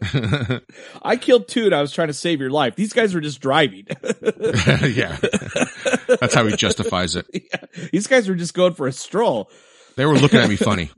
I 1.02 1.16
killed 1.16 1.48
two 1.48 1.66
and 1.66 1.74
I 1.74 1.80
was 1.80 1.92
trying 1.92 2.08
to 2.08 2.14
save 2.14 2.40
your 2.40 2.50
life. 2.50 2.76
These 2.76 2.92
guys 2.92 3.14
were 3.14 3.20
just 3.20 3.40
driving. 3.40 3.86
yeah. 4.82 5.16
That's 6.20 6.34
how 6.34 6.46
he 6.46 6.56
justifies 6.56 7.16
it. 7.16 7.26
Yeah. 7.32 7.86
These 7.92 8.06
guys 8.06 8.28
were 8.28 8.34
just 8.34 8.54
going 8.54 8.74
for 8.74 8.86
a 8.86 8.92
stroll. 8.92 9.50
They 9.96 10.06
were 10.06 10.14
looking 10.18 10.40
at 10.40 10.48
me 10.48 10.56
funny. 10.56 10.90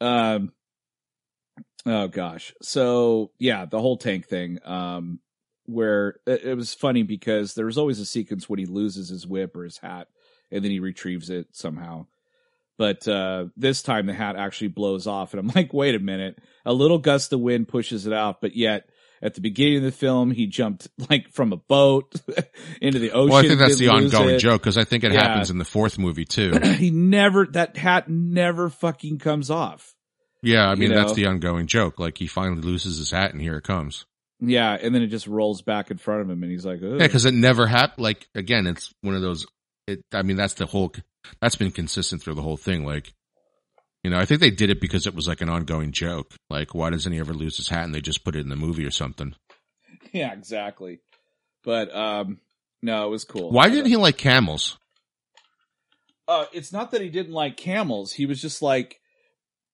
Um, 0.00 0.52
oh 1.84 2.08
gosh. 2.08 2.52
So 2.62 3.30
yeah, 3.38 3.66
the 3.66 3.80
whole 3.80 3.96
tank 3.96 4.26
thing, 4.26 4.58
um, 4.64 5.20
where 5.64 6.20
it, 6.26 6.44
it 6.44 6.54
was 6.54 6.74
funny 6.74 7.02
because 7.02 7.54
there 7.54 7.66
was 7.66 7.78
always 7.78 7.98
a 7.98 8.06
sequence 8.06 8.48
when 8.48 8.58
he 8.58 8.66
loses 8.66 9.08
his 9.08 9.26
whip 9.26 9.56
or 9.56 9.64
his 9.64 9.78
hat 9.78 10.08
and 10.50 10.64
then 10.64 10.70
he 10.70 10.80
retrieves 10.80 11.30
it 11.30 11.48
somehow. 11.52 12.06
But, 12.78 13.06
uh, 13.08 13.46
this 13.56 13.82
time 13.82 14.06
the 14.06 14.12
hat 14.12 14.36
actually 14.36 14.68
blows 14.68 15.06
off 15.06 15.32
and 15.34 15.40
I'm 15.40 15.46
like, 15.54 15.72
wait 15.72 15.94
a 15.94 15.98
minute. 15.98 16.38
A 16.64 16.72
little 16.72 16.98
gust 16.98 17.32
of 17.32 17.40
wind 17.40 17.68
pushes 17.68 18.06
it 18.06 18.12
off, 18.12 18.36
but 18.40 18.54
yet 18.56 18.88
at 19.22 19.34
the 19.34 19.40
beginning 19.40 19.78
of 19.78 19.82
the 19.84 19.92
film, 19.92 20.30
he 20.30 20.46
jumped 20.46 20.88
like 21.10 21.30
from 21.32 21.52
a 21.52 21.56
boat 21.56 22.14
into 22.82 22.98
the 22.98 23.12
ocean. 23.12 23.30
Well, 23.30 23.44
I 23.44 23.48
think 23.48 23.58
that's 23.58 23.78
the 23.78 23.88
ongoing 23.88 24.34
it. 24.34 24.38
joke 24.38 24.60
because 24.62 24.76
I 24.76 24.84
think 24.84 25.04
it 25.04 25.12
Yeah. 25.12 25.22
happens 25.28 25.50
in 25.50 25.58
the 25.58 25.64
fourth 25.64 25.98
movie 25.98 26.24
too. 26.26 26.52
he 26.78 26.90
never, 26.90 27.46
that 27.46 27.76
hat 27.76 28.08
never 28.10 28.68
fucking 28.68 29.18
comes 29.18 29.50
off. 29.50 29.94
Yeah, 30.42 30.68
I 30.68 30.74
mean 30.74 30.90
You 30.90 30.96
that's 30.96 31.10
know? 31.12 31.14
the 31.14 31.26
ongoing 31.26 31.66
joke. 31.66 31.98
Like 31.98 32.18
he 32.18 32.26
finally 32.26 32.60
loses 32.60 32.98
his 32.98 33.10
hat 33.10 33.32
and 33.32 33.40
here 33.40 33.56
it 33.56 33.64
comes. 33.64 34.04
Yeah. 34.38 34.76
And 34.80 34.94
then 34.94 35.00
it 35.02 35.06
just 35.06 35.26
rolls 35.26 35.62
back 35.62 35.90
in 35.90 35.96
front 35.96 36.20
of 36.20 36.28
him 36.30 36.42
and 36.42 36.52
he's 36.52 36.66
like, 36.66 36.80
Ugh. 36.82 37.00
Yeah, 37.00 37.06
because 37.06 37.24
it 37.24 37.32
never 37.32 37.66
happened. 37.66 38.02
Like 38.04 38.28
again, 38.34 38.66
it's 38.66 38.92
one 39.00 39.14
of 39.14 39.22
those. 39.22 39.46
It. 39.86 40.04
I 40.12 40.22
mean, 40.22 40.36
that's 40.36 40.54
the 40.54 40.66
whole. 40.66 40.92
That's 41.40 41.56
been 41.56 41.70
consistent 41.70 42.22
through 42.22 42.34
the 42.34 42.42
whole 42.42 42.56
thing. 42.56 42.84
Like, 42.84 43.12
you 44.02 44.10
know, 44.10 44.18
I 44.18 44.24
think 44.24 44.40
they 44.40 44.50
did 44.50 44.70
it 44.70 44.80
because 44.80 45.06
it 45.06 45.14
was 45.14 45.28
like 45.28 45.40
an 45.40 45.48
ongoing 45.48 45.92
joke. 45.92 46.34
Like, 46.48 46.74
why 46.74 46.90
doesn't 46.90 47.12
he 47.12 47.18
ever 47.18 47.34
lose 47.34 47.56
his 47.56 47.68
hat? 47.68 47.84
And 47.84 47.94
they 47.94 48.00
just 48.00 48.24
put 48.24 48.36
it 48.36 48.40
in 48.40 48.48
the 48.48 48.56
movie 48.56 48.84
or 48.84 48.90
something. 48.90 49.34
yeah, 50.12 50.32
exactly. 50.32 51.00
But, 51.64 51.94
um, 51.94 52.38
no, 52.82 53.06
it 53.06 53.10
was 53.10 53.24
cool. 53.24 53.50
Why 53.50 53.68
didn't 53.68 53.86
he 53.86 53.96
like 53.96 54.16
camels? 54.16 54.78
Uh, 56.28 56.46
it's 56.52 56.72
not 56.72 56.90
that 56.90 57.00
he 57.00 57.08
didn't 57.08 57.32
like 57.32 57.56
camels. 57.56 58.12
He 58.12 58.26
was 58.26 58.40
just 58.40 58.62
like, 58.62 59.00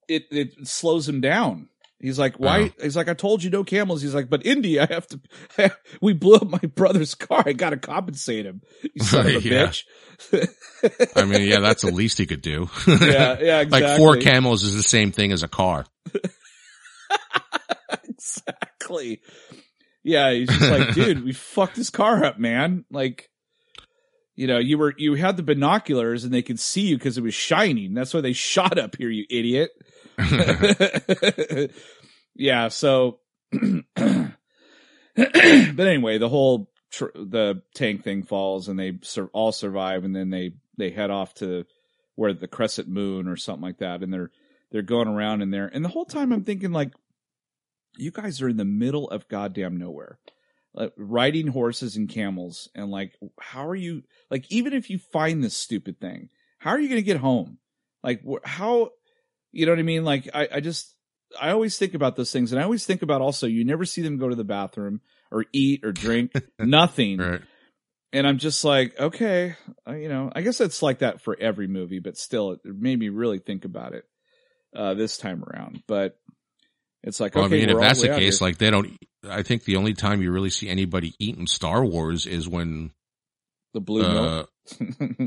it, 0.09 0.25
it 0.31 0.67
slows 0.67 1.09
him 1.09 1.21
down. 1.21 1.69
He's 2.03 2.19
like, 2.19 2.35
why? 2.41 2.73
Oh. 2.77 2.83
He's 2.83 2.97
like, 2.97 3.09
I 3.09 3.15
told 3.15 3.45
you 3.45 3.51
no 3.51 3.63
camels. 3.63 4.03
He's 4.03 4.15
like, 4.15 4.29
but 4.29 4.45
Indy, 4.45 4.81
I 4.81 4.87
have 4.87 5.07
to, 5.07 5.21
we 6.03 6.13
blew 6.13 6.35
up 6.35 6.49
my 6.49 6.59
brother's 6.59 7.15
car. 7.15 7.45
I 7.47 7.53
got 7.53 7.71
to 7.71 7.77
compensate 7.77 8.45
him. 8.45 8.61
You 8.83 9.05
son 9.05 9.27
of 9.27 9.37
a 9.37 9.39
bitch. 9.39 9.85
I 11.17 11.25
mean, 11.25 11.47
yeah, 11.49 11.61
that's 11.61 11.83
the 11.83 11.93
least 11.93 12.19
he 12.19 12.27
could 12.27 12.43
do. 12.43 12.69
yeah, 12.89 13.39
yeah, 13.41 13.61
exactly. 13.61 13.81
like 13.83 13.97
four 13.99 14.17
camels 14.17 14.65
is 14.65 14.75
the 14.75 14.83
same 14.83 15.13
thing 15.13 15.31
as 15.31 15.45
a 15.45 15.49
car. 15.49 15.87
exactly. 18.03 19.21
Yeah, 20.03 20.33
he's 20.33 20.49
just 20.49 20.71
like, 20.73 20.95
dude, 20.95 21.25
we 21.25 21.33
fucked 21.33 21.77
his 21.77 21.91
car 21.91 22.25
up, 22.25 22.37
man. 22.37 22.85
Like, 22.91 23.31
you 24.35 24.49
know, 24.49 24.59
you 24.59 24.77
were 24.77 24.93
you 24.97 25.15
had 25.15 25.37
the 25.37 25.45
binoculars 25.45 26.25
and 26.25 26.35
they 26.35 26.43
could 26.43 26.59
see 26.59 26.89
you 26.89 26.99
because 26.99 27.17
it 27.17 27.23
was 27.23 27.35
shining. 27.35 27.95
That's 27.95 28.13
why 28.13 28.23
they 28.23 28.33
shot 28.33 28.77
up 28.77 28.97
here, 28.97 29.11
you 29.11 29.25
idiot. 29.31 29.71
yeah. 32.35 32.69
So, 32.69 33.21
but 33.53 34.37
anyway, 35.17 36.19
the 36.19 36.29
whole 36.29 36.71
tr- 36.91 37.07
the 37.15 37.63
tank 37.75 38.05
thing 38.05 38.23
falls 38.23 38.69
and 38.69 38.79
they 38.79 38.99
sur- 39.03 39.31
all 39.33 39.53
survive, 39.53 40.05
and 40.05 40.15
then 40.15 40.31
they 40.31 40.53
they 40.77 40.91
head 40.91 41.11
off 41.11 41.35
to 41.35 41.65
where 42.15 42.33
the 42.33 42.49
crescent 42.49 42.89
moon 42.89 43.29
or 43.29 43.37
something 43.37 43.63
like 43.63 43.79
that, 43.79 44.03
and 44.03 44.13
they're 44.13 44.31
they're 44.71 44.83
going 44.83 45.09
around 45.09 45.43
in 45.43 45.51
there, 45.51 45.71
and 45.73 45.85
the 45.85 45.91
whole 45.91 46.05
time 46.05 46.33
I'm 46.33 46.45
thinking 46.45 46.73
like, 46.73 46.93
you 47.97 48.11
guys 48.11 48.41
are 48.41 48.49
in 48.49 48.57
the 48.57 48.65
middle 48.65 49.09
of 49.11 49.29
goddamn 49.29 49.77
nowhere. 49.77 50.19
Like, 50.75 50.95
riding 50.97 51.49
horses 51.49 51.97
and 51.97 52.09
camels 52.09 52.71
and 52.75 52.91
like 52.91 53.19
how 53.39 53.69
are 53.69 53.75
you 53.75 54.05
like 54.31 54.47
even 54.51 54.73
if 54.73 54.89
you 54.89 54.97
find 54.97 55.45
this 55.45 55.55
stupid 55.55 56.01
thing 56.01 56.31
how 56.57 56.71
are 56.71 56.81
you 56.81 56.89
going 56.89 56.99
to 56.99 57.05
get 57.05 57.19
home 57.19 57.59
like 58.03 58.23
how 58.45 58.89
you 59.53 59.67
know 59.67 59.73
what 59.73 59.79
i 59.79 59.83
mean 59.83 60.05
like 60.05 60.29
I, 60.35 60.49
I 60.55 60.61
just 60.61 60.95
i 61.41 61.51
always 61.51 61.79
think 61.79 61.95
about 61.95 62.17
those 62.17 62.33
things 62.33 62.53
and 62.53 62.61
i 62.61 62.65
always 62.65 62.85
think 62.85 63.03
about 63.03 63.21
also 63.21 63.47
you 63.47 63.65
never 63.65 63.85
see 63.85 64.03
them 64.03 64.19
go 64.19 64.29
to 64.29 64.35
the 64.35 64.45
bathroom 64.45 65.01
or 65.31 65.45
eat 65.53 65.85
or 65.85 65.93
drink 65.93 66.33
nothing 66.59 67.19
right. 67.19 67.41
and 68.13 68.27
i'm 68.27 68.39
just 68.39 68.65
like 68.65 68.99
okay 68.99 69.57
uh, 69.89 69.95
you 69.95 70.09
know 70.09 70.31
i 70.35 70.43
guess 70.43 70.61
it's 70.61 70.83
like 70.83 70.99
that 71.01 71.21
for 71.21 71.37
every 71.39 71.67
movie 71.67 72.01
but 72.01 72.17
still 72.17 72.53
it 72.53 72.61
made 72.65 72.99
me 72.99 73.09
really 73.09 73.39
think 73.39 73.65
about 73.65 73.95
it 73.95 74.05
uh 74.75 74.95
this 74.95 75.19
time 75.19 75.45
around 75.45 75.83
but 75.87 76.19
it's 77.03 77.19
like 77.21 77.35
Well, 77.35 77.45
okay 77.47 77.57
I 77.57 77.67
mean, 77.67 77.71
if 77.71 77.81
that's 77.81 78.01
the 78.01 78.09
the 78.09 78.15
case, 78.15 78.41
like 78.41 78.59
they 78.59 78.71
don't. 78.71 78.97
I 79.29 79.43
think 79.43 79.65
the 79.65 79.77
only 79.77 79.95
time 79.95 80.23
you 80.23 80.31
really 80.31 80.51
see 80.51 80.69
anybody 80.69 81.15
eat 81.19 81.37
in 81.37 81.47
Star 81.47 81.85
Wars 81.85 82.27
is 82.27 82.49
when 82.49 82.93
the 83.75 83.81
blue 83.81 84.03
milk 84.03 84.51
uh, 84.81 85.27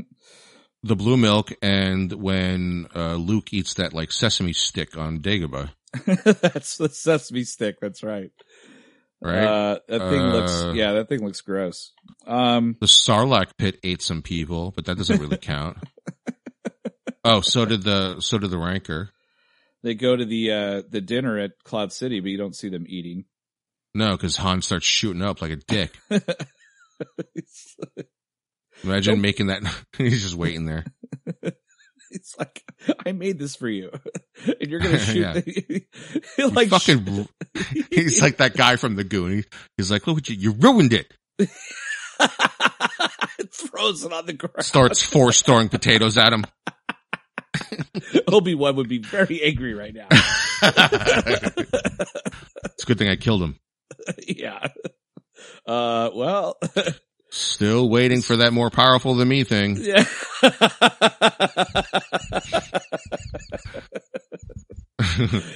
the 0.82 0.96
blue 0.96 1.16
milk 1.16 1.52
and 1.62 2.12
when 2.12 2.86
uh, 2.94 3.14
Luke 3.14 3.52
eats 3.52 3.74
that 3.74 3.92
like 3.92 4.12
sesame 4.12 4.52
stick 4.52 4.96
on 4.96 5.20
Dagobah. 5.20 5.70
that's 6.40 6.76
the 6.76 6.88
sesame 6.88 7.44
stick. 7.44 7.76
That's 7.80 8.02
right. 8.02 8.30
Right. 9.20 9.44
Uh, 9.44 9.78
that 9.88 10.10
thing 10.10 10.20
Uh, 10.20 10.32
looks. 10.32 10.76
Yeah, 10.76 10.92
that 10.94 11.08
thing 11.08 11.24
looks 11.24 11.40
gross. 11.40 11.92
Um. 12.26 12.76
The 12.80 12.86
Sarlacc 12.86 13.56
pit 13.56 13.78
ate 13.82 14.02
some 14.02 14.22
people, 14.22 14.72
but 14.76 14.84
that 14.84 14.98
doesn't 14.98 15.20
really 15.20 15.38
count. 15.38 15.78
oh, 17.24 17.40
so 17.40 17.64
did 17.64 17.82
the 17.82 18.20
so 18.20 18.36
did 18.38 18.50
the 18.50 18.58
Rancor. 18.58 19.10
They 19.82 19.94
go 19.94 20.14
to 20.16 20.24
the 20.24 20.52
uh 20.52 20.82
the 20.88 21.00
dinner 21.00 21.38
at 21.38 21.52
Cloud 21.64 21.92
City, 21.92 22.20
but 22.20 22.30
you 22.30 22.36
don't 22.38 22.54
see 22.54 22.68
them 22.68 22.84
eating. 22.88 23.24
No, 23.94 24.12
because 24.12 24.36
Han 24.36 24.60
starts 24.60 24.84
shooting 24.86 25.22
up 25.22 25.40
like 25.40 25.52
a 25.52 25.56
dick. 25.56 25.98
Imagine 28.84 29.20
making 29.20 29.48
that. 29.48 29.62
he's 29.98 30.22
just 30.22 30.34
waiting 30.34 30.66
there. 30.66 30.84
it's 32.10 32.36
like 32.38 32.62
I 33.04 33.12
made 33.12 33.38
this 33.38 33.56
for 33.56 33.68
you, 33.68 33.90
and 34.46 34.70
you're 34.70 34.80
gonna 34.80 34.98
shoot. 34.98 35.20
Yeah. 35.20 35.32
the, 35.34 35.84
He 36.36 36.44
like 36.44 36.68
fucking. 36.68 37.28
he's 37.90 38.22
like 38.22 38.38
that 38.38 38.56
guy 38.56 38.76
from 38.76 38.96
the 38.96 39.04
Goon. 39.04 39.38
He, 39.38 39.44
he's 39.76 39.90
like, 39.90 40.06
look 40.06 40.18
at 40.18 40.28
you, 40.28 40.36
you 40.36 40.52
ruined 40.52 40.92
it. 40.92 41.12
throws 43.52 44.04
it 44.04 44.12
on 44.12 44.26
the 44.26 44.32
ground. 44.34 44.64
Starts 44.64 45.02
four 45.02 45.32
throwing 45.32 45.68
potatoes 45.68 46.16
at 46.18 46.32
him. 46.32 46.44
Obi 48.28 48.54
Wan 48.54 48.76
would 48.76 48.88
be 48.88 48.98
very 48.98 49.42
angry 49.42 49.74
right 49.74 49.94
now. 49.94 50.08
it's 52.64 52.82
a 52.82 52.86
good 52.86 52.98
thing 52.98 53.08
I 53.08 53.16
killed 53.16 53.42
him. 53.42 53.58
yeah. 54.26 54.68
Uh. 55.66 56.10
Well. 56.14 56.58
Still 57.36 57.90
waiting 57.90 58.22
for 58.22 58.36
that 58.36 58.54
more 58.54 58.70
powerful 58.70 59.14
than 59.14 59.28
me 59.28 59.44
thing. 59.44 59.76
Yeah. 59.76 60.04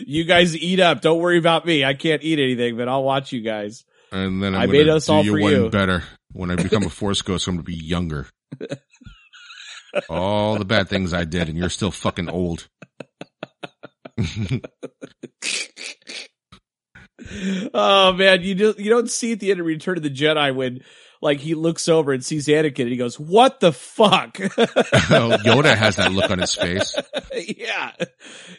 you 0.07 0.24
guys 0.24 0.55
eat 0.55 0.78
up. 0.78 1.01
Don't 1.01 1.20
worry 1.20 1.39
about 1.39 1.64
me. 1.64 1.83
I 1.83 1.95
can't 1.95 2.22
eat 2.22 2.39
anything, 2.39 2.76
but 2.76 2.87
I'll 2.87 3.03
watch 3.03 3.33
you 3.33 3.41
guys. 3.41 3.85
And 4.12 4.43
then 4.43 4.55
I'm 4.55 4.61
I 4.61 4.66
made 4.66 4.91
us 4.91 5.09
all 5.09 5.24
you 5.24 5.33
for 5.33 5.39
you. 5.51 5.70
better. 5.70 6.05
When 6.33 6.51
I 6.51 6.57
become 6.57 6.83
a 6.83 6.91
force 6.91 7.22
ghost, 7.22 7.49
I'm 7.49 7.55
gonna 7.55 7.62
be 7.62 7.74
younger. 7.76 8.26
all 10.11 10.59
the 10.59 10.66
bad 10.66 10.91
things 10.91 11.14
I 11.14 11.24
did, 11.24 11.49
and 11.49 11.57
you're 11.57 11.70
still 11.70 11.91
fucking 11.91 12.28
old. 12.28 12.68
Oh 17.74 18.12
man, 18.14 18.43
you 18.43 18.55
do, 18.55 18.74
you 18.78 18.91
don't 18.91 19.11
see 19.11 19.33
at 19.33 19.41
the 19.41 19.51
end 19.51 19.61
of 19.61 19.66
Return 19.66 19.97
of 19.97 20.03
the 20.03 20.11
Jedi 20.11 20.55
when 20.55 20.81
like 21.21 21.39
he 21.41 21.55
looks 21.55 21.89
over 21.89 22.12
and 22.12 22.25
sees 22.25 22.47
Anakin 22.47 22.81
and 22.83 22.91
he 22.91 22.97
goes, 22.97 23.18
"What 23.21 23.61
the 23.61 23.73
fuck?" 23.73 24.39
Oh, 24.41 24.47
Yoda 25.45 25.77
has 25.77 25.97
that 25.97 26.12
look 26.12 26.31
on 26.31 26.39
his 26.39 26.55
face. 26.55 26.95
yeah. 27.35 27.93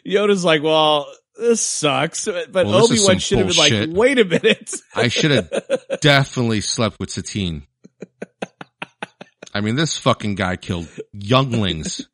Yoda's 0.06 0.44
like, 0.44 0.62
"Well, 0.62 1.06
this 1.36 1.60
sucks," 1.60 2.26
but 2.26 2.52
Well, 2.52 2.84
Obi-Wan 2.84 3.18
should 3.18 3.38
have 3.38 3.48
been 3.48 3.56
like, 3.56 3.88
"Wait 3.96 4.18
a 4.18 4.24
minute." 4.24 4.74
I 4.94 5.08
should 5.08 5.30
have 5.32 5.50
definitely 6.00 6.60
slept 6.60 6.98
with 7.00 7.10
Satine. 7.10 7.66
I 9.54 9.60
mean, 9.60 9.74
this 9.76 9.98
fucking 9.98 10.34
guy 10.36 10.56
killed 10.56 10.88
younglings. 11.12 12.08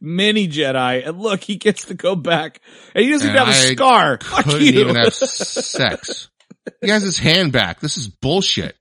Mini 0.00 0.48
Jedi, 0.48 1.06
and 1.06 1.18
look, 1.18 1.42
he 1.42 1.56
gets 1.56 1.86
to 1.86 1.94
go 1.94 2.14
back, 2.16 2.60
and 2.94 3.04
he 3.04 3.10
doesn't 3.10 3.28
And 3.28 3.36
even 3.36 3.46
have 3.46 3.54
a 3.54 3.68
I 3.68 3.74
scar. 3.74 4.18
Fuck 4.22 4.44
Couldn't 4.44 4.62
you. 4.62 4.80
even 4.80 4.94
have 4.96 5.12
sex. 5.14 6.28
He 6.80 6.88
has 6.88 7.02
his 7.02 7.18
hand 7.18 7.52
back. 7.52 7.80
This 7.80 7.96
is 7.96 8.08
bullshit. 8.08 8.76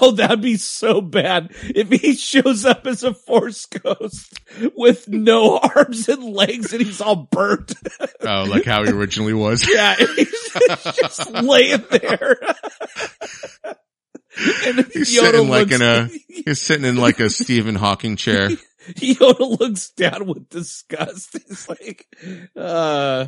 Oh, 0.00 0.12
that'd 0.12 0.42
be 0.42 0.56
so 0.56 1.00
bad 1.00 1.50
if 1.62 1.90
he 1.90 2.14
shows 2.14 2.64
up 2.64 2.86
as 2.86 3.02
a 3.02 3.12
force 3.12 3.66
ghost 3.66 4.38
with 4.76 5.08
no 5.08 5.58
arms 5.58 6.08
and 6.08 6.22
legs 6.22 6.72
and 6.72 6.82
he's 6.82 7.00
all 7.00 7.28
burnt. 7.30 7.74
Oh, 8.20 8.44
like 8.48 8.64
how 8.64 8.84
he 8.84 8.90
originally 8.92 9.34
was. 9.34 9.68
yeah, 9.72 9.96
he's 9.96 10.52
just 10.96 11.32
laying 11.32 11.84
there. 11.90 12.36
and 14.64 14.86
He's 14.86 15.16
Yoda 15.16 15.32
sitting 15.32 15.48
like 15.48 15.70
looks, 15.70 15.74
in 15.74 15.82
a, 15.82 16.08
he's 16.28 16.60
sitting 16.60 16.84
in 16.84 16.96
like 16.96 17.18
a 17.18 17.28
Stephen 17.28 17.74
Hawking 17.74 18.14
chair. 18.16 18.50
Yoda 18.88 19.58
looks 19.60 19.90
down 19.90 20.26
with 20.26 20.48
disgust. 20.48 21.36
He's 21.46 21.68
like, 21.68 22.06
uh, 22.54 23.26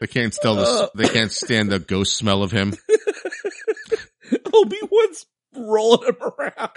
They 0.00 0.06
can't 0.06 0.34
still 0.34 0.56
the, 0.56 0.90
they 0.94 1.08
can't 1.08 1.32
stand 1.32 1.70
the 1.70 1.78
ghost 1.78 2.16
smell 2.16 2.42
of 2.42 2.50
him. 2.52 2.74
Obi 4.52 4.78
Wan's 4.90 5.26
rolling 5.56 6.08
him 6.08 6.16
around. 6.20 6.70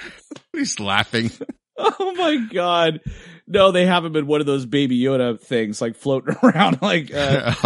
He's 0.53 0.79
laughing. 0.79 1.31
Oh 1.77 2.13
my 2.15 2.35
god. 2.51 2.99
No, 3.47 3.71
they 3.71 3.85
have 3.85 4.03
him 4.05 4.15
in 4.15 4.27
one 4.27 4.41
of 4.41 4.45
those 4.47 4.65
baby 4.65 4.99
Yoda 4.99 5.39
things, 5.39 5.81
like 5.81 5.95
floating 5.95 6.35
around 6.43 6.81
like 6.81 7.11
uh 7.13 7.53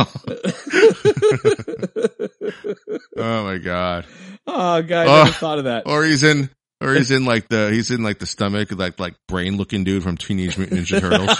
oh 3.17 3.43
my 3.43 3.57
god. 3.57 4.05
Oh 4.45 4.81
god, 4.81 5.07
I 5.07 5.21
Oh. 5.21 5.23
never 5.25 5.31
thought 5.31 5.57
of 5.59 5.63
that. 5.65 5.83
Or 5.87 6.03
he's 6.03 6.23
in, 6.23 6.49
or 6.81 6.93
he's 6.93 7.11
in 7.11 7.25
like 7.25 7.47
the, 7.49 7.71
he's 7.71 7.91
in 7.91 8.03
like 8.03 8.19
the 8.19 8.25
stomach, 8.25 8.71
like, 8.71 8.99
like 8.99 9.15
brain 9.27 9.57
looking 9.57 9.83
dude 9.83 10.03
from 10.03 10.17
Teenage 10.17 10.57
Mutant 10.57 10.81
Ninja 10.81 10.99
Turtles. 10.99 11.39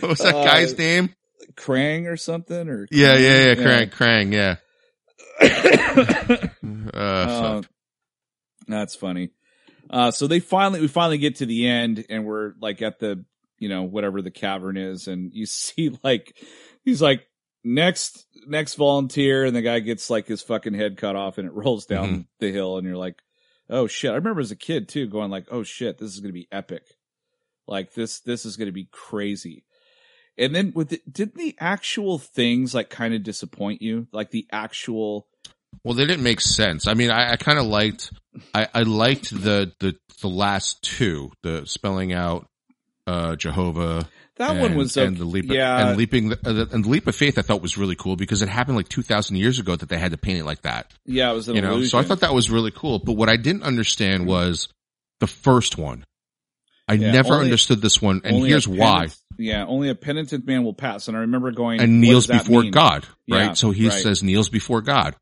What 0.00 0.08
was 0.10 0.18
that 0.20 0.34
Uh, 0.34 0.44
guy's 0.44 0.76
name? 0.78 1.14
Krang 1.54 2.06
or 2.10 2.16
something 2.16 2.68
or 2.68 2.86
Yeah, 2.90 3.16
yeah, 3.16 3.44
yeah. 3.46 3.54
Krang, 3.54 3.90
Krang, 3.90 4.32
yeah. 4.32 4.56
Uh, 6.94 6.96
Uh, 6.96 7.62
that's 8.66 8.94
funny. 8.94 9.30
Uh, 9.90 10.10
so 10.10 10.26
they 10.26 10.40
finally, 10.40 10.80
we 10.80 10.88
finally 10.88 11.18
get 11.18 11.36
to 11.36 11.46
the 11.46 11.68
end 11.68 12.04
and 12.08 12.24
we're 12.24 12.52
like 12.60 12.80
at 12.82 12.98
the, 12.98 13.24
you 13.58 13.68
know, 13.68 13.82
whatever 13.82 14.22
the 14.22 14.30
cavern 14.30 14.76
is. 14.76 15.06
And 15.08 15.32
you 15.34 15.46
see 15.46 15.96
like, 16.02 16.34
he's 16.84 17.02
like, 17.02 17.26
next, 17.62 18.26
next 18.46 18.74
volunteer. 18.74 19.44
And 19.44 19.54
the 19.54 19.62
guy 19.62 19.80
gets 19.80 20.08
like 20.10 20.26
his 20.26 20.42
fucking 20.42 20.74
head 20.74 20.96
cut 20.96 21.16
off 21.16 21.38
and 21.38 21.46
it 21.48 21.52
rolls 21.54 21.86
down 21.86 22.08
Mhm. 22.08 22.26
the 22.40 22.52
hill. 22.52 22.78
And 22.78 22.86
you're 22.86 22.96
like, 22.96 23.20
oh 23.70 23.86
shit. 23.86 24.10
I 24.10 24.14
remember 24.16 24.40
as 24.40 24.50
a 24.50 24.56
kid 24.56 24.88
too 24.88 25.06
going 25.06 25.30
like, 25.30 25.46
oh 25.50 25.62
shit, 25.62 25.98
this 25.98 26.12
is 26.14 26.20
going 26.20 26.30
to 26.30 26.38
be 26.40 26.48
epic. 26.50 26.84
Like 27.66 27.94
this, 27.94 28.20
this 28.20 28.44
is 28.44 28.56
going 28.56 28.66
to 28.66 28.72
be 28.72 28.88
crazy. 28.90 29.64
And 30.36 30.54
then 30.54 30.72
with 30.74 30.88
the, 30.88 31.00
didn't 31.10 31.36
the 31.36 31.54
actual 31.60 32.18
things 32.18 32.74
like 32.74 32.90
kind 32.90 33.14
of 33.14 33.22
disappoint 33.22 33.82
you? 33.82 34.08
Like 34.12 34.30
the 34.30 34.46
actual, 34.50 35.26
Well, 35.84 35.94
they 35.94 36.06
didn't 36.06 36.24
make 36.24 36.40
sense. 36.40 36.86
I 36.86 36.94
mean, 36.94 37.10
I, 37.10 37.32
I 37.32 37.36
kind 37.36 37.58
of 37.58 37.66
liked, 37.66 38.12
I, 38.52 38.68
I 38.74 38.82
liked 38.82 39.30
the, 39.30 39.72
the, 39.78 39.96
the 40.20 40.28
last 40.28 40.82
two, 40.82 41.30
the 41.42 41.66
spelling 41.66 42.12
out, 42.12 42.46
uh, 43.06 43.36
Jehovah. 43.36 44.08
that 44.36 44.50
and, 44.52 44.60
one 44.60 44.74
was, 44.74 44.96
and 44.96 45.16
the 45.16 45.24
leap, 45.24 45.44
yeah. 45.48 45.88
and 45.88 45.96
leaping, 45.96 46.32
uh, 46.32 46.36
the, 46.42 46.68
and 46.72 46.84
the 46.84 46.88
leap 46.88 47.06
of 47.06 47.14
faith 47.14 47.38
I 47.38 47.42
thought 47.42 47.62
was 47.62 47.78
really 47.78 47.96
cool 47.96 48.16
because 48.16 48.42
it 48.42 48.48
happened 48.48 48.76
like 48.76 48.88
2000 48.88 49.36
years 49.36 49.60
ago 49.60 49.76
that 49.76 49.88
they 49.88 49.98
had 49.98 50.10
to 50.10 50.18
paint 50.18 50.40
it 50.40 50.44
like 50.44 50.62
that. 50.62 50.92
Yeah, 51.04 51.30
it 51.30 51.34
was 51.34 51.48
an 51.48 51.54
you 51.54 51.62
know, 51.62 51.72
illusion. 51.72 51.90
so 51.90 51.98
I 51.98 52.02
thought 52.02 52.20
that 52.20 52.34
was 52.34 52.50
really 52.50 52.72
cool. 52.72 52.98
But 52.98 53.12
what 53.12 53.28
I 53.28 53.36
didn't 53.36 53.62
understand 53.62 54.26
was 54.26 54.68
the 55.20 55.28
first 55.28 55.78
one. 55.78 56.04
I 56.86 56.94
Yeah, 56.94 57.12
never 57.12 57.34
only- 57.34 57.46
understood 57.46 57.80
this 57.80 58.00
one, 58.02 58.20
and 58.24 58.46
here's 58.46 58.68
why. 58.68 59.08
Yeah, 59.38 59.64
only 59.66 59.88
a 59.88 59.94
penitent 59.94 60.46
man 60.46 60.64
will 60.64 60.74
pass. 60.74 61.08
And 61.08 61.16
I 61.16 61.20
remember 61.20 61.50
going 61.50 61.80
And 61.80 62.00
kneels 62.00 62.26
before 62.26 62.62
mean? 62.62 62.70
God, 62.70 63.06
right? 63.28 63.46
Yeah, 63.46 63.52
so 63.54 63.70
he 63.72 63.88
right. 63.88 64.00
says 64.02 64.22
kneels 64.22 64.48
before 64.48 64.80
God. 64.80 65.16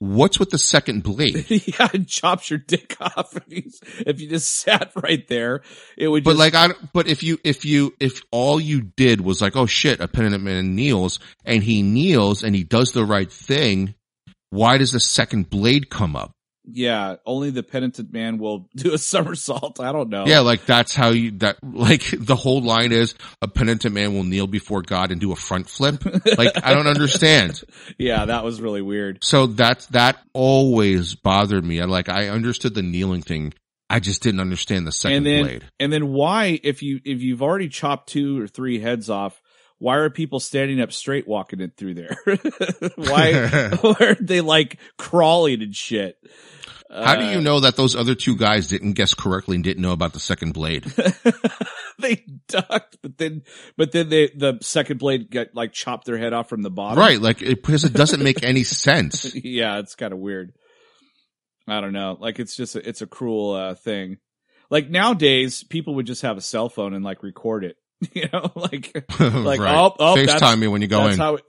What's 0.00 0.40
with 0.40 0.50
the 0.50 0.58
second 0.58 1.04
blade? 1.04 1.46
yeah, 1.48 1.88
and 1.92 2.08
chops 2.08 2.50
your 2.50 2.58
dick 2.58 2.96
off 3.00 3.36
if 3.36 3.44
you, 3.46 3.70
if 4.04 4.20
you 4.20 4.28
just 4.28 4.52
sat 4.52 4.90
right 5.00 5.24
there. 5.28 5.60
It 5.96 6.08
would 6.08 6.24
But 6.24 6.30
just, 6.32 6.38
like, 6.40 6.54
I, 6.56 6.74
but 6.92 7.06
if 7.06 7.22
you, 7.22 7.38
if 7.44 7.64
you, 7.64 7.94
if 8.00 8.20
all 8.32 8.60
you 8.60 8.80
did 8.80 9.20
was 9.20 9.40
like, 9.40 9.54
oh 9.54 9.66
shit, 9.66 10.00
a 10.00 10.08
penitent 10.08 10.42
man 10.42 10.74
kneels 10.74 11.20
and 11.44 11.62
he 11.62 11.82
kneels 11.82 12.42
and 12.42 12.56
he 12.56 12.64
does 12.64 12.90
the 12.90 13.04
right 13.04 13.30
thing, 13.30 13.94
why 14.50 14.76
does 14.78 14.90
the 14.90 14.98
second 14.98 15.50
blade 15.50 15.88
come 15.88 16.16
up? 16.16 16.32
Yeah, 16.64 17.16
only 17.26 17.50
the 17.50 17.62
penitent 17.62 18.12
man 18.12 18.38
will 18.38 18.68
do 18.76 18.94
a 18.94 18.98
somersault. 18.98 19.80
I 19.80 19.92
don't 19.92 20.08
know. 20.08 20.26
Yeah, 20.26 20.40
like 20.40 20.64
that's 20.64 20.94
how 20.94 21.10
you, 21.10 21.32
that, 21.38 21.58
like 21.62 22.04
the 22.16 22.36
whole 22.36 22.62
line 22.62 22.92
is 22.92 23.14
a 23.40 23.48
penitent 23.48 23.94
man 23.94 24.14
will 24.14 24.24
kneel 24.24 24.46
before 24.46 24.82
God 24.82 25.10
and 25.10 25.20
do 25.20 25.32
a 25.32 25.36
front 25.36 25.68
flip. 25.68 26.04
Like, 26.04 26.64
I 26.64 26.72
don't 26.74 26.86
understand. 26.86 27.62
yeah, 27.98 28.26
that 28.26 28.44
was 28.44 28.60
really 28.60 28.82
weird. 28.82 29.22
So 29.22 29.46
that's, 29.46 29.86
that 29.86 30.18
always 30.32 31.14
bothered 31.14 31.64
me. 31.64 31.80
I 31.80 31.84
like, 31.84 32.08
I 32.08 32.28
understood 32.28 32.74
the 32.74 32.82
kneeling 32.82 33.22
thing. 33.22 33.54
I 33.90 34.00
just 34.00 34.22
didn't 34.22 34.40
understand 34.40 34.86
the 34.86 34.92
second 34.92 35.18
and 35.18 35.26
then, 35.26 35.42
blade. 35.44 35.64
and 35.78 35.92
then 35.92 36.08
why, 36.08 36.58
if 36.62 36.82
you, 36.82 37.00
if 37.04 37.20
you've 37.20 37.42
already 37.42 37.68
chopped 37.68 38.08
two 38.08 38.40
or 38.40 38.46
three 38.46 38.78
heads 38.78 39.10
off, 39.10 39.41
why 39.82 39.96
are 39.96 40.10
people 40.10 40.38
standing 40.38 40.80
up 40.80 40.92
straight 40.92 41.26
walking 41.26 41.60
it 41.60 41.76
through 41.76 41.94
there? 41.94 42.16
why, 42.94 43.48
why 43.80 43.96
are 44.00 44.14
they 44.14 44.40
like 44.40 44.78
crawling 44.96 45.60
and 45.60 45.74
shit? 45.74 46.16
How 46.88 47.16
do 47.16 47.24
Uh, 47.24 47.30
you 47.32 47.40
know 47.40 47.58
that 47.60 47.74
those 47.74 47.96
other 47.96 48.14
two 48.14 48.36
guys 48.36 48.68
didn't 48.68 48.92
guess 48.92 49.12
correctly 49.12 49.56
and 49.56 49.64
didn't 49.64 49.82
know 49.82 49.90
about 49.92 50.12
the 50.12 50.20
second 50.20 50.52
blade? 50.52 50.84
they 51.98 52.24
ducked, 52.46 52.98
but 53.02 53.18
then, 53.18 53.42
but 53.76 53.90
then 53.90 54.08
they, 54.08 54.28
the 54.28 54.58
second 54.60 54.98
blade 54.98 55.30
got 55.30 55.48
like 55.52 55.72
chopped 55.72 56.04
their 56.06 56.18
head 56.18 56.32
off 56.32 56.48
from 56.48 56.62
the 56.62 56.70
bottom. 56.70 56.98
right, 56.98 57.20
like 57.20 57.42
it, 57.42 57.62
because 57.62 57.84
it 57.84 57.92
doesn't 57.92 58.22
make 58.22 58.44
any 58.44 58.62
sense. 58.62 59.34
yeah, 59.34 59.78
it's 59.78 59.96
kind 59.96 60.12
of 60.12 60.20
weird. 60.20 60.52
I 61.66 61.80
don't 61.80 61.92
know. 61.92 62.16
Like 62.20 62.38
it's 62.38 62.54
just, 62.54 62.76
a, 62.76 62.88
it's 62.88 63.02
a 63.02 63.06
cruel, 63.06 63.52
uh, 63.52 63.74
thing. 63.74 64.18
Like 64.70 64.88
nowadays, 64.90 65.64
people 65.64 65.96
would 65.96 66.06
just 66.06 66.22
have 66.22 66.36
a 66.36 66.40
cell 66.42 66.68
phone 66.68 66.94
and 66.94 67.04
like 67.04 67.22
record 67.22 67.64
it, 67.64 67.76
you 68.12 68.28
know, 68.32 68.50
like, 68.54 68.92
like, 69.20 69.60
right. 69.60 69.76
oh, 69.76 69.94
oh, 69.98 70.16
that's- 70.16 70.40
FaceTime 70.40 70.58
me 70.58 70.66
when 70.68 70.82
you 70.82 70.88
go 70.88 71.04
that's 71.04 71.14
in. 71.14 71.20
how 71.20 71.36
it, 71.36 71.44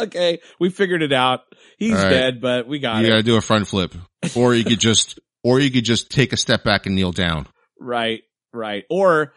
okay. 0.00 0.40
We 0.58 0.70
figured 0.70 1.02
it 1.02 1.12
out. 1.12 1.42
He's 1.78 1.94
right. 1.94 2.10
dead, 2.10 2.40
but 2.40 2.66
we 2.66 2.78
got 2.78 3.00
you 3.00 3.06
it. 3.06 3.08
gotta 3.10 3.22
do 3.22 3.36
a 3.36 3.40
front 3.40 3.68
flip, 3.68 3.94
or 4.36 4.54
you 4.54 4.64
could 4.64 4.80
just, 4.80 5.20
or 5.44 5.60
you 5.60 5.70
could 5.70 5.84
just 5.84 6.10
take 6.10 6.32
a 6.32 6.36
step 6.36 6.64
back 6.64 6.86
and 6.86 6.94
kneel 6.94 7.12
down. 7.12 7.46
Right, 7.78 8.22
right. 8.52 8.84
Or, 8.90 9.32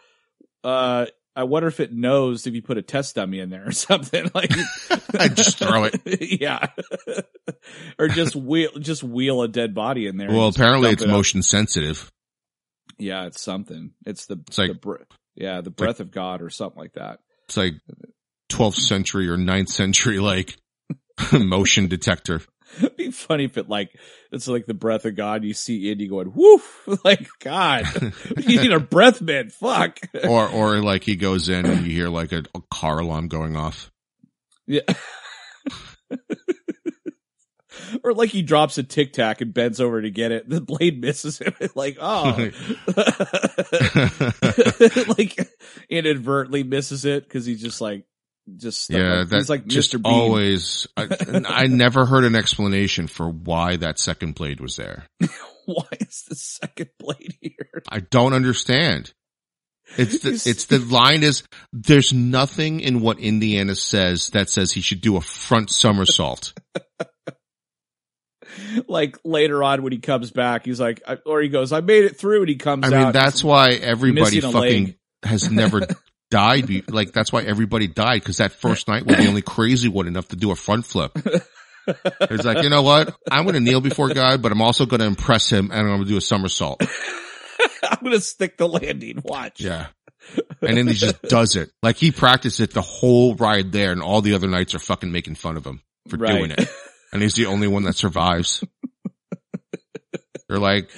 uh, 0.64 1.06
I 1.34 1.44
wonder 1.44 1.68
if 1.68 1.80
it 1.80 1.92
knows 1.92 2.46
if 2.46 2.54
you 2.54 2.60
put 2.62 2.76
a 2.76 2.82
test 2.82 3.14
dummy 3.14 3.38
in 3.38 3.48
there 3.48 3.66
or 3.66 3.72
something 3.72 4.30
like. 4.34 4.50
I 5.18 5.28
just 5.28 5.58
throw 5.58 5.84
it. 5.84 6.00
yeah. 6.40 6.66
or 7.98 8.08
just 8.08 8.34
wheel, 8.36 8.70
just 8.78 9.02
wheel 9.02 9.42
a 9.42 9.48
dead 9.48 9.74
body 9.74 10.06
in 10.08 10.16
there. 10.16 10.28
Well, 10.30 10.48
apparently 10.48 10.90
it's 10.90 11.02
it 11.02 11.08
up. 11.08 11.12
motion 11.12 11.42
sensitive. 11.42 12.10
Yeah, 12.98 13.26
it's 13.26 13.42
something. 13.42 13.92
It's 14.06 14.26
the, 14.26 14.40
It's 14.48 14.58
like- 14.58 14.68
the 14.68 14.74
br- 14.74 14.96
yeah, 15.34 15.60
the 15.60 15.70
breath 15.70 16.00
of 16.00 16.10
God 16.10 16.42
or 16.42 16.50
something 16.50 16.80
like 16.80 16.92
that. 16.94 17.20
It's 17.48 17.56
like 17.56 17.74
12th 18.50 18.74
century 18.76 19.28
or 19.28 19.36
9th 19.36 19.68
century, 19.70 20.18
like 20.18 20.56
motion 21.32 21.88
detector. 21.88 22.42
It'd 22.78 22.96
be 22.96 23.10
funny 23.10 23.44
if 23.44 23.58
it 23.58 23.68
like 23.68 23.90
it's 24.30 24.48
like 24.48 24.64
the 24.66 24.72
breath 24.74 25.04
of 25.04 25.14
God. 25.14 25.44
You 25.44 25.52
see 25.52 25.90
Indy 25.90 26.06
going 26.08 26.32
woof, 26.34 26.88
like 27.04 27.28
God, 27.40 27.84
you 28.38 28.62
need 28.62 28.72
a 28.72 28.80
breath 28.80 29.20
mint. 29.20 29.52
Fuck. 29.52 29.98
Or, 30.26 30.48
or 30.48 30.78
like 30.78 31.04
he 31.04 31.16
goes 31.16 31.48
in 31.50 31.66
and 31.66 31.86
you 31.86 31.92
hear 31.92 32.08
like 32.08 32.32
a, 32.32 32.44
a 32.54 32.60
car 32.70 32.98
alarm 32.98 33.28
going 33.28 33.56
off. 33.56 33.90
Yeah. 34.66 34.80
or 38.04 38.14
like 38.14 38.30
he 38.30 38.42
drops 38.42 38.78
a 38.78 38.82
tic 38.82 39.12
tac 39.12 39.40
and 39.40 39.52
bends 39.54 39.80
over 39.80 40.00
to 40.00 40.10
get 40.10 40.32
it. 40.32 40.48
The 40.48 40.60
blade 40.60 41.00
misses 41.00 41.38
him. 41.38 41.54
like, 41.74 41.98
oh, 42.00 42.50
like 45.18 45.38
inadvertently 45.88 46.62
misses 46.62 47.04
it 47.04 47.24
because 47.24 47.46
he's 47.46 47.60
just 47.60 47.80
like, 47.80 48.04
just 48.56 48.90
Yeah, 48.90 49.20
like, 49.20 49.28
that 49.28 49.48
like 49.48 49.66
just 49.66 49.92
Mr. 49.92 50.02
Bean. 50.02 50.12
always. 50.12 50.86
I, 50.96 51.08
I 51.46 51.66
never 51.66 52.04
heard 52.04 52.24
an 52.24 52.34
explanation 52.34 53.06
for 53.06 53.28
why 53.28 53.76
that 53.76 53.98
second 53.98 54.34
blade 54.34 54.60
was 54.60 54.76
there. 54.76 55.06
Why 55.64 55.86
is 56.00 56.24
the 56.28 56.34
second 56.34 56.90
blade 56.98 57.36
here? 57.40 57.82
I 57.88 58.00
don't 58.00 58.32
understand. 58.32 59.12
It's 59.96 60.18
the, 60.20 60.50
it's 60.50 60.66
the 60.66 60.78
line 60.78 61.22
is 61.22 61.42
there's 61.72 62.12
nothing 62.12 62.80
in 62.80 63.00
what 63.00 63.18
Indiana 63.18 63.74
says 63.74 64.30
that 64.30 64.48
says 64.48 64.72
he 64.72 64.80
should 64.80 65.00
do 65.00 65.16
a 65.16 65.20
front 65.20 65.70
somersault. 65.70 66.54
Like 68.88 69.18
later 69.24 69.62
on 69.62 69.82
when 69.82 69.92
he 69.92 69.98
comes 69.98 70.30
back, 70.30 70.64
he's 70.64 70.80
like, 70.80 71.02
or 71.26 71.40
he 71.40 71.48
goes, 71.48 71.72
I 71.72 71.80
made 71.80 72.04
it 72.04 72.18
through, 72.18 72.40
and 72.40 72.48
he 72.48 72.56
comes 72.56 72.84
I 72.84 73.04
mean, 73.04 73.12
that's 73.12 73.42
why 73.44 73.70
everybody 73.72 74.40
fucking 74.40 74.94
has 75.22 75.50
never 75.50 75.80
died. 76.30 76.66
Be, 76.66 76.82
like 76.88 77.12
that's 77.12 77.32
why 77.32 77.42
everybody 77.42 77.86
died 77.86 78.20
because 78.20 78.38
that 78.38 78.52
first 78.52 78.88
night 78.88 79.06
was 79.06 79.16
the 79.16 79.26
only 79.26 79.42
crazy 79.42 79.88
one 79.88 80.06
enough 80.06 80.28
to 80.28 80.36
do 80.36 80.50
a 80.50 80.56
front 80.56 80.86
flip. 80.86 81.12
It's 81.86 82.44
like, 82.44 82.62
you 82.62 82.70
know 82.70 82.82
what? 82.82 83.14
I'm 83.30 83.42
going 83.44 83.54
to 83.54 83.60
kneel 83.60 83.80
before 83.80 84.08
God, 84.14 84.40
but 84.40 84.52
I'm 84.52 84.62
also 84.62 84.86
going 84.86 85.00
to 85.00 85.06
impress 85.06 85.50
him 85.50 85.70
and 85.72 85.80
I'm 85.80 85.86
going 85.88 86.04
to 86.04 86.08
do 86.08 86.16
a 86.16 86.20
somersault. 86.20 86.80
I'm 87.82 87.98
gonna 88.02 88.20
stick 88.20 88.56
the 88.56 88.68
landing. 88.68 89.20
Watch. 89.24 89.60
Yeah. 89.60 89.86
And 90.60 90.76
then 90.76 90.86
he 90.86 90.94
just 90.94 91.20
does 91.22 91.56
it. 91.56 91.70
Like 91.82 91.96
he 91.96 92.10
practiced 92.12 92.60
it 92.60 92.72
the 92.72 92.80
whole 92.82 93.34
ride 93.34 93.72
there 93.72 93.92
and 93.92 94.02
all 94.02 94.20
the 94.20 94.34
other 94.34 94.48
knights 94.48 94.74
are 94.74 94.78
fucking 94.78 95.10
making 95.10 95.34
fun 95.34 95.56
of 95.56 95.66
him 95.66 95.82
for 96.08 96.16
Right. 96.16 96.36
doing 96.38 96.50
it. 96.52 96.68
And 97.12 97.22
he's 97.22 97.34
the 97.34 97.46
only 97.46 97.68
one 97.68 97.84
that 97.84 97.96
survives. 97.96 98.64
They're 100.48 100.58
like, 100.58 100.90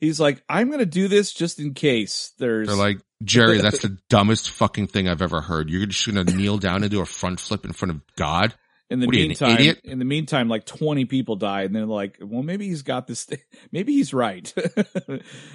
He's 0.00 0.20
like, 0.20 0.42
I'm 0.48 0.70
gonna 0.70 0.86
do 0.86 1.08
this 1.08 1.32
just 1.32 1.58
in 1.58 1.74
case 1.74 2.32
there's 2.38 2.68
they're 2.68 2.76
like, 2.76 3.00
Jerry, 3.24 3.60
that's 3.60 3.82
the 3.82 3.98
dumbest 4.08 4.50
fucking 4.50 4.86
thing 4.86 5.08
I've 5.08 5.22
ever 5.22 5.40
heard. 5.40 5.70
You're 5.70 5.86
just 5.86 6.06
going 6.06 6.24
to 6.24 6.36
kneel 6.36 6.56
down 6.56 6.82
and 6.82 6.90
do 6.90 7.00
a 7.00 7.04
front 7.04 7.40
flip 7.40 7.64
in 7.64 7.72
front 7.72 7.90
of 7.90 8.00
God? 8.16 8.54
in 8.90 9.00
the 9.00 9.06
what 9.06 9.16
you, 9.16 9.26
meantime, 9.26 9.50
idiot? 9.50 9.80
in 9.84 9.98
the 9.98 10.04
meantime, 10.04 10.48
like 10.48 10.64
20 10.64 11.04
people 11.04 11.36
die, 11.36 11.62
and 11.62 11.74
they're 11.74 11.84
like, 11.84 12.18
well, 12.20 12.42
maybe 12.42 12.66
he's 12.68 12.82
got 12.82 13.06
this. 13.06 13.24
Thing. 13.24 13.40
Maybe 13.72 13.92
he's 13.94 14.14
right. 14.14 14.52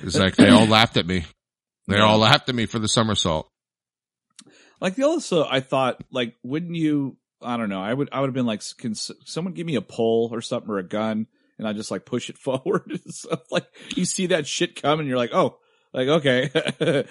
It's 0.03 0.18
like 0.18 0.35
they 0.35 0.49
all 0.49 0.68
laughed 0.68 0.98
at 0.98 1.07
me. 1.07 1.26
They 1.88 1.99
all 1.99 2.18
laughed 2.18 2.49
at 2.49 2.56
me 2.56 2.65
for 2.65 2.80
the 2.80 2.88
somersault. 2.88 3.49
like 4.80 4.95
the 4.95 5.03
also, 5.03 5.45
I 5.49 5.61
thought, 5.61 6.02
like, 6.11 6.35
wouldn't 6.44 6.76
you? 6.76 7.18
I 7.43 7.57
don't 7.57 7.69
know. 7.69 7.81
I 7.81 7.93
would. 7.93 8.09
I 8.11 8.19
would 8.19 8.27
have 8.27 8.33
been 8.33 8.45
like, 8.45 8.61
can 8.77 8.95
someone 8.95 9.53
give 9.53 9.65
me 9.67 9.75
a 9.75 9.81
pole 9.81 10.29
or 10.31 10.41
something 10.41 10.69
or 10.69 10.77
a 10.77 10.83
gun, 10.87 11.27
and 11.57 11.67
I 11.67 11.73
just 11.73 11.91
like 11.91 12.05
push 12.05 12.29
it 12.29 12.37
forward. 12.43 12.99
so, 13.09 13.37
like 13.51 13.65
you 13.95 14.05
see 14.05 14.27
that 14.27 14.47
shit 14.47 14.81
coming, 14.81 15.07
you're 15.07 15.17
like, 15.17 15.33
oh, 15.33 15.57
like 15.93 16.07
okay. 16.07 16.49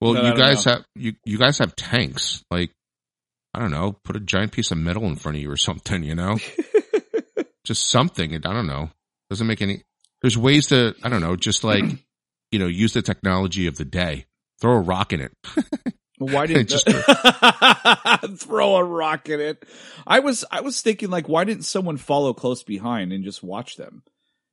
Well, 0.00 0.14
But 0.14 0.24
you 0.26 0.34
guys 0.36 0.64
know. 0.64 0.72
have 0.74 0.84
you 0.94 1.14
you 1.24 1.38
guys 1.38 1.58
have 1.58 1.74
tanks. 1.74 2.44
Like 2.52 2.70
I 3.52 3.58
don't 3.58 3.72
know, 3.72 3.96
put 4.04 4.14
a 4.14 4.20
giant 4.20 4.52
piece 4.52 4.70
of 4.70 4.78
metal 4.78 5.04
in 5.06 5.16
front 5.16 5.36
of 5.36 5.42
you 5.42 5.50
or 5.50 5.56
something. 5.56 6.04
You 6.04 6.14
know, 6.14 6.38
just 7.64 7.90
something. 7.90 8.32
I 8.34 8.38
don't 8.38 8.68
know. 8.68 8.90
Doesn't 9.28 9.46
make 9.48 9.60
any. 9.60 9.82
There's 10.22 10.38
ways 10.38 10.68
to 10.68 10.94
I 11.02 11.08
don't 11.08 11.20
know. 11.20 11.34
Just 11.34 11.64
like 11.64 11.82
you 12.52 12.60
know, 12.60 12.68
use 12.68 12.92
the 12.92 13.02
technology 13.02 13.66
of 13.66 13.76
the 13.76 13.84
day. 13.84 14.26
Throw 14.60 14.74
a 14.74 14.80
rock 14.80 15.12
in 15.12 15.20
it. 15.20 15.32
Why 16.18 16.46
didn't 16.46 16.68
Just 16.68 16.86
throw 18.38 18.76
a 18.76 18.84
rock 18.84 19.28
in 19.28 19.40
it? 19.40 19.64
I 20.06 20.20
was 20.20 20.44
I 20.50 20.60
was 20.60 20.80
thinking 20.82 21.10
like, 21.10 21.28
why 21.28 21.44
didn't 21.44 21.64
someone 21.64 21.96
follow 21.96 22.32
close 22.34 22.62
behind 22.62 23.12
and 23.12 23.24
just 23.24 23.42
watch 23.42 23.76
them? 23.76 24.02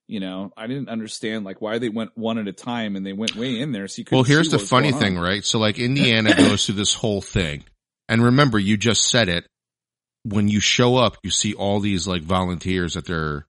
You 0.08 0.20
know, 0.20 0.52
I 0.56 0.68
didn't 0.68 0.90
understand 0.90 1.46
like 1.46 1.62
why 1.62 1.80
they 1.80 1.90
went 1.90 2.12
one 2.16 2.38
at 2.38 2.48
a 2.48 2.54
time 2.54 2.96
and 2.96 3.04
they 3.06 3.14
went 3.14 3.36
way 3.36 3.60
in 3.60 3.72
there. 3.72 3.88
So 3.88 4.02
you 4.02 4.06
Well, 4.12 4.24
here's 4.24 4.52
the 4.52 4.60
funny 4.60 4.92
thing, 4.92 5.18
on. 5.18 5.24
right? 5.24 5.44
So 5.44 5.58
like 5.58 5.80
Indiana 5.80 6.36
goes 6.36 6.66
through 6.66 6.76
this 6.76 6.94
whole 6.94 7.22
thing. 7.22 7.64
And 8.08 8.24
remember, 8.24 8.60
you 8.60 8.78
just 8.78 9.10
said 9.10 9.30
it. 9.30 9.48
When 10.24 10.48
you 10.48 10.60
show 10.60 10.96
up, 10.98 11.18
you 11.24 11.32
see 11.32 11.54
all 11.56 11.80
these 11.80 12.08
like 12.08 12.22
volunteers 12.22 12.94
that 12.94 13.06
they're, 13.08 13.48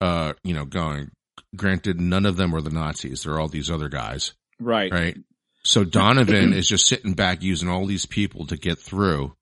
uh, 0.00 0.34
you 0.44 0.54
know, 0.54 0.64
going. 0.64 1.10
Granted, 1.56 2.00
none 2.00 2.26
of 2.26 2.36
them 2.36 2.54
are 2.54 2.60
the 2.60 2.70
Nazis. 2.70 3.22
They're 3.24 3.38
all 3.40 3.48
these 3.48 3.70
other 3.70 3.88
guys, 3.88 4.34
Right. 4.60 4.92
right? 4.92 5.16
So 5.68 5.84
Donovan 5.84 6.54
is 6.54 6.66
just 6.66 6.86
sitting 6.86 7.12
back 7.12 7.42
using 7.42 7.68
all 7.68 7.84
these 7.84 8.06
people 8.06 8.46
to 8.46 8.56
get 8.56 8.78
through 8.78 9.34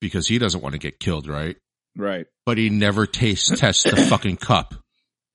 because 0.00 0.28
he 0.28 0.38
doesn't 0.38 0.62
want 0.62 0.74
to 0.74 0.78
get 0.78 1.00
killed, 1.00 1.26
right? 1.26 1.56
Right. 1.96 2.26
But 2.46 2.58
he 2.58 2.70
never 2.70 3.06
taste 3.06 3.56
tests 3.56 3.82
the 3.82 3.96
fucking 3.96 4.36
cup. 4.36 4.74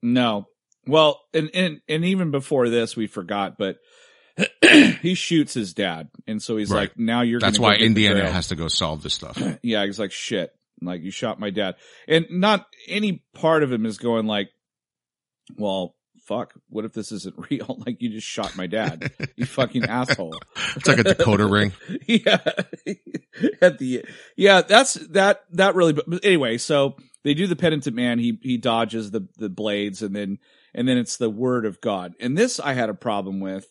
No. 0.01 0.45
Well, 0.85 1.19
and 1.33 1.49
and 1.53 1.81
and 1.89 2.05
even 2.05 2.31
before 2.31 2.69
this, 2.69 2.95
we 2.95 3.07
forgot, 3.07 3.57
but 3.57 3.79
he 5.01 5.13
shoots 5.13 5.53
his 5.53 5.73
dad, 5.73 6.07
and 6.25 6.41
so 6.41 6.55
he's 6.55 6.69
Right. 6.71 6.83
like, 6.89 6.97
"Now 6.97 7.23
you're." 7.23 7.41
That's 7.41 7.59
why 7.59 7.75
Indiana 7.75 8.31
has 8.31 8.47
to 8.47 8.55
go 8.55 8.69
solve 8.69 9.03
this 9.03 9.13
stuff. 9.13 9.37
yeah, 9.61 9.85
he's 9.85 9.99
like, 9.99 10.13
shit, 10.13 10.51
like 10.81 11.01
you 11.01 11.11
shot 11.11 11.37
my 11.37 11.49
dad. 11.49 11.75
And 12.07 12.27
not 12.29 12.65
any 12.87 13.23
part 13.33 13.63
of 13.63 13.71
him 13.73 13.85
is 13.85 13.97
going 13.97 14.25
like, 14.25 14.47
well, 15.57 15.95
fuck, 16.27 16.53
what 16.69 16.85
if 16.85 16.93
this 16.93 17.11
isn't 17.11 17.35
real? 17.49 17.81
Like 17.85 18.01
you 18.01 18.09
just 18.09 18.27
shot 18.27 18.55
my 18.55 18.67
dad, 18.67 19.11
you 19.35 19.45
fucking 19.47 19.85
asshole. 19.85 20.35
It's 20.75 20.87
like 20.87 20.99
a 20.99 21.03
Dakota 21.03 21.45
ring. 21.45 21.71
yeah. 22.05 22.39
At 23.61 23.77
the, 23.79 24.03
yeah, 24.35 24.61
that's, 24.61 24.95
that, 25.09 25.41
that 25.53 25.75
really, 25.75 25.93
but 25.93 26.05
anyway, 26.23 26.57
so 26.57 26.95
they 27.23 27.33
do 27.33 27.47
the 27.47 27.55
penitent 27.55 27.95
man. 27.95 28.19
He, 28.19 28.39
he 28.41 28.57
dodges 28.57 29.11
the, 29.11 29.27
the 29.37 29.49
blades 29.49 30.01
and 30.01 30.15
then, 30.15 30.39
and 30.73 30.87
then 30.87 30.97
it's 30.97 31.17
the 31.17 31.29
word 31.29 31.65
of 31.65 31.81
God. 31.81 32.13
And 32.19 32.37
this 32.37 32.59
I 32.59 32.73
had 32.73 32.89
a 32.89 32.93
problem 32.93 33.39
with 33.39 33.67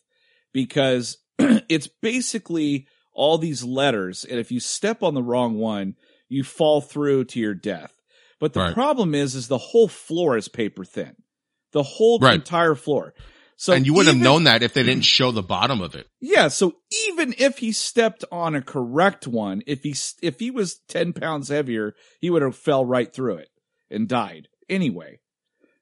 because 0.52 1.18
it's 1.38 1.88
basically 1.88 2.86
all 3.12 3.38
these 3.38 3.64
letters. 3.64 4.24
And 4.24 4.38
if 4.38 4.50
you 4.52 4.60
step 4.60 5.02
on 5.02 5.14
the 5.14 5.22
wrong 5.22 5.58
one, 5.58 5.94
you 6.28 6.42
fall 6.44 6.80
through 6.80 7.24
to 7.26 7.40
your 7.40 7.54
death. 7.54 7.92
But 8.40 8.52
the 8.52 8.60
Right. 8.60 8.74
problem 8.74 9.14
is, 9.14 9.34
is 9.34 9.48
the 9.48 9.58
whole 9.58 9.88
floor 9.88 10.36
is 10.36 10.48
paper 10.48 10.84
thin. 10.84 11.16
The 11.76 11.82
whole 11.82 12.18
Right. 12.18 12.36
entire 12.36 12.74
floor. 12.74 13.12
So 13.58 13.74
and 13.74 13.84
you 13.84 13.92
wouldn't 13.92 14.16
have 14.16 14.22
known 14.24 14.44
that 14.44 14.62
if 14.62 14.72
they 14.72 14.82
didn't 14.82 15.04
show 15.04 15.30
the 15.30 15.42
bottom 15.42 15.82
of 15.82 15.94
it. 15.94 16.06
yeah, 16.20 16.48
so 16.48 16.76
even 17.08 17.34
if 17.38 17.58
he 17.58 17.70
stepped 17.72 18.24
on 18.32 18.54
a 18.54 18.62
correct 18.62 19.26
one, 19.26 19.62
if 19.66 19.82
he 19.82 19.94
if 20.22 20.40
he 20.40 20.50
was 20.50 20.80
ten 20.88 21.12
pounds 21.12 21.48
heavier, 21.50 21.94
he 22.20 22.30
would 22.30 22.40
have 22.42 22.56
fell 22.56 22.84
right 22.86 23.12
through 23.12 23.36
it 23.36 23.48
and 23.90 24.08
died 24.08 24.48
anyway. 24.70 25.20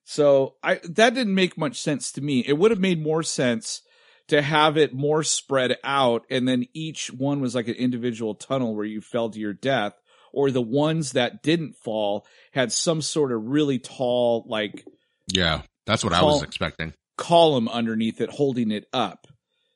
So 0.04 0.56
I 0.62 0.80
that 0.84 1.14
didn't 1.14 1.34
make 1.34 1.56
much 1.56 1.80
sense 1.80 2.10
to 2.12 2.20
me. 2.20 2.40
It 2.46 2.58
would 2.58 2.70
have 2.72 2.80
made 2.80 3.00
more 3.02 3.22
sense 3.22 3.82
to 4.28 4.40
have 4.42 4.76
it 4.76 4.94
more 4.94 5.22
spread 5.22 5.76
out, 5.84 6.24
and 6.30 6.46
then 6.48 6.66
each 6.74 7.12
one 7.12 7.40
was 7.40 7.54
like 7.54 7.68
an 7.68 7.74
individual 7.74 8.34
tunnel 8.34 8.74
where 8.74 8.84
you 8.86 9.00
fell 9.00 9.30
to 9.30 9.38
your 9.38 9.52
death, 9.52 9.94
or 10.32 10.50
the 10.50 10.62
ones 10.62 11.12
that 11.12 11.42
didn't 11.42 11.76
fall 11.76 12.26
had 12.52 12.72
some 12.72 13.00
sort 13.02 13.32
of 13.32 13.44
really 13.46 13.78
tall 13.78 14.44
like 14.48 14.84
Yeah, 15.32 15.62
that's 15.86 16.04
what 16.04 16.12
I 16.12 16.22
was 16.22 16.42
expecting. 16.42 16.92
column 17.16 17.68
underneath 17.68 18.20
it 18.20 18.30
holding 18.30 18.70
it 18.70 18.86
up. 18.92 19.26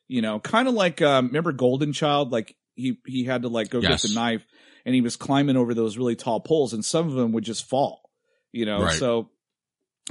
You 0.08 0.22
know, 0.22 0.40
kind 0.40 0.68
of 0.68 0.74
like 0.74 1.02
um 1.02 1.26
remember 1.28 1.52
Golden 1.52 1.92
Child 1.92 2.32
like 2.32 2.56
he 2.74 2.98
he 3.06 3.24
had 3.24 3.42
to 3.42 3.48
like 3.48 3.68
go 3.70 3.80
Yes. 3.80 4.02
get 4.02 4.08
the 4.08 4.14
knife 4.14 4.46
and 4.86 4.94
he 4.94 5.00
was 5.02 5.16
climbing 5.16 5.56
over 5.56 5.74
those 5.74 5.98
really 5.98 6.16
tall 6.16 6.40
poles 6.40 6.72
and 6.72 6.84
some 6.84 7.06
of 7.08 7.14
them 7.14 7.32
would 7.32 7.44
just 7.44 7.68
fall. 7.68 8.08
You 8.52 8.64
know, 8.66 8.82
Right. 8.84 8.98
so 8.98 9.30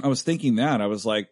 I 0.02 0.06
was 0.08 0.22
thinking 0.22 0.56
that 0.56 0.80
I 0.80 0.86
was 0.86 1.04
like 1.04 1.28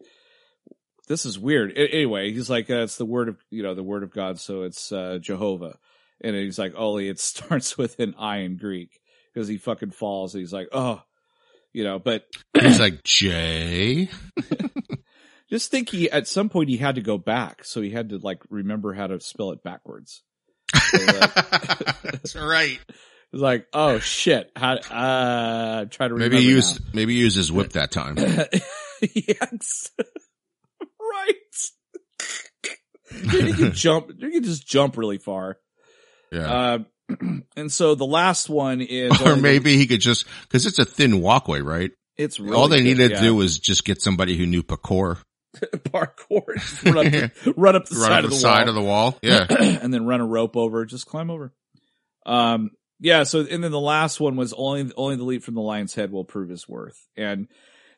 this 1.08 1.24
is 1.24 1.38
weird. 1.38 1.72
Anyway, 1.76 2.32
he's 2.32 2.50
like 2.50 2.68
uh, 2.68 2.82
it's 2.82 2.96
the 2.96 3.04
word 3.06 3.28
of, 3.28 3.36
you 3.50 3.62
know, 3.62 3.74
the 3.74 3.82
word 3.84 4.02
of 4.02 4.12
God 4.12 4.40
so 4.40 4.62
it's 4.62 4.90
uh 4.90 5.18
Jehovah. 5.20 5.78
And 6.22 6.34
he's 6.34 6.58
like, 6.58 6.74
"Ollie, 6.76 7.08
it 7.08 7.20
starts 7.20 7.76
with 7.78 8.00
an 8.00 8.14
I 8.18 8.38
in 8.38 8.56
Greek." 8.56 8.98
Because 9.32 9.48
he 9.48 9.58
fucking 9.58 9.90
falls 9.90 10.34
and 10.34 10.40
he's 10.40 10.52
like, 10.52 10.68
"Oh, 10.72 11.02
you 11.76 11.84
know, 11.84 11.98
but 11.98 12.24
He's 12.58 12.80
like, 12.80 13.04
Jay? 13.04 14.08
Just 15.50 15.70
think 15.70 15.90
he 15.90 16.10
at 16.10 16.26
some 16.26 16.48
point 16.48 16.70
he 16.70 16.78
had 16.78 16.94
to 16.94 17.02
go 17.02 17.18
back, 17.18 17.64
so 17.64 17.82
he 17.82 17.90
had 17.90 18.08
to 18.08 18.18
like 18.18 18.38
remember 18.48 18.94
how 18.94 19.06
to 19.06 19.20
spell 19.20 19.52
it 19.52 19.62
backwards. 19.62 20.22
So, 20.74 20.98
like, 21.04 21.34
That's 22.02 22.34
right. 22.34 22.80
it 22.88 22.96
was 23.30 23.42
like, 23.42 23.66
oh 23.74 23.98
shit, 23.98 24.50
how 24.56 24.72
uh 24.76 25.84
try 25.84 26.08
to 26.08 26.14
remember 26.14 26.36
Maybe 26.36 26.44
he 26.44 26.50
now. 26.50 26.56
used, 26.56 26.94
maybe 26.94 27.14
he 27.14 27.20
used 27.20 27.36
his 27.36 27.52
whip 27.52 27.74
that 27.74 27.90
time. 27.90 28.16
yes, 29.02 29.90
right. 30.98 31.34
you 33.34 33.54
can 33.54 33.72
jump. 33.72 34.10
You 34.16 34.30
can 34.30 34.42
just 34.42 34.66
jump 34.66 34.96
really 34.96 35.18
far. 35.18 35.58
Yeah. 36.32 36.50
Uh, 36.50 36.78
and 37.56 37.72
so 37.72 37.94
the 37.94 38.06
last 38.06 38.48
one 38.48 38.80
is, 38.80 39.20
or 39.22 39.36
maybe 39.36 39.76
he 39.76 39.86
could 39.86 40.00
just, 40.00 40.26
cause 40.48 40.66
it's 40.66 40.78
a 40.78 40.84
thin 40.84 41.20
walkway, 41.20 41.60
right? 41.60 41.90
it's 42.16 42.40
really 42.40 42.56
All 42.56 42.68
they 42.68 42.78
good, 42.78 42.84
needed 42.84 43.10
yeah. 43.10 43.16
to 43.18 43.22
do 43.22 43.34
was 43.34 43.58
just 43.58 43.84
get 43.84 44.00
somebody 44.00 44.36
who 44.36 44.46
knew 44.46 44.62
parkour. 44.62 45.18
parkour, 45.60 46.84
run 46.94 47.06
up, 47.06 47.12
the, 47.12 47.54
run 47.56 47.76
up 47.76 47.86
the 47.86 47.96
Run 47.96 48.04
side 48.08 48.18
up 48.18 48.24
of 48.24 48.30
the 48.30 48.36
the 48.36 48.40
side 48.40 48.60
wall. 48.60 48.68
of 48.68 48.74
the 48.74 48.82
wall. 48.82 49.18
Yeah. 49.22 49.46
and 49.82 49.92
then 49.92 50.06
run 50.06 50.20
a 50.20 50.26
rope 50.26 50.56
over, 50.56 50.84
just 50.84 51.06
climb 51.06 51.30
over. 51.30 51.52
Um, 52.24 52.70
yeah. 53.00 53.24
So, 53.24 53.46
and 53.48 53.62
then 53.62 53.72
the 53.72 53.80
last 53.80 54.20
one 54.20 54.36
was 54.36 54.52
only, 54.54 54.90
only 54.96 55.16
the 55.16 55.24
leap 55.24 55.42
from 55.42 55.54
the 55.54 55.60
lion's 55.60 55.94
head 55.94 56.10
will 56.10 56.24
prove 56.24 56.48
his 56.48 56.68
worth. 56.68 57.06
And 57.16 57.48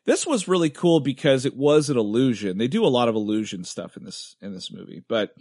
this 0.05 0.25
was 0.25 0.47
really 0.47 0.69
cool 0.69 0.99
because 0.99 1.45
it 1.45 1.55
was 1.55 1.89
an 1.89 1.97
illusion. 1.97 2.57
They 2.57 2.67
do 2.67 2.85
a 2.85 2.87
lot 2.87 3.07
of 3.07 3.15
illusion 3.15 3.63
stuff 3.63 3.95
in 3.97 4.03
this, 4.03 4.35
in 4.41 4.53
this 4.53 4.71
movie. 4.71 5.03
But 5.07 5.31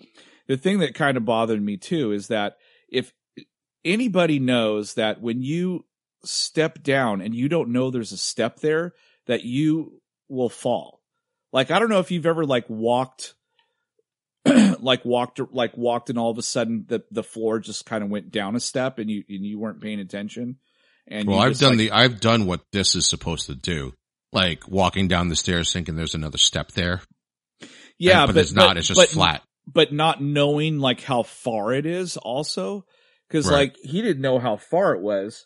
the 0.46 0.56
thing 0.56 0.78
that 0.80 0.94
kind 0.94 1.16
of 1.16 1.24
bothered 1.24 1.62
me 1.62 1.76
too 1.76 2.12
is 2.12 2.28
that 2.28 2.56
if 2.88 3.12
anybody 3.84 4.38
knows 4.38 4.94
that 4.94 5.20
when 5.20 5.42
you 5.42 5.84
step 6.24 6.82
down 6.82 7.20
and 7.20 7.34
you 7.34 7.48
don't 7.48 7.70
know 7.70 7.90
there's 7.90 8.12
a 8.12 8.16
step 8.16 8.60
there, 8.60 8.94
that 9.26 9.44
you 9.44 10.00
will 10.28 10.48
fall. 10.48 11.00
Like, 11.52 11.70
I 11.70 11.78
don't 11.78 11.88
know 11.88 12.00
if 12.00 12.10
you've 12.10 12.26
ever 12.26 12.44
like 12.44 12.68
walked 12.68 13.34
like 14.80 15.04
walked 15.04 15.40
like 15.52 15.76
walked 15.76 16.10
and 16.10 16.18
all 16.18 16.30
of 16.30 16.38
a 16.38 16.42
sudden 16.42 16.84
the 16.88 17.02
the 17.10 17.22
floor 17.22 17.58
just 17.58 17.84
kind 17.84 18.02
of 18.04 18.08
went 18.10 18.30
down 18.30 18.56
a 18.56 18.60
step 18.60 18.98
and 18.98 19.10
you 19.10 19.22
and 19.28 19.44
you 19.44 19.58
weren't 19.58 19.80
paying 19.82 20.00
attention 20.00 20.56
and 21.06 21.28
Well, 21.28 21.38
I've 21.40 21.58
done 21.58 21.70
like- 21.70 21.78
the, 21.78 21.90
I've 21.92 22.20
done 22.20 22.46
what 22.46 22.60
this 22.72 22.94
is 22.94 23.06
supposed 23.06 23.46
to 23.46 23.54
do. 23.54 23.92
Like 24.32 24.68
walking 24.68 25.08
down 25.08 25.28
the 25.28 25.36
stairs 25.36 25.72
thinking 25.72 25.96
there's 25.96 26.14
another 26.14 26.38
step 26.38 26.72
there. 26.72 27.00
yeah 27.98 28.24
And- 28.24 28.34
but, 28.34 28.40
it's 28.40 28.52
not. 28.52 28.76
it's 28.76 28.88
just 28.88 29.00
but, 29.00 29.08
flat. 29.08 29.42
but 29.66 29.92
not 29.92 30.22
knowing 30.22 30.78
like 30.78 31.00
how 31.02 31.22
far 31.24 31.72
it 31.72 31.84
is 31.86 32.16
also 32.16 32.84
because 33.28 33.46
Right. 33.46 33.72
like 33.72 33.76
he 33.82 34.02
didn't 34.02 34.22
know 34.22 34.38
how 34.38 34.56
far 34.56 34.94
it 34.94 35.00
was 35.00 35.44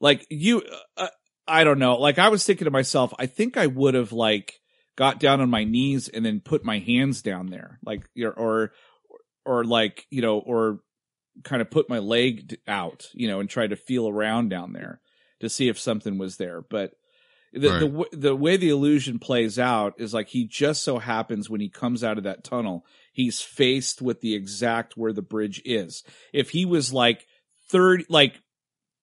like 0.00 0.26
you 0.30 0.62
uh, 0.96 1.08
i 1.46 1.64
don't 1.64 1.78
know 1.78 1.96
like 1.96 2.18
i 2.18 2.28
was 2.28 2.44
thinking 2.44 2.64
to 2.64 2.70
myself 2.70 3.12
i 3.18 3.26
think 3.26 3.56
i 3.56 3.66
would 3.66 3.94
have 3.94 4.12
like 4.12 4.54
got 4.96 5.20
down 5.20 5.40
on 5.40 5.50
my 5.50 5.64
knees 5.64 6.08
and 6.08 6.24
then 6.24 6.40
put 6.40 6.64
my 6.64 6.78
hands 6.78 7.22
down 7.22 7.46
there 7.46 7.78
like 7.84 8.04
or 8.20 8.32
or, 8.32 8.72
or 9.44 9.64
like 9.64 10.06
you 10.10 10.22
know 10.22 10.38
or 10.38 10.80
kind 11.44 11.62
of 11.62 11.70
put 11.70 11.88
my 11.88 11.98
leg 11.98 12.58
out 12.66 13.06
you 13.14 13.28
know 13.28 13.38
and 13.40 13.48
try 13.48 13.66
to 13.66 13.76
feel 13.76 14.08
around 14.08 14.48
down 14.48 14.72
there 14.72 15.00
to 15.40 15.48
see 15.48 15.68
if 15.68 15.78
something 15.78 16.18
was 16.18 16.36
there 16.36 16.62
but 16.68 16.92
the, 17.52 17.60
the 17.60 17.70
Right. 17.70 17.80
w- 17.80 18.10
the 18.12 18.36
way 18.36 18.56
the 18.56 18.68
illusion 18.68 19.18
plays 19.18 19.58
out 19.58 19.94
is 19.98 20.12
like 20.12 20.28
he 20.28 20.46
just 20.46 20.82
so 20.82 20.98
happens 20.98 21.48
when 21.48 21.60
he 21.60 21.68
comes 21.70 22.04
out 22.04 22.18
of 22.18 22.24
that 22.24 22.44
tunnel 22.44 22.84
he's 23.18 23.40
faced 23.40 24.00
with 24.00 24.20
the 24.20 24.34
exact 24.34 24.96
where 24.96 25.12
the 25.12 25.22
bridge 25.22 25.60
is. 25.64 26.04
If 26.32 26.50
he 26.50 26.64
was 26.64 26.92
like 26.92 27.26
third, 27.68 28.04
like 28.08 28.40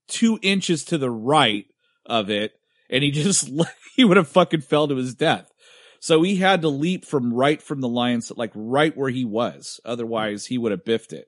two 0.08 0.40
inches 0.42 0.86
to 0.86 0.98
the 0.98 1.12
right 1.12 1.66
of 2.06 2.30
it, 2.30 2.54
and 2.90 3.04
he 3.04 3.12
just 3.24 3.52
he 3.96 4.06
would 4.06 4.18
have 4.18 4.30
fucking 4.30 4.62
fell 4.62 4.88
to 4.88 4.96
his 4.96 5.14
death. 5.14 5.52
So 6.00 6.22
he 6.24 6.38
had 6.38 6.62
to 6.62 6.70
leap 6.70 7.04
from 7.04 7.34
right 7.34 7.62
from 7.62 7.82
the 7.82 7.90
lions, 7.90 8.32
like 8.36 8.52
right 8.56 8.96
where 8.96 9.10
he 9.10 9.26
was. 9.26 9.80
Otherwise, 9.84 10.46
he 10.46 10.58
would 10.58 10.72
have 10.72 10.86
biffed 10.86 11.12
it. 11.14 11.28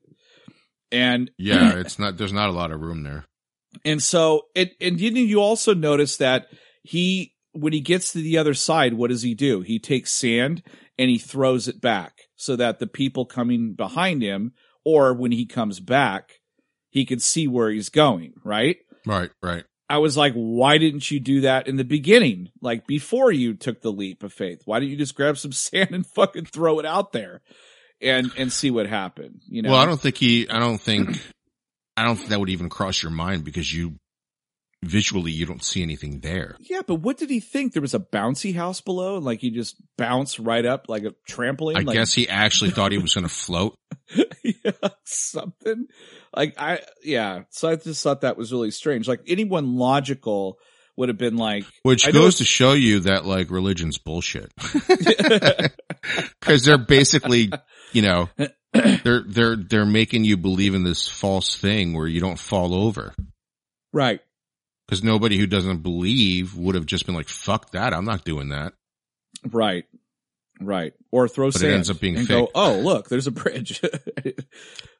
And 0.91 1.29
Yeah. 1.37 1.77
It's 1.77 1.99
not, 1.99 2.17
there's 2.17 2.33
not 2.33 2.49
a 2.49 2.53
lot 2.53 2.71
of 2.71 2.79
room 2.79 3.03
there. 3.03 3.25
and 3.83 4.01
so 4.01 4.43
it 4.55 4.75
and 4.79 4.97
didn't 4.97 5.27
you 5.27 5.41
also 5.41 5.73
notice 5.73 6.17
that 6.17 6.47
he 6.83 7.33
when 7.51 7.73
he 7.73 7.81
gets 7.81 8.13
to 8.13 8.19
the 8.19 8.37
other 8.37 8.53
side, 8.53 8.93
what 8.93 9.09
does 9.09 9.23
he 9.23 9.33
do? 9.33 9.59
He 9.61 9.77
takes 9.77 10.13
sand 10.13 10.63
and 10.97 11.09
he 11.09 11.17
throws 11.17 11.67
it 11.67 11.81
back 11.81 12.26
so 12.37 12.55
that 12.55 12.79
the 12.79 12.87
people 12.87 13.25
coming 13.25 13.73
behind 13.73 14.21
him 14.21 14.53
or 14.85 15.13
when 15.13 15.31
he 15.33 15.45
comes 15.45 15.79
back, 15.79 16.39
he 16.89 17.05
can 17.05 17.19
see 17.19 17.47
where 17.47 17.69
he's 17.69 17.89
going, 17.89 18.33
right? 18.45 18.77
Right. 19.05 19.31
Right. 19.43 19.65
I 19.89 19.99
was 19.99 20.17
like, 20.17 20.33
why 20.33 20.77
didn't 20.77 21.11
you 21.11 21.19
do 21.19 21.41
that 21.41 21.67
in 21.67 21.75
the 21.75 21.83
beginning? 21.83 22.49
Like 22.61 22.87
before 22.87 23.31
you 23.31 23.53
took 23.53 23.81
the 23.81 23.91
leap 23.91 24.23
of 24.23 24.31
faith? 24.31 24.61
Why 24.65 24.79
didn't 24.79 24.91
you 24.91 24.97
just 24.97 25.15
grab 25.15 25.37
some 25.37 25.51
sand 25.53 25.91
and 25.91 26.05
fucking 26.05 26.45
throw 26.45 26.79
it 26.79 26.85
out 26.85 27.11
there? 27.11 27.41
and 28.01 28.31
and 28.37 28.51
see 28.51 28.71
what 28.71 28.87
happened. 28.87 29.41
You 29.47 29.61
know. 29.61 29.71
Well, 29.71 29.79
I 29.79 29.85
don't 29.85 29.99
think 29.99 30.17
he. 30.17 30.49
I 30.49 30.59
don't 30.59 30.79
think. 30.79 31.09
I 31.97 32.03
don't 32.03 32.15
think 32.15 32.29
that 32.29 32.39
would 32.39 32.49
even 32.49 32.69
cross 32.69 33.01
your 33.01 33.11
mind 33.11 33.43
because 33.43 33.73
you 33.73 33.95
visually 34.83 35.31
you 35.31 35.45
don't 35.45 35.63
see 35.63 35.81
anything 35.81 36.19
there. 36.19 36.55
Yeah, 36.59 36.81
but 36.85 36.95
what 36.95 37.17
did 37.17 37.29
he 37.29 37.39
think? 37.39 37.73
There 37.73 37.81
was 37.81 37.93
a 37.93 37.99
bouncy 37.99 38.55
house 38.55 38.81
below, 38.81 39.17
and 39.17 39.25
like 39.25 39.39
he 39.39 39.51
just 39.51 39.75
bounced 39.97 40.39
right 40.39 40.65
up 40.65 40.85
like 40.87 41.03
a 41.03 41.13
trampoline. 41.29 41.77
I 41.77 41.81
like, 41.81 41.95
guess 41.95 42.13
he 42.13 42.29
actually 42.29 42.71
thought 42.71 42.91
he 42.91 42.97
was 42.97 43.13
going 43.13 43.27
to 43.27 43.33
float. 43.33 43.77
yeah, 44.43 44.71
something 45.03 45.87
like 46.35 46.55
I 46.59 46.81
yeah. 47.03 47.43
So 47.49 47.69
I 47.69 47.75
just 47.75 48.03
thought 48.03 48.21
that 48.21 48.37
was 48.37 48.51
really 48.51 48.71
strange. 48.71 49.07
Like 49.07 49.21
anyone 49.27 49.75
logical 49.75 50.59
would 50.97 51.09
have 51.09 51.17
been 51.17 51.37
like, 51.37 51.63
Which 51.83 52.07
I 52.07 52.11
goes 52.11 52.37
to 52.37 52.43
show 52.43 52.73
you 52.73 53.01
that 53.01 53.25
like 53.25 53.49
religion's 53.51 53.97
bullshit. 53.99 54.51
Cause 56.41 56.65
they're 56.65 56.77
basically, 56.77 57.51
you 57.93 58.01
know, 58.01 58.29
they're, 58.73 59.23
they're, 59.25 59.55
they're 59.55 59.85
making 59.85 60.25
you 60.25 60.37
believe 60.37 60.73
in 60.73 60.83
this 60.83 61.07
false 61.07 61.55
thing 61.55 61.93
where 61.93 62.07
you 62.07 62.19
don't 62.19 62.39
fall 62.39 62.73
over. 62.73 63.13
right, 63.93 64.19
Cause 64.89 65.03
nobody 65.03 65.37
who 65.37 65.47
doesn't 65.47 65.79
believe 65.83 66.55
would 66.55 66.75
have 66.75 66.85
just 66.85 67.05
been 67.05 67.15
like, 67.15 67.27
fuck 67.27 67.71
that. 67.71 67.93
I'm 67.93 68.05
not 68.05 68.23
doing 68.23 68.49
that. 68.49 68.71
right, 69.51 69.83
right, 70.61 70.93
or 71.11 71.27
throw 71.27 71.51
But 71.51 71.61
it 71.61 71.73
ends 71.73 71.89
up 71.89 71.99
being 71.99 72.15
fake. 72.15 72.27
go, 72.29 72.49
oh 72.55 72.79
look, 72.79 73.09
there's 73.09 73.27
a 73.27 73.31
bridge. 73.31 73.81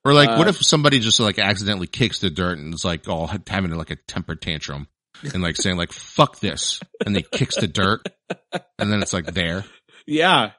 Or 0.06 0.14
like, 0.14 0.38
what 0.38 0.48
Uh, 0.48 0.52
if 0.52 0.64
somebody 0.64 1.00
just 1.00 1.20
like 1.20 1.38
accidentally 1.38 1.88
kicks 1.88 2.20
the 2.20 2.30
dirt 2.30 2.58
and 2.58 2.74
is 2.74 2.86
like 2.86 3.10
all 3.10 3.30
having 3.48 3.72
like 3.72 3.92
a 3.92 3.98
temper 4.08 4.36
tantrum 4.36 4.88
and 5.34 5.44
like 5.44 5.58
saying 5.58 5.76
like, 5.76 5.92
fuck 5.92 6.40
this. 6.40 6.80
And 7.06 7.14
they 7.14 7.24
kicks 7.24 7.58
the 7.58 7.68
dirt 7.68 8.08
and 8.80 8.92
then 8.92 9.02
it's 9.02 9.12
like 9.12 9.26
there. 9.26 9.66
yeah, 10.06 10.52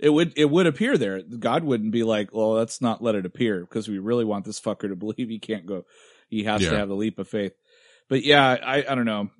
it 0.00 0.10
would 0.10 0.32
it 0.36 0.50
would 0.50 0.66
appear 0.66 0.96
there. 0.98 1.22
God 1.22 1.62
wouldn't 1.62 1.92
be 1.92 2.02
like, 2.02 2.34
well, 2.34 2.52
let's 2.54 2.80
not 2.80 3.00
let 3.00 3.14
it 3.14 3.26
appear 3.26 3.60
because 3.60 3.86
we 3.88 3.98
really 4.00 4.24
want 4.24 4.44
this 4.44 4.60
fucker 4.60 4.88
to 4.88 4.96
believe 4.96 5.28
he 5.28 5.38
can't 5.38 5.66
go. 5.66 5.84
He 6.28 6.42
has 6.44 6.62
Yeah. 6.62 6.70
to 6.70 6.78
have 6.78 6.88
the 6.88 6.96
leap 6.96 7.20
of 7.20 7.28
faith. 7.28 7.52
But 8.08 8.24
yeah, 8.24 8.44
I 8.62 8.84
I 8.88 8.94
don't 8.94 9.04
know. 9.06 9.30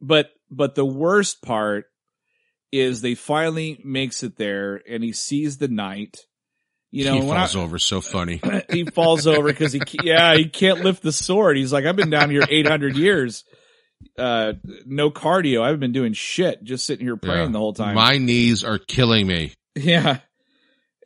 But 0.00 0.30
but 0.50 0.74
the 0.74 0.84
worst 0.84 1.42
part 1.42 1.84
is 2.72 3.00
they 3.00 3.14
finally 3.14 3.80
makes 3.84 4.22
it 4.22 4.36
there 4.36 4.80
and 4.88 5.02
he 5.02 5.12
sees 5.12 5.58
the 5.58 5.68
night. 5.68 6.18
You 6.92 7.04
know, 7.04 7.14
he 7.14 7.20
when 7.20 7.36
I- 7.36 7.40
falls 7.40 7.56
over 7.56 7.78
so 7.78 8.00
funny. 8.00 8.40
he 8.70 8.84
falls 8.84 9.26
over 9.26 9.46
because 9.48 9.72
he 9.72 9.80
yeah 10.02 10.34
he 10.36 10.48
can't 10.48 10.80
lift 10.82 11.02
the 11.02 11.12
sword. 11.12 11.56
He's 11.56 11.72
like 11.72 11.84
I've 11.84 11.96
been 11.96 12.10
down 12.10 12.30
here 12.30 12.42
eight 12.48 12.66
hundred 12.66 12.96
years, 12.96 13.44
uh, 14.18 14.54
no 14.86 15.10
cardio. 15.10 15.62
I've 15.62 15.78
been 15.78 15.92
doing 15.92 16.14
shit, 16.14 16.64
just 16.64 16.86
sitting 16.86 17.06
here 17.06 17.16
praying 17.16 17.46
Yeah. 17.46 17.52
the 17.52 17.58
whole 17.58 17.74
time. 17.74 17.94
My 17.94 18.18
knees 18.18 18.64
are 18.64 18.78
killing 18.78 19.26
me. 19.28 19.52
yeah, 19.76 20.18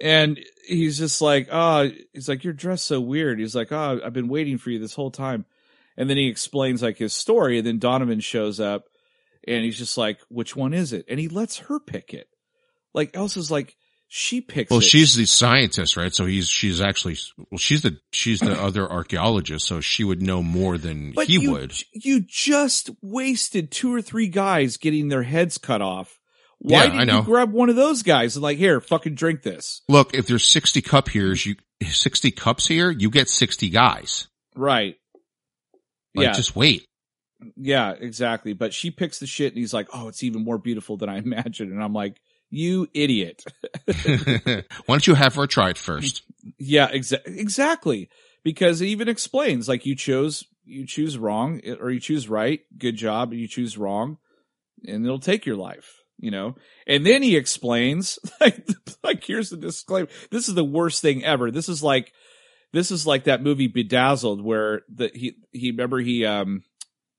and 0.00 0.40
he's 0.66 0.96
just 0.98 1.20
like 1.20 1.48
oh 1.52 1.90
he's 2.14 2.30
like 2.30 2.44
you're 2.44 2.54
dressed 2.54 2.86
so 2.86 2.98
weird. 3.00 3.38
He's 3.38 3.54
like 3.54 3.70
oh 3.72 4.00
I've 4.02 4.14
been 4.14 4.28
waiting 4.28 4.56
for 4.56 4.70
you 4.70 4.78
this 4.78 4.94
whole 4.94 5.10
time, 5.10 5.44
and 5.96 6.08
then 6.08 6.16
he 6.16 6.28
explains 6.28 6.82
like 6.82 6.98
his 6.98 7.12
story, 7.12 7.58
and 7.58 7.66
then 7.66 7.78
Donovan 7.78 8.20
shows 8.20 8.60
up, 8.60 8.84
and 9.46 9.64
he's 9.64 9.78
just 9.78 9.96
like 9.98 10.20
which 10.28 10.56
one 10.56 10.74
is 10.74 10.92
it? 10.92 11.04
And 11.08 11.18
he 11.18 11.28
lets 11.28 11.58
her 11.58 11.80
pick 11.80 12.14
it. 12.14 12.28
Like 12.92 13.16
Elsa's 13.16 13.50
like 13.50 13.76
she 14.16 14.40
picks. 14.40 14.70
Well, 14.70 14.78
it. 14.78 14.84
she's 14.84 15.14
the 15.16 15.26
scientist, 15.26 15.96
right? 15.96 16.14
So 16.14 16.26
he's 16.26 16.48
she's 16.48 16.80
actually 16.80 17.16
well, 17.50 17.58
she's 17.58 17.82
the 17.82 17.98
she's 18.12 18.40
the 18.40 18.60
other 18.62 18.90
archaeologist, 18.90 19.66
so 19.66 19.80
she 19.80 20.04
would 20.04 20.22
know 20.22 20.42
more 20.42 20.78
than 20.78 21.12
But 21.12 21.26
he 21.26 21.40
you, 21.40 21.52
would. 21.52 21.74
You 21.92 22.20
just 22.20 22.90
wasted 23.02 23.70
two 23.70 23.92
or 23.92 24.02
three 24.02 24.28
guys 24.28 24.76
getting 24.76 25.08
their 25.08 25.24
heads 25.24 25.58
cut 25.58 25.82
off. 25.82 26.20
Why 26.58 26.84
Yeah, 26.84 27.04
didn't 27.04 27.16
you 27.16 27.22
grab 27.24 27.52
one 27.52 27.68
of 27.68 27.76
those 27.76 28.02
guys 28.02 28.36
and 28.36 28.42
like, 28.42 28.56
here, 28.56 28.80
fucking 28.80 29.16
drink 29.16 29.42
this? 29.42 29.82
Look, 29.88 30.14
if 30.14 30.26
there's 30.26 30.44
sixty 30.44 30.80
cup 30.80 31.08
here, 31.08 31.32
you 31.32 31.56
sixty 31.82 32.30
cups 32.30 32.66
here, 32.68 32.90
you 32.90 33.10
get 33.10 33.28
sixty 33.28 33.68
guys. 33.68 34.28
Right. 34.54 34.94
Like, 36.14 36.26
yeah. 36.26 36.32
just 36.32 36.54
wait. 36.56 36.86
yeah, 37.56 37.92
exactly. 37.92 38.52
But 38.52 38.72
she 38.72 38.90
picks 38.90 39.18
the 39.18 39.26
shit 39.26 39.52
and 39.52 39.58
he's 39.58 39.74
like, 39.74 39.88
oh, 39.92 40.08
it's 40.08 40.22
even 40.22 40.44
more 40.44 40.58
beautiful 40.58 40.96
than 40.96 41.08
I 41.08 41.18
imagined. 41.18 41.72
And 41.72 41.82
I'm 41.82 41.92
like, 41.92 42.20
you 42.50 42.86
idiot. 42.94 43.44
Why 43.86 44.62
don't 44.86 45.06
you 45.06 45.14
have 45.14 45.34
her 45.34 45.46
try 45.46 45.70
it 45.70 45.78
first? 45.78 46.22
yeah, 46.58 46.90
exa- 46.90 47.26
exactly. 47.26 48.08
Because 48.44 48.80
it 48.80 48.86
even 48.86 49.08
explains 49.08 49.68
like 49.68 49.86
you 49.86 49.96
chose, 49.96 50.44
you 50.64 50.86
choose 50.86 51.18
wrong 51.18 51.60
eh, 51.64 51.74
or 51.80 51.90
you 51.90 52.00
choose 52.00 52.28
right. 52.28 52.60
Good 52.78 52.96
job. 52.96 53.32
You 53.32 53.48
choose 53.48 53.76
wrong 53.76 54.18
and 54.86 55.04
it'll 55.04 55.18
take 55.18 55.46
your 55.46 55.56
life, 55.56 56.02
you 56.18 56.30
know? 56.30 56.54
And 56.86 57.04
then 57.06 57.22
he 57.22 57.36
explains 57.36 58.18
like, 58.40 58.66
like 59.02 59.24
here's 59.24 59.50
the 59.50 59.56
disclaimer. 59.56 60.08
This 60.30 60.48
is 60.48 60.54
the 60.54 60.64
worst 60.64 61.00
thing 61.02 61.24
ever. 61.24 61.50
This 61.50 61.68
is 61.68 61.82
like, 61.82 62.12
this 62.74 62.90
is 62.90 63.06
like 63.06 63.24
that 63.24 63.42
movie 63.42 63.68
Bedazzled 63.68 64.42
where 64.44 64.82
the, 64.94 65.10
he, 65.14 65.36
he, 65.50 65.70
remember 65.70 65.98
he, 65.98 66.26
um, 66.26 66.62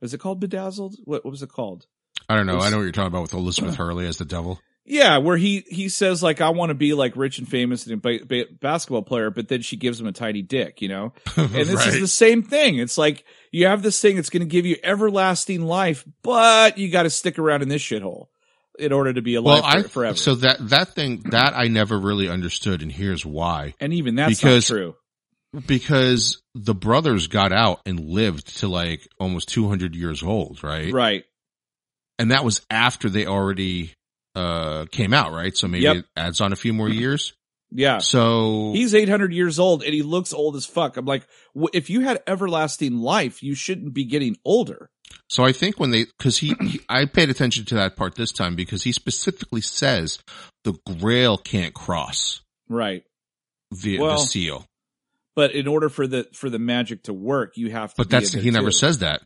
was 0.02 0.14
it 0.14 0.20
called 0.20 0.40
Bedazzled? 0.40 0.96
What, 1.04 1.26
what 1.26 1.32
was 1.32 1.42
it 1.42 1.50
called? 1.50 1.88
I 2.30 2.36
don't 2.36 2.46
know. 2.46 2.60
I 2.60 2.70
know 2.70 2.78
what 2.78 2.84
you're 2.84 2.92
talking 2.92 3.08
about 3.08 3.24
with 3.24 3.34
Elizabeth 3.34 3.76
Hurley 3.76 4.08
as 4.08 4.18
the 4.18 4.26
devil. 4.26 4.60
Yeah, 4.88 5.18
where 5.18 5.36
he 5.38 5.64
he 5.68 5.90
says 5.90 6.22
like 6.22 6.42
I 6.42 6.50
want 6.50 6.70
to 6.70 6.76
be 6.76 6.94
like 6.94 7.16
rich 7.16 7.40
and 7.40 7.48
famous 7.50 7.88
and 7.88 7.96
a 7.96 7.98
ba- 7.98 8.26
ba- 8.26 8.46
basketball 8.62 9.02
player, 9.02 9.32
but 9.32 9.48
then 9.48 9.64
she 9.64 9.78
gives 9.78 10.00
him 10.00 10.06
a 10.06 10.12
tiny 10.12 10.44
dick, 10.44 10.80
you 10.80 10.90
know. 10.90 11.14
And 11.38 11.50
this 11.50 11.88
is 11.88 12.00
the 12.00 12.08
same 12.08 12.44
thing. 12.44 12.78
It's 12.78 12.98
like 12.98 13.24
you 13.52 13.66
have 13.66 13.82
this 13.82 14.00
thing 14.00 14.16
that's 14.16 14.30
going 14.30 14.42
to 14.42 14.48
give 14.48 14.68
you 14.68 14.78
everlasting 14.84 15.62
life, 15.64 16.06
but 16.22 16.78
you 16.78 16.92
got 16.92 17.04
to 17.04 17.10
stick 17.10 17.40
around 17.40 17.64
in 17.64 17.68
this 17.70 17.82
shithole 17.82 18.28
in 18.78 18.92
order 18.92 19.12
to 19.14 19.24
be 19.24 19.34
alive 19.36 19.64
well, 19.64 19.72
I 19.72 19.82
forever. 19.84 20.18
so 20.18 20.36
that 20.36 20.70
that 20.70 20.90
thing 20.90 21.22
that 21.32 21.54
I 21.56 21.68
never 21.68 21.98
really 22.00 22.30
understood, 22.30 22.84
and 22.84 22.92
here's 22.92 23.26
why. 23.26 23.74
and 23.80 23.92
even 23.92 24.14
that's 24.16 24.40
because- 24.40 24.70
not 24.70 24.76
true. 24.76 24.96
Because 25.68 26.42
the 26.54 26.76
brothers 26.76 27.28
got 27.28 27.52
out 27.52 27.82
and 27.86 28.00
lived 28.00 28.60
to 28.60 28.68
like 28.68 29.08
almost 29.20 29.50
200 29.50 29.96
years 29.96 30.24
old, 30.24 30.64
right? 30.64 30.92
Right. 30.94 31.24
And 32.20 32.32
that 32.32 32.44
was 32.44 32.66
after 32.70 33.10
they 33.10 33.26
already 33.26 33.94
uh 34.36 34.86
came 34.92 35.14
out, 35.14 35.32
right? 35.32 35.56
So 35.56 35.68
maybe 35.68 35.84
Yep. 35.84 35.96
it 35.98 36.06
adds 36.16 36.42
on 36.42 36.52
a 36.54 36.56
few 36.56 36.74
more 36.74 36.90
years. 36.90 37.34
Yeah. 37.72 37.98
So 37.98 38.72
He's 38.74 38.94
800 38.96 39.34
years 39.34 39.60
old 39.60 39.84
and 39.84 39.94
he 39.94 40.02
looks 40.04 40.34
old 40.34 40.56
as 40.56 40.66
fuck. 40.66 40.96
I'm 40.96 41.06
like, 41.06 41.28
if 41.74 41.90
you 41.90 42.02
had 42.02 42.22
everlasting 42.26 43.00
life, 43.00 43.44
you 43.44 43.54
shouldn't 43.56 43.94
be 43.94 44.06
getting 44.06 44.38
older. 44.46 44.88
So 45.30 45.44
I 45.44 45.52
think 45.52 45.78
when 45.78 45.90
they, 45.92 46.06
cause 46.20 46.38
he, 46.38 46.54
he, 46.62 46.80
I 46.88 47.06
paid 47.06 47.30
attention 47.32 47.66
to 47.66 47.76
that 47.76 47.98
part 47.98 48.16
this 48.16 48.32
time 48.32 48.56
because 48.56 48.84
he 48.84 48.92
specifically 48.94 49.60
says 49.62 50.20
the 50.64 50.74
grail 51.00 51.38
can't 51.38 51.74
cross 51.74 52.42
Right. 52.70 53.04
the, 53.72 54.00
Well, 54.00 54.12
the 54.20 54.26
seal. 54.26 54.66
But 55.36 55.52
in 55.52 55.68
order 55.68 55.90
for 55.90 56.08
the 56.08 56.28
for 56.34 56.50
the 56.50 56.60
magic 56.60 57.04
to 57.04 57.14
work, 57.14 57.58
you 57.58 57.72
have 57.72 57.90
to 57.92 57.96
But 57.98 58.10
that's, 58.10 58.32
he 58.34 58.52
never 58.52 58.68
too. 58.68 58.78
says 58.78 59.00
that. 59.00 59.22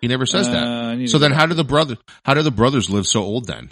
He 0.00 0.06
never 0.06 0.26
says 0.26 0.46
Uh, 0.48 0.52
that. 0.96 1.08
So 1.08 1.18
then 1.18 1.32
how 1.32 1.46
do 1.46 1.54
the 1.54 1.64
brother, 1.64 1.96
how 2.24 2.34
do 2.34 2.42
the 2.42 2.50
brothers 2.50 2.88
live 2.90 3.06
so 3.06 3.22
old 3.22 3.46
then? 3.46 3.70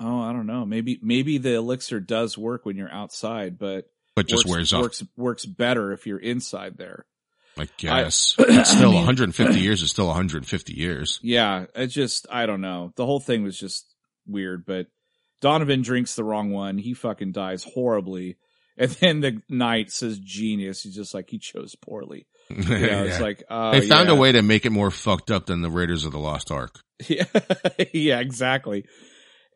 Oh, 0.00 0.20
I 0.20 0.32
don't 0.32 0.46
know. 0.46 0.64
Maybe 0.64 0.98
maybe 1.02 1.38
the 1.38 1.54
elixir 1.54 2.00
does 2.00 2.38
work 2.38 2.64
when 2.64 2.76
you're 2.76 2.90
outside, 2.92 3.58
but 3.58 3.86
But 4.16 4.26
just 4.28 4.44
works, 4.46 4.50
wears 4.56 4.72
off. 4.72 4.82
works 4.82 5.02
works 5.16 5.44
better 5.46 5.92
if 5.92 6.06
you're 6.06 6.18
inside 6.18 6.76
there. 6.78 7.04
I 7.58 7.66
guess. 7.76 8.34
I 8.38 8.44
It's 8.48 8.70
still 8.70 8.90
mean- 8.90 8.96
150 9.04 9.60
years 9.60 9.82
is 9.82 9.90
still 9.90 10.06
150 10.06 10.72
years. 10.74 11.18
Yeah, 11.22 11.66
it 11.74 11.88
just 11.88 12.26
I 12.30 12.46
don't 12.46 12.60
know. 12.60 12.92
The 12.96 13.04
whole 13.06 13.20
thing 13.20 13.42
was 13.42 13.58
just 13.58 13.84
weird, 14.26 14.64
but 14.64 14.86
Donovan 15.40 15.82
drinks 15.82 16.16
the 16.16 16.24
wrong 16.24 16.50
one. 16.50 16.78
He 16.78 16.94
fucking 16.94 17.32
dies 17.32 17.64
horribly. 17.64 18.36
And 18.78 18.90
then 18.90 19.20
the 19.20 19.40
knight 19.48 19.92
says 19.92 20.18
genius. 20.18 20.82
He's 20.82 20.96
just 20.96 21.14
like 21.14 21.30
he 21.30 21.38
chose 21.38 21.74
poorly. 21.76 22.26
You 22.50 22.64
know, 22.64 23.04
it's 23.04 23.20
like 23.20 23.42
uh, 23.48 23.70
they 23.72 23.88
found 23.88 24.08
yeah. 24.08 24.14
a 24.14 24.18
way 24.18 24.32
to 24.32 24.42
make 24.42 24.66
it 24.66 24.70
more 24.70 24.90
fucked 24.90 25.30
up 25.30 25.46
than 25.46 25.62
the 25.62 25.70
Raiders 25.70 26.04
of 26.04 26.12
the 26.12 26.18
Lost 26.18 26.50
Ark. 26.50 26.80
Yeah, 27.08 27.24
yeah, 27.92 28.20
exactly. 28.20 28.84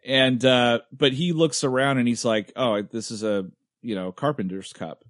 And 0.04 0.44
uh 0.44 0.80
but 0.92 1.12
he 1.12 1.32
looks 1.32 1.64
around 1.64 1.98
and 1.98 2.08
he's 2.08 2.24
like, 2.24 2.52
"Oh, 2.56 2.82
this 2.82 3.10
is 3.10 3.22
a 3.22 3.46
you 3.82 3.94
know 3.94 4.10
carpenter's 4.12 4.72
cup." 4.72 5.04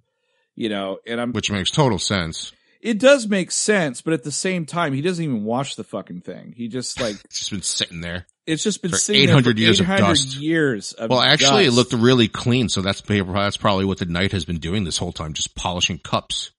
You 0.55 0.69
know, 0.69 0.99
and 1.07 1.21
I'm 1.21 1.31
which 1.31 1.51
makes 1.51 1.71
total 1.71 1.99
sense. 1.99 2.51
it 2.81 2.99
does 2.99 3.27
make 3.27 3.51
sense, 3.51 4.01
but 4.01 4.13
at 4.13 4.23
the 4.23 4.31
same 4.31 4.65
time, 4.65 4.93
he 4.93 5.01
doesn't 5.01 5.23
even 5.23 5.43
wash 5.43 5.75
the 5.75 5.83
fucking 5.83 6.21
thing. 6.21 6.53
He 6.55 6.67
just 6.67 6.99
like 6.99 7.15
It's 7.25 7.39
just 7.39 7.51
been 7.51 7.61
sitting 7.61 8.01
there. 8.01 8.25
It's 8.49 8.63
just 8.63 8.81
been 8.81 8.91
sitting 8.93 9.27
there 9.27 9.37
800 9.37 9.55
for 9.55 9.61
years 9.61 9.79
of 9.79 9.85
800 9.85 10.01
dust. 10.01 10.35
years 10.37 10.93
of 10.93 11.09
Well, 11.09 11.21
actually, 11.21 11.65
it 11.65 11.71
looked 11.71 11.93
really 11.93 12.27
clean. 12.27 12.69
So 12.69 12.81
that's 12.81 13.01
that's 13.01 13.57
probably 13.57 13.85
what 13.85 13.99
the 13.99 14.05
knight 14.05 14.31
has 14.31 14.45
been 14.45 14.59
doing 14.59 14.83
this 14.83 14.97
whole 14.97 15.11
time, 15.11 15.33
just 15.33 15.55
polishing 15.55 15.99
cups 15.99 16.51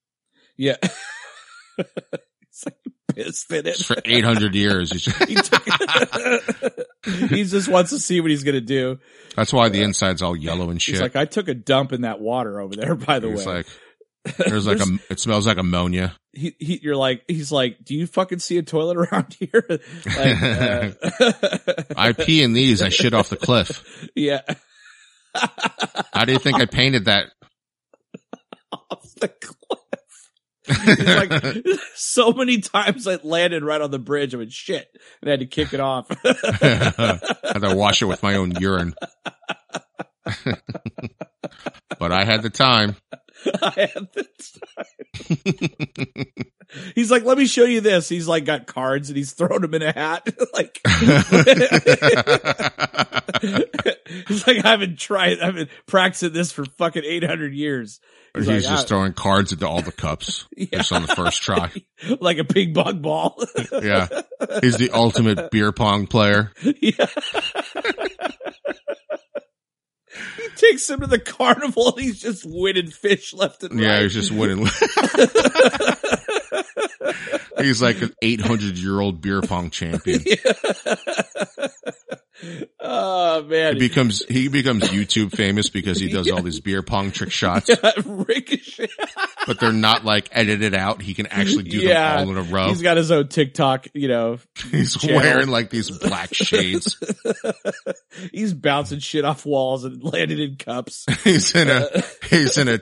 yeah. 0.61 0.77
it's 1.79 2.67
like 2.67 2.77
pissed 3.15 3.51
in 3.51 3.67
it 3.67 3.77
Just 3.77 3.87
for 3.87 3.97
800 4.05 4.55
years. 4.55 4.93
He's 4.93 5.05
just- 5.05 5.25
he, 5.25 5.35
took, 5.37 5.65
he 7.31 7.45
just 7.45 7.69
wants 7.69 7.91
to 7.93 7.99
see 7.99 8.21
what 8.21 8.31
he's 8.31 8.45
gonna 8.45 8.61
do. 8.61 8.99
that's 9.35 9.55
why 9.55 9.71
the 9.71 9.83
inside's 9.83 10.21
all 10.21 10.37
yellow 10.37 10.69
and 10.69 10.81
shit. 10.81 10.97
He's 10.97 11.01
like, 11.03 11.17
I 11.17 11.25
took 11.25 11.49
a 11.49 11.55
dump 11.55 11.95
in 11.95 12.03
that 12.03 12.21
water 12.21 12.61
over 12.61 12.77
there. 12.77 12.95
By 12.95 13.21
the 13.21 13.31
It's 13.31 13.47
way, 13.47 13.55
like 13.55 13.67
there's 14.37 14.67
like 14.67 14.81
a 14.81 14.99
it 15.09 15.19
smells 15.19 15.47
like 15.47 15.57
ammonia. 15.57 16.15
He, 16.33 16.55
he 16.59 16.81
you're 16.83 16.97
like 16.97 17.25
he's 17.29 17.51
like 17.51 17.85
do 17.85 17.95
you 17.95 18.07
fucking 18.07 18.39
see 18.39 18.57
a 18.59 18.63
toilet 18.63 18.97
around 19.13 19.35
here 19.39 19.65
like 19.69 20.43
uh, 20.43 20.91
I 21.97 22.13
pee 22.13 22.43
in 22.43 22.53
these. 22.53 22.83
I 22.83 22.89
shit 22.89 23.15
off 23.15 23.29
the 23.31 23.37
cliff. 23.37 24.09
yeah 24.15 24.41
How 26.13 26.25
do 26.25 26.33
you 26.33 26.39
think 26.39 26.61
I 26.61 26.67
painted 26.67 27.07
that? 27.07 27.27
off 28.73 29.15
the 29.21 29.29
cliff. 29.29 29.57
He's 30.67 31.07
like, 31.07 31.33
so 31.95 32.33
many 32.33 32.59
times 32.61 33.07
I 33.09 33.19
landed 33.25 33.65
right 33.65 33.81
on 33.81 33.91
the 33.91 33.99
bridge. 33.99 34.35
I 34.35 34.39
went 34.39 34.53
shit 34.53 34.89
and 35.21 35.29
I 35.29 35.33
had 35.33 35.41
to 35.41 35.47
kick 35.47 35.73
it 35.73 35.81
off. 35.81 36.07
I 36.25 37.19
had 37.43 37.61
to 37.63 37.75
wash 37.75 38.03
it 38.03 38.07
with 38.07 38.23
my 38.23 38.35
own 38.37 38.53
urine. 38.61 38.95
but 41.99 42.13
I 42.13 42.25
had 42.25 42.43
the 42.43 42.51
time. 42.51 42.97
I 43.63 43.89
had 43.95 44.09
the 44.15 44.27
time. 44.77 46.27
He's 46.95 47.11
like, 47.11 47.25
let 47.25 47.37
me 47.37 47.47
show 47.47 47.65
you 47.65 47.81
this. 47.81 48.09
He's 48.09 48.29
like 48.29 48.45
got 48.45 48.67
cards 48.67 49.11
and 49.11 49.17
he's 49.17 49.33
throwing 49.33 49.63
them 49.63 49.75
in 49.75 49.83
a 49.83 49.93
hat. 49.93 50.27
like, 50.55 50.81
he's 54.29 54.47
like, 54.47 54.65
I 54.65 54.69
haven't 54.71 54.99
tried, 54.99 55.41
I've 55.41 55.55
been 55.55 55.69
practicing 55.87 56.33
this 56.33 56.53
for 56.53 56.65
fucking 56.79 57.03
800 57.05 57.55
years. 57.55 58.01
He's, 58.37 58.47
like, 58.47 58.61
just 58.63 58.85
"I- 58.85 58.87
throwing 58.87 59.13
cards 59.15 59.53
into 59.53 59.67
all 59.67 59.83
the 59.83 59.91
cups 59.91 60.47
Yeah. 60.57 60.67
just 60.79 60.93
on 60.93 61.03
the 61.03 61.09
first 61.09 61.43
try. 61.43 61.73
like 62.21 62.39
a 62.39 62.45
ping 62.45 62.73
pong 62.75 63.03
ball. 63.03 63.43
Yeah. 63.73 64.07
He's 64.61 64.77
the 64.77 64.91
ultimate 64.93 65.51
beer 65.51 65.73
pong 65.73 66.07
player. 66.07 66.53
yeah. 66.63 67.07
Takes 70.61 70.89
him 70.91 71.01
to 71.01 71.07
the 71.07 71.19
carnival 71.19 71.93
and 71.95 72.01
he's 72.05 72.21
just 72.21 72.45
winning 72.47 72.91
fish 72.91 73.33
left 73.35 73.63
and 73.65 73.81
Yeah, 73.81 73.95
right. 73.95 74.03
he's 74.03 74.15
just 74.15 74.31
winning. 74.31 74.59
he's 77.59 77.83
like 77.83 78.01
an 78.03 78.15
800 78.23 78.77
year 78.77 79.01
old 79.01 79.21
beer 79.21 79.43
pong 79.43 79.71
champion. 79.71 80.23
Oh 82.81 83.43
man. 83.45 83.75
He 83.75 83.79
becomes, 83.81 84.25
he 84.27 84.49
becomes 84.49 84.85
YouTube 84.85 85.33
famous 85.35 85.69
because 85.69 85.99
he 85.99 86.09
does 86.09 86.31
all 86.31 86.43
these 86.43 86.61
beer 86.61 86.83
pong 86.83 87.11
trick 87.13 87.31
shots, 87.33 87.71
Ricochet. 88.05 88.89
but 89.47 89.61
they're 89.61 89.73
not 89.73 90.05
like 90.05 90.29
edited 90.33 90.75
out. 90.75 91.03
He 91.03 91.15
can 91.15 91.27
actually 91.27 91.65
do 91.65 91.79
Yeah. 91.79 92.17
them 92.19 92.29
all 92.29 92.37
in 92.37 92.39
a 92.39 92.51
row. 92.53 92.69
He's 92.69 92.83
got 92.83 92.97
his 92.97 93.11
own 93.11 93.29
TikTok, 93.29 93.89
you 93.95 94.09
know. 94.09 94.39
He's 94.71 94.97
channel. 94.97 95.17
wearing 95.17 95.49
like 95.49 95.71
these 95.71 95.91
black 95.91 96.33
shades. 96.35 96.97
he's 98.33 98.55
bouncing 98.55 98.99
shit 99.01 99.25
off 99.25 99.45
walls 99.47 99.85
and 99.85 100.03
landing 100.03 100.39
in 100.39 100.57
cups. 100.57 101.05
He's 101.25 101.55
in 101.55 101.69
a, 101.69 101.73
uh, 101.95 102.03
he's 102.29 102.57
in 102.59 102.69
a, 102.69 102.81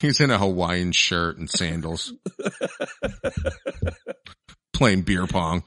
he's 0.00 0.20
in 0.20 0.30
a 0.30 0.38
Hawaiian 0.38 0.92
shirt 0.92 1.38
and 1.38 1.48
sandals. 1.50 2.12
Playing 4.72 5.02
beer 5.02 5.26
pong. 5.26 5.64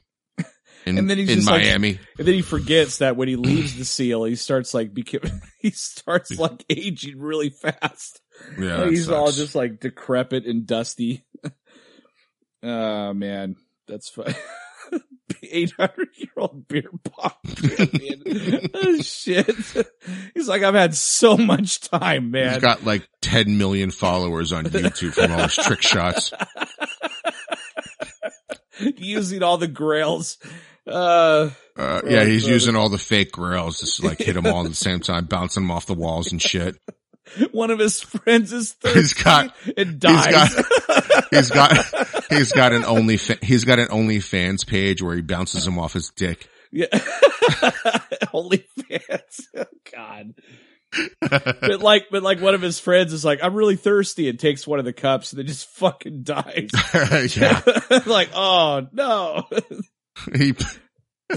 In, 0.86 0.98
And 0.98 1.10
then 1.10 1.18
he's 1.18 1.28
in 1.28 1.36
just 1.36 1.48
like- 1.48 1.62
Miami. 1.62 1.98
And 2.18 2.26
then 2.26 2.34
he 2.34 2.42
forgets 2.42 2.98
that 2.98 3.16
when 3.16 3.28
he 3.28 3.36
leaves 3.36 3.76
the 3.76 3.84
seal, 3.84 4.24
he 4.24 4.36
starts 4.36 4.72
like 4.74 4.94
become, 4.94 5.22
he 5.60 5.70
starts 5.70 6.38
like 6.38 6.64
aging 6.70 7.18
really 7.20 7.50
fast. 7.50 8.20
yeah. 8.58 8.88
he's 8.88 9.08
all 9.10 9.30
just 9.30 9.54
like 9.54 9.80
decrepit 9.80 10.46
and 10.46 10.66
dusty. 10.66 11.24
oh 12.62 13.12
man, 13.14 13.56
that's 13.86 14.08
fun. 14.08 14.34
800 15.42 16.08
year 16.16 16.28
old 16.36 16.66
beer 16.68 16.90
pong 17.04 17.32
champion. 17.54 18.70
oh, 18.74 19.00
shit. 19.00 19.46
He's 20.34 20.48
like, 20.48 20.62
I've 20.62 20.74
had 20.74 20.94
so 20.94 21.36
much 21.36 21.80
time, 21.80 22.30
man. 22.30 22.54
He's 22.54 22.62
got 22.62 22.84
like 22.84 23.08
10 23.22 23.56
million 23.56 23.90
followers 23.90 24.52
on 24.52 24.64
YouTube 24.64 25.12
from 25.14 25.32
all 25.32 25.42
his 25.42 25.54
trick 25.54 25.82
shots. 25.82 26.32
using 28.80 29.42
all 29.42 29.58
the 29.58 29.68
grails. 29.68 30.38
Uh, 30.90 31.50
Uh, 31.76 32.02
yeah, 32.06 32.24
he's 32.24 32.42
brother. 32.42 32.54
using 32.54 32.76
all 32.76 32.88
the 32.88 32.98
fake 32.98 33.32
grails 33.32 33.80
just 33.80 33.96
to 34.00 34.06
like 34.06 34.18
hit 34.18 34.34
them 34.34 34.46
all 34.46 34.64
at 34.64 34.68
the 34.68 34.74
same 34.74 35.00
time, 35.00 35.24
bouncing 35.26 35.62
them 35.62 35.70
off 35.70 35.86
the 35.86 35.94
walls 35.94 36.30
and 36.32 36.42
shit. 36.42 36.76
one 37.52 37.70
of 37.70 37.78
his 37.78 38.00
friends 38.00 38.52
is 38.52 38.72
thirsty 38.72 39.00
He's 39.00 39.14
got- 39.14 39.54
and 39.76 39.98
dies. 40.00 40.54
He's 41.30 41.48
got, 41.50 41.76
he's 42.28 42.50
got 42.50 42.72
an 42.72 42.84
only, 42.84 43.16
he's 43.16 43.64
got 43.64 43.78
an 43.78 43.86
OnlyFans 43.86 44.66
page 44.66 45.00
where 45.00 45.14
he 45.14 45.22
bounces 45.22 45.64
them 45.64 45.78
off 45.78 45.92
his 45.92 46.10
dick. 46.16 46.48
yeah. 46.72 46.86
Only 48.32 48.64
fans. 48.88 49.48
Oh, 49.56 49.64
God. 49.94 50.34
but 51.20 51.80
like, 51.80 52.06
but 52.10 52.22
like 52.24 52.40
one 52.40 52.54
of 52.54 52.62
his 52.62 52.80
friends 52.80 53.12
is 53.12 53.24
like, 53.24 53.38
I'm 53.44 53.54
really 53.54 53.76
thirsty 53.76 54.28
and 54.28 54.40
takes 54.40 54.66
one 54.66 54.80
of 54.80 54.84
the 54.84 54.92
cups 54.92 55.32
and 55.32 55.38
then 55.38 55.46
just 55.46 55.68
fucking 55.76 56.22
dies. 56.24 56.70
yeah, 57.36 57.60
like, 58.06 58.30
oh 58.34 58.86
no. 58.92 59.44
He, 60.34 60.54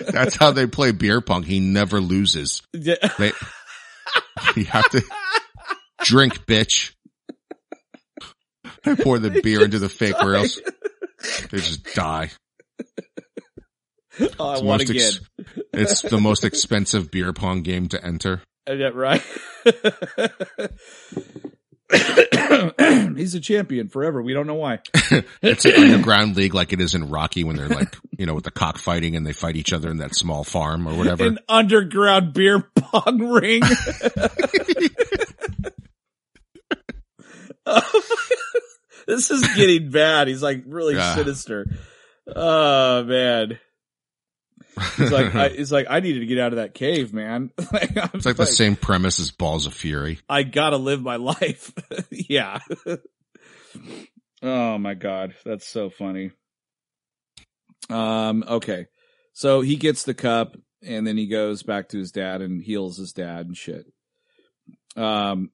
that's 0.00 0.36
how 0.36 0.52
they 0.52 0.66
play 0.66 0.92
beer 0.92 1.20
pong. 1.20 1.42
He 1.42 1.60
never 1.60 2.00
loses. 2.00 2.62
Yeah. 2.72 2.94
They, 3.18 3.32
you 4.56 4.64
have 4.64 4.88
to 4.90 5.02
drink, 6.02 6.46
bitch. 6.46 6.92
They 8.82 8.96
pour 8.96 9.18
the 9.18 9.40
beer 9.42 9.64
into 9.64 9.78
the 9.78 9.88
fake 9.88 10.16
grails. 10.18 10.60
They 11.50 11.58
just 11.58 11.94
die. 11.94 12.30
Oh, 14.38 14.68
I 14.68 14.76
It's, 14.76 14.90
again. 14.90 15.12
ex- 15.38 15.60
it's 15.72 16.02
the 16.02 16.18
most 16.20 16.44
expensive 16.44 17.10
beer 17.10 17.32
pong 17.32 17.62
game 17.62 17.88
to 17.88 18.04
enter. 18.04 18.42
Uh, 18.68 18.74
yeah, 18.74 18.90
right? 18.94 19.22
He's 23.16 23.34
a 23.34 23.40
champion 23.40 23.88
forever. 23.88 24.22
We 24.22 24.32
don't 24.32 24.46
know 24.46 24.54
why. 24.54 24.80
It's 25.42 25.64
an 25.66 25.74
underground 25.74 26.36
league 26.36 26.54
like 26.54 26.72
it 26.72 26.80
is 26.80 26.94
in 26.94 27.10
Rocky 27.10 27.44
when 27.44 27.56
they're 27.56 27.68
like, 27.68 27.94
you 28.18 28.24
know, 28.26 28.34
with 28.34 28.44
the 28.44 28.50
cockfighting 28.50 29.14
and 29.16 29.26
they 29.26 29.32
fight 29.34 29.56
each 29.56 29.72
other 29.72 29.90
in 29.90 29.98
that 29.98 30.14
small 30.14 30.42
farm 30.44 30.86
or 30.88 30.94
whatever. 30.96 31.24
An 31.26 31.38
underground 31.48 32.32
beer 32.32 32.60
pong 32.74 33.18
ring. 33.20 33.62
this 39.06 39.30
is 39.30 39.46
getting 39.54 39.90
bad. 39.90 40.28
He's 40.28 40.42
like 40.42 40.62
really 40.66 40.94
Yeah. 40.94 41.14
sinister. 41.14 41.66
Oh 42.34 43.04
man. 43.04 43.58
He's 44.96 45.12
like, 45.12 45.34
I, 45.34 45.48
he's 45.56 45.72
like, 45.72 45.86
I 45.88 46.00
needed 46.00 46.20
to 46.20 46.26
get 46.26 46.38
out 46.38 46.52
of 46.52 46.56
that 46.56 46.74
cave, 46.74 47.12
man. 47.12 47.50
Like, 47.72 47.90
it's 48.14 48.26
like 48.26 48.36
the 48.36 48.46
same 48.46 48.76
premise 48.76 49.18
as 49.18 49.30
Balls 49.30 49.66
of 49.66 49.74
Fury. 49.74 50.20
I 50.28 50.44
gotta 50.44 50.76
live 50.76 51.02
my 51.02 51.16
life. 51.16 51.72
yeah. 52.10 52.60
oh 54.42 54.78
my 54.78 54.94
god, 54.94 55.34
that's 55.44 55.66
so 55.66 55.90
funny. 55.90 56.30
Um. 57.90 58.44
Okay, 58.46 58.86
so 59.32 59.60
he 59.60 59.76
gets 59.76 60.04
the 60.04 60.14
cup, 60.14 60.56
and 60.82 61.06
then 61.06 61.16
he 61.16 61.26
goes 61.26 61.62
back 61.62 61.88
to 61.88 61.98
his 61.98 62.12
dad 62.12 62.42
and 62.42 62.62
heals 62.62 62.96
his 62.96 63.12
dad 63.12 63.46
and 63.46 63.56
shit. 63.56 63.86
Um, 64.96 65.50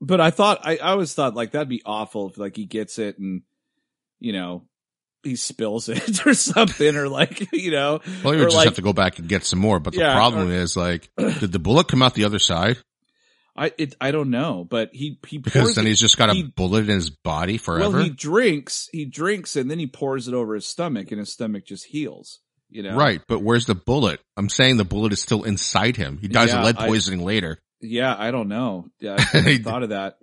but 0.00 0.20
I 0.20 0.30
thought 0.30 0.60
I, 0.64 0.76
I 0.76 0.90
always 0.92 1.12
thought 1.14 1.34
like 1.34 1.52
that'd 1.52 1.68
be 1.68 1.82
awful 1.84 2.30
if 2.30 2.38
like 2.38 2.56
he 2.56 2.64
gets 2.64 2.98
it 2.98 3.18
and 3.18 3.42
you 4.18 4.32
know 4.32 4.64
he 5.24 5.36
spills 5.36 5.88
it 5.88 6.26
or 6.26 6.34
something 6.34 6.96
or 6.96 7.08
like 7.08 7.52
you 7.52 7.70
know 7.70 8.00
Well, 8.24 8.34
you 8.34 8.40
would 8.40 8.46
just 8.46 8.56
like- 8.56 8.64
have 8.66 8.76
to 8.76 8.82
go 8.82 8.92
back 8.92 9.18
and 9.18 9.28
get 9.28 9.44
some 9.44 9.58
more. 9.58 9.78
But 9.80 9.92
the 9.94 10.00
Yeah, 10.00 10.14
problem 10.14 10.48
or- 10.50 10.52
is 10.54 10.76
like, 10.76 11.08
did 11.16 11.52
the 11.52 11.58
bullet 11.58 11.88
come 11.88 12.02
out 12.02 12.14
the 12.14 12.24
other 12.24 12.38
side? 12.38 12.78
I 13.54 13.72
it 13.76 13.94
I 14.00 14.12
don't 14.12 14.30
know, 14.30 14.66
but 14.68 14.90
he 14.94 15.18
he 15.26 15.36
Because 15.38 15.74
then 15.74 15.84
it- 15.84 15.88
he's 15.90 16.00
just 16.00 16.16
got 16.16 16.30
a 16.30 16.34
he- 16.34 16.42
bullet 16.44 16.88
in 16.88 16.94
his 16.94 17.10
body 17.10 17.58
forever. 17.58 17.90
Well, 17.96 18.02
he 18.04 18.10
drinks, 18.10 18.88
he 18.92 19.04
drinks, 19.04 19.56
and 19.56 19.70
then 19.70 19.78
he 19.78 19.86
pours 19.86 20.26
it 20.26 20.32
over 20.34 20.54
his 20.54 20.66
stomach, 20.66 21.10
and 21.10 21.18
his 21.20 21.32
stomach 21.32 21.66
just 21.66 21.84
heals. 21.84 22.40
You 22.70 22.82
know, 22.82 22.96
Right, 22.96 23.20
but 23.28 23.40
where's 23.42 23.66
the 23.66 23.74
bullet? 23.74 24.20
I'm 24.38 24.48
saying 24.48 24.78
the 24.78 24.84
bullet 24.86 25.12
is 25.12 25.20
still 25.20 25.42
inside 25.44 25.98
him. 25.98 26.16
He 26.18 26.28
dies 26.28 26.48
Yeah, 26.48 26.60
of 26.60 26.64
lead 26.64 26.76
I- 26.78 26.86
poisoning 26.88 27.22
later. 27.22 27.58
Yeah, 27.82 28.16
I 28.18 28.30
don't 28.30 28.48
know. 28.48 28.86
Yeah, 28.98 29.16
I 29.18 29.58
thought 29.62 29.82
of 29.82 29.90
that. 29.90 30.16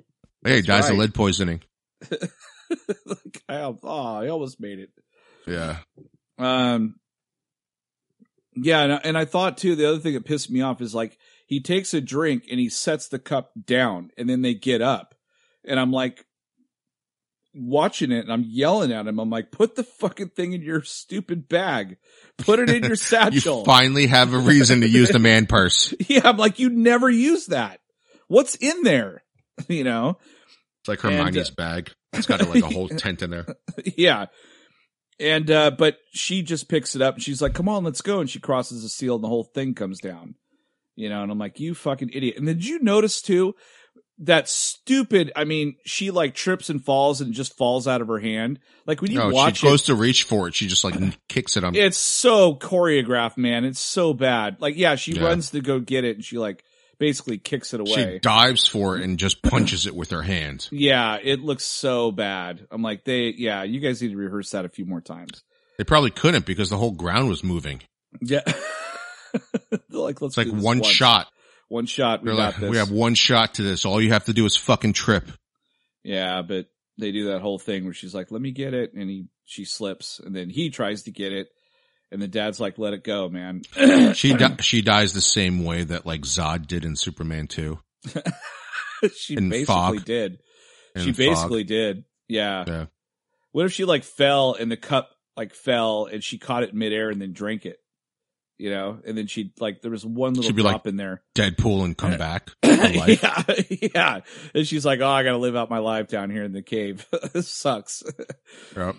Hey, 0.43 0.61
dies 0.61 0.89
of 0.89 0.97
lead 0.97 1.13
poisoning. 1.13 1.61
like, 3.06 3.44
I, 3.48 3.62
oh, 3.62 3.78
I 3.84 4.28
almost 4.30 4.60
made 4.60 4.80
it. 4.80 4.90
Yeah. 5.48 5.78
Um, 6.38 6.96
yeah, 8.56 8.82
and 8.82 8.94
I, 8.94 9.02
and 9.04 9.18
I 9.18 9.26
thought 9.26 9.58
too. 9.58 9.76
The 9.76 9.88
other 9.88 10.00
thing 10.00 10.14
that 10.14 10.26
pissed 10.26 10.50
me 10.50 10.62
off 10.62 10.82
is 10.82 10.96
like 10.96 11.18
he 11.46 11.62
takes 11.62 11.94
a 11.94 12.02
drink 12.02 12.46
and 12.50 12.60
he 12.60 12.70
sets 12.70 13.08
the 13.08 13.20
cup 13.20 13.52
down, 13.66 14.12
and 14.18 14.30
then 14.30 14.41
they 14.41 14.54
get 14.54 14.82
up, 14.82 15.16
and 15.66 15.80
I'm 15.80 15.91
like 15.91 16.26
watching 17.54 18.12
it, 18.12 18.20
and 18.20 18.32
I'm 18.32 18.46
yelling 18.48 18.91
at 18.91 19.08
him. 19.08 19.20
I'm 19.20 19.30
like, 19.30 19.52
put 19.52 19.76
the 19.76 19.84
fucking 19.84 20.30
thing 20.30 20.54
in 20.54 20.62
your 20.62 20.84
stupid 20.84 21.48
bag, 21.48 21.98
put 22.38 22.60
it 22.60 22.70
in 22.70 22.84
your 22.84 22.96
satchel." 22.96 23.60
You 23.60 23.66
finally 23.66 24.08
have 24.08 24.34
a 24.34 24.40
reason 24.40 24.82
to 24.82 24.90
use 24.90 25.10
the 25.10 25.20
man 25.20 25.46
purse. 25.46 25.94
Yeah, 26.08 26.22
I'm 26.24 26.38
like, 26.38 26.60
you 26.60 26.70
never 26.70 27.10
use 27.10 27.48
that. 27.48 27.80
What's 28.28 28.56
in 28.56 28.84
there? 28.84 29.24
You 29.68 29.84
know? 29.84 30.18
It's 30.82 30.88
like 30.88 31.04
And, 31.04 31.16
Hermione's 31.16 31.52
bag. 31.52 31.91
It's 32.14 32.26
got 32.27 32.48
like 32.48 32.64
a 32.64 32.68
whole 32.68 32.88
tent 32.90 33.22
in 33.22 33.30
there. 33.30 33.45
yeah. 33.98 34.27
And, 35.19 35.52
uh, 35.52 35.72
but 35.72 35.98
she 36.14 36.41
just 36.44 36.69
picks 36.69 36.95
it 36.95 37.02
up 37.02 37.15
and 37.15 37.23
she's 37.23 37.41
like, 37.41 37.53
come 37.53 37.68
on, 37.69 37.84
let's 37.84 38.02
go. 38.02 38.19
And 38.22 38.30
she 38.30 38.40
crosses 38.40 38.84
the 38.84 38.90
seal 38.90 39.15
and 39.15 39.23
the 39.23 39.27
whole 39.27 39.44
thing 39.44 39.73
comes 39.76 39.99
down. 39.99 40.36
You 40.95 41.10
know, 41.10 41.23
and 41.23 41.31
I'm 41.31 41.38
like, 41.40 41.60
you 41.60 41.76
fucking 41.76 42.11
idiot. 42.14 42.38
And 42.38 42.45
did 42.45 42.65
you 42.65 42.80
notice 42.80 43.22
too, 43.22 43.56
that 44.19 44.49
stupid, 44.49 45.31
I 45.36 45.44
mean, 45.45 45.76
she 45.86 46.11
like 46.11 46.36
trips 46.36 46.69
and 46.69 46.84
falls 46.84 47.22
and 47.22 47.34
just 47.34 47.57
falls 47.57 47.88
out 47.88 48.02
of 48.02 48.07
her 48.07 48.19
hand. 48.19 48.60
Like 48.86 49.02
when 49.02 49.11
you 49.11 49.19
No, 49.19 49.30
watch 49.30 49.57
she 49.60 49.68
goes 49.68 49.84
it, 49.84 49.86
to 49.88 49.95
reach 49.95 50.23
for 50.23 50.48
it. 50.49 50.56
She 50.56 50.68
just 50.68 50.84
like 50.84 50.95
kicks 51.30 51.56
it 51.57 51.64
on. 51.64 51.76
it's 51.76 51.98
so 51.98 52.56
choreographed, 52.56 53.38
man. 53.38 53.64
It's 53.65 53.80
so 53.80 54.14
bad. 54.14 54.57
Like, 54.60 54.76
yeah, 54.77 54.95
she 54.95 55.14
Yeah. 55.14 55.23
runs 55.26 55.52
to 55.52 55.61
go 55.61 55.80
get 55.80 56.03
it 56.06 56.15
and 56.18 56.26
she 56.26 56.38
like 56.38 56.64
basically 56.99 57.38
kicks 57.38 57.73
it 57.73 57.80
away. 57.80 58.13
She 58.13 58.19
dives 58.19 58.67
for 58.67 58.97
it 58.97 59.03
and 59.03 59.17
just 59.17 59.41
punches 59.43 59.88
it 59.88 59.95
with 59.95 60.11
her 60.11 60.21
hand. 60.21 60.67
Yeah, 60.71 61.17
it 61.21 61.39
looks 61.39 61.65
so 61.65 62.11
bad. 62.11 62.67
I'm 62.69 62.81
like, 62.81 63.03
they, 63.05 63.34
yeah, 63.35 63.63
you 63.63 63.80
guys 63.80 64.01
need 64.01 64.09
to 64.09 64.17
rehearse 64.17 64.51
that 64.51 64.65
a 64.65 64.69
few 64.69 64.85
more 64.85 65.01
times. 65.01 65.43
They 65.77 65.84
probably 65.85 66.11
couldn't 66.11 66.45
because 66.45 66.69
the 66.69 66.77
whole 66.77 66.91
ground 66.91 67.30
was 67.30 67.43
moving. 67.43 67.81
Yeah. 68.21 68.41
like, 69.89 70.21
let's 70.21 70.38
It's 70.38 70.38
like 70.38 70.47
one 70.47 70.80
once. 70.80 70.88
shot. 70.88 71.27
One 71.69 71.85
shot. 71.85 72.23
We 72.23 72.31
got 72.31 72.38
like, 72.38 72.57
this. 72.57 72.69
we 72.69 72.77
have 72.77 72.91
one 72.91 73.15
shot 73.15 73.55
to 73.55 73.63
this. 73.63 73.85
All 73.85 74.01
you 74.01 74.11
have 74.11 74.26
to 74.26 74.34
do 74.34 74.45
is 74.45 74.55
fucking 74.55 74.93
trip. 74.93 75.30
Yeah, 76.03 76.41
but 76.41 76.65
they 76.97 77.11
do 77.11 77.27
that 77.27 77.41
whole 77.41 77.59
thing 77.59 77.85
where 77.85 77.93
she's 77.93 78.13
like, 78.15 78.31
"Let 78.31 78.41
me 78.41 78.51
get 78.51 78.73
it," 78.73 78.93
and 78.93 79.09
he 79.09 79.27
she 79.45 79.65
slips, 79.65 80.19
and 80.19 80.35
then 80.35 80.49
he 80.49 80.69
tries 80.71 81.03
to 81.03 81.11
get 81.11 81.31
it, 81.31 81.49
and 82.11 82.22
the 82.22 82.27
dad's 82.27 82.60
like, 82.60 82.77
"Let 82.77 82.94
it 82.94 83.03
go, 83.03 83.30
man." 83.30 83.61
She 84.14 84.34
di- 84.38 84.57
she 84.61 84.81
dies 84.81 85.14
the 85.14 85.22
same 85.22 85.64
way 85.64 85.84
that 85.84 86.06
like 86.06 86.22
Zod 86.22 86.68
did 86.68 86.86
in 86.86 86.95
Superman 86.95 87.48
2. 87.48 87.80
she 89.15 89.36
In 89.36 89.49
basically 89.49 89.65
fog. 89.65 90.06
did. 90.06 90.40
in 90.95 91.02
she 91.03 91.11
Fog. 91.11 91.18
basically 91.18 91.64
did. 91.64 92.03
Yeah. 92.27 92.64
Yeah. 92.68 92.86
What 93.52 93.65
if 93.65 93.73
she 93.73 93.86
like 93.86 94.03
fell 94.03 94.53
and 94.53 94.72
the 94.72 94.77
cup 94.77 95.10
like 95.36 95.53
fell 95.53 96.06
and 96.06 96.23
she 96.23 96.38
caught 96.38 96.64
it 96.64 96.73
midair 96.73 97.10
and 97.10 97.22
then 97.22 97.34
drank 97.34 97.65
it? 97.65 97.77
You 98.57 98.72
know, 98.72 98.99
and 99.07 99.18
then 99.18 99.27
she 99.27 99.53
like 99.60 99.81
there 99.81 99.90
was 99.91 100.06
one 100.06 100.34
little 100.34 100.44
She'd 100.49 100.56
be 100.56 100.64
like- 100.64 100.73
drop 100.73 100.88
in 100.88 100.98
there. 100.98 101.22
Deadpool 101.34 101.86
and 101.86 101.98
come 101.98 102.18
back. 102.18 102.49
yeah, 102.64 103.44
yeah. 103.95 104.19
And 104.53 104.68
she's 104.68 104.86
like, 104.86 104.99
"Oh, 104.99 105.07
I 105.07 105.23
got 105.23 105.31
to 105.31 105.38
live 105.38 105.56
out 105.56 105.69
my 105.69 105.77
life 105.80 106.10
down 106.10 106.30
here 106.30 106.44
in 106.44 106.52
the 106.52 106.61
cave. 106.61 107.07
this 107.34 107.48
sucks." 107.48 108.03
Yep. 108.76 108.95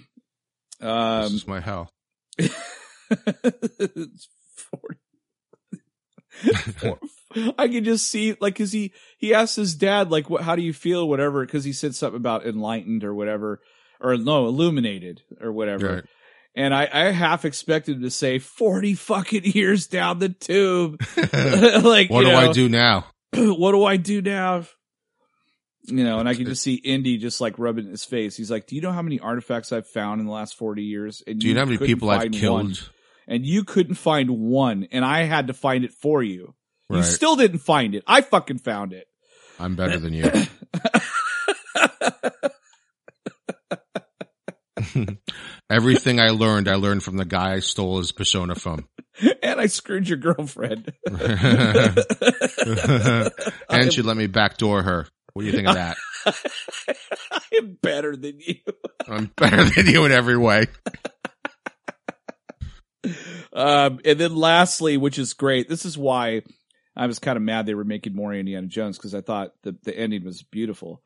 Um, 0.80 1.22
this 1.24 1.32
is 1.34 1.46
my 1.46 1.60
hell. 1.60 1.92
it's 3.78 4.28
40. 4.70 4.98
I 7.58 7.68
can 7.68 7.84
just 7.84 8.10
see, 8.10 8.36
like, 8.40 8.56
cause 8.56 8.72
he, 8.72 8.92
he 9.18 9.34
asked 9.34 9.56
his 9.56 9.74
dad, 9.74 10.10
like, 10.10 10.30
what, 10.30 10.42
how 10.42 10.56
do 10.56 10.62
you 10.62 10.72
feel, 10.72 11.08
whatever, 11.08 11.44
cause 11.46 11.64
he 11.64 11.72
said 11.72 11.94
something 11.94 12.16
about 12.16 12.46
enlightened 12.46 13.04
or 13.04 13.14
whatever, 13.14 13.60
or 14.00 14.16
no, 14.16 14.46
illuminated 14.46 15.22
or 15.40 15.52
whatever. 15.52 15.94
Right. 15.94 16.04
And 16.54 16.74
I, 16.74 16.88
I 16.92 17.04
half 17.10 17.44
expected 17.44 17.96
him 17.96 18.02
to 18.02 18.10
say 18.10 18.38
40 18.38 18.94
fucking 18.94 19.44
years 19.44 19.86
down 19.86 20.18
the 20.18 20.30
tube. 20.30 21.00
like, 21.16 22.10
what 22.10 22.20
you 22.20 22.26
do 22.26 22.32
know, 22.32 22.38
I 22.38 22.52
do 22.52 22.68
now? 22.68 23.06
what 23.34 23.72
do 23.72 23.84
I 23.84 23.96
do 23.96 24.20
now? 24.20 24.64
You 25.84 26.04
know, 26.04 26.18
and 26.18 26.28
I 26.28 26.34
can 26.34 26.44
just 26.44 26.62
see 26.62 26.74
Indy 26.74 27.18
just 27.18 27.40
like 27.40 27.58
rubbing 27.58 27.86
his 27.86 28.04
face. 28.04 28.36
He's 28.36 28.50
like, 28.50 28.66
"Do 28.66 28.76
you 28.76 28.82
know 28.82 28.92
how 28.92 29.00
many 29.02 29.18
artifacts 29.18 29.72
I've 29.72 29.88
found 29.88 30.20
in 30.20 30.26
the 30.26 30.32
last 30.32 30.56
forty 30.56 30.84
years?" 30.84 31.22
And 31.26 31.40
Do 31.40 31.48
you 31.48 31.54
know 31.54 31.60
how 31.60 31.66
many 31.66 31.78
people 31.78 32.10
I've 32.10 32.30
killed? 32.30 32.62
one. 32.62 32.74
And 33.30 33.46
you 33.46 33.64
couldn't 33.64 33.94
find 33.94 34.28
one, 34.28 34.88
and 34.90 35.02
I 35.04 35.22
had 35.22 35.46
to 35.46 35.54
find 35.54 35.84
it 35.84 35.92
for 35.92 36.20
you. 36.22 36.54
You 36.90 37.04
still 37.04 37.36
didn't 37.36 37.60
find 37.60 37.94
it. 37.94 38.02
I 38.04 38.20
fucking 38.20 38.58
found 38.58 38.92
it. 38.92 39.06
I'm 39.60 39.76
better 39.76 40.00
than 40.00 40.12
you. 40.12 40.28
Everything 45.70 46.18
I 46.18 46.30
learned, 46.30 46.68
I 46.68 46.74
learned 46.74 47.04
from 47.04 47.16
the 47.16 47.24
guy 47.24 47.52
I 47.52 47.60
stole 47.60 47.98
his 47.98 48.10
persona 48.10 48.56
from. 48.56 48.88
and 49.40 49.60
I 49.60 49.66
screwed 49.66 50.08
your 50.08 50.18
girlfriend. 50.18 50.92
and 51.06 52.02
she 53.92 54.02
let 54.02 54.16
me 54.16 54.26
backdoor 54.26 54.82
her. 54.82 55.06
What 55.32 55.42
do 55.42 55.46
you 55.46 55.52
think 55.52 55.68
of 55.68 55.74
that? 55.74 55.96
I 56.26 57.40
am 57.58 57.78
better 57.80 58.16
than 58.16 58.40
you. 58.40 58.56
I'm 59.06 59.26
better 59.36 59.64
than 59.64 59.86
you 59.86 60.06
in 60.06 60.12
every 60.12 60.36
way. 60.36 60.66
Um, 63.52 64.00
and 64.04 64.18
then 64.18 64.34
lastly, 64.36 64.96
which 64.96 65.18
is 65.18 65.32
great, 65.32 65.68
this 65.68 65.84
is 65.84 65.96
why 65.98 66.42
I 66.96 67.06
was 67.06 67.18
kind 67.18 67.36
of 67.36 67.42
mad 67.42 67.66
they 67.66 67.74
were 67.74 67.84
making 67.84 68.14
more 68.14 68.32
Indiana 68.32 68.66
Jones 68.66 68.96
because 68.96 69.14
I 69.14 69.20
thought 69.20 69.52
the 69.62 69.76
the 69.82 69.96
ending 69.96 70.24
was 70.24 70.42
beautiful. 70.42 71.02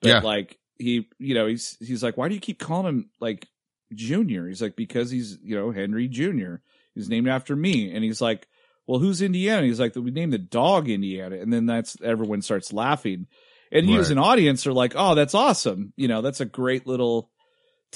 But 0.00 0.08
Yeah. 0.08 0.20
like 0.20 0.58
he, 0.78 1.08
you 1.18 1.34
know, 1.34 1.46
he's 1.46 1.76
he's 1.80 2.02
like, 2.02 2.16
why 2.16 2.28
do 2.28 2.34
you 2.34 2.40
keep 2.40 2.58
calling 2.58 2.86
him 2.86 3.10
like 3.20 3.48
Junior? 3.94 4.46
He's 4.48 4.60
like, 4.60 4.76
because 4.76 5.10
he's 5.10 5.38
you 5.42 5.56
know 5.56 5.70
Henry 5.70 6.08
Junior. 6.08 6.62
He's 6.94 7.08
named 7.08 7.28
after 7.28 7.54
me, 7.54 7.94
and 7.94 8.02
he's 8.02 8.20
like, 8.20 8.48
well, 8.86 8.98
who's 9.00 9.20
Indiana? 9.22 9.66
He's 9.66 9.80
like, 9.80 9.94
we 9.94 10.10
named 10.10 10.32
the 10.32 10.38
dog 10.38 10.88
Indiana, 10.88 11.36
and 11.36 11.52
then 11.52 11.66
that's 11.66 11.96
everyone 12.02 12.42
starts 12.42 12.72
laughing, 12.72 13.26
and 13.70 13.88
you 13.88 14.00
as 14.00 14.10
an 14.10 14.18
audience 14.18 14.66
are 14.66 14.72
like, 14.72 14.94
oh, 14.96 15.14
that's 15.14 15.34
awesome. 15.34 15.92
You 15.96 16.08
know, 16.08 16.22
that's 16.22 16.40
a 16.40 16.46
great 16.46 16.86
little 16.86 17.30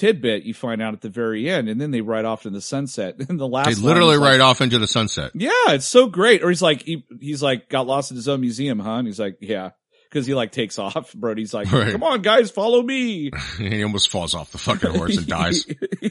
tidbit 0.01 0.45
you 0.45 0.55
find 0.55 0.81
out 0.81 0.95
at 0.95 1.01
the 1.03 1.09
very 1.11 1.49
end, 1.49 1.69
and 1.69 1.81
then 1.81 1.91
they 1.91 2.01
ride 2.01 2.25
off 2.25 2.43
to 2.43 2.51
the 2.51 2.61
sunset. 2.61 3.17
And 3.29 3.39
the 3.39 3.47
last 3.47 3.69
They 3.69 3.75
literally 3.75 4.15
is 4.15 4.21
like, 4.21 4.31
ride 4.31 4.41
off 4.41 4.61
into 4.61 4.79
the 4.79 4.87
sunset. 4.87 5.33
yeah, 5.35 5.51
it's 5.69 5.87
so 5.87 6.07
great. 6.09 6.43
Or 6.43 6.49
he's 6.49 6.63
like, 6.63 6.83
he, 6.83 7.05
he's 7.21 7.43
like, 7.43 7.69
got 7.69 7.87
lost 7.87 8.11
in 8.11 8.17
his 8.17 8.27
own 8.29 8.41
museum, 8.41 8.79
huh? 8.79 8.93
And 8.95 9.07
he's 9.07 9.21
like, 9.21 9.37
yeah. 9.41 9.71
Cause 10.13 10.27
he 10.27 10.35
like 10.35 10.51
takes 10.51 10.79
off. 10.79 11.13
Brody's 11.15 11.55
like, 11.55 11.71
Right. 11.71 11.93
come 11.93 12.03
on 12.03 12.21
guys, 12.23 12.51
follow 12.51 12.83
me. 12.83 13.31
he 13.59 13.85
almost 13.85 14.09
falls 14.11 14.35
off 14.35 14.51
the 14.51 14.59
fucking 14.59 14.91
horse 14.91 15.17
and 15.19 15.27
dies. 15.29 15.65
he 16.01 16.11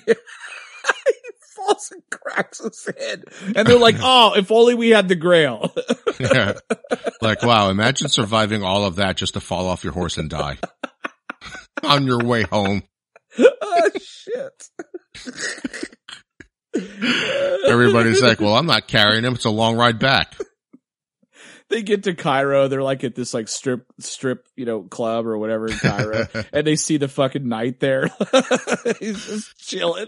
falls 1.56 1.92
and 1.92 2.02
cracks 2.10 2.60
his 2.64 2.88
head. 2.98 3.26
And 3.56 3.68
they're 3.68 3.78
like, 3.78 3.98
oh, 4.00 4.36
if 4.38 4.52
only 4.52 4.76
we 4.76 4.90
had 4.92 5.10
the 5.10 5.16
grail. 5.16 5.74
Yeah. 6.20 6.54
Like, 7.22 7.44
wow, 7.44 7.70
imagine 7.70 8.08
surviving 8.08 8.64
all 8.64 8.86
of 8.86 8.96
that 8.98 9.18
just 9.18 9.34
to 9.34 9.42
fall 9.42 9.68
off 9.68 9.84
your 9.84 9.94
horse 9.94 10.18
and 10.18 10.30
die. 10.30 10.58
On 11.84 12.06
your 12.06 12.20
way 12.24 12.44
home. 12.44 12.84
Shit. 14.30 14.70
Everybody's 17.68 18.22
like, 18.22 18.40
well, 18.40 18.56
I'm 18.56 18.68
not 18.68 18.88
carrying 18.88 19.26
him. 19.26 19.34
It's 19.36 19.46
a 19.46 19.50
long 19.50 19.76
ride 19.76 20.00
back. 20.00 20.36
they 21.70 21.82
get 21.82 22.04
to 22.04 22.14
Cairo. 22.14 22.68
They're 22.68 22.84
like 22.84 23.04
at 23.04 23.16
this 23.16 23.34
like 23.34 23.48
strip, 23.48 23.86
strip, 24.00 24.46
you 24.56 24.66
know, 24.66 24.84
club 24.84 25.26
or 25.26 25.38
whatever 25.38 25.68
in 25.68 25.78
Cairo. 25.78 26.28
and 26.54 26.66
they 26.66 26.76
see 26.76 26.98
the 26.98 27.08
fucking 27.08 27.48
knight 27.48 27.80
there. 27.80 28.10
He's 29.00 29.26
just 29.26 29.58
chilling. 29.58 30.08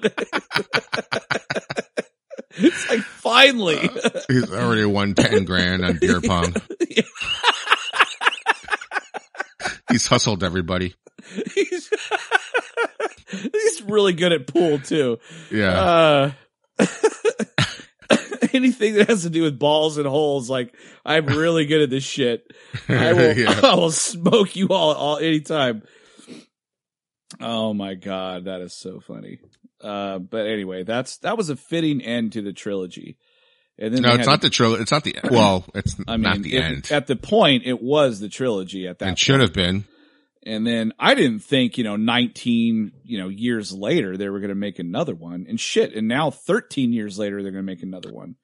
it's 2.51 2.89
like 2.89 2.99
finally. 2.99 3.79
Uh, 3.79 4.09
he's 4.27 4.51
already 4.51 4.85
won 4.85 5.15
10 5.15 5.45
grand 5.45 5.83
on 5.83 5.97
beer 5.97 6.21
pong. 6.21 6.53
He's 9.91 10.07
hustled 10.07 10.43
everybody. 10.43 10.95
he's, 11.53 11.89
he's 13.53 13.81
really 13.83 14.13
good 14.13 14.31
at 14.33 14.47
pool 14.47 14.79
too. 14.79 15.17
Yeah. 15.51 16.31
Uh, 16.79 16.85
anything 18.53 18.95
that 18.95 19.07
has 19.09 19.23
to 19.23 19.29
do 19.29 19.43
with 19.43 19.57
balls 19.59 19.97
and 19.97 20.07
holes, 20.07 20.49
like 20.49 20.75
I'm 21.05 21.25
really 21.25 21.65
good 21.65 21.81
at 21.81 21.89
this 21.89 22.03
shit. 22.03 22.43
I 22.89 23.13
will, 23.13 23.37
Yeah. 23.37 23.59
I 23.63 23.75
will 23.75 23.91
smoke 23.91 24.55
you 24.55 24.69
all, 24.69 24.93
all 24.93 25.17
anytime. 25.17 25.83
Oh 27.39 27.73
my 27.73 27.95
god, 27.95 28.45
that 28.45 28.61
is 28.61 28.73
so 28.73 28.99
funny. 28.99 29.39
Uh, 29.81 30.19
but 30.19 30.45
anyway, 30.47 30.83
that's 30.83 31.17
that 31.19 31.37
was 31.37 31.49
a 31.49 31.55
fitting 31.55 32.01
end 32.01 32.33
to 32.33 32.41
the 32.41 32.53
trilogy. 32.53 33.17
And 33.79 33.95
then 33.95 34.01
No, 34.03 34.13
it's 34.13 34.27
not 34.27 34.41
the 34.41 34.49
trilogy. 34.51 34.81
It's 34.83 34.91
not 34.91 35.03
the, 35.03 35.15
well, 35.31 35.65
it's 35.73 35.95
I 36.07 36.11
mean, 36.17 36.21
not 36.21 36.41
the 36.43 36.55
it- 36.57 36.63
end. 36.63 36.91
At 36.91 37.07
the 37.07 37.15
point, 37.15 37.63
it 37.65 37.81
was 37.81 38.19
the 38.19 38.29
trilogy 38.29 38.85
at 38.87 38.99
that. 38.99 39.13
It 39.13 39.19
should 39.19 39.39
have 39.39 39.53
been. 39.53 39.85
And 40.43 40.65
then 40.65 40.93
I 40.97 41.13
didn't 41.13 41.39
think, 41.39 41.77
you 41.77 41.83
know, 41.83 41.97
19, 41.97 42.91
you 43.03 43.19
know, 43.19 43.27
years 43.27 43.71
later 43.71 44.17
they 44.17 44.27
were 44.27 44.39
going 44.39 44.49
to 44.49 44.55
make 44.55 44.79
another 44.79 45.13
one. 45.13 45.45
And 45.47 45.59
shit, 45.59 45.93
and 45.93 46.07
now 46.07 46.31
13 46.31 46.93
years 46.93 47.19
later 47.19 47.43
they're 47.43 47.51
going 47.51 47.65
to 47.65 47.71
make 47.71 47.83
another 47.83 48.11
one. 48.11 48.35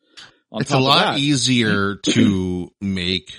On 0.52 0.62
It's 0.62 0.72
a 0.72 0.80
lot 0.80 1.14
that. 1.14 1.20
easier 1.20 1.96
to 1.96 2.72
make 2.80 3.36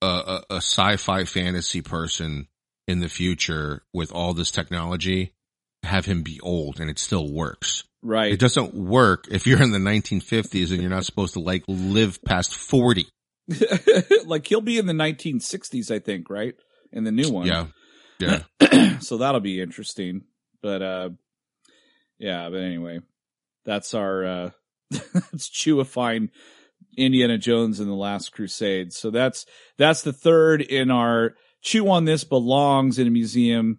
a, 0.00 0.06
a, 0.06 0.44
a 0.50 0.56
sci-fi 0.56 1.24
fantasy 1.24 1.82
person 1.82 2.46
in 2.86 3.00
the 3.00 3.08
future 3.08 3.82
with 3.92 4.12
all 4.12 4.32
this 4.32 4.50
technology, 4.50 5.34
have 5.82 6.06
him 6.06 6.22
be 6.22 6.40
old 6.40 6.80
and 6.80 6.88
it 6.88 6.98
still 6.98 7.30
works. 7.30 7.84
right? 8.02 8.32
It 8.32 8.40
doesn't 8.40 8.74
work 8.74 9.26
if 9.30 9.46
you're 9.46 9.62
in 9.62 9.72
the 9.72 9.78
1950s 9.78 10.70
and 10.70 10.80
you're 10.80 10.90
not 10.90 11.04
supposed 11.04 11.34
to 11.34 11.40
like 11.40 11.64
live 11.66 12.22
past 12.24 12.54
40. 12.54 13.06
like 14.26 14.46
he'll 14.46 14.60
be 14.60 14.78
in 14.78 14.86
the 14.86 14.92
1960s, 14.92 15.90
I 15.90 15.98
think, 15.98 16.30
right? 16.30 16.54
In 16.92 17.04
the 17.04 17.12
new 17.12 17.30
one. 17.30 17.46
Yeah. 17.46 17.66
Yeah. 18.18 18.98
so 19.00 19.18
that'll 19.18 19.40
be 19.40 19.60
interesting. 19.60 20.22
But 20.62 20.82
uh 20.82 21.10
yeah, 22.18 22.48
but 22.50 22.60
anyway, 22.60 23.00
that's 23.64 23.94
our 23.94 24.24
uh 24.24 24.50
that's 24.90 25.48
chewifying 25.48 26.30
Indiana 26.96 27.38
Jones 27.38 27.78
and 27.80 27.88
the 27.88 27.94
Last 27.94 28.32
Crusade. 28.32 28.92
So 28.92 29.10
that's 29.10 29.46
that's 29.76 30.02
the 30.02 30.12
third 30.12 30.62
in 30.62 30.90
our 30.90 31.34
chew 31.60 31.88
on 31.90 32.04
this 32.04 32.24
belongs 32.24 32.98
in 32.98 33.06
a 33.06 33.10
museum 33.10 33.78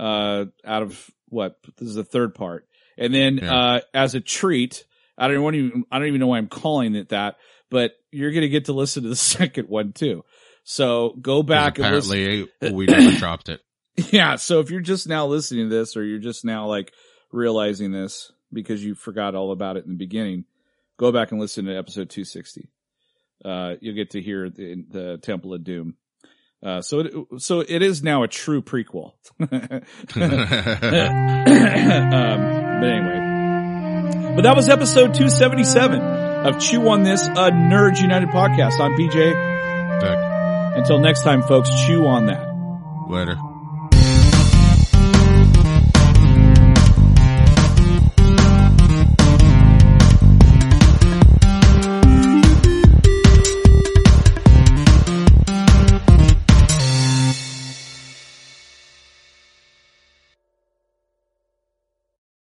uh 0.00 0.46
out 0.64 0.82
of 0.82 1.10
what 1.28 1.56
this 1.76 1.88
is 1.88 1.94
the 1.94 2.04
third 2.04 2.34
part. 2.34 2.66
And 2.96 3.14
then 3.14 3.38
Yeah. 3.38 3.54
uh 3.54 3.80
as 3.94 4.14
a 4.14 4.20
treat, 4.20 4.84
I 5.16 5.28
don't 5.28 5.54
even 5.54 5.84
I 5.90 5.98
don't 5.98 6.08
even 6.08 6.20
know 6.20 6.28
why 6.28 6.38
I'm 6.38 6.48
calling 6.48 6.94
it 6.96 7.10
that, 7.10 7.36
but 7.70 7.92
you're 8.10 8.32
gonna 8.32 8.48
get 8.48 8.64
to 8.66 8.72
listen 8.72 9.04
to 9.04 9.08
the 9.08 9.16
second 9.36 9.68
one 9.68 9.92
too. 9.92 10.24
So 10.64 11.14
go 11.20 11.42
back. 11.42 11.78
Apparently 11.78 12.46
we 12.60 12.86
never 12.86 13.16
dropped 13.16 13.48
it. 13.48 13.60
Yeah. 14.12 14.36
So 14.36 14.60
if 14.60 14.70
you're 14.70 14.80
just 14.80 15.08
now 15.08 15.26
listening 15.26 15.68
to 15.68 15.74
this 15.76 15.96
or 15.96 16.04
you're 16.04 16.18
just 16.20 16.44
now 16.44 16.66
like 16.66 16.92
realizing 17.32 17.90
this 17.92 18.30
because 18.52 18.82
you 18.84 18.94
forgot 18.94 19.34
all 19.34 19.50
about 19.52 19.76
it 19.76 19.84
in 19.84 19.90
the 19.90 19.96
beginning, 19.96 20.44
go 20.98 21.10
back 21.12 21.32
and 21.32 21.40
listen 21.40 21.64
to 21.66 21.76
episode 21.76 22.08
260. 22.10 22.68
uh, 23.44 23.74
you'll 23.80 23.94
get 23.94 24.10
to 24.10 24.22
hear 24.22 24.48
the, 24.50 24.84
the 24.88 25.18
Temple 25.18 25.52
of 25.54 25.64
Doom. 25.64 25.94
Uh, 26.62 26.80
so 26.80 27.00
it, 27.00 27.12
so 27.38 27.60
it 27.60 27.82
is 27.82 28.02
now 28.02 28.22
a 28.24 28.28
true 28.28 28.62
prequel. 28.62 29.12
um, 29.40 29.48
but 32.80 32.88
anyway, 32.88 34.34
but 34.34 34.42
that 34.42 34.54
was 34.56 34.68
episode 34.68 35.14
277 35.14 36.00
of 36.00 36.58
Chew 36.60 36.88
on 36.88 37.02
This, 37.04 37.26
a 37.26 37.50
Nerds 37.50 38.00
United 38.00 38.30
podcast. 38.30 38.80
I'm 38.80 38.92
BJ. 38.96 39.32
Back. 40.00 40.76
Until 40.78 40.98
next 41.00 41.22
time, 41.22 41.42
folks, 41.42 41.70
chew 41.86 42.06
on 42.06 42.26
that. 42.26 42.46
Later. 43.08 43.36